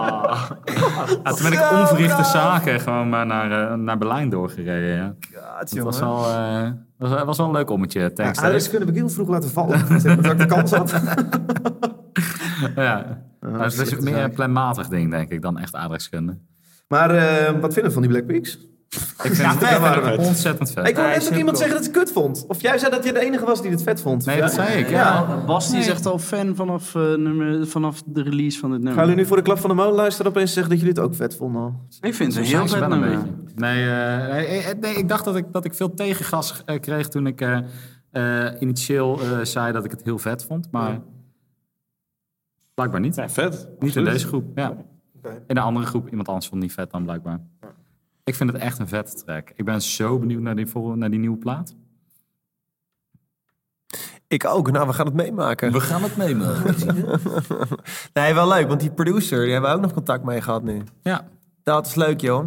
Ja, 1.23 1.31
toen 1.33 1.49
ben 1.49 1.53
ik 1.53 1.71
onverrichte 1.71 2.23
zaken 2.23 2.79
gewoon 2.79 3.09
maar 3.09 3.25
naar, 3.25 3.71
eh, 3.71 3.77
naar 3.77 3.97
Berlijn 3.97 4.29
doorgereden. 4.29 4.95
Ja. 4.95 5.15
God, 5.59 5.69
Het 5.69 5.83
was 5.83 5.99
wel, 5.99 6.25
eh, 6.25 6.69
was, 6.97 7.23
was 7.23 7.37
wel 7.37 7.45
een 7.45 7.51
leuk 7.51 7.69
ommetje, 7.69 8.13
thanks. 8.13 8.39
Ja, 8.39 8.49
dus 8.49 8.69
kunnen 8.69 8.87
we 8.87 8.93
heel 8.93 9.09
vroeg 9.09 9.27
laten 9.27 9.49
vallen. 9.49 9.79
Dat 10.21 10.25
ik 10.25 10.37
de 10.37 10.45
kans 10.45 10.71
had. 10.71 10.89
ja. 12.75 13.21
Maar 13.39 13.63
het 13.63 13.79
is 13.79 13.99
meer 13.99 14.17
een 14.17 14.33
planmatig 14.33 14.87
ding, 14.87 15.11
denk 15.11 15.29
ik, 15.31 15.41
dan 15.41 15.57
echt 15.57 15.75
aardrijkskunde. 15.75 16.37
Maar 16.87 17.09
eh, 17.09 17.59
wat 17.59 17.73
vinden 17.73 17.83
we 17.83 17.91
van 17.91 18.01
die 18.01 18.11
Black 18.11 18.25
Peaks? 18.25 18.59
Ik 19.23 19.33
vind 19.33 19.37
vet. 19.37 20.05
het 20.05 20.17
ontzettend 20.17 20.71
vet. 20.71 20.87
Ik 20.87 20.95
hoorde 20.95 21.11
net 21.11 21.27
ook 21.31 21.37
iemand 21.37 21.57
zeggen 21.57 21.75
dat 21.75 21.85
ze 21.85 21.91
het 21.91 21.99
kut 21.99 22.11
vond. 22.11 22.45
Of 22.47 22.61
jij 22.61 22.77
zei 22.77 22.91
dat 22.91 23.03
je 23.03 23.13
de 23.13 23.19
enige 23.19 23.45
was 23.45 23.61
die 23.61 23.71
het 23.71 23.83
vet 23.83 24.01
vond. 24.01 24.25
Nee, 24.25 24.39
dat 24.39 24.53
zei 24.53 24.79
ik, 24.79 24.89
ja. 24.89 24.97
Ja. 24.97 25.43
Bas 25.45 25.69
die 25.69 25.79
is 25.79 25.87
echt 25.87 26.05
al 26.05 26.19
fan 26.19 26.55
vanaf, 26.55 26.95
eh, 26.95 27.01
nummer, 27.01 27.67
vanaf 27.67 28.01
de 28.05 28.21
release 28.21 28.59
van 28.59 28.69
dit 28.69 28.77
nummer. 28.79 28.97
Gaan 28.97 29.07
jullie 29.07 29.21
nu 29.21 29.27
voor 29.27 29.37
de 29.37 29.43
klap 29.43 29.57
van 29.57 29.69
de 29.69 29.75
molen 29.75 29.93
luisteren 29.93 30.31
opeens 30.31 30.53
zeggen 30.53 30.71
dat 30.71 30.81
jullie 30.81 30.93
het 30.95 31.03
ook 31.03 31.15
vet 31.15 31.35
vonden? 31.35 31.87
Ik 32.01 32.13
vind 32.13 32.35
het 32.35 32.43
een 32.43 32.49
heel 32.51 32.67
vet 32.67 32.81
een 32.81 32.89
nummer. 32.89 33.09
beetje. 33.09 33.31
Nee, 33.55 33.89
eh, 33.89 34.27
nee, 34.31 34.45
eh, 34.61 34.79
nee, 34.79 34.93
ik 34.95 35.07
dacht 35.07 35.25
dat 35.25 35.35
ik, 35.35 35.45
dat 35.51 35.65
ik 35.65 35.73
veel 35.73 35.93
tegengas 35.93 36.63
kreeg 36.79 37.07
toen 37.07 37.27
ik 37.27 37.41
eh, 37.41 37.57
eh, 38.11 38.61
initieel 38.61 39.19
eh, 39.21 39.39
zei 39.43 39.71
dat 39.71 39.85
ik 39.85 39.91
het 39.91 40.03
heel 40.03 40.17
vet 40.17 40.45
vond. 40.45 40.67
Maar 40.71 41.01
blijkbaar 42.73 42.99
niet. 43.01 43.15
Ja, 43.15 43.29
vet. 43.29 43.67
Niet 43.79 43.95
in 43.95 44.03
deze 44.03 44.27
groep, 44.27 44.45
ja. 44.55 44.73
In 45.47 45.55
de 45.55 45.61
andere 45.61 45.85
groep, 45.85 46.09
iemand 46.09 46.27
anders 46.27 46.47
vond 46.47 46.61
het 46.61 46.69
niet 46.71 46.79
vet 46.79 46.91
dan 46.91 47.03
blijkbaar. 47.03 47.39
Ik 48.23 48.35
vind 48.35 48.51
het 48.51 48.61
echt 48.61 48.79
een 48.79 48.87
vette 48.87 49.23
track. 49.23 49.51
Ik 49.55 49.65
ben 49.65 49.81
zo 49.81 50.19
benieuwd 50.19 50.41
naar 50.41 50.55
die, 50.55 50.67
naar 50.95 51.09
die 51.09 51.19
nieuwe 51.19 51.37
plaat. 51.37 51.75
Ik 54.27 54.45
ook. 54.45 54.71
Nou, 54.71 54.87
we 54.87 54.93
gaan 54.93 55.05
het 55.05 55.15
meemaken. 55.15 55.81
gaan 55.81 56.03
het 56.03 56.17
meemaken. 56.17 56.75
Nee, 58.13 58.33
wel 58.33 58.47
leuk, 58.47 58.67
want 58.67 58.79
die 58.79 58.91
producer, 58.91 59.43
die 59.43 59.51
hebben 59.51 59.69
we 59.69 59.75
ook 59.75 59.81
nog 59.81 59.93
contact 59.93 60.23
mee 60.23 60.41
gehad 60.41 60.63
nu. 60.63 60.81
ja. 61.03 61.27
Dat 61.63 61.87
is 61.87 61.95
leuk, 61.95 62.21
joh. 62.21 62.45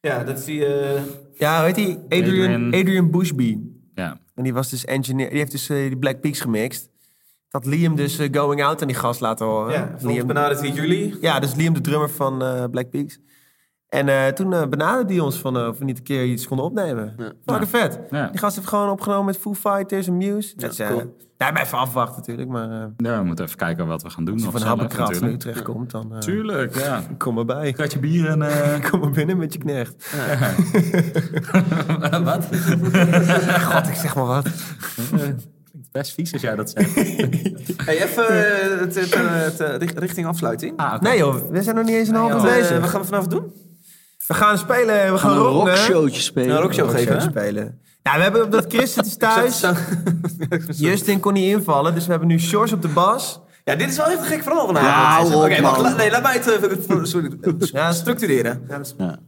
Ja, 0.00 0.24
dat 0.24 0.38
is 0.38 0.44
die... 0.44 0.66
eh, 0.66 1.02
Ja, 1.34 1.56
hoe 1.56 1.66
heet 1.66 1.74
die? 1.74 1.98
Adrian, 2.08 2.52
Adrian- 2.52 2.74
Adrian 2.80 3.10
Bushby. 3.10 3.58
ja. 3.94 4.18
En 4.34 4.42
die 4.42 4.54
was 4.54 4.70
dus 4.70 4.84
engineer. 4.84 5.28
Die 5.28 5.38
heeft 5.38 5.50
dus 5.50 5.68
eh, 5.68 5.76
die 5.76 5.96
Black 5.98 6.20
Peaks 6.20 6.40
gemixt. 6.40 6.88
Dat 7.48 7.66
Liam 7.66 7.96
dus 7.96 8.18
eh, 8.18 8.28
Going 8.32 8.62
Out 8.64 8.80
aan 8.80 8.86
die 8.88 8.96
gast 8.96 9.20
laten 9.20 9.46
horen. 9.46 9.72
ja, 9.72 9.86
volgens 9.86 10.04
Liam, 10.04 10.26
benadert 10.26 10.60
hij 10.60 10.70
jullie. 10.70 11.16
ja, 11.20 11.40
dus 11.40 11.54
Liam 11.54 11.74
de 11.74 11.80
drummer 11.80 12.10
van 12.10 12.42
eh, 12.42 12.64
Black 12.70 12.90
Peaks. 12.90 13.18
En 13.94 14.08
eh, 14.08 14.26
toen 14.26 14.52
eh 14.52 14.66
benaderde 14.66 15.04
die 15.08 15.22
ons 15.22 15.36
van 15.38 15.58
eh, 15.58 15.66
of 15.66 15.78
we 15.78 15.84
niet 15.84 15.98
een 15.98 16.04
keer 16.04 16.24
iets 16.24 16.46
konden 16.48 16.66
opnemen. 16.66 17.14
Fucking 17.46 17.68
vet. 17.70 17.98
Ja. 18.10 18.28
Die 18.28 18.38
gast 18.40 18.56
heeft 18.56 18.68
gewoon 18.68 18.90
opgenomen 18.90 19.24
met 19.24 19.36
Foo 19.36 19.54
Fighters 19.54 20.06
en 20.06 20.16
Muse. 20.16 20.52
Ja, 20.56 20.66
dat, 20.66 20.76
cool. 20.76 21.16
ja, 21.38 21.50
maar 21.50 21.62
even 21.62 21.78
afwachten 21.78 22.16
natuurlijk. 22.16 22.48
Maar 22.48 22.70
eh, 22.70 22.86
ja, 22.96 23.18
we 23.18 23.24
moeten 23.24 23.44
even 23.44 23.56
kijken 23.56 23.86
wat 23.86 24.02
we 24.02 24.10
gaan 24.10 24.24
doen. 24.24 24.34
als 24.34 24.42
je 24.42 24.48
Of 24.48 24.54
van 24.58 24.66
Habbekraft 24.68 25.10
nu 25.10 25.14
natuurlijk. 25.14 25.40
terechtkomt, 25.40 25.90
dan 25.90 26.12
eh, 26.12 26.18
Tuurlijk, 26.18 26.78
ja. 26.78 27.02
kom 27.18 27.34
maar 27.34 27.44
bij. 27.44 27.72
Kratje 27.72 27.98
bier 27.98 28.28
en... 28.28 28.42
eh, 28.42 28.80
Kom 28.90 29.00
maar 29.00 29.10
binnen 29.10 29.36
met 29.36 29.52
je 29.52 29.58
knecht. 29.58 30.14
wat? 32.24 32.44
God, 33.60 33.88
ik 33.88 33.94
zeg 33.94 34.14
maar 34.14 34.26
wat. 34.26 34.46
Klinkt 35.10 35.48
best 35.92 36.12
vies 36.14 36.32
als 36.32 36.42
jij 36.42 36.56
dat 36.56 36.70
zegt. 36.70 36.94
Hey, 37.84 38.02
even 38.02 38.24
het, 38.78 38.94
het, 38.94 39.58
het, 39.58 39.82
richt- 39.82 39.98
richting 39.98 40.26
afsluiting. 40.26 40.72
Ah. 40.76 41.00
Nee 41.00 41.18
joh, 41.18 41.50
we 41.50 41.62
zijn 41.62 41.76
nog 41.76 41.84
niet 41.84 41.94
eens 41.94 42.08
een 42.08 42.14
half 42.14 42.34
uur 42.34 42.42
bezig. 42.42 42.80
wat 42.80 42.88
gaan 42.90 43.00
we 43.00 43.06
vanavond 43.06 43.30
doen? 43.30 43.52
We 44.26 44.34
gaan 44.34 44.58
spelen, 44.58 45.12
we 45.12 45.18
gaan 45.18 45.30
Gaan 45.30 45.38
een 45.38 45.52
rockshowtje 45.52 46.20
spelen. 46.20 46.56
Een 46.56 46.62
rockshow 46.62 46.90
geven, 46.90 47.22
spelen. 47.22 47.80
Nou, 48.02 48.16
we 48.16 48.22
hebben 48.22 48.50
dat 48.50 48.64
Christen 48.68 49.04
is 49.10 49.16
thuis. 49.16 49.64
Justin 50.86 51.20
kon 51.20 51.32
niet 51.32 51.44
invallen, 51.56 51.94
dus 51.94 52.04
we 52.04 52.10
hebben 52.10 52.28
nu 52.28 52.38
Shores 52.40 52.72
op 52.72 52.82
de 52.82 52.88
bas. 52.88 53.40
Ja, 53.64 53.74
dit 53.74 53.88
is 53.88 53.96
wel 53.96 54.06
echt 54.06 54.18
een 54.18 54.24
gek 54.24 54.42
verhaal 54.42 54.66
vanavond. 54.66 55.32
Ja, 55.32 55.36
Oké, 55.38 55.60
la- 55.82 55.94
nee, 55.96 56.10
laat 56.10 56.22
mij 56.22 56.32
het 56.32 56.46
even 56.46 57.06
sorry, 57.06 57.30
eh, 57.40 57.52
Ja, 57.58 57.92
structureren. 57.92 58.62
Ja. 58.98 59.18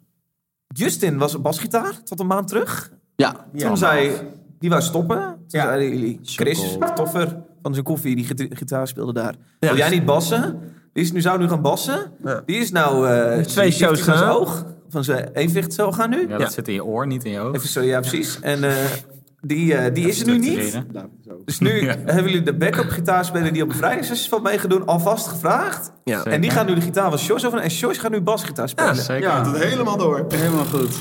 Justin 0.67 1.19
was 1.19 1.35
op 1.35 1.43
basgitaar 1.43 1.93
tot 2.05 2.21
een 2.21 2.27
maand 2.27 2.49
terug. 2.49 2.91
Ja. 3.17 3.47
Toen 3.57 3.77
zei 3.77 4.13
die 4.59 4.71
wou 4.71 4.83
stoppen. 4.83 5.19
Toen 5.19 5.37
Ja. 5.47 5.63
zeiden 5.63 5.89
jullie, 5.89 6.21
Chris, 6.23 6.61
de 6.79 6.93
toffer 6.95 7.37
van 7.63 7.73
zijn 7.73 7.85
koffie, 7.85 8.17
die 8.17 8.25
gita- 8.25 8.47
gitaar 8.57 8.89
speelde 8.89 9.13
daar. 9.13 9.35
Ja. 9.61 9.69
Wil 9.69 9.77
jij 9.77 9.89
niet 9.91 10.05
bassen? 10.05 10.61
Die 10.93 11.05
is 11.05 11.13
nu, 11.13 11.21
zou 11.21 11.39
nu 11.39 11.49
gaan 11.49 11.63
bassen. 11.63 12.13
Ja. 12.25 12.43
Die 12.47 12.57
is 12.57 12.71
nou... 12.71 13.09
eh, 13.09 13.39
twee 13.45 13.71
shows 13.71 14.23
oog. 14.23 14.65
Van 14.89 15.05
zijn 15.05 15.29
evenwicht 15.33 15.73
zo 15.73 15.93
gaan 15.93 16.11
nu. 16.11 16.21
Ja, 16.21 16.27
dat 16.29 16.41
Ja. 16.41 16.49
zit 16.49 16.69
in 16.69 16.75
je 16.75 16.85
oor, 16.85 17.07
niet 17.07 17.25
in 17.25 17.31
je 17.31 17.41
oog. 17.41 17.55
Even 17.55 17.69
zo, 17.69 17.81
ja 17.81 18.01
precies. 18.01 18.41
En 18.41 18.65
eh, 18.65 18.75
die, 19.41 19.75
eh, 19.75 19.95
die 19.95 20.09
is 20.09 20.21
er 20.21 20.27
nu 20.27 20.39
niet. 20.39 20.63
Structureren. 20.69 21.11
Dus 21.45 21.59
nu 21.59 21.71
Ja. 21.87 21.95
hebben 22.05 22.25
jullie 22.25 22.43
de 22.43 22.55
backup 22.57 22.89
gitaarspeler 22.89 23.53
die 23.53 23.63
op 23.63 23.69
een 23.69 23.75
vrijdagsfestival 23.75 24.41
meegedoen 24.41 24.87
alvast 24.87 25.27
gevraagd. 25.27 25.93
Ja. 26.05 26.25
En 26.25 26.41
die 26.41 26.51
gaat 26.51 26.67
nu 26.67 26.75
de 26.75 26.81
gitaar 26.81 27.09
van 27.11 27.19
Sjors 27.19 27.47
over. 27.47 27.59
En 27.59 27.71
Sjors 27.71 27.99
gaat 27.99 28.11
nu 28.11 28.21
basgitaar 28.21 28.69
spelen. 28.69 28.97
Zeker. 28.97 29.29
Ja, 29.29 29.53
Helemaal 29.53 29.97
door. 29.97 30.25
helemaal 30.29 30.65
goed. 30.65 30.95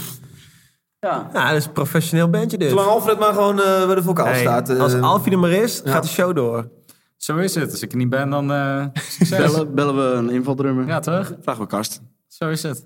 Ja. 0.99 1.29
Nou, 1.33 1.47
dat 1.47 1.57
is 1.57 1.65
een 1.65 1.71
professioneel 1.71 2.29
bandje 2.29 2.57
dus. 2.57 2.69
Zolang 2.69 2.87
Alfred 2.89 3.19
maar 3.19 3.33
gewoon 3.33 3.61
eh, 3.61 3.85
bij 3.85 3.95
de 3.95 4.03
vocaal 4.03 4.25
Hey, 4.25 4.39
staat. 4.39 4.69
eh, 4.69 4.79
als 4.79 4.93
Alfie 4.93 5.31
er 5.31 5.39
maar 5.39 5.51
is, 5.51 5.81
ja. 5.85 5.91
gaat 5.91 6.03
de 6.03 6.09
show 6.09 6.35
door. 6.35 6.69
Zo 7.17 7.37
is 7.37 7.55
het. 7.55 7.71
Als 7.71 7.81
ik 7.81 7.91
er 7.91 7.97
niet 7.97 8.09
ben, 8.09 8.29
dan 8.29 8.51
eh 8.51 8.85
succes. 8.93 9.37
Bellen, 9.37 9.75
bellen 9.75 9.95
we 9.95 10.15
een 10.17 10.29
invaldrummer. 10.29 10.87
Ja, 10.87 10.99
toch? 10.99 11.33
Vraag 11.41 11.57
we 11.57 11.67
Karst. 11.67 12.01
Zo 12.27 12.49
is 12.49 12.63
het. 12.63 12.85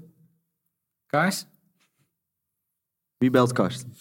Kaars? 1.10 1.46
Wie 3.18 3.30
belt 3.30 3.52
Karsten? 3.52 3.94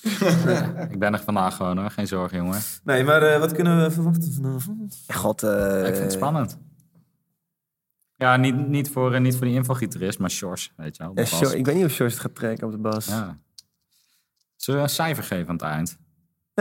Ik 0.93 0.99
ben 0.99 1.13
er 1.13 1.21
vandaag 1.21 1.57
gewoon 1.57 1.79
hoor. 1.79 1.91
Geen 1.91 2.07
zorgen, 2.07 2.39
jongen. 2.39 2.61
Nee, 2.85 3.05
maar 3.05 3.23
eh, 3.23 3.39
wat 3.39 3.53
kunnen 3.53 3.83
we 3.83 3.91
verwachten 3.91 4.33
vanavond? 4.33 5.05
God, 5.09 5.43
eh, 5.43 5.79
ik 5.79 5.95
vind 5.95 5.99
het 5.99 6.13
spannend. 6.13 6.59
Ja, 8.15 8.37
niet, 8.37 8.69
niet, 8.69 8.91
voor, 8.91 9.15
eh, 9.15 9.21
niet 9.21 9.37
voor 9.37 9.47
die 9.47 9.55
invalgitarist, 9.55 10.19
maar 10.19 10.31
Shores, 10.31 10.73
weet 10.77 10.97
je 10.97 11.03
wel. 11.03 11.13
Ja, 11.15 11.53
ik 11.53 11.67
weet 11.67 11.75
niet 11.75 11.85
of 11.85 11.91
Shores 11.91 12.13
het 12.13 12.23
gaat 12.23 12.35
trekken 12.35 12.67
op 12.67 12.73
de 12.73 12.79
bas. 12.79 13.07
Ja. 13.07 13.39
Zullen 14.57 14.81
we 14.81 14.87
een 14.87 14.93
cijfer 14.95 15.25
geven 15.25 15.49
aan 15.49 15.55
het 15.55 15.65
eind? 15.65 15.99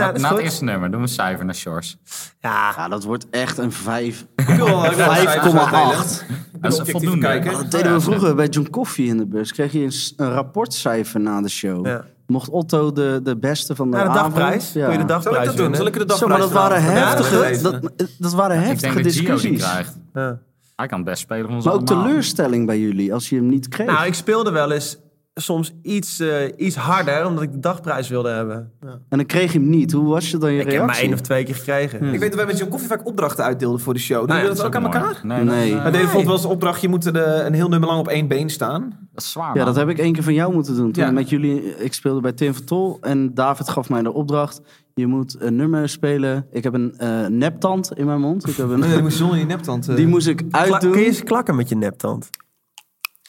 Ja, 0.02 0.12
na 0.12 0.30
het 0.30 0.38
eerste 0.40 0.64
nummer 0.64 0.92
doen 0.92 1.00
we 1.02 1.08
een 1.08 1.14
cijfer 1.14 1.46
naar 1.46 1.56
Shores. 1.56 1.98
Ja, 2.40 2.74
Ja, 2.78 2.88
dat 2.88 3.04
wordt 3.04 3.30
echt 3.30 3.58
een 3.58 3.72
5. 3.72 4.26
Ik 4.36 4.46
wil 4.48 4.66
wel- 4.66 4.86
ik 4.86 4.90
wil 4.92 4.98
wel 5.06 5.14
cijfers 5.16 5.34
5,8. 5.34 5.74
uitdelen. 5.74 6.38
Ik 6.54 6.62
Dat 6.62 6.72
is 6.88 6.92
voldoende. 6.92 7.20
kijken. 7.26 7.52
Dat 7.52 7.72
deden 7.72 7.94
we 7.94 8.00
vroeger 8.02 8.36
bij 8.36 8.48
John 8.48 8.70
Coffee 8.70 9.06
in 9.06 9.18
de 9.18 9.26
bus. 9.26 9.52
Kreeg 9.54 9.72
je 9.72 9.80
een, 9.80 9.92
een 10.26 10.32
rapportcijfer 10.34 11.20
na 11.20 11.42
de 11.42 11.50
show. 11.50 11.86
Ja. 11.86 12.06
Mocht 12.28 12.50
Otto 12.50 12.92
de, 12.92 13.20
de 13.24 13.38
beste 13.38 13.76
van 13.76 13.92
de 13.92 13.98
Ja, 13.98 14.04
de 14.04 14.10
avond... 14.10 14.36
dagprijs. 14.36 14.74
Ja. 14.74 14.88
Kun 14.90 14.98
je 15.00 15.06
de 15.06 15.08
Zal 15.08 15.18
ik 15.18 15.24
dagprijs 15.24 15.48
dat 15.48 15.58
doen? 15.58 15.76
Zal 15.76 15.86
ik 15.86 15.94
de 16.08 16.16
Zo, 16.18 16.28
maar 16.28 16.38
dagprijs 16.38 16.40
dat 16.40 16.52
waren 16.52 16.82
heftige, 16.84 17.62
dat, 17.62 18.08
dat 18.18 18.34
waren 18.34 18.60
Ik 18.62 18.66
heftige 18.68 19.02
discussies. 19.02 19.62
krijgt. 19.64 19.98
Ja. 20.14 20.40
Hij 20.76 20.88
kan 20.88 20.98
het 20.98 21.08
best 21.08 21.22
spelen 21.22 21.46
van 21.46 21.56
Maar 21.64 21.74
ook 21.74 21.88
allemaal. 21.90 22.04
teleurstelling 22.06 22.66
bij 22.66 22.80
jullie 22.80 23.14
als 23.14 23.30
je 23.30 23.36
hem 23.36 23.50
niet 23.50 23.68
kreeg. 23.68 23.88
Nou, 23.88 24.06
ik 24.06 24.14
speelde 24.14 24.52
wel 24.52 24.72
eens 24.72 24.98
soms 25.40 25.74
iets, 25.82 26.20
eh, 26.20 26.30
iets 26.58 26.76
harder, 26.76 27.26
omdat 27.26 27.44
ik 27.44 27.52
de 27.52 27.60
dagprijs 27.60 28.10
wilde 28.10 28.30
hebben. 28.30 28.72
En 28.82 29.18
dan 29.18 29.26
kreeg 29.26 29.54
je 29.54 29.60
hem 29.60 29.70
niet. 29.70 29.92
Hoe 29.92 30.08
was 30.08 30.32
je 30.32 30.38
dan 30.38 30.52
je 30.54 30.60
Ik 30.60 30.66
heb 30.66 30.76
maar 30.76 30.84
reactie? 30.86 31.04
één 31.06 31.14
of 31.14 31.22
twee 31.22 31.44
keer 31.44 31.56
gekregen. 31.56 32.04
Ik 32.04 32.20
weet 32.20 32.30
dat 32.30 32.36
wij 32.40 32.46
met 32.46 32.58
John 32.58 32.70
Koffie 32.72 32.88
vaak 32.90 33.06
opdrachten 33.08 33.44
uitdeelden 33.44 33.80
voor 33.80 33.94
de 33.94 34.00
show. 34.00 34.18
Doen 34.18 34.28
Nou 34.28 34.40
ja, 34.40 34.46
jullie 34.46 34.62
dat 34.64 34.72
Dat 34.74 34.82
ook 34.82 34.86
aan 34.86 34.92
mooi. 35.02 35.06
elkaar? 35.06 35.26
Nee, 35.26 35.44
Nee. 35.44 35.72
Dat, 35.74 35.82
Maar 35.84 35.92
deed 35.92 36.02
bijvoorbeeld 36.02 36.26
wel 36.26 36.34
eens 36.34 36.42
de 36.46 36.48
opdracht, 36.52 36.82
je 36.82 36.90
moet 36.90 37.06
er, 37.06 37.16
eh, 37.16 37.46
een 37.46 37.54
heel 37.54 37.70
nummer 37.70 37.90
lang 37.90 38.00
op 38.02 38.08
één 38.08 38.28
been 38.28 38.50
staan. 38.50 38.82
dat 39.14 39.24
is 39.24 39.32
zwaar, 39.32 39.56
Ja, 39.58 39.66
dat 39.66 39.76
heb 39.76 39.90
ik 39.90 39.98
één 39.98 40.14
keer 40.14 40.24
van 40.24 40.34
jou 40.34 40.54
moeten 40.54 40.76
doen. 40.76 40.92
Toen 40.92 41.04
Ja. 41.04 41.12
met 41.12 41.30
jullie, 41.30 41.76
ik 41.78 41.94
speelde 41.94 42.22
bij 42.22 42.32
Tim 42.34 42.54
van 42.54 42.64
Tol 42.64 42.98
en 43.02 43.34
David 43.34 43.70
gaf 43.70 43.90
mij 43.90 44.02
de 44.02 44.14
opdracht. 44.14 44.62
Je 44.94 45.08
moet 45.08 45.36
een 45.40 45.56
nummer 45.56 45.90
spelen. 45.90 46.46
Ik 46.52 46.64
heb 46.64 46.74
een 46.74 46.94
eh, 46.98 47.26
neptand 47.28 47.92
in 47.94 48.06
mijn 48.06 48.20
mond. 48.22 48.48
Ik 48.48 48.56
heb 48.56 48.70
een, 48.70 48.80
Nee, 48.88 48.92
die 48.94 49.02
moest 49.02 49.18
zonder 49.18 49.38
je 49.38 49.46
neptand. 49.46 49.96
die 49.96 50.08
moest 50.08 50.28
ik 50.28 50.38
Kla- 50.50 50.60
uitdoen. 50.60 50.92
kun 50.92 51.00
je 51.02 51.08
eens 51.08 51.24
klakken 51.24 51.56
met 51.56 51.70
je 51.70 51.76
neptand? 51.76 52.30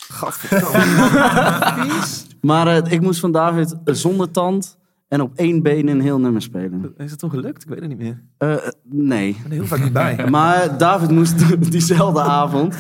Maar 2.40 2.66
eh, 2.66 2.92
ik 2.92 3.00
moest 3.00 3.20
van 3.20 3.32
David 3.32 3.76
eh, 3.84 3.94
zonder 3.94 4.30
tand 4.30 4.78
en 5.08 5.20
op 5.20 5.32
één 5.34 5.62
been 5.62 5.88
een 5.88 6.00
heel 6.00 6.18
nummer 6.20 6.42
spelen. 6.42 6.94
Is 6.96 7.10
het 7.10 7.18
toen 7.20 7.30
gelukt? 7.30 7.62
Ik 7.62 7.68
weet 7.68 7.78
het 7.80 7.88
niet 7.88 7.98
meer. 7.98 8.22
Ik 8.38 8.48
Eh, 8.48 8.54
nee. 8.84 9.32
ben 9.42 9.44
er 9.50 9.56
heel 9.56 9.66
vaak 9.66 9.82
niet 9.82 9.92
bij. 9.92 10.26
Maar 10.30 10.78
David 10.78 11.10
moest 11.10 11.44
diezelfde 11.70 12.20
avond 12.22 12.76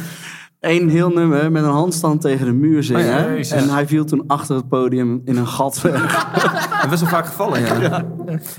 één 0.60 0.88
heel 0.88 1.08
nummer 1.08 1.52
met 1.52 1.62
een 1.62 1.70
handstand 1.70 2.20
tegen 2.20 2.46
de 2.46 2.52
muur 2.52 2.82
zingen. 2.82 3.34
Oh 3.34 3.42
ja, 3.42 3.56
en 3.56 3.68
hij 3.68 3.86
viel 3.86 4.04
toen 4.04 4.24
achter 4.26 4.56
het 4.56 4.68
podium 4.68 5.22
in 5.24 5.36
een 5.36 5.46
gat 5.46 5.80
weg. 5.80 6.26
En 6.82 6.88
best 6.90 7.00
wel 7.00 7.10
vaak 7.10 7.26
gevallen, 7.26 7.60
ja. 7.60 7.80
Ja, 7.80 8.04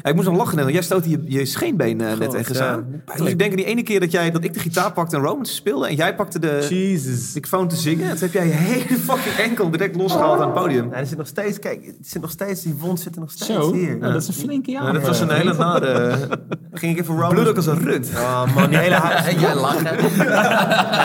Ik 0.03 0.15
moest 0.15 0.27
nog 0.27 0.37
lachen, 0.37 0.57
want 0.57 0.71
jij 0.71 0.81
stoot 0.81 1.05
je, 1.05 1.21
je 1.25 1.45
scheenbeen 1.45 2.01
eh, 2.01 2.17
net 2.17 2.33
ergens 2.33 2.57
ja. 2.57 2.71
aan. 2.71 3.01
Toen 3.15 3.27
ik 3.27 3.39
denk 3.39 3.55
die 3.55 3.65
ene 3.65 3.83
keer 3.83 3.99
dat, 3.99 4.11
jij, 4.11 4.31
dat 4.31 4.43
ik 4.43 4.53
de 4.53 4.59
gitaar 4.59 4.91
pakte 4.93 5.15
en 5.15 5.21
Romans 5.21 5.55
speelde... 5.55 5.87
en 5.87 5.95
jij 5.95 6.15
pakte 6.15 6.39
de 6.39 6.65
Jesus. 6.69 7.33
microfoon 7.33 7.67
te 7.67 7.75
zingen... 7.75 8.09
toen 8.09 8.19
heb 8.19 8.33
jij 8.33 8.45
je 8.45 8.53
hele 8.53 8.97
fucking 8.97 9.35
enkel 9.35 9.69
direct 9.69 9.95
losgehaald 9.95 10.39
aan 10.39 10.49
het 10.49 10.61
podium. 10.61 10.89
Ja, 10.91 10.95
er 10.97 11.05
zit 11.05 11.17
nog 11.17 11.27
steeds, 11.27 11.59
kijk, 11.59 11.85
er 11.85 11.93
zit 12.01 12.21
nog 12.21 12.31
steeds, 12.31 12.61
die 12.61 12.75
wond 12.79 12.99
zit 12.99 13.15
er 13.15 13.21
nog 13.21 13.31
steeds 13.31 13.51
Zo, 13.51 13.73
hier. 13.73 13.97
Nou, 13.97 14.13
dat 14.13 14.21
is 14.21 14.27
een 14.27 14.33
flinke 14.33 14.71
Ja, 14.71 14.83
jaar. 14.83 14.93
dat 14.93 15.07
was 15.07 15.19
een 15.19 15.31
hele 15.31 15.53
nare... 15.53 16.17
ging 16.73 16.97
ik 16.97 17.01
even 17.01 17.15
Romans. 17.15 17.33
Bloed 17.33 17.47
ook 17.47 17.55
als 17.55 17.65
een 17.65 17.79
rund. 17.83 18.09
Oh 18.15 18.55
man, 18.55 18.69
die 18.69 18.77
hele. 18.77 18.95
Jij 19.39 19.55
lacht, 19.55 19.79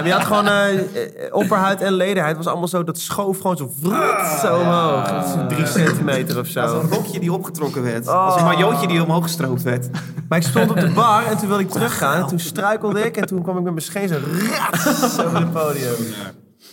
je 0.05 0.11
had 0.13 0.25
gewoon 0.25 0.49
eh, 0.93 1.27
eh, 1.27 1.35
opperhuid 1.35 1.81
en 1.81 1.93
lederhuid. 1.93 2.37
was 2.37 2.47
allemaal 2.47 2.69
zo, 2.69 2.85
dat 2.85 2.99
schoof 2.99 3.41
gewoon 3.41 3.57
zo, 3.57 3.73
vrut, 3.81 4.39
zo 4.41 4.59
omhoog. 4.59 5.09
Dat 5.11 5.25
is 5.25 5.57
Drie 5.57 5.67
centimeter 5.67 6.39
of 6.39 6.57
Als 6.57 6.71
zo. 6.71 6.81
een 6.81 6.89
rokje 6.91 7.21
die 7.21 7.33
opgetrokken 7.33 7.83
werd. 7.83 8.09
Als 8.09 8.37
een 8.37 8.45
majootje 8.45 8.87
die 8.87 9.03
omhoog 9.03 9.23
gestroopt 9.23 9.63
werd. 9.63 9.89
Maar 10.29 10.39
ik 10.39 10.45
stond 10.45 10.71
op 10.71 10.81
de 10.81 10.91
bar 10.93 11.25
en 11.27 11.39
toen 11.39 11.49
wilde 11.49 11.63
ik 11.63 11.71
teruggaan. 11.71 12.23
En 12.23 12.27
toen 12.27 12.39
struikelde 12.39 13.01
ik 13.01 13.17
en 13.17 13.27
toen 13.27 13.43
kwam 13.43 13.57
ik 13.57 13.63
met 13.63 13.73
mijn 13.73 13.85
scheen 13.85 14.09
zo 14.09 14.19
rats 14.57 15.21
over 15.21 15.39
het 15.39 15.53
podium. 15.53 15.95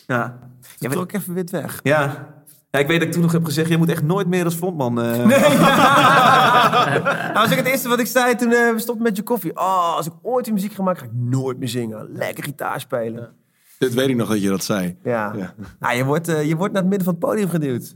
Ja. 0.08 0.38
Toen 0.80 0.90
trok 0.90 1.04
ik 1.04 1.14
even 1.14 1.34
wit 1.34 1.50
weg. 1.52 1.80
Ja. 1.84 2.28
ja, 2.70 2.80
ik 2.80 2.88
weet 2.88 2.98
dat 3.00 3.08
ik 3.08 3.14
toen 3.14 3.22
nog 3.22 3.32
heb 3.32 3.46
gezegd... 3.46 3.70
je 3.70 3.78
moet 3.78 3.90
echt 3.90 4.04
nooit 4.04 4.28
meer 4.28 4.46
als 4.46 4.56
frontman... 4.56 5.02
eh 5.02 5.26
Nou, 7.34 7.34
was 7.34 7.52
ik 7.52 7.58
het 7.58 7.68
eerste 7.68 7.88
wat 7.90 8.00
ik 8.00 8.08
zei 8.08 8.36
toen 8.36 8.52
eh, 8.52 8.72
we 8.74 8.80
stopten 8.80 9.04
met 9.04 9.18
je 9.18 9.24
koffie. 9.24 9.58
Oh, 9.58 9.96
als 9.96 10.06
ik 10.06 10.14
ooit 10.22 10.46
die 10.46 10.54
muziek 10.54 10.74
ga 10.74 10.84
maken, 10.84 11.00
ga 11.02 11.06
ik 11.06 11.12
nooit 11.14 11.58
meer 11.58 11.68
zingen. 11.68 12.08
Lekker 12.12 12.44
gitaar 12.44 12.80
spelen. 12.80 13.30
Dit 13.82 13.94
weet 13.94 14.10
ik 14.10 14.16
nog 14.16 14.30
dat 14.30 14.42
je 14.42 14.50
dat 14.50 14.64
zei. 14.64 14.96
Ja. 15.04 15.34
Ja. 15.38 15.54
Nou, 15.80 15.96
je, 15.96 16.06
wordt, 16.06 16.28
eh, 16.28 16.48
je 16.48 16.56
wordt 16.56 16.74
naar 16.74 16.82
het 16.82 16.90
midden 16.90 17.08
van 17.08 17.16
het 17.20 17.30
podium 17.30 17.50
geduwd. 17.50 17.96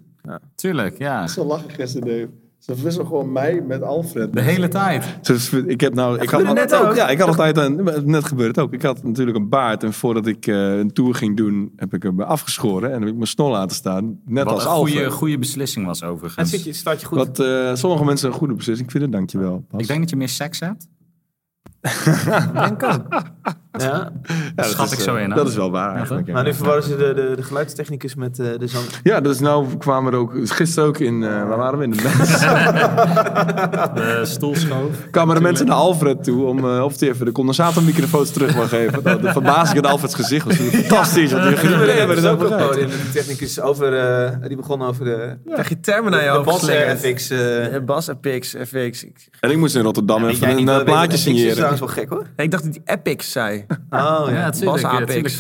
Tuurlijk, 0.55 0.97
ja. 0.97 1.27
Zo 1.27 1.45
lachen 1.45 1.69
gisteren, 1.69 2.07
Dave. 2.07 2.29
Ze 2.59 2.81
wisselen 2.81 3.07
gewoon 3.07 3.31
mij 3.31 3.61
met 3.67 3.81
Alfred. 3.81 4.33
De 4.33 4.41
hele 4.41 4.67
tijd. 4.67 5.05
Dus 5.21 5.53
ik 5.53 5.81
heb 5.81 5.93
nou, 5.93 6.19
ik 6.21 6.29
had 6.29 6.53
net 6.53 6.75
ook. 6.75 6.95
Ja, 6.95 7.09
ik 7.09 7.19
had 7.19 7.27
altijd 7.27 7.57
een, 7.57 7.89
net 8.05 8.23
gebeurt 8.25 8.55
het 8.55 8.65
ook. 8.65 8.73
Ik 8.73 8.81
had 8.81 9.03
natuurlijk 9.03 9.38
een 9.38 9.49
baard 9.49 9.83
en 9.83 9.93
voordat 9.93 10.27
ik 10.27 10.47
eh, 10.47 10.77
een 10.77 10.91
tour 10.93 11.15
ging 11.15 11.38
doen, 11.38 11.73
heb 11.75 11.93
ik 11.93 12.03
hem 12.03 12.21
afgeschoren 12.21 12.91
en 12.91 12.99
heb 12.99 13.09
ik 13.09 13.15
mijn 13.15 13.27
snor 13.27 13.51
laten 13.51 13.75
staan. 13.75 14.19
Net 14.25 14.43
Wat 14.43 14.53
als 14.53 14.63
een 14.63 14.69
Alfred. 14.69 14.95
goede, 14.95 15.11
goede 15.11 15.38
beslissing 15.38 15.86
was 15.86 16.03
overigens. 16.03 16.49
zit 16.49 16.63
je, 16.63 16.73
staat 16.73 17.01
je 17.01 17.07
goed. 17.07 17.17
Wat 17.17 17.39
eh, 17.39 17.75
sommige 17.75 18.05
mensen 18.05 18.27
een 18.27 18.36
goede 18.36 18.53
beslissing 18.53 18.91
vinden, 18.91 19.11
dankjewel. 19.11 19.65
Ik 19.77 19.88
denk 19.88 19.99
dat 19.99 20.09
je 20.09 20.15
meer 20.15 20.29
seks 20.29 20.59
hebt. 20.59 20.88
Denk 22.53 22.83
ook. 22.83 23.23
Ja. 23.77 23.83
Ja, 23.85 24.11
dat 24.55 24.65
schat 24.65 24.85
is, 24.85 24.91
ik 24.91 24.97
eh, 24.99 25.03
zo 25.05 25.15
in, 25.15 25.29
hè? 25.29 25.35
Dat 25.35 25.47
is 25.47 25.55
wel 25.55 25.71
waar 25.71 25.95
eigenlijk. 25.95 26.27
Maar 26.27 26.35
ja. 26.37 26.41
nu 26.43 26.53
verwarren 26.53 26.83
ze 26.83 26.95
de, 26.95 27.13
de, 27.13 27.33
de 27.35 27.43
geluidstechnicus 27.43 28.15
met 28.15 28.39
eh, 28.39 28.47
de 28.57 28.67
zang. 28.67 28.85
Ja, 29.03 29.21
dus 29.21 29.39
nou 29.39 29.77
kwamen 29.77 30.13
er 30.13 30.19
ook, 30.19 30.31
gisteren 30.43 30.89
ook 30.89 30.97
in, 30.97 31.23
eh, 31.23 31.29
waar 31.29 31.57
waren 31.57 31.77
we? 31.79 31.83
In 31.83 31.91
de 31.91 32.01
mens. 32.03 32.39
De 33.93 34.21
stoelschoof. 34.23 35.09
kwamen 35.11 35.35
er 35.35 35.41
mensen 35.41 35.65
naar 35.65 35.75
Alfred 35.75 36.23
toe 36.23 36.45
om 36.45 36.59
eh, 36.69 36.83
of 36.83 36.99
hij 36.99 37.09
even 37.09 37.25
de 37.25 37.31
condensatormicrofoons 37.31 38.31
terug 38.31 38.53
wil 38.53 38.67
geven. 38.67 39.03
De 39.03 39.31
verbazing 39.31 39.77
in 39.77 39.85
Alfreds 39.85 40.15
gezicht 40.15 40.45
was 40.45 40.55
fantastisch. 40.55 41.29
Die 41.29 41.39
We 41.39 41.45
er 41.45 41.97
hebben 41.97 42.15
dus 42.15 42.25
ook 42.25 42.39
podium. 42.57 42.89
De 42.89 43.09
technicus 43.13 43.61
over, 43.61 43.93
eh, 43.97 44.47
die 44.47 44.57
begon 44.57 44.81
over 44.81 45.05
de, 45.05 45.37
Krijg 45.51 45.69
je 45.69 45.79
termen 45.79 46.11
naar 46.11 46.23
je 46.23 46.43
de 46.43 46.49
hoofd. 46.51 46.65
FX. 47.01 47.29
eh 47.29 47.75
Eh, 47.75 47.83
Bas, 47.83 48.09
FX, 48.21 48.55
FX. 48.65 49.03
Ik, 49.03 49.27
En 49.39 49.51
ik 49.51 49.57
moest 49.57 49.75
in 49.75 49.81
Rotterdam 49.81 50.25
even 50.25 50.49
een 50.49 50.65
wat 50.65 50.73
eh, 50.75 50.75
FX 50.79 50.83
plaatje 50.83 51.13
is 51.17 51.21
signeren. 51.23 51.53
trouwens 51.53 51.79
wel 51.79 51.89
gek 51.89 52.09
hoor. 52.09 52.25
ik 52.35 52.51
dacht 52.51 52.63
dat 52.63 52.77
hij 52.83 52.95
Epics 52.95 53.34
zei. 53.41 53.65
Oh 53.69 53.77
Ja, 53.89 54.29
ja. 54.29 54.31
natuurlijk. 54.33 54.71
Bas 54.71 54.81
Ja, 54.81 54.89
Apex. 55.01 55.39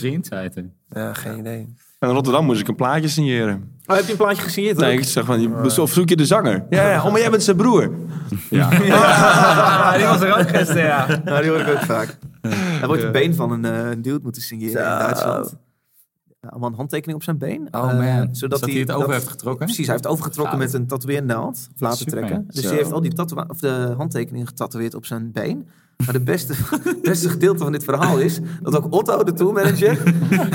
geen 1.13 1.37
idee. 1.39 1.73
En 1.99 2.07
in 2.09 2.15
Rotterdam 2.15 2.45
moest 2.45 2.59
ik 2.61 2.67
een 2.67 2.75
plaatje 2.75 3.07
signeren. 3.07 3.73
Oh, 3.85 3.95
heb 3.95 4.05
je 4.05 4.11
een 4.11 4.17
plaatje 4.17 4.41
gesigneerd? 4.41 4.77
Nee, 4.77 4.93
ook? 4.93 4.99
ik 4.99 5.07
zeg 5.07 5.25
van, 5.25 5.41
je, 5.41 5.81
of 5.81 5.91
zoek 5.91 6.09
je 6.09 6.15
de 6.15 6.25
zanger? 6.25 6.65
Ja, 6.69 6.89
ja, 6.89 7.03
oh, 7.05 7.11
maar 7.11 7.19
jij 7.21 7.29
bent 7.29 7.43
zijn 7.43 7.57
broer. 7.57 7.91
Ja. 8.49 8.69
die 9.97 10.05
was 10.05 10.21
er 10.21 10.39
ook 10.39 10.49
gisteren, 10.49 10.83
ja. 10.83 11.21
Nou, 11.23 11.41
die 11.41 11.49
hoor 11.51 11.59
ik 11.59 11.67
ook 11.67 11.79
vaak. 11.83 12.17
Hij 12.47 12.87
wordt 12.87 13.01
het 13.03 13.11
been 13.11 13.35
van 13.35 13.51
een, 13.51 13.65
eh, 13.65 13.89
dude 14.01 14.19
moeten 14.23 14.41
signeren 14.41 14.83
in 14.83 14.99
Duitsland. 14.99 15.55
Allemaal 16.49 16.69
een 16.69 16.75
handtekening 16.75 17.17
op 17.17 17.23
zijn 17.23 17.37
been. 17.37 17.67
Oh 17.71 17.89
Eh, 17.91 18.15
man. 18.17 18.35
zodat 18.35 18.61
hij 18.61 18.73
het 18.73 18.91
over 18.91 19.07
dat- 19.07 19.15
heeft 19.15 19.27
getrokken? 19.27 19.65
Precies, 19.65 19.85
hij 19.85 19.95
heeft 19.95 20.07
overgetrokken 20.07 20.57
met 20.57 20.73
een 20.73 20.87
tatoeëernaald. 20.87 21.67
Of 21.73 21.79
laten 21.81 21.97
Super. 21.97 22.13
trekken. 22.13 22.45
Dus 22.47 22.61
Zo. 22.61 22.67
hij 22.67 22.77
heeft 22.77 22.91
al 22.91 23.01
die 23.01 23.13
tattoo 23.13 23.43
of 23.47 23.59
de 23.59 23.93
handtekeningen 23.97 24.47
getatoeëerd 24.47 24.93
op 24.95 25.05
zijn 25.05 25.31
been. 25.31 25.67
Maar 25.97 26.13
de 26.13 26.21
beste, 26.21 26.53
beste 27.01 27.29
gedeelte 27.29 27.63
van 27.63 27.71
dit 27.71 27.83
verhaal 27.83 28.17
is 28.17 28.39
dat 28.61 28.77
ook 28.77 28.93
Otto, 28.93 29.23
de 29.23 29.33
tourmanager, 29.33 29.97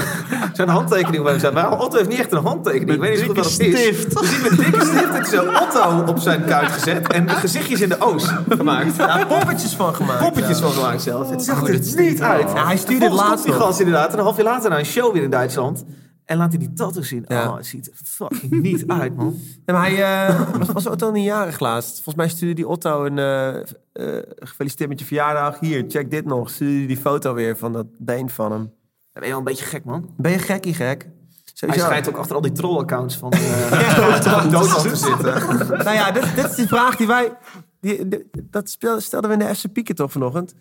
zijn 0.53 0.69
handtekening 0.69 1.23
bij 1.23 1.33
hem 1.33 1.41
zei. 1.41 1.55
Maar 1.55 1.79
Otto 1.79 1.97
heeft 1.97 2.09
niet 2.09 2.19
echt 2.19 2.33
een 2.33 2.43
handtekening. 2.43 2.91
Ik 2.91 3.01
weet 3.01 3.11
niet 3.11 3.21
zo 3.21 3.27
goed 3.27 3.37
wat 3.37 3.51
het 3.53 3.61
is. 3.61 4.07
Dus 4.07 4.31
hij 4.31 4.51
met 4.51 4.59
dikke 4.59 4.85
stift 4.85 5.13
heeft 5.13 5.31
zo 5.31 5.45
Otto 5.45 6.13
op 6.13 6.19
zijn 6.19 6.45
kuit 6.45 6.71
gezet 6.71 7.13
en 7.13 7.27
de 7.27 7.33
gezichtjes 7.33 7.81
in 7.81 7.89
de 7.89 7.97
O's 8.01 8.33
gemaakt. 8.49 8.97
Ja, 8.97 9.25
poppetjes 9.25 9.75
van 9.75 9.95
gemaakt. 9.95 10.19
Poppetjes 10.19 10.59
van 10.59 10.71
gemaakt 10.71 11.03
zelfs. 11.03 11.31
Het 11.31 11.45
zag 11.45 11.69
er 11.69 11.81
niet 11.97 12.23
uit. 12.23 12.53
Ja, 12.55 12.67
hij 12.67 12.77
stuurde 12.77 13.05
het 13.05 13.15
laatst 13.15 13.45
die 13.45 13.55
gast 13.55 13.79
inderdaad. 13.79 14.13
En 14.13 14.19
een 14.19 14.25
half 14.25 14.37
jaar 14.37 14.47
later 14.47 14.71
naar 14.71 14.79
een 14.79 14.85
show 14.85 15.13
weer 15.13 15.23
in 15.23 15.31
Duitsland. 15.31 15.85
En 16.31 16.37
laat 16.37 16.49
hij 16.51 16.59
die 16.59 16.73
tattoo 16.73 17.03
zien. 17.03 17.25
Ja. 17.29 17.49
Oh, 17.49 17.57
het 17.57 17.67
ziet 17.67 17.87
er 17.87 17.93
fucking 18.05 18.63
niet 18.63 18.89
uit, 19.01 19.17
man. 19.17 19.35
Ja, 19.67 19.73
maar 19.73 19.83
hij 19.91 20.27
eh, 20.27 20.51
was, 20.59 20.69
was 20.69 20.87
Otto 20.87 21.11
niet 21.11 21.25
jarig 21.25 21.61
laatst. 21.61 21.95
Volgens 21.95 22.15
mij 22.15 22.29
stuurde 22.29 22.55
die 22.55 22.69
Otto 22.69 23.05
een 23.05 23.19
eh, 23.19 23.57
eh, 23.59 24.23
gefeliciteerd 24.37 24.89
met 24.89 24.99
je 25.01 25.05
verjaardag. 25.05 25.59
Hier, 25.61 25.85
check 25.89 26.11
dit 26.11 26.25
nog. 26.25 26.51
Stuurde 26.51 26.75
die 26.75 26.87
die 26.87 26.97
foto 26.97 27.35
weer 27.35 27.57
van 27.57 27.73
dat 27.73 27.87
been 27.99 28.31
van 28.31 28.53
hem. 28.53 28.73
Ben 29.13 29.23
je 29.23 29.29
wel 29.29 29.39
een 29.39 29.45
beetje 29.45 29.65
gek, 29.65 29.85
man. 29.85 30.15
Ben 30.17 30.31
je 30.33 30.39
gekkie 30.39 30.75
gek? 30.75 31.03
Hij 31.03 31.13
Sowieso. 31.55 31.85
schijnt 31.85 32.09
ook 32.09 32.17
achter 32.17 32.35
al 32.35 32.41
die 32.43 32.53
troll-accounts 32.53 33.17
van 33.17 33.33
uh, 33.35 34.51
Doodland 34.51 34.83
te 34.89 34.97
zitten. 34.97 35.67
Nou 35.69 35.91
ja, 35.93 36.11
dit, 36.11 36.35
dit 36.35 36.45
is 36.45 36.55
die 36.55 36.67
vraag 36.67 36.97
die 36.97 37.07
wij... 37.07 37.33
Die, 37.81 38.09
die- 38.09 38.31
dat 38.51 38.71
speel- 38.71 39.01
stelden 39.01 39.31
we 39.31 39.37
in 39.37 39.49
de 39.49 39.55
FC 39.55 39.73
Pieken 39.73 39.95
toch 39.95 40.13
vanochtend. 40.13 40.55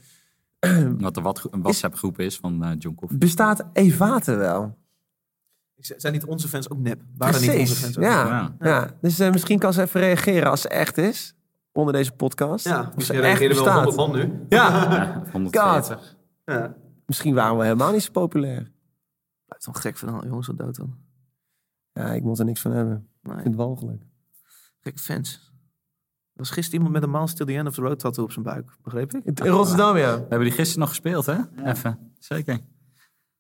Wat 0.99 1.13
de 1.15 1.22
wat- 1.22 1.47
een 1.51 1.61
WhatsApp-groep 1.61 2.20
is 2.20 2.38
van 2.38 2.63
eh, 2.63 2.72
John 2.80 2.95
Koffie. 2.95 3.17
Bestaat 3.17 3.63
Evate 3.74 4.36
wel? 4.36 4.78
Zijn 5.80 6.13
niet 6.13 6.25
onze 6.25 6.47
fans 6.47 6.69
ook 6.69 6.80
nep? 6.80 7.01
Waren 7.17 7.41
niet 7.41 7.59
onze 7.59 7.75
fans 7.75 7.97
ook 7.97 8.03
ja. 8.03 8.27
Ja. 8.27 8.55
ja. 8.59 8.91
Dus 9.01 9.19
eh, 9.19 9.32
misschien 9.32 9.59
kan 9.59 9.73
ze 9.73 9.82
even 9.82 9.99
reageren 9.99 10.49
als 10.49 10.61
ze 10.61 10.67
echt 10.69 10.97
is. 10.97 11.36
Onder 11.71 11.93
deze 11.93 12.11
podcast. 12.11 12.65
Ja, 12.65 12.80
Of 12.80 12.86
ze 12.88 12.91
misschien 12.95 13.21
echt 13.21 13.39
wel 13.39 13.47
bestaat. 13.47 13.73
100 13.95 13.95
man 13.95 14.11
nu. 14.11 14.45
Ja, 14.49 14.69
Ja, 14.93 15.23
140. 15.32 16.17
Ja. 16.45 16.75
misschien 17.05 17.34
waren 17.36 17.57
we 17.57 17.63
helemaal 17.63 17.91
niet 17.91 18.03
zo 18.03 18.11
populair. 18.11 18.71
Blijft 19.45 19.65
wel 19.65 19.73
gek 19.75 19.97
verhaal, 19.97 20.25
jongens, 20.25 20.47
wat 20.47 20.57
dood 20.57 20.75
dan. 20.75 20.95
Ja, 21.93 22.05
ik 22.13 22.23
moet 22.23 22.39
er 22.39 22.45
niks 22.45 22.61
van 22.61 22.71
hebben. 22.71 22.95
Ik 23.21 23.27
Nee, 23.27 23.34
vind 23.34 23.47
het 23.47 23.55
walgelijk. 23.55 24.03
gekke 24.80 24.99
fans. 24.99 25.51
Er 26.34 26.45
was 26.45 26.49
gisteren 26.49 26.75
iemand 26.86 26.93
met 26.93 27.03
een 27.03 27.11
Miles 27.19 27.34
Till 27.34 27.45
the 27.45 27.53
End 27.53 27.67
of 27.67 27.73
the 27.73 27.82
Road 27.82 27.99
tattoo 27.99 28.23
op 28.23 28.32
zijn 28.32 28.45
buik. 28.45 28.71
Begreep 28.84 29.13
ik? 29.13 29.25
In 29.25 29.47
Rotterdam, 29.47 29.97
ja. 29.97 30.13
We 30.15 30.19
hebben 30.19 30.39
die 30.43 30.51
gisteren 30.51 30.80
nog 30.80 30.89
gespeeld, 30.89 31.25
hè? 31.25 31.38
Even. 31.63 32.13
Zeker. 32.19 32.59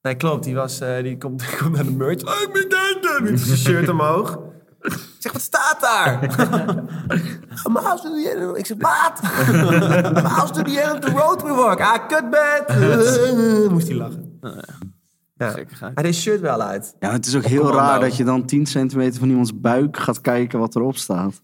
Nee, 0.01 0.15
klopt. 0.15 0.43
Die, 0.43 0.55
was, 0.55 0.79
eh, 0.79 1.03
die 1.03 1.17
komt, 1.17 1.39
die 1.39 1.55
komt 1.59 1.75
naar 1.75 1.85
de 1.85 1.91
merch. 1.91 2.23
Oh, 2.23 2.41
ik 2.41 2.49
ben 2.53 2.69
daar. 3.01 3.23
Met 3.23 3.39
zijn 3.39 3.57
shirt 3.57 3.89
omhoog. 3.89 4.39
Ik 4.81 5.15
zeg, 5.19 5.31
wat 5.31 5.41
staat 5.41 5.77
daar? 5.81 6.19
To 6.35 8.13
the 8.13 8.35
end. 8.35 8.57
Ik 8.57 8.65
zeg, 8.65 8.77
wat? 8.77 9.21
To 10.53 10.61
the 10.61 10.79
end 10.81 10.93
of 10.93 10.99
the 10.99 11.11
road 11.11 11.41
we 11.41 11.47
walk. 11.49 11.79
Ah, 11.79 12.07
kutbed. 12.07 13.71
Moest 13.71 13.87
hij 13.87 13.97
lachen. 13.97 14.39
Ja. 15.35 15.49
Gekkigheid. 15.49 15.93
Hij 15.93 16.03
deed 16.03 16.15
shirt 16.15 16.39
wel 16.39 16.61
uit. 16.61 16.95
Ja, 16.99 17.11
het 17.11 17.25
is 17.25 17.35
ook 17.35 17.43
heel 17.43 17.61
commando. 17.61 17.87
raar 17.87 17.99
dat 17.99 18.17
je 18.17 18.23
dan 18.23 18.45
10 18.45 18.65
centimeter 18.65 19.19
van 19.19 19.29
iemands 19.29 19.59
buik 19.59 19.97
gaat 19.97 20.21
kijken 20.21 20.59
wat 20.59 20.75
erop 20.75 20.97
staat. 20.97 21.41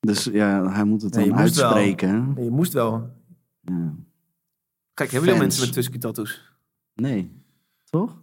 Dus 0.00 0.24
ja, 0.24 0.70
hij 0.70 0.84
moet 0.84 1.02
het 1.02 1.12
dan 1.12 1.28
wel. 1.28 1.38
uitspreken. 1.38 2.34
je 2.38 2.50
moest 2.50 2.72
wel. 2.72 3.10
Ja. 3.60 3.94
Kijk, 4.94 5.10
hebben 5.10 5.28
jullie 5.28 5.44
mensen 5.44 5.64
met 5.64 5.72
Tusky 5.72 5.98
tattoos? 5.98 6.56
Nee, 6.94 7.37
toch? 7.90 8.16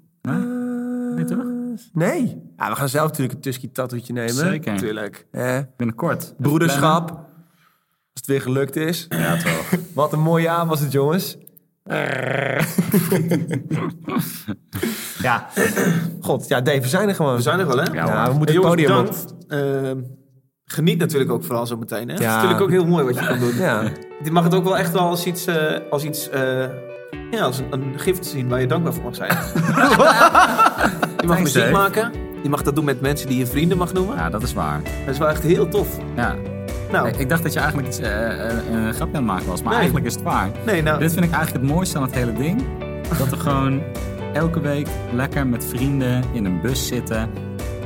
Nee, 1.15 1.25
toch? 1.25 1.43
Nee. 1.93 2.41
Ja, 2.57 2.69
we 2.69 2.75
gaan 2.75 2.89
zelf 2.89 3.07
natuurlijk 3.07 3.35
een 3.35 3.41
Tusky 3.41 3.71
tattoetje 3.71 4.13
nemen. 4.13 4.33
Zeker. 4.33 4.73
Natuurlijk. 4.73 5.27
Eh, 5.31 5.59
Binnenkort. 5.77 6.33
broederschap. 6.37 7.09
Als 7.09 7.19
het 8.13 8.25
weer 8.25 8.41
gelukt 8.41 8.75
is. 8.75 9.05
Ja, 9.09 9.37
toch. 9.37 9.71
Wat 9.93 10.13
een 10.13 10.19
mooi 10.19 10.43
jaar 10.43 10.65
was 10.65 10.79
het, 10.79 10.91
jongens. 10.91 11.37
ja. 15.21 15.47
God, 16.21 16.47
ja, 16.47 16.61
Dave, 16.61 16.81
we 16.81 16.87
zijn 16.87 17.09
er 17.09 17.15
gewoon. 17.15 17.35
We 17.35 17.41
zijn 17.41 17.59
er 17.59 17.67
wel, 17.67 17.77
hè? 17.77 17.83
Ja, 17.93 18.05
Ja, 18.05 18.31
we 18.31 18.37
moeten 18.37 18.55
Hey, 18.61 18.71
het 18.71 18.79
jongens, 18.79 19.23
podium 19.25 19.35
op. 19.35 19.51
Ehm, 19.51 20.01
geniet 20.65 20.97
natuurlijk 20.97 21.31
ook 21.31 21.43
vooral 21.43 21.65
zo 21.67 21.77
meteen. 21.77 22.07
Hè? 22.07 22.13
Het 22.13 22.19
is 22.19 22.25
Ja. 22.25 22.33
natuurlijk 22.33 22.61
ook 22.61 22.69
heel 22.69 22.85
mooi 22.85 23.03
wat 23.05 23.15
je 23.19 23.25
kan 23.27 23.39
doen. 23.39 23.55
Ja. 23.55 23.91
Dit 24.23 24.31
mag 24.31 24.43
het 24.43 24.53
ook 24.53 24.63
wel 24.63 24.77
echt 24.77 24.91
wel 24.91 25.01
als 25.01 25.25
iets, 25.25 25.45
eh, 25.45 25.79
als 25.89 26.03
iets 26.03 26.29
eh, 26.29 26.65
ja, 27.31 27.41
als 27.43 27.57
een, 27.57 27.65
een 27.71 27.93
gift 27.99 28.25
zien 28.25 28.47
waar 28.49 28.61
je 28.61 28.67
dankbaar 28.67 28.93
voor 28.93 29.03
mag 29.03 29.15
zijn. 29.15 29.29
je 31.21 31.27
mag 31.27 31.39
muziek 31.39 31.61
Dave. 31.61 31.71
maken. 31.71 32.11
Je 32.43 32.49
mag 32.49 32.61
dat 32.63 32.75
doen 32.75 32.85
met 32.85 33.01
mensen 33.01 33.27
die 33.27 33.37
je 33.37 33.47
vrienden 33.47 33.77
mag 33.77 33.93
noemen. 33.93 34.15
Ja, 34.15 34.29
dat 34.29 34.43
is 34.43 34.53
waar. 34.53 34.81
Dat 35.05 35.13
is 35.13 35.19
wel 35.19 35.29
echt 35.29 35.43
heel 35.43 35.67
tof. 35.67 35.87
Ja. 36.15 36.35
Nou, 36.91 37.07
Ik 37.17 37.29
dacht 37.29 37.43
dat 37.43 37.53
je 37.53 37.59
eigenlijk 37.59 37.87
iets, 37.87 37.99
eh, 37.99 38.49
eh, 38.49 38.55
een 38.71 38.93
grapje 38.93 39.17
aan 39.17 39.23
het 39.23 39.23
maken 39.23 39.47
was, 39.47 39.59
maar 39.59 39.69
Nee. 39.69 39.77
eigenlijk 39.77 40.05
is 40.07 40.13
het 40.13 40.23
waar. 40.23 40.49
nee, 40.65 40.81
nou, 40.81 40.99
Dit 40.99 41.13
vind 41.13 41.25
ik 41.25 41.31
eigenlijk 41.31 41.63
het 41.65 41.73
mooiste 41.73 41.97
aan 41.97 42.03
het 42.03 42.13
hele 42.15 42.33
ding. 42.33 42.63
Dat 43.17 43.29
we 43.29 43.37
gewoon 43.37 43.81
elke 44.33 44.59
week 44.59 44.87
lekker 45.13 45.47
met 45.47 45.65
vrienden 45.65 46.23
in 46.33 46.45
een 46.45 46.61
bus 46.61 46.87
zitten. 46.87 47.29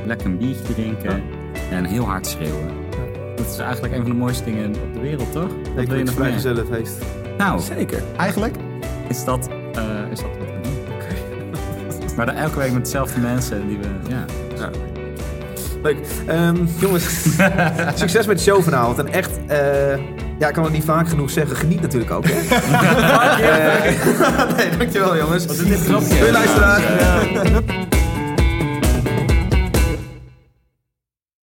Lekker 0.06 0.26
een 0.26 0.38
biertje 0.38 0.74
drinken. 0.74 1.22
En 1.70 1.84
heel 1.84 2.04
hard 2.04 2.26
schreeuwen. 2.26 2.68
Dat 3.36 3.46
is 3.46 3.58
eigenlijk 3.58 3.94
een 3.94 4.00
van 4.02 4.10
de 4.10 4.16
mooiste 4.16 4.44
dingen 4.44 4.68
op 4.68 4.92
de 4.94 5.00
wereld, 5.00 5.32
toch? 5.32 5.48
Wat 5.76 5.86
wil 5.86 5.96
je 5.98 6.04
nog 6.04 6.14
meer? 6.14 6.24
vrijgezellenfeest. 6.24 6.94
Nou, 7.38 7.60
Zeker. 7.60 8.02
eigenlijk 8.16 8.54
is 9.10 9.24
dat, 9.24 9.48
eh, 9.74 9.82
is 10.10 10.20
dat 10.20 10.28
wat 10.38 10.46
we 10.46 10.60
doen. 10.62 10.78
Maar 12.16 12.26
dan 12.26 12.34
elke 12.34 12.58
week 12.58 12.72
met 12.72 12.84
dezelfde 12.84 13.20
mensen 13.20 13.68
die 13.68 13.78
we... 13.78 13.86
Ja. 14.08 14.24
Leuk. 15.82 15.98
Ehm, 16.26 16.56
jongens, 16.78 17.04
succes 17.94 18.26
met 18.26 18.36
de 18.36 18.42
show 18.42 18.62
vanavond. 18.62 18.98
En 18.98 19.12
echt, 19.12 19.30
eh, 19.46 19.96
ja, 20.38 20.48
ik 20.48 20.54
kan 20.54 20.64
het 20.64 20.72
niet 20.72 20.84
vaak 20.84 21.08
genoeg 21.08 21.30
zeggen. 21.30 21.56
Geniet 21.56 21.80
natuurlijk 21.80 22.10
ook, 22.10 22.24
hè? 22.26 22.38
Eh, 23.40 24.56
nee, 24.56 24.76
dankjewel, 24.78 25.16
jongens. 25.16 25.46
Wat 25.46 25.56
grapje? 25.56 26.32
Luisteraars. 26.32 26.82